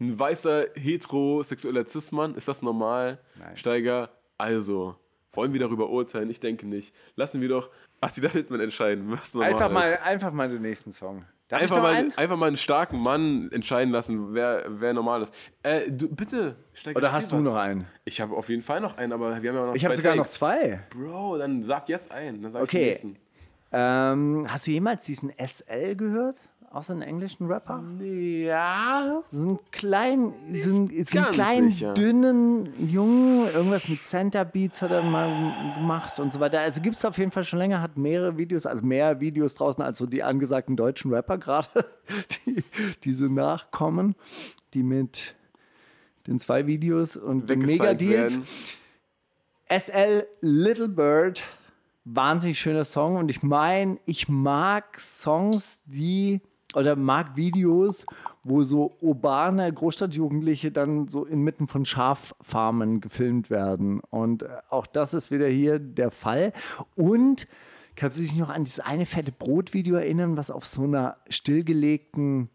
Ein 0.00 0.18
weißer 0.18 0.66
heterosexueller 0.74 1.86
Cis-Mann, 1.86 2.34
ist 2.34 2.48
das 2.48 2.62
normal? 2.62 3.18
Nein. 3.38 3.56
Steiger, 3.56 4.10
also, 4.38 4.96
wollen 5.32 5.52
wir 5.52 5.60
darüber 5.60 5.90
urteilen? 5.90 6.28
Ich 6.30 6.40
denke 6.40 6.66
nicht. 6.66 6.94
Lassen 7.14 7.40
wir 7.40 7.48
doch 7.48 7.70
Attila 8.00 8.28
Hildmann 8.30 8.60
entscheiden, 8.60 9.04
was 9.10 9.32
normal 9.34 9.50
Einfach 9.52 9.66
ist. 9.68 9.72
mal, 9.74 9.98
einfach 10.04 10.32
mal 10.32 10.48
den 10.48 10.62
nächsten 10.62 10.90
Song. 10.92 11.24
Darf 11.48 11.60
Einfach 11.62 11.76
noch 11.76 11.82
mal, 11.82 11.92
einen? 11.94 12.12
einfach 12.16 12.36
mal 12.36 12.46
einen 12.46 12.56
starken 12.56 13.00
Mann 13.00 13.50
entscheiden 13.52 13.92
lassen, 13.92 14.32
wer, 14.34 14.64
wer 14.68 14.94
normal 14.94 15.22
ist. 15.24 15.34
Äh, 15.62 15.90
du, 15.90 16.08
bitte, 16.08 16.56
Steiger, 16.72 16.96
Oder 16.96 17.12
hast 17.12 17.30
du 17.30 17.36
was. 17.36 17.44
noch 17.44 17.56
einen? 17.56 17.86
Ich 18.06 18.20
habe 18.22 18.34
auf 18.34 18.48
jeden 18.48 18.62
Fall 18.62 18.80
noch 18.80 18.96
einen, 18.96 19.12
aber 19.12 19.42
wir 19.42 19.50
haben 19.50 19.58
ja 19.60 19.66
noch 19.66 19.74
Ich 19.74 19.84
habe 19.84 19.94
zwei 19.94 20.00
sogar 20.00 20.16
noch 20.16 20.24
Takes. 20.24 20.34
zwei. 20.38 20.80
Bro, 20.90 21.38
dann 21.38 21.62
sag 21.62 21.88
jetzt 21.90 22.10
einen. 22.10 22.42
Dann 22.42 22.52
sag 22.52 22.62
Okay. 22.62 22.96
Ähm, 23.72 24.46
hast 24.48 24.66
du 24.66 24.70
jemals 24.70 25.04
diesen 25.04 25.32
SL 25.38 25.96
gehört? 25.96 26.36
Aus 26.70 26.90
einem 26.90 27.02
englischen 27.02 27.48
Rapper? 27.48 27.82
Ja. 28.00 29.22
So 29.30 29.42
einen 29.42 29.58
kleinen, 29.72 30.32
so 30.54 30.74
einen, 30.74 31.04
so 31.04 31.18
einen 31.18 31.30
kleinen 31.30 31.70
sicher. 31.70 31.92
dünnen 31.92 32.72
Jungen, 32.88 33.46
irgendwas 33.52 33.88
mit 33.88 34.00
Center 34.00 34.46
Beats 34.46 34.80
hat 34.80 34.90
er 34.90 35.02
mal 35.02 35.74
gemacht 35.74 36.18
und 36.18 36.32
so 36.32 36.40
weiter. 36.40 36.60
Also 36.60 36.80
gibt 36.80 36.96
es 36.96 37.04
auf 37.04 37.18
jeden 37.18 37.30
Fall 37.30 37.44
schon 37.44 37.58
länger, 37.58 37.82
hat 37.82 37.98
mehrere 37.98 38.38
Videos, 38.38 38.64
also 38.64 38.82
mehr 38.82 39.20
Videos 39.20 39.54
draußen 39.54 39.84
als 39.84 39.98
so 39.98 40.06
die 40.06 40.22
angesagten 40.22 40.74
deutschen 40.74 41.12
Rapper 41.12 41.36
gerade, 41.36 41.68
die, 42.46 42.64
die 43.04 43.12
so 43.12 43.26
nachkommen, 43.26 44.14
die 44.72 44.82
mit 44.82 45.34
den 46.26 46.38
zwei 46.38 46.66
Videos 46.66 47.18
und 47.18 47.48
Mega-Deals. 47.48 48.38
SL 49.68 50.26
Little 50.40 50.88
Bird, 50.88 51.44
wahnsinnig 52.04 52.58
schöner 52.58 52.84
Song 52.84 53.16
und 53.16 53.30
ich 53.30 53.42
meine, 53.42 53.98
ich 54.06 54.28
mag 54.28 54.98
Songs, 54.98 55.80
die 55.84 56.40
oder 56.74 56.96
mag 56.96 57.36
Videos, 57.36 58.06
wo 58.44 58.62
so 58.62 58.96
urbane 59.00 59.72
Großstadtjugendliche 59.72 60.72
dann 60.72 61.08
so 61.08 61.24
inmitten 61.24 61.66
von 61.66 61.84
Schaffarmen 61.84 63.00
gefilmt 63.00 63.50
werden. 63.50 64.00
Und 64.10 64.42
äh, 64.42 64.48
auch 64.70 64.86
das 64.86 65.14
ist 65.14 65.30
wieder 65.30 65.48
hier 65.48 65.78
der 65.78 66.10
Fall. 66.10 66.52
Und 66.96 67.46
kannst 67.94 68.18
du 68.18 68.22
dich 68.22 68.36
noch 68.36 68.50
an 68.50 68.64
dieses 68.64 68.80
eine 68.80 69.06
fette 69.06 69.32
Brot-Video 69.32 69.96
erinnern, 69.96 70.36
was 70.36 70.50
auf 70.50 70.66
so 70.66 70.84
einer 70.84 71.16
stillgelegten 71.28 72.48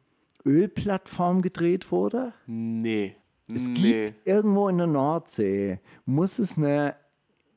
Ölplattform 0.45 1.41
gedreht 1.41 1.91
wurde? 1.91 2.33
Nee. 2.47 3.15
Es 3.47 3.67
nee. 3.67 4.07
gibt 4.07 4.27
irgendwo 4.27 4.67
in 4.67 4.77
der 4.77 4.87
Nordsee, 4.87 5.79
muss 6.05 6.37
es 6.37 6.57
eine 6.57 6.95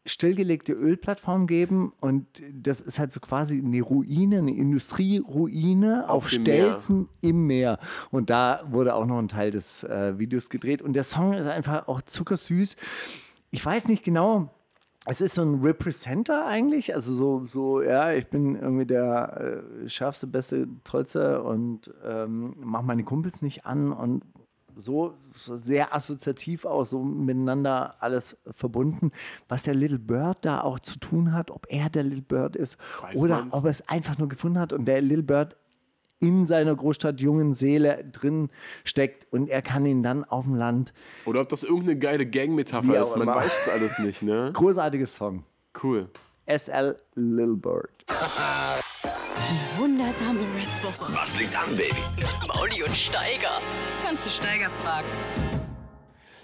stillgelegte 0.07 0.72
Ölplattform 0.72 1.46
geben 1.46 1.92
und 2.01 2.26
das 2.53 2.80
ist 2.80 2.98
halt 2.98 3.12
so 3.12 3.20
quasi 3.20 3.59
eine 3.59 3.82
Ruine, 3.82 4.38
eine 4.38 4.55
Industrieruine 4.55 6.09
auf, 6.09 6.28
dem 6.28 6.42
Stelzen 6.42 7.09
im 7.20 7.46
Meer. 7.46 7.78
Und 8.11 8.30
da 8.30 8.62
wurde 8.70 8.94
auch 8.94 9.05
noch 9.05 9.18
ein 9.18 9.28
Teil 9.28 9.51
des 9.51 9.84
äh, 9.84 10.18
Videos 10.18 10.48
gedreht 10.48 10.80
und 10.80 10.94
der 10.94 11.05
Song 11.05 11.34
ist 11.34 11.46
einfach 11.46 11.86
auch 11.88 12.01
zuckersüß. 12.01 12.76
Ich 13.51 13.64
weiß 13.64 13.88
nicht 13.88 14.03
genau, 14.03 14.51
es 15.07 15.20
ist 15.20 15.34
so 15.34 15.42
ein 15.42 15.61
Representer 15.62 16.46
eigentlich, 16.46 16.94
also 16.94 17.12
so, 17.12 17.46
so 17.46 17.82
ja, 17.82 18.12
ich 18.12 18.28
bin 18.28 18.55
irgendwie 18.55 18.86
der 18.86 19.62
äh, 19.84 19.88
schärfste, 19.88 20.26
beste, 20.26 20.68
tollste 20.84 21.42
und 21.42 21.92
ähm, 22.05 22.55
mach 22.59 22.82
meine 22.82 23.05
Kumpels 23.05 23.42
nicht 23.42 23.66
an 23.66 23.92
und 23.92 24.22
so, 24.77 25.14
sehr 25.35 25.95
assoziativ 25.95 26.64
auch, 26.64 26.85
so 26.85 27.03
miteinander 27.03 27.97
alles 28.01 28.37
verbunden. 28.51 29.12
Was 29.49 29.64
der 29.64 29.75
Little 29.75 29.99
Bird 29.99 30.39
da 30.43 30.61
auch 30.62 30.79
zu 30.79 30.99
tun 30.99 31.33
hat, 31.33 31.51
ob 31.51 31.66
er 31.68 31.91
der 31.91 32.03
Little 32.03 32.23
Bird 32.23 32.57
ist 32.57 32.79
Weiß 33.03 33.16
oder 33.16 33.41
man's? 33.41 33.53
ob 33.53 33.64
er 33.64 33.71
es 33.71 33.89
einfach 33.89 34.18
nur 34.18 34.29
gefunden 34.29 34.59
hat 34.59 34.73
und 34.73 34.87
der 34.87 35.01
Little 35.01 35.23
Bird 35.23 35.57
in 36.21 36.45
seiner 36.45 36.75
Großstadt 36.75 37.21
jungen 37.21 37.55
Seele 37.55 38.05
drin 38.12 38.51
steckt 38.85 39.27
und 39.33 39.49
er 39.49 39.62
kann 39.62 39.87
ihn 39.87 40.03
dann 40.03 40.25
auf 40.25 40.44
dem 40.44 40.55
Land. 40.55 40.93
Oder 41.24 41.40
ob 41.40 41.49
das 41.49 41.62
irgendeine 41.62 41.99
geile 41.99 42.27
Gang-Metapher 42.27 43.01
ist. 43.03 43.16
Man 43.16 43.27
weiß 43.27 43.66
es 43.66 43.73
alles 43.73 43.99
nicht, 44.01 44.23
ne? 44.23 44.51
Großartiges 44.53 45.15
Song. 45.15 45.44
Cool. 45.82 46.11
SL 46.47 46.97
Little 47.15 47.57
Bird. 47.57 48.05
Wundersame 49.78 50.40
Rap-Woche. 50.40 51.14
Was 51.14 51.39
liegt 51.39 51.56
an, 51.56 51.74
Baby? 51.74 51.97
Mauli 52.47 52.82
und 52.82 52.94
Steiger. 52.94 53.60
Kannst 54.05 54.27
du 54.27 54.31
Steiger 54.31 54.68
fragen? 54.68 55.09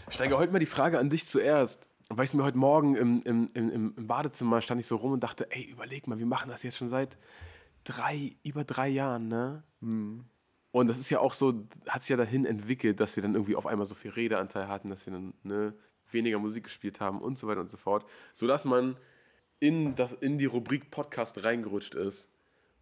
Steiger, 0.08 0.38
heute 0.38 0.52
mal 0.52 0.58
die 0.58 0.66
Frage 0.66 0.98
an 0.98 1.10
dich 1.10 1.26
zuerst. 1.26 1.86
Weil 2.08 2.24
ich 2.24 2.32
mir 2.34 2.44
heute 2.44 2.56
Morgen 2.56 2.94
im, 2.94 3.20
im, 3.22 3.50
im, 3.52 3.94
im 3.96 4.06
Badezimmer 4.06 4.62
stand 4.62 4.80
ich 4.80 4.86
so 4.86 4.96
rum 4.96 5.12
und 5.12 5.20
dachte, 5.20 5.50
ey, 5.50 5.64
überleg 5.64 6.06
mal, 6.06 6.18
wir 6.18 6.26
machen 6.26 6.48
das 6.48 6.62
jetzt 6.62 6.78
schon 6.78 6.88
seit 6.88 7.18
drei, 7.84 8.36
über 8.42 8.64
drei 8.64 8.88
Jahren, 8.88 9.28
ne? 9.28 9.62
Und 10.70 10.88
das 10.88 10.98
ist 10.98 11.10
ja 11.10 11.18
auch 11.18 11.34
so, 11.34 11.66
hat 11.88 12.02
sich 12.02 12.10
ja 12.10 12.16
dahin 12.16 12.46
entwickelt, 12.46 13.00
dass 13.00 13.16
wir 13.16 13.22
dann 13.22 13.34
irgendwie 13.34 13.56
auf 13.56 13.66
einmal 13.66 13.86
so 13.86 13.94
viel 13.94 14.12
Redeanteil 14.12 14.68
hatten, 14.68 14.88
dass 14.88 15.04
wir 15.04 15.12
dann 15.12 15.34
ne, 15.42 15.74
weniger 16.10 16.38
Musik 16.38 16.64
gespielt 16.64 17.00
haben 17.00 17.20
und 17.20 17.38
so 17.38 17.48
weiter 17.48 17.60
und 17.60 17.68
so 17.68 17.76
fort. 17.76 18.06
Sodass 18.32 18.64
man 18.64 18.96
in, 19.58 19.94
das, 19.94 20.12
in 20.14 20.38
die 20.38 20.46
Rubrik 20.46 20.90
Podcast 20.90 21.44
reingerutscht 21.44 21.94
ist. 21.94 22.30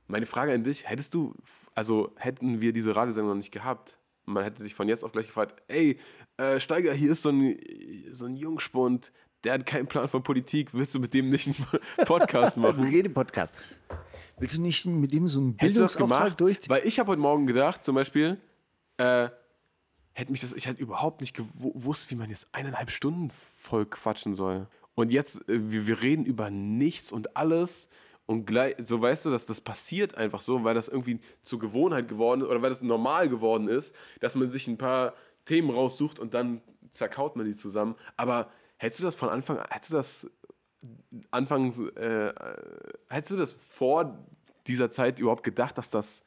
Meine 0.06 0.26
Frage 0.26 0.52
an 0.52 0.64
dich, 0.64 0.88
hättest 0.88 1.14
du, 1.14 1.34
also 1.74 2.12
hätten 2.16 2.60
wir 2.60 2.72
diese 2.72 2.94
Radiosendung 2.94 3.30
noch 3.30 3.36
nicht 3.36 3.52
gehabt, 3.52 3.98
man 4.26 4.44
hätte 4.44 4.62
sich 4.62 4.74
von 4.74 4.88
jetzt 4.88 5.04
auf 5.04 5.12
gleich 5.12 5.26
gefragt, 5.26 5.62
ey, 5.68 5.98
äh, 6.36 6.60
Steiger, 6.60 6.92
hier 6.92 7.12
ist 7.12 7.22
so 7.22 7.30
ein, 7.30 7.58
so 8.12 8.26
ein 8.26 8.36
Jungspund, 8.36 9.12
der 9.44 9.54
hat 9.54 9.66
keinen 9.66 9.86
Plan 9.86 10.08
von 10.08 10.22
Politik, 10.22 10.72
willst 10.72 10.94
du 10.94 11.00
mit 11.00 11.12
dem 11.14 11.30
nicht 11.30 11.46
einen 11.46 11.56
Podcast 12.06 12.56
machen? 12.56 12.84
Rede-Podcast. 12.84 13.54
Willst 14.38 14.56
du 14.56 14.62
nicht 14.62 14.86
mit 14.86 15.12
dem 15.12 15.28
so 15.28 15.40
einen 15.40 15.56
das 15.56 15.68
Bildungsauftrag 15.68 16.36
durchziehen? 16.36 16.70
Weil 16.70 16.86
ich 16.86 16.98
habe 16.98 17.10
heute 17.10 17.20
Morgen 17.20 17.46
gedacht, 17.46 17.84
zum 17.84 17.94
Beispiel, 17.94 18.38
äh, 18.96 19.28
hätte 20.12 20.32
mich 20.32 20.40
das, 20.40 20.52
ich 20.52 20.66
hätte 20.66 20.80
überhaupt 20.80 21.20
nicht 21.20 21.36
gewusst, 21.36 22.10
wie 22.10 22.14
man 22.14 22.30
jetzt 22.30 22.48
eineinhalb 22.52 22.90
Stunden 22.90 23.30
voll 23.30 23.86
quatschen 23.86 24.34
soll. 24.34 24.68
Und 24.94 25.10
jetzt, 25.10 25.48
äh, 25.48 25.70
wir, 25.70 25.86
wir 25.86 26.02
reden 26.02 26.24
über 26.24 26.50
nichts 26.50 27.12
und 27.12 27.36
alles 27.36 27.88
und 28.26 28.46
gleich, 28.46 28.76
so 28.82 29.00
weißt 29.00 29.26
du, 29.26 29.30
dass 29.30 29.46
das 29.46 29.60
passiert 29.60 30.16
einfach 30.16 30.40
so, 30.40 30.64
weil 30.64 30.74
das 30.74 30.88
irgendwie 30.88 31.20
zur 31.42 31.58
Gewohnheit 31.58 32.08
geworden 32.08 32.40
ist 32.40 32.48
oder 32.48 32.62
weil 32.62 32.70
das 32.70 32.82
normal 32.82 33.28
geworden 33.28 33.68
ist, 33.68 33.94
dass 34.20 34.34
man 34.34 34.50
sich 34.50 34.66
ein 34.66 34.78
paar 34.78 35.14
Themen 35.44 35.70
raussucht 35.70 36.18
und 36.18 36.32
dann 36.32 36.62
zerkaut 36.90 37.36
man 37.36 37.44
die 37.46 37.54
zusammen. 37.54 37.96
Aber 38.16 38.50
hättest 38.78 39.00
du 39.00 39.04
das 39.04 39.14
von 39.14 39.28
Anfang 39.28 39.58
an, 39.58 39.66
hättest 39.70 39.92
du 39.92 39.96
das 39.96 40.30
Anfang, 41.30 41.72
äh, 41.96 42.32
hättest 43.08 43.32
du 43.32 43.36
das 43.36 43.52
vor 43.52 44.18
dieser 44.66 44.90
Zeit 44.90 45.18
überhaupt 45.18 45.42
gedacht, 45.42 45.76
dass 45.76 45.90
das, 45.90 46.24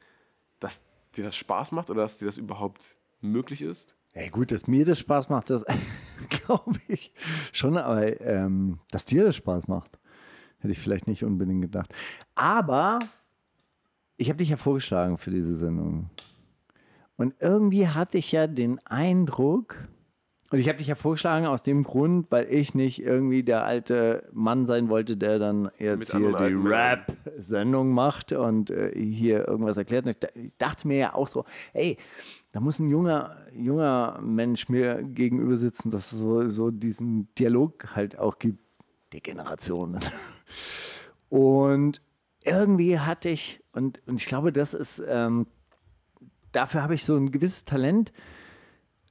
dass 0.60 0.82
dir 1.16 1.24
das 1.24 1.36
Spaß 1.36 1.72
macht 1.72 1.90
oder 1.90 2.02
dass 2.02 2.18
dir 2.18 2.26
das 2.26 2.38
überhaupt 2.38 2.96
möglich 3.20 3.62
ist? 3.62 3.96
Ja, 4.14 4.28
gut, 4.30 4.52
dass 4.52 4.66
mir 4.66 4.84
das 4.84 4.98
Spaß 5.00 5.28
macht, 5.28 5.50
das 5.50 5.64
glaube 6.28 6.78
ich 6.88 7.12
schon, 7.52 7.76
aber 7.76 8.20
ähm, 8.20 8.80
dass 8.90 9.04
dir 9.04 9.24
das 9.24 9.36
Spaß 9.36 9.68
macht, 9.68 9.98
hätte 10.58 10.72
ich 10.72 10.78
vielleicht 10.78 11.06
nicht 11.06 11.24
unbedingt 11.24 11.62
gedacht. 11.62 11.92
Aber 12.34 12.98
ich 14.16 14.28
habe 14.28 14.38
dich 14.38 14.48
ja 14.48 14.56
vorgeschlagen 14.56 15.18
für 15.18 15.30
diese 15.30 15.54
Sendung. 15.54 16.10
Und 17.16 17.34
irgendwie 17.40 17.88
hatte 17.88 18.18
ich 18.18 18.30
ja 18.32 18.46
den 18.46 18.78
Eindruck, 18.86 19.76
und 20.50 20.58
ich 20.60 20.68
habe 20.68 20.78
dich 20.78 20.86
ja 20.86 20.94
vorgeschlagen 20.94 21.44
aus 21.46 21.62
dem 21.62 21.82
Grund, 21.82 22.30
weil 22.30 22.50
ich 22.50 22.74
nicht 22.74 23.02
irgendwie 23.02 23.42
der 23.42 23.64
alte 23.64 24.26
Mann 24.32 24.64
sein 24.64 24.88
wollte, 24.88 25.16
der 25.18 25.38
dann 25.38 25.70
jetzt 25.78 26.14
Mit 26.14 26.22
hier 26.22 26.36
die. 26.38 26.54
Rap-Sendung 26.54 27.92
macht 27.92 28.32
und 28.32 28.70
äh, 28.70 28.92
hier 28.98 29.46
irgendwas 29.46 29.76
erklärt. 29.76 30.06
Und 30.06 30.10
ich, 30.12 30.18
da- 30.20 30.28
ich 30.34 30.56
dachte 30.56 30.88
mir 30.88 30.96
ja 30.96 31.14
auch 31.14 31.28
so, 31.28 31.44
ey, 31.74 31.98
da 32.52 32.60
muss 32.60 32.78
ein 32.78 32.88
junger, 32.88 33.36
junger 33.54 34.18
Mensch 34.22 34.70
mir 34.70 35.02
gegenüber 35.02 35.56
sitzen, 35.56 35.90
dass 35.90 36.12
es 36.12 36.20
so, 36.20 36.48
so 36.48 36.70
diesen 36.70 37.28
Dialog 37.34 37.94
halt 37.94 38.18
auch 38.18 38.38
gibt, 38.38 38.60
die 39.12 39.20
Generationen. 39.22 40.00
Und 41.28 42.00
irgendwie 42.44 42.98
hatte 42.98 43.28
ich, 43.28 43.62
und, 43.72 44.00
und 44.06 44.20
ich 44.20 44.26
glaube, 44.26 44.52
das 44.52 44.74
ist, 44.74 45.02
ähm, 45.06 45.46
dafür 46.52 46.82
habe 46.82 46.94
ich 46.94 47.04
so 47.04 47.16
ein 47.16 47.30
gewisses 47.30 47.64
Talent. 47.64 48.12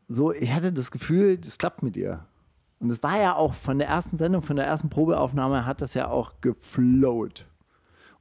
So, 0.07 0.31
ich 0.31 0.53
hatte 0.53 0.73
das 0.73 0.91
Gefühl, 0.91 1.37
das 1.37 1.57
klappt 1.57 1.83
mit 1.83 1.95
dir. 1.95 2.25
Und 2.79 2.91
es 2.91 3.01
war 3.03 3.19
ja 3.19 3.35
auch 3.35 3.53
von 3.53 3.79
der 3.79 3.87
ersten 3.87 4.17
Sendung, 4.17 4.41
von 4.41 4.55
der 4.55 4.65
ersten 4.65 4.89
Probeaufnahme, 4.89 5.65
hat 5.65 5.81
das 5.81 5.93
ja 5.93 6.09
auch 6.09 6.33
geflowt. 6.41 7.47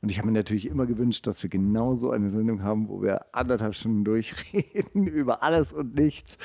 Und 0.03 0.11
ich 0.11 0.19
habe 0.19 0.29
mir 0.29 0.35
natürlich 0.35 0.67
immer 0.67 0.87
gewünscht, 0.87 1.27
dass 1.27 1.43
wir 1.43 1.51
genau 1.51 1.95
so 1.95 2.11
eine 2.11 2.31
Sendung 2.31 2.63
haben, 2.63 2.89
wo 2.89 3.03
wir 3.03 3.35
anderthalb 3.35 3.75
Stunden 3.75 4.05
durchreden 4.05 5.07
über 5.07 5.43
alles 5.43 5.73
und 5.73 5.95
nichts 5.95 6.39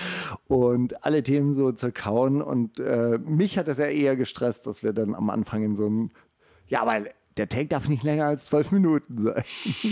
und 0.48 1.06
alle 1.06 1.22
Themen 1.22 1.53
so 1.53 1.72
zerkauen. 1.72 2.41
Und 2.41 2.80
äh, 2.80 3.18
mich 3.19 3.57
hat 3.57 3.68
das 3.68 3.77
ja 3.77 3.85
eher 3.85 4.15
gestresst, 4.15 4.68
dass 4.68 4.84
wir 4.84 4.93
dann 4.93 5.15
am 5.15 5.30
Anfang 5.30 5.64
in 5.64 5.76
so 5.76 5.85
einem, 5.85 6.11
ja, 6.72 6.85
weil 6.85 7.14
der 7.38 7.49
Take 7.49 7.68
darf 7.68 7.88
nicht 7.88 8.03
länger 8.03 8.26
als 8.26 8.45
zwölf 8.45 8.72
Minuten 8.72 9.18
sein, 9.18 9.43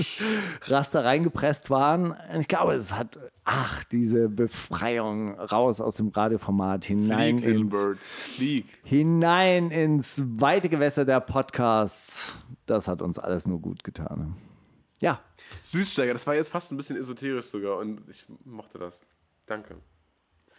Raster 0.64 1.03
reingepresst 1.03 1.69
waren. 1.69 2.15
Ich 2.39 2.47
glaube, 2.47 2.73
es 2.73 2.93
hat, 2.93 3.19
ach, 3.43 3.84
diese 3.84 4.30
Befreiung 4.30 5.38
raus 5.39 5.81
aus 5.81 5.97
dem 5.97 6.07
Radioformat 6.10 6.85
hinein 6.85 7.39
Flieg, 7.39 7.56
ins 7.56 7.72
Bird, 7.72 7.99
flieg. 7.99 8.65
hinein 8.84 9.72
ins 9.72 10.22
weite 10.38 10.69
Gewässer 10.69 11.03
der 11.06 11.19
Podcasts. 11.19 12.34
Das 12.65 12.88
hat 12.88 13.01
uns 13.01 13.19
alles 13.19 13.45
nur 13.45 13.60
gut 13.60 13.84
getan. 13.84 14.35
Ja, 15.01 15.22
Süßsteiger, 15.64 16.14
das 16.14 16.27
war 16.27 16.35
jetzt 16.35 16.49
fast 16.49 16.72
ein 16.72 16.77
bisschen 16.77 16.97
esoterisch 16.97 17.47
sogar 17.47 17.77
und 17.77 18.07
ich 18.10 18.26
mochte 18.45 18.80
das. 18.80 19.01
Danke. 19.45 19.76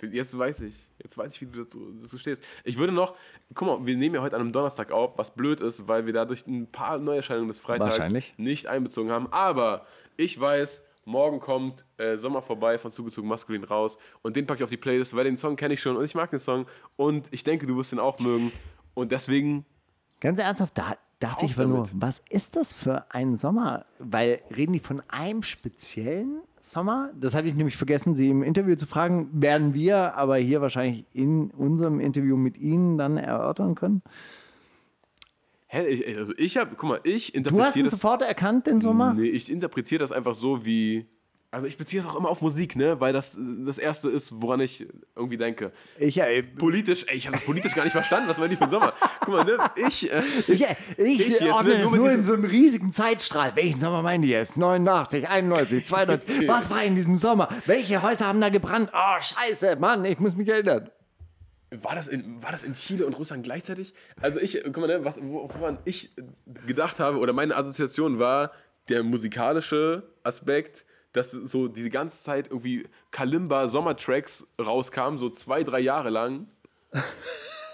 Jetzt 0.03 0.37
weiß 0.37 0.61
ich, 0.61 0.89
jetzt 1.03 1.17
weiß 1.17 1.35
ich, 1.35 1.41
wie 1.41 1.47
du 1.47 1.65
dazu, 1.65 1.93
dazu 2.01 2.19
stehst. 2.19 2.43
Ich 2.65 2.79
würde 2.79 2.93
noch, 2.93 3.15
guck 3.55 3.69
mal, 3.69 3.87
wir 3.87 3.97
nehmen 3.97 4.15
ja 4.15 4.23
heute 4.23 4.37
an 4.37 4.43
einem 4.43 4.53
Donnerstag 4.53 4.93
auf, 4.93 5.19
was 5.19 5.33
blöd 5.33 5.61
ist, 5.61 5.89
weil 5.89 6.07
wir 6.07 6.13
dadurch 6.13 6.47
ein 6.47 6.67
paar 6.67 6.99
Neuerscheinungen 6.99 7.49
des 7.49 7.59
Freitags 7.59 8.13
nicht 8.37 8.67
einbezogen 8.67 9.11
haben. 9.11 9.33
Aber 9.33 9.87
ich 10.17 10.39
weiß, 10.39 10.83
morgen 11.05 11.41
kommt 11.41 11.85
äh, 11.99 12.17
Sommer 12.17 12.43
vorbei 12.43 12.79
von 12.79 12.93
Zugezogen 12.93 13.29
Maskulin 13.29 13.65
raus 13.65 13.99
und 14.23 14.37
den 14.37 14.47
packe 14.47 14.59
ich 14.59 14.65
auf 14.65 14.71
die 14.71 14.77
Playlist, 14.77 15.15
weil 15.15 15.25
den 15.25 15.37
Song 15.37 15.57
kenne 15.57 15.75
ich 15.75 15.81
schon 15.81 15.97
und 15.97 16.05
ich 16.05 16.15
mag 16.15 16.31
den 16.31 16.41
Song 16.41 16.67
und 16.97 17.29
ich 17.31 17.45
denke, 17.45 17.67
du 17.67 17.77
wirst 17.77 17.93
den 17.93 17.99
auch 17.99 18.19
mögen. 18.19 18.53
Und 18.95 19.13
deswegen 19.13 19.65
ganz 20.21 20.39
ernsthaft, 20.39 20.77
da 20.77 20.97
dachte 21.21 21.45
ich 21.45 21.57
nur, 21.57 21.89
was 21.95 22.23
ist 22.31 22.57
das 22.57 22.73
für 22.73 23.07
ein 23.11 23.37
Sommer? 23.37 23.87
Weil 23.99 24.41
reden 24.55 24.73
die 24.73 24.81
von 24.81 25.03
einem 25.09 25.43
speziellen 25.43 26.41
Sommer? 26.61 27.11
Das 27.19 27.35
hatte 27.35 27.49
ich 27.49 27.55
nämlich 27.55 27.77
vergessen, 27.77 28.15
Sie 28.15 28.29
im 28.29 28.43
Interview 28.43 28.75
zu 28.77 28.87
fragen. 28.87 29.29
Werden 29.33 29.75
wir 29.75 30.15
aber 30.17 30.37
hier 30.37 30.61
wahrscheinlich 30.61 31.05
in 31.13 31.51
unserem 31.51 32.01
Interview 32.01 32.37
mit 32.37 32.57
Ihnen 32.59 32.99
dann 32.99 33.17
erörtern 33.17 33.75
können. 33.75 34.03
Hä, 35.67 35.87
ich, 35.87 36.19
also 36.19 36.33
ich 36.37 36.57
habe, 36.57 36.75
guck 36.77 36.89
mal, 36.89 37.01
ich 37.05 37.33
Du 37.33 37.39
hast 37.39 37.77
interpretiere 37.77 37.79
ihn 37.79 37.85
das. 37.85 37.93
sofort 37.93 38.23
erkannt, 38.23 38.67
den 38.67 38.81
Sommer? 38.81 39.15
Nee, 39.15 39.29
ich 39.29 39.51
interpretiere 39.51 40.01
das 40.01 40.11
einfach 40.13 40.35
so 40.35 40.65
wie. 40.67 41.07
Also 41.53 41.67
ich 41.67 41.77
beziehe 41.77 42.01
das 42.01 42.13
auch 42.13 42.17
immer 42.17 42.29
auf 42.29 42.43
Musik, 42.43 42.77
ne? 42.77 43.01
Weil 43.01 43.13
das 43.13 43.37
das 43.67 43.79
Erste 43.79 44.09
ist, 44.09 44.41
woran 44.41 44.61
ich 44.61 44.87
irgendwie 45.17 45.37
denke. 45.37 45.73
Ich, 45.99 46.17
äh, 46.21 46.45
Politisch, 46.45 47.05
ey, 47.09 47.17
ich 47.17 47.27
habe 47.27 47.37
das 47.39 47.45
politisch 47.45 47.75
gar 47.75 47.83
nicht 47.83 47.93
verstanden, 47.93 48.29
was 48.29 48.39
war 48.41 48.47
die 48.47 48.55
für 48.55 48.65
ein 48.65 48.71
Sommer? 48.71 48.93
Guck 49.21 49.35
mal, 49.35 49.45
ne? 49.45 49.59
Ich, 49.89 50.13
äh, 50.13 50.23
Ich, 50.47 50.63
ich, 50.63 51.21
Ich 51.21 51.29
jetzt, 51.31 51.43
ordne 51.43 51.71
ne, 51.75 51.81
es 51.83 51.91
nur 51.91 51.97
nur 51.97 52.11
in 52.13 52.23
so 52.23 52.35
einem 52.35 52.45
riesigen 52.45 52.93
Zeitstrahl. 52.93 53.57
Welchen 53.57 53.81
Sommer 53.81 54.01
meinen 54.03 54.23
die 54.23 54.29
jetzt? 54.29 54.59
89, 54.59 55.29
91, 55.29 55.85
92. 55.85 56.49
Was 56.49 56.71
war 56.71 56.85
in 56.85 56.95
diesem 56.95 57.17
Sommer? 57.17 57.49
Welche 57.67 58.01
Häuser 58.01 58.27
haben 58.29 58.41
da 58.41 58.49
gebrannt? 58.49 58.91
Oh, 58.95 59.21
scheiße, 59.21 59.75
Mann, 59.75 60.05
ich 60.05 60.21
muss 60.21 60.37
mich 60.37 60.49
erinnern. 60.49 60.89
war, 61.73 61.97
das 61.97 62.07
in, 62.07 62.41
war 62.41 62.53
das 62.53 62.63
in 62.63 62.75
Chile 62.75 63.07
und 63.07 63.19
Russland 63.19 63.43
gleichzeitig? 63.43 63.93
Also 64.21 64.39
ich, 64.39 64.57
äh, 64.59 64.63
guck 64.67 64.77
mal, 64.79 64.87
ne, 64.87 65.05
was, 65.05 65.19
wo- 65.21 65.51
woran 65.59 65.79
ich 65.85 66.13
gedacht 66.65 67.01
habe, 67.01 67.19
oder 67.19 67.33
meine 67.33 67.57
Assoziation 67.57 68.21
war 68.21 68.53
der 68.89 69.03
musikalische 69.03 70.05
Aspekt, 70.23 70.85
dass 71.13 71.31
so 71.31 71.69
diese 71.69 71.91
ganze 71.91 72.23
Zeit 72.23 72.49
irgendwie 72.49 72.87
Kalimba 73.11 73.69
Sommertracks 73.69 74.47
rauskamen, 74.61 75.19
so 75.19 75.31
zwei, 75.31 75.63
drei 75.63 75.81
Jahre 75.81 76.11
lang. 76.11 76.47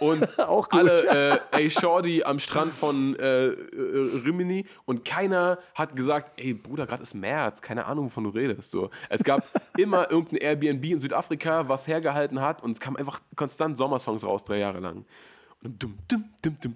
Und 0.01 0.39
Auch 0.39 0.69
gut. 0.69 0.81
alle, 0.81 1.33
äh, 1.33 1.39
ey, 1.53 1.71
Shorty 1.71 2.23
am 2.23 2.39
Strand 2.39 2.75
von 2.75 3.17
äh, 3.17 3.47
äh, 3.47 4.21
Rimini 4.25 4.67
und 4.85 5.05
keiner 5.05 5.59
hat 5.75 5.97
gesagt, 5.97 6.39
ey, 6.39 6.55
Bruder, 6.55 6.87
gerade 6.87 7.03
ist 7.03 7.15
März, 7.15 7.63
keine 7.63 7.87
Ahnung, 7.87 8.07
wovon 8.07 8.25
du 8.25 8.31
redest. 8.31 8.71
So. 8.71 8.91
Es 9.09 9.25
gab 9.25 9.45
immer 9.79 10.11
irgendein 10.11 10.39
Airbnb 10.39 10.85
in 10.85 11.01
Südafrika, 11.01 11.69
was 11.69 11.87
hergehalten 11.87 12.41
hat 12.41 12.63
und 12.63 12.73
es 12.73 12.81
kamen 12.81 12.97
einfach 12.97 13.21
konstant 13.37 13.79
Sommersongs 13.79 14.25
raus, 14.25 14.45
drei 14.45 14.59
Jahre 14.59 14.81
lang. 14.81 15.05
Dum, 15.69 15.99
dum, 16.09 16.25
dum. 16.43 16.75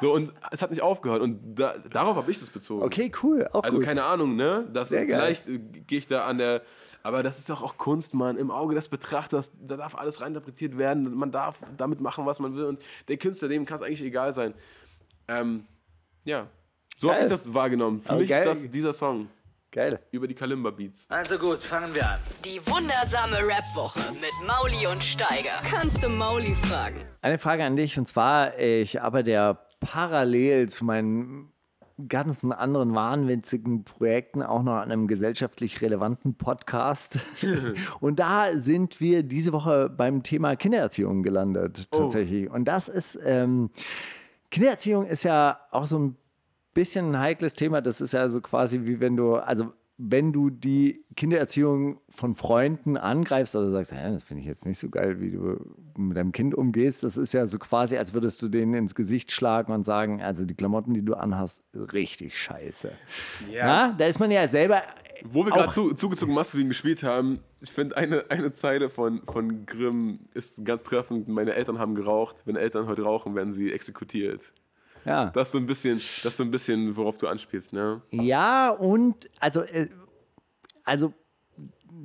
So, 0.00 0.12
und 0.14 0.32
es 0.50 0.62
hat 0.62 0.70
nicht 0.70 0.82
aufgehört 0.82 1.22
und 1.22 1.54
da, 1.56 1.78
darauf 1.78 2.16
habe 2.16 2.30
ich 2.30 2.38
das 2.38 2.50
bezogen. 2.50 2.82
Okay, 2.82 3.10
cool. 3.22 3.48
Auch 3.52 3.62
Also 3.62 3.78
gut. 3.78 3.86
keine 3.86 4.04
Ahnung, 4.04 4.36
ne? 4.36 4.68
Das, 4.72 4.90
Sehr 4.90 5.06
vielleicht 5.06 5.48
äh, 5.48 5.58
gehe 5.58 5.98
ich 5.98 6.06
da 6.06 6.26
an 6.26 6.38
der. 6.38 6.62
Aber 7.02 7.22
das 7.22 7.38
ist 7.38 7.48
doch 7.48 7.62
auch 7.62 7.78
Kunst, 7.78 8.12
Mann. 8.14 8.36
Im 8.36 8.50
Auge 8.50 8.74
des 8.74 8.88
Betrachters, 8.88 9.52
da 9.60 9.76
darf 9.76 9.94
alles 9.94 10.20
reininterpretiert 10.20 10.76
werden. 10.76 11.14
Man 11.14 11.30
darf 11.30 11.62
damit 11.76 12.00
machen, 12.00 12.26
was 12.26 12.40
man 12.40 12.54
will. 12.56 12.64
Und 12.64 12.82
der 13.06 13.16
Künstler, 13.16 13.48
dem 13.48 13.64
kann 13.64 13.76
es 13.76 13.82
eigentlich 13.82 14.02
egal 14.02 14.32
sein. 14.32 14.52
Ähm, 15.28 15.64
ja. 16.24 16.48
So 16.96 17.12
habe 17.12 17.22
ich 17.22 17.28
das 17.28 17.54
wahrgenommen. 17.54 18.00
Für 18.00 18.10
Aber 18.10 18.20
mich 18.20 18.28
geil. 18.28 18.40
ist 18.48 18.64
das 18.64 18.70
dieser 18.70 18.92
Song 18.92 19.28
Geil. 19.78 20.00
über 20.10 20.26
die 20.26 20.34
Kalimba-Beats. 20.34 21.06
Also 21.08 21.38
gut, 21.38 21.58
fangen 21.58 21.94
wir 21.94 22.04
an. 22.04 22.18
Die 22.44 22.58
wundersame 22.66 23.36
Rap-Woche 23.36 24.00
mit 24.14 24.32
Mauli 24.44 24.88
und 24.88 25.04
Steiger. 25.04 25.62
Kannst 25.70 26.02
du 26.02 26.08
Mauli 26.08 26.52
fragen? 26.56 26.96
Eine 27.22 27.38
Frage 27.38 27.62
an 27.62 27.76
dich 27.76 27.96
und 27.96 28.06
zwar, 28.06 28.58
ich 28.58 29.00
arbeite 29.00 29.30
ja 29.30 29.60
parallel 29.78 30.68
zu 30.68 30.84
meinen 30.84 31.52
ganzen 32.08 32.52
anderen 32.52 32.92
wahnwitzigen 32.92 33.84
Projekten 33.84 34.42
auch 34.42 34.64
noch 34.64 34.74
an 34.74 34.90
einem 34.90 35.06
gesellschaftlich 35.06 35.80
relevanten 35.80 36.34
Podcast. 36.34 37.20
und 38.00 38.18
da 38.18 38.58
sind 38.58 39.00
wir 39.00 39.22
diese 39.22 39.52
Woche 39.52 39.88
beim 39.88 40.24
Thema 40.24 40.56
Kindererziehung 40.56 41.22
gelandet, 41.22 41.88
tatsächlich. 41.92 42.50
Und 42.50 42.64
das 42.64 42.88
ist, 42.88 43.16
ähm, 43.24 43.70
Kindererziehung 44.50 45.06
ist 45.06 45.22
ja 45.22 45.60
auch 45.70 45.86
so 45.86 46.00
ein 46.00 46.16
bisschen 46.78 47.12
ein 47.12 47.20
heikles 47.20 47.54
Thema. 47.54 47.80
Das 47.80 48.00
ist 48.00 48.12
ja 48.12 48.28
so 48.28 48.40
quasi 48.40 48.80
wie 48.84 49.00
wenn 49.00 49.16
du, 49.16 49.34
also 49.34 49.72
wenn 49.96 50.32
du 50.32 50.48
die 50.48 51.04
Kindererziehung 51.16 52.00
von 52.08 52.36
Freunden 52.36 52.96
angreifst 52.96 53.56
oder 53.56 53.68
sagst, 53.68 53.92
"Hä, 53.92 54.12
das 54.12 54.22
finde 54.22 54.42
ich 54.42 54.46
jetzt 54.46 54.64
nicht 54.64 54.78
so 54.78 54.88
geil, 54.88 55.20
wie 55.20 55.32
du 55.32 55.56
mit 55.96 56.16
deinem 56.16 56.30
Kind 56.30 56.54
umgehst, 56.54 57.02
das 57.02 57.16
ist 57.16 57.32
ja 57.32 57.46
so 57.46 57.58
quasi, 57.58 57.96
als 57.96 58.14
würdest 58.14 58.40
du 58.40 58.48
denen 58.48 58.74
ins 58.74 58.94
Gesicht 58.94 59.32
schlagen 59.32 59.72
und 59.72 59.82
sagen, 59.82 60.22
also 60.22 60.44
die 60.44 60.54
Klamotten, 60.54 60.94
die 60.94 61.04
du 61.04 61.14
anhast, 61.14 61.64
richtig 61.74 62.38
scheiße. 62.38 62.92
Ja. 63.50 63.92
da 63.98 64.06
ist 64.06 64.20
man 64.20 64.30
ja 64.30 64.46
selber 64.46 64.82
Wo 65.24 65.44
wir 65.44 65.50
gerade 65.50 65.72
zu, 65.72 65.92
zugezogen 65.94 66.32
maskulin 66.32 66.68
gespielt 66.68 67.02
haben, 67.02 67.40
ich 67.60 67.72
finde 67.72 67.96
eine, 67.96 68.30
eine 68.30 68.52
Zeile 68.52 68.88
von, 68.88 69.22
von 69.24 69.66
Grimm 69.66 70.20
ist 70.32 70.64
ganz 70.64 70.84
treffend. 70.84 71.26
Meine 71.26 71.54
Eltern 71.54 71.80
haben 71.80 71.96
geraucht. 71.96 72.36
Wenn 72.44 72.54
Eltern 72.54 72.86
heute 72.86 73.02
rauchen, 73.02 73.34
werden 73.34 73.52
sie 73.52 73.72
exekutiert. 73.72 74.52
Ja. 75.08 75.26
Das 75.30 75.48
ist 75.48 75.52
so 75.52 75.58
ein 75.58 75.66
bisschen, 75.66 76.00
das 76.22 76.36
so 76.36 76.44
ein 76.44 76.50
bisschen, 76.50 76.96
worauf 76.96 77.18
du 77.18 77.26
anspielst, 77.26 77.72
ne? 77.72 78.02
Ja, 78.10 78.70
und 78.70 79.30
also, 79.40 79.62
äh, 79.62 79.88
also 80.84 81.12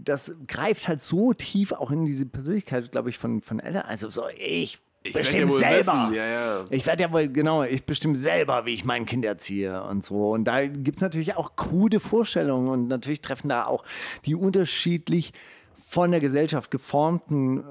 das 0.03 0.35
greift 0.47 0.87
halt 0.87 1.01
so 1.01 1.33
tief 1.33 1.71
auch 1.71 1.91
in 1.91 2.05
diese 2.05 2.25
Persönlichkeit, 2.25 2.91
glaube 2.91 3.09
ich, 3.09 3.17
von, 3.17 3.41
von 3.41 3.59
Eltern. 3.59 3.83
Also 3.83 4.09
so, 4.09 4.23
ich, 4.37 4.79
Ich 5.03 5.13
bestimme 5.13 5.43
ja 5.43 5.49
selber. 5.49 6.11
ja, 6.13 6.25
ja. 6.25 6.65
Ich 6.69 6.85
werde 6.85 7.03
ja 7.03 7.11
wohl, 7.11 7.27
genau, 7.27 7.63
ich 7.63 7.85
bestimme 7.85 8.15
selber, 8.15 8.65
wie 8.65 8.73
ich 8.73 8.85
mein 8.85 9.05
Kind 9.05 9.23
erziehe 9.25 9.83
und 9.83 10.03
so. 10.03 10.31
Und 10.31 10.45
da 10.45 10.65
gibt 10.65 10.97
es 10.97 11.01
natürlich 11.01 11.35
auch 11.35 11.55
krude 11.55 11.99
Vorstellungen 11.99 12.69
und 12.69 12.87
natürlich 12.87 13.21
treffen 13.21 13.49
da 13.49 13.65
auch 13.65 13.83
die 14.25 14.35
unterschiedlich 14.35 15.33
von 15.75 16.11
der 16.11 16.19
Gesellschaft 16.21 16.71
geformten 16.71 17.63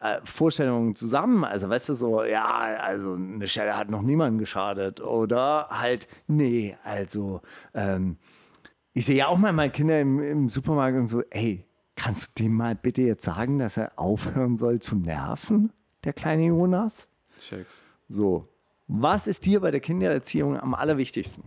äh, 0.00 0.20
Vorstellungen 0.24 0.94
zusammen. 0.94 1.44
Also, 1.44 1.68
weißt 1.68 1.88
du, 1.90 1.94
so, 1.94 2.24
ja, 2.24 2.44
also 2.44 3.14
eine 3.14 3.46
Schelle 3.46 3.76
hat 3.76 3.90
noch 3.90 4.02
niemandem 4.02 4.38
geschadet. 4.38 5.00
Oder 5.00 5.68
halt, 5.70 6.08
nee, 6.26 6.76
also, 6.84 7.40
ähm, 7.74 8.18
ich 8.92 9.06
sehe 9.06 9.16
ja 9.16 9.28
auch 9.28 9.38
mal 9.38 9.52
meine 9.52 9.72
Kinder 9.72 10.00
im, 10.00 10.22
im 10.22 10.48
Supermarkt 10.48 10.96
und 10.96 11.06
so, 11.06 11.22
ey, 11.30 11.66
kannst 11.96 12.38
du 12.38 12.44
dem 12.44 12.54
mal 12.54 12.74
bitte 12.74 13.02
jetzt 13.02 13.24
sagen, 13.24 13.58
dass 13.58 13.76
er 13.76 13.92
aufhören 13.96 14.56
soll 14.56 14.80
zu 14.80 14.96
nerven, 14.96 15.72
der 16.04 16.12
kleine 16.12 16.46
Jonas? 16.46 17.08
Checks. 17.38 17.84
So, 18.08 18.48
was 18.86 19.26
ist 19.26 19.46
dir 19.46 19.60
bei 19.60 19.70
der 19.70 19.80
Kindererziehung 19.80 20.58
am 20.58 20.74
allerwichtigsten? 20.74 21.44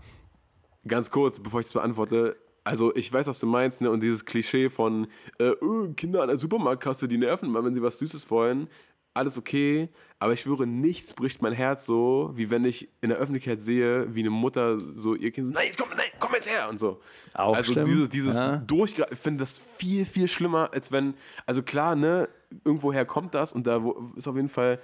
Ganz 0.88 1.12
kurz, 1.12 1.40
bevor 1.40 1.60
ich 1.60 1.68
das 1.68 1.74
beantworte. 1.74 2.36
Also, 2.68 2.96
ich 2.96 3.12
weiß, 3.12 3.28
was 3.28 3.40
du 3.40 3.48
meinst, 3.48 3.82
ne? 3.82 3.90
Und 3.90 4.02
dieses 4.02 4.26
Klischee 4.26 4.70
von 4.70 5.08
äh, 5.40 5.52
öh, 5.62 5.94
Kinder 5.96 6.22
an 6.22 6.28
der 6.28 6.38
Supermarktkasse, 6.38 7.08
die 7.08 7.18
nerven 7.18 7.50
mal, 7.50 7.64
wenn 7.64 7.74
sie 7.74 7.82
was 7.82 8.00
Süßes 8.00 8.30
wollen. 8.30 8.70
Alles 9.14 9.38
okay, 9.38 9.90
aber 10.20 10.34
ich 10.34 10.42
schwöre, 10.42 10.68
nichts 10.68 11.14
bricht 11.14 11.42
mein 11.42 11.54
Herz 11.54 11.88
so, 11.88 12.32
wie 12.36 12.52
wenn 12.52 12.66
ich 12.66 12.90
in 13.02 13.10
der 13.10 13.18
Öffentlichkeit 13.18 13.62
sehe, 13.62 14.14
wie 14.14 14.20
eine 14.20 14.30
Mutter 14.30 14.78
so 14.96 15.16
ihr 15.16 15.32
Kind 15.32 15.48
so, 15.48 15.54
nein, 15.54 15.66
jetzt 15.66 15.80
komm, 15.80 15.90
nein, 15.90 16.06
komm 16.20 16.34
jetzt 16.36 16.48
her 16.48 16.70
und 16.70 16.80
so. 16.80 17.02
Auch 17.34 17.56
also 17.56 17.74
schlimm, 17.74 17.86
dieses, 17.86 18.10
dieses 18.10 18.36
ja. 18.36 18.58
Durchgreifen, 18.58 19.14
ich 19.14 19.20
finde 19.20 19.40
das 19.40 19.58
viel, 19.58 20.06
viel 20.06 20.28
schlimmer, 20.28 20.70
als 20.72 20.92
wenn, 20.92 21.16
also 21.48 21.64
klar, 21.64 21.96
ne, 21.96 22.30
irgendwoher 22.64 23.06
kommt 23.06 23.34
das 23.34 23.54
und 23.54 23.66
da 23.66 23.84
ist 24.16 24.28
auf 24.28 24.36
jeden 24.36 24.50
Fall, 24.50 24.80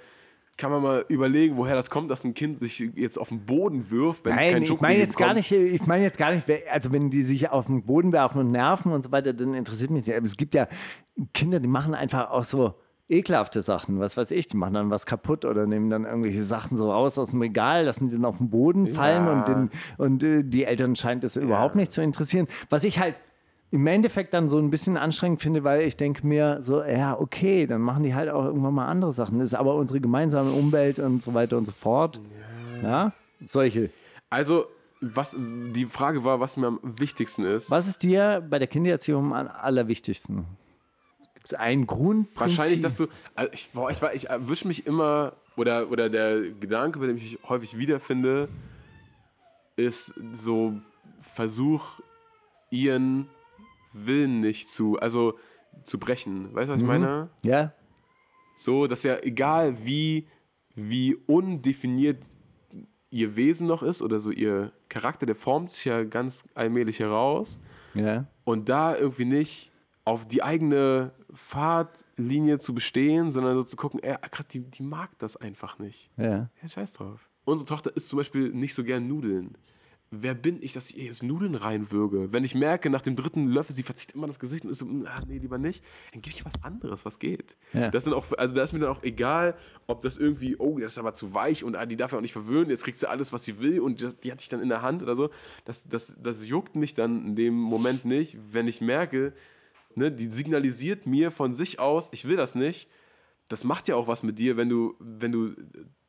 kann 0.56 0.70
man 0.70 0.82
mal 0.82 1.04
überlegen, 1.08 1.56
woher 1.56 1.74
das 1.74 1.90
kommt, 1.90 2.10
dass 2.10 2.24
ein 2.24 2.34
Kind 2.34 2.60
sich 2.60 2.78
jetzt 2.94 3.18
auf 3.18 3.28
den 3.28 3.44
Boden 3.44 3.90
wirft, 3.90 4.24
wenn 4.24 4.34
es 4.34 4.42
Nein, 4.42 4.52
keinen 4.52 4.62
ich 4.62 4.68
Schokoriegel 4.68 4.94
meine 4.94 5.04
jetzt 5.04 5.16
gar 5.16 5.34
nicht, 5.34 5.50
ich 5.50 5.86
meine 5.86 6.04
jetzt 6.04 6.18
gar 6.18 6.32
nicht, 6.32 6.46
also 6.70 6.92
wenn 6.92 7.10
die 7.10 7.22
sich 7.22 7.50
auf 7.50 7.66
den 7.66 7.84
Boden 7.84 8.12
werfen 8.12 8.40
und 8.40 8.50
nerven 8.52 8.92
und 8.92 9.02
so 9.02 9.10
weiter, 9.10 9.32
dann 9.32 9.54
interessiert 9.54 9.90
mich 9.90 10.06
nicht. 10.06 10.16
Aber 10.16 10.24
es 10.24 10.36
gibt 10.36 10.54
ja 10.54 10.68
Kinder, 11.32 11.58
die 11.58 11.68
machen 11.68 11.94
einfach 11.94 12.30
auch 12.30 12.44
so 12.44 12.74
ekelhafte 13.08 13.60
Sachen, 13.60 14.00
was 14.00 14.16
weiß 14.16 14.30
ich, 14.30 14.46
die 14.46 14.56
machen 14.56 14.74
dann 14.74 14.90
was 14.90 15.06
kaputt 15.06 15.44
oder 15.44 15.66
nehmen 15.66 15.90
dann 15.90 16.04
irgendwelche 16.04 16.44
Sachen 16.44 16.76
so 16.76 16.90
raus 16.90 17.18
aus 17.18 17.30
dem 17.30 17.40
Regal, 17.40 17.84
lassen 17.84 18.08
die 18.08 18.14
dann 18.14 18.24
auf 18.24 18.38
den 18.38 18.48
Boden 18.48 18.86
fallen 18.86 19.28
und, 19.28 19.48
den, 19.48 19.70
und 19.98 20.22
äh, 20.22 20.42
die 20.42 20.64
Eltern 20.64 20.96
scheint 20.96 21.22
es 21.24 21.36
überhaupt 21.36 21.74
nicht 21.74 21.92
zu 21.92 22.00
interessieren. 22.00 22.46
Was 22.70 22.84
ich 22.84 22.98
halt 22.98 23.16
im 23.74 23.88
Endeffekt 23.88 24.32
dann 24.32 24.48
so 24.48 24.58
ein 24.58 24.70
bisschen 24.70 24.96
anstrengend 24.96 25.40
finde, 25.40 25.64
weil 25.64 25.82
ich 25.82 25.96
denke 25.96 26.24
mir 26.24 26.58
so, 26.62 26.84
ja, 26.84 27.18
okay, 27.18 27.66
dann 27.66 27.80
machen 27.80 28.04
die 28.04 28.14
halt 28.14 28.30
auch 28.30 28.44
irgendwann 28.44 28.72
mal 28.72 28.86
andere 28.86 29.12
Sachen. 29.12 29.40
Das 29.40 29.48
ist 29.48 29.54
aber 29.54 29.74
unsere 29.74 30.00
gemeinsame 30.00 30.52
Umwelt 30.52 31.00
und 31.00 31.24
so 31.24 31.34
weiter 31.34 31.58
und 31.58 31.66
so 31.66 31.72
fort. 31.72 32.20
Ja, 32.84 33.12
solche. 33.42 33.90
Also, 34.30 34.66
was, 35.00 35.34
die 35.36 35.86
Frage 35.86 36.22
war, 36.22 36.38
was 36.38 36.56
mir 36.56 36.68
am 36.68 36.78
wichtigsten 36.84 37.44
ist. 37.44 37.68
Was 37.68 37.88
ist 37.88 38.04
dir 38.04 38.46
bei 38.48 38.60
der 38.60 38.68
Kindererziehung 38.68 39.34
am 39.34 39.48
allerwichtigsten? 39.48 40.44
Gibt 41.34 41.46
es 41.46 41.54
einen 41.54 41.88
Grund? 41.88 42.28
Wahrscheinlich, 42.36 42.80
dass 42.80 42.96
du. 42.96 43.08
Also 43.34 43.50
ich, 43.52 43.72
boah, 43.72 43.90
ich, 43.90 44.00
ich 44.12 44.30
erwische 44.30 44.68
mich 44.68 44.86
immer, 44.86 45.32
oder, 45.56 45.90
oder 45.90 46.08
der 46.08 46.42
Gedanke, 46.42 47.00
bei 47.00 47.08
dem 47.08 47.16
ich 47.16 47.32
mich 47.32 47.48
häufig 47.48 47.76
wiederfinde, 47.76 48.48
ist 49.74 50.14
so 50.32 50.74
Versuch, 51.22 51.98
ihren 52.70 53.28
Willen 53.94 54.40
nicht 54.40 54.68
zu, 54.68 54.98
also 54.98 55.38
zu 55.82 55.98
brechen. 55.98 56.54
Weißt 56.54 56.68
du, 56.68 56.74
was 56.74 56.80
ich 56.80 56.86
meine? 56.86 57.30
Ja, 57.42 57.72
So, 58.56 58.86
dass 58.86 59.02
ja 59.02 59.16
egal 59.22 59.84
wie, 59.84 60.28
wie 60.74 61.14
undefiniert 61.14 62.18
ihr 63.10 63.36
Wesen 63.36 63.66
noch 63.66 63.82
ist 63.82 64.02
oder 64.02 64.20
so 64.20 64.30
ihr 64.30 64.72
Charakter, 64.88 65.24
der 65.26 65.36
formt 65.36 65.70
sich 65.70 65.84
ja 65.86 66.04
ganz 66.04 66.44
allmählich 66.54 66.98
heraus. 67.00 67.58
ja. 67.94 68.26
und 68.44 68.68
da 68.68 68.96
irgendwie 68.96 69.24
nicht 69.24 69.70
auf 70.04 70.26
die 70.28 70.42
eigene 70.42 71.12
Fahrtlinie 71.32 72.58
zu 72.58 72.74
bestehen, 72.74 73.32
sondern 73.32 73.56
so 73.56 73.62
zu 73.62 73.76
gucken, 73.76 74.00
ey, 74.02 74.16
grad 74.30 74.52
die, 74.52 74.60
die 74.60 74.82
mag 74.82 75.10
das 75.18 75.36
einfach 75.36 75.78
nicht. 75.78 76.10
Ja. 76.16 76.50
Ja, 76.60 76.68
scheiß 76.68 76.92
drauf. 76.94 77.28
Unsere 77.44 77.66
Tochter 77.68 77.94
isst 77.96 78.08
zum 78.08 78.18
Beispiel 78.18 78.50
nicht 78.52 78.74
so 78.74 78.84
gern 78.84 79.06
Nudeln. 79.08 79.56
Wer 80.22 80.34
bin 80.34 80.62
ich, 80.62 80.72
dass 80.72 80.90
ich 80.90 80.98
ihr 80.98 81.04
jetzt 81.04 81.22
Nudeln 81.22 81.54
reinwürge? 81.54 82.32
Wenn 82.32 82.44
ich 82.44 82.54
merke, 82.54 82.90
nach 82.90 83.02
dem 83.02 83.16
dritten 83.16 83.48
Löffel, 83.48 83.74
sie 83.74 83.82
verzieht 83.82 84.12
immer 84.12 84.26
das 84.26 84.38
Gesicht 84.38 84.64
und 84.64 84.70
ist 84.70 84.78
so, 84.78 84.86
ah, 85.06 85.22
nee, 85.26 85.38
lieber 85.38 85.58
nicht, 85.58 85.82
dann 86.12 86.22
gebe 86.22 86.34
ich 86.34 86.40
ihr 86.40 86.46
was 86.46 86.62
anderes, 86.62 87.04
was 87.04 87.18
geht. 87.18 87.56
Ja. 87.72 87.90
Das 87.90 88.04
sind 88.04 88.12
auch, 88.12 88.32
also 88.38 88.54
da 88.54 88.62
ist 88.62 88.72
mir 88.72 88.80
dann 88.80 88.90
auch 88.90 89.02
egal, 89.02 89.56
ob 89.86 90.02
das 90.02 90.16
irgendwie, 90.16 90.56
oh, 90.56 90.78
das 90.78 90.92
ist 90.92 90.98
aber 90.98 91.14
zu 91.14 91.34
weich 91.34 91.64
und 91.64 91.76
ah, 91.76 91.86
die 91.86 91.96
darf 91.96 92.12
ja 92.12 92.18
auch 92.18 92.22
nicht 92.22 92.32
verwöhnen, 92.32 92.70
jetzt 92.70 92.84
kriegt 92.84 92.98
sie 92.98 93.08
alles, 93.08 93.32
was 93.32 93.44
sie 93.44 93.58
will 93.58 93.80
und 93.80 94.02
das, 94.02 94.18
die 94.18 94.30
hat 94.30 94.40
sich 94.40 94.48
dann 94.48 94.60
in 94.60 94.68
der 94.68 94.82
Hand 94.82 95.02
oder 95.02 95.16
so. 95.16 95.30
Das, 95.64 95.88
das, 95.88 96.16
das 96.22 96.46
juckt 96.46 96.76
mich 96.76 96.94
dann 96.94 97.26
in 97.26 97.36
dem 97.36 97.54
Moment 97.54 98.04
nicht, 98.04 98.38
wenn 98.52 98.68
ich 98.68 98.80
merke, 98.80 99.32
ne, 99.94 100.12
die 100.12 100.30
signalisiert 100.30 101.06
mir 101.06 101.30
von 101.30 101.54
sich 101.54 101.78
aus, 101.78 102.08
ich 102.12 102.26
will 102.26 102.36
das 102.36 102.54
nicht. 102.54 102.88
Das 103.48 103.64
macht 103.64 103.88
ja 103.88 103.96
auch 103.96 104.08
was 104.08 104.22
mit 104.22 104.38
dir, 104.38 104.56
wenn 104.56 104.68
du, 104.68 104.94
wenn 104.98 105.32
du 105.32 105.54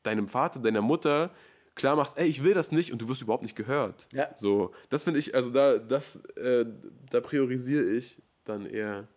deinem 0.04 0.28
Vater, 0.28 0.60
deiner 0.60 0.82
Mutter 0.82 1.32
klar 1.76 1.96
machst, 1.96 2.18
ey, 2.18 2.28
ich 2.28 2.44
will 2.44 2.54
das 2.54 2.72
nicht 2.72 2.92
und 2.92 3.02
du 3.02 3.08
wirst 3.08 3.22
überhaupt 3.22 3.44
nicht 3.44 3.56
gehört. 3.56 4.08
Ja. 4.14 4.30
So, 4.38 4.72
das 4.90 5.04
finde 5.04 5.20
ich, 5.20 5.36
also 5.36 5.50
da, 5.50 5.78
das, 5.78 6.18
äh, 6.36 6.66
da 7.10 7.22
priorisiere 7.22 7.84
ich 7.92 8.22
dann 8.46 8.66
eher 8.66 9.08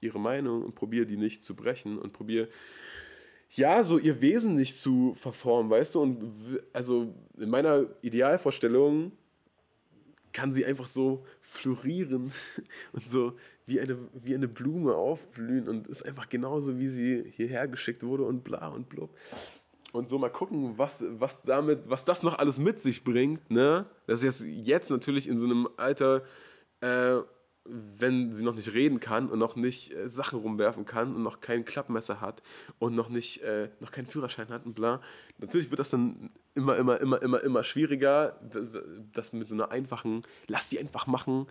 ihre 0.00 0.20
Meinung 0.20 0.62
und 0.62 0.74
probiere 0.74 1.06
die 1.06 1.16
nicht 1.16 1.42
zu 1.42 1.56
brechen 1.56 1.98
und 1.98 2.12
probiere 2.12 2.48
ja, 3.50 3.82
so 3.84 3.98
ihr 3.98 4.20
Wesen 4.20 4.56
nicht 4.56 4.76
zu 4.76 5.14
verformen, 5.14 5.70
weißt 5.70 5.94
du? 5.94 6.00
Und 6.00 6.34
also 6.72 7.14
in 7.38 7.48
meiner 7.48 7.86
Idealvorstellung 8.02 9.12
kann 10.32 10.52
sie 10.52 10.66
einfach 10.66 10.88
so 10.88 11.24
florieren 11.40 12.32
und 12.92 13.08
so 13.08 13.34
wie 13.64 13.80
eine, 13.80 13.96
wie 14.12 14.34
eine 14.34 14.48
Blume 14.48 14.94
aufblühen 14.94 15.68
und 15.68 15.86
ist 15.86 16.02
einfach 16.02 16.28
genauso, 16.28 16.78
wie 16.78 16.88
sie 16.88 17.32
hierher 17.34 17.66
geschickt 17.66 18.02
wurde 18.02 18.24
und 18.24 18.44
bla 18.44 18.68
und 18.68 18.88
blub. 18.88 19.10
Und 19.96 20.10
so 20.10 20.18
mal 20.18 20.28
gucken, 20.28 20.76
was, 20.76 21.02
was 21.08 21.40
damit, 21.40 21.88
was 21.88 22.04
das 22.04 22.22
noch 22.22 22.38
alles 22.38 22.58
mit 22.58 22.78
sich 22.78 23.02
bringt, 23.02 23.50
ne? 23.50 23.86
Das 24.06 24.22
ist 24.22 24.42
jetzt, 24.42 24.66
jetzt 24.66 24.90
natürlich 24.90 25.26
in 25.26 25.40
so 25.40 25.46
einem 25.46 25.70
Alter, 25.78 26.22
äh, 26.82 27.16
wenn 27.64 28.34
sie 28.34 28.44
noch 28.44 28.54
nicht 28.54 28.74
reden 28.74 29.00
kann 29.00 29.30
und 29.30 29.38
noch 29.38 29.56
nicht 29.56 29.94
äh, 29.94 30.10
Sachen 30.10 30.38
rumwerfen 30.38 30.84
kann 30.84 31.14
und 31.14 31.22
noch 31.22 31.40
kein 31.40 31.64
Klappmesser 31.64 32.20
hat 32.20 32.42
und 32.78 32.94
noch 32.94 33.08
nicht, 33.08 33.40
äh, 33.40 33.70
noch 33.80 33.90
keinen 33.90 34.06
Führerschein 34.06 34.50
hat 34.50 34.66
und 34.66 34.74
bla. 34.74 35.00
Natürlich 35.38 35.70
wird 35.70 35.78
das 35.78 35.88
dann 35.88 36.28
immer, 36.54 36.76
immer, 36.76 37.00
immer, 37.00 37.22
immer, 37.22 37.42
immer 37.42 37.62
schwieriger, 37.62 38.38
das, 38.52 38.76
das 39.14 39.32
mit 39.32 39.48
so 39.48 39.54
einer 39.54 39.70
einfachen, 39.70 40.20
lass 40.46 40.68
die 40.68 40.78
einfach 40.78 41.06
machen, 41.06 41.46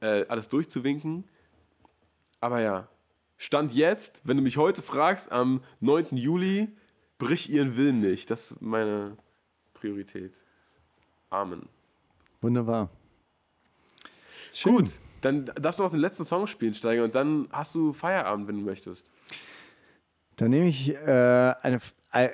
äh, 0.00 0.24
alles 0.28 0.48
durchzuwinken. 0.48 1.24
Aber 2.40 2.60
ja, 2.60 2.88
Stand 3.36 3.74
jetzt, 3.74 4.22
wenn 4.24 4.38
du 4.38 4.42
mich 4.42 4.56
heute 4.56 4.80
fragst, 4.80 5.30
am 5.30 5.62
9. 5.80 6.16
Juli, 6.16 6.68
brich 7.20 7.48
ihren 7.50 7.76
Willen 7.76 8.00
nicht. 8.00 8.28
Das 8.30 8.50
ist 8.50 8.60
meine 8.60 9.16
Priorität. 9.74 10.32
Amen. 11.30 11.68
Wunderbar. 12.40 12.90
Schön. 14.52 14.74
Gut, 14.76 14.90
dann 15.20 15.44
darfst 15.44 15.78
du 15.78 15.84
noch 15.84 15.92
den 15.92 16.00
letzten 16.00 16.24
Song 16.24 16.48
spielen, 16.48 16.74
Steiger, 16.74 17.04
und 17.04 17.14
dann 17.14 17.46
hast 17.52 17.76
du 17.76 17.92
Feierabend, 17.92 18.48
wenn 18.48 18.56
du 18.56 18.62
möchtest. 18.64 19.06
Dann 20.36 20.50
nehme 20.50 20.66
ich 20.66 20.92
äh, 20.92 21.54
eine, 21.62 21.78
äh, 22.12 22.30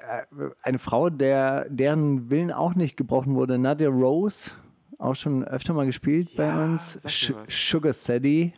eine 0.63 0.79
Frau, 0.79 1.11
der, 1.11 1.69
deren 1.69 2.31
Willen 2.31 2.53
auch 2.53 2.75
nicht 2.75 2.97
gebrochen 2.97 3.35
wurde, 3.35 3.59
Nadia 3.59 3.89
Rose, 3.91 4.53
auch 4.99 5.15
schon 5.15 5.45
öfter 5.45 5.75
mal 5.75 5.85
gespielt 5.85 6.31
bei 6.37 6.47
Ja, 6.47 6.65
uns. 6.65 6.99
Sh 7.05 7.35
was. 7.35 7.51
Sugar 7.51 7.93
Steady 7.93 8.55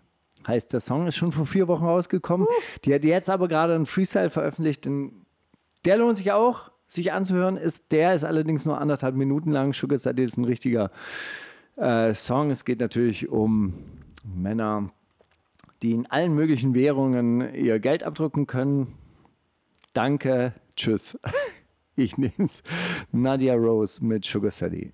heißt 0.47 0.73
der 0.73 0.81
Song, 0.81 1.07
ist 1.07 1.17
schon 1.17 1.33
vor 1.33 1.47
vier 1.47 1.67
Wochen 1.67 1.85
rausgekommen. 1.85 2.47
Die 2.85 2.95
hat 2.95 3.03
jetzt 3.03 3.29
aber 3.31 3.49
gerade 3.49 3.75
einen 3.75 3.87
Freestyle 3.87 4.31
veröffentlicht, 4.31 4.85
den, 4.85 5.27
der 5.85 5.99
lohnt 5.99 6.17
sich 6.17 6.33
auch, 6.33 6.71
sich 6.87 7.13
anzuhören. 7.13 7.57
Ist, 7.57 7.93
der 7.93 8.15
ist 8.15 8.25
allerdings 8.25 8.65
nur 8.67 8.81
anderthalb 8.81 9.15
Minuten 9.15 9.51
lang. 9.51 9.73
Sugar 9.73 9.99
Steady 9.99 10.25
ist 10.25 10.37
ein 10.37 10.45
richtiger 10.45 10.91
äh, 11.77 12.15
Song. 12.15 12.51
Es 12.51 12.65
geht 12.65 12.81
natürlich 12.81 13.29
um 13.29 13.75
Männer, 14.25 14.91
die 15.83 15.93
in 15.93 16.07
allen 16.07 16.35
möglichen 16.35 16.75
Währungen 16.75 17.55
ihr 17.55 17.79
Geld 17.79 18.03
abdrucken 18.03 18.47
können. 18.47 18.95
Danke, 19.93 20.55
tschüss. 20.77 21.19
Ich 22.01 22.17
nehme 22.17 22.33
es. 22.45 22.63
Nadia 23.11 23.55
Rose 23.55 24.05
mit 24.05 24.25
Sugar 24.25 24.53
Steady. 24.53 24.93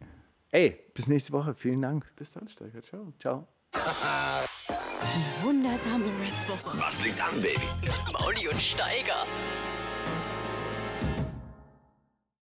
Ey, 0.50 0.78
bis 0.94 1.06
nächste 1.06 1.32
Woche. 1.32 1.54
Vielen 1.54 1.82
Dank. 1.82 2.10
Bis 2.16 2.32
dann, 2.32 2.48
Steiger. 2.48 2.82
Ciao. 2.82 3.12
Ciao. 3.18 3.46
Die 3.74 5.44
wundersame 5.44 6.06
Rap-Woche 6.06 6.78
Was 6.78 7.04
liegt 7.04 7.20
an, 7.20 7.42
Baby? 7.42 7.60
Mauli 8.10 8.48
und 8.48 8.58
Steiger. 8.58 9.26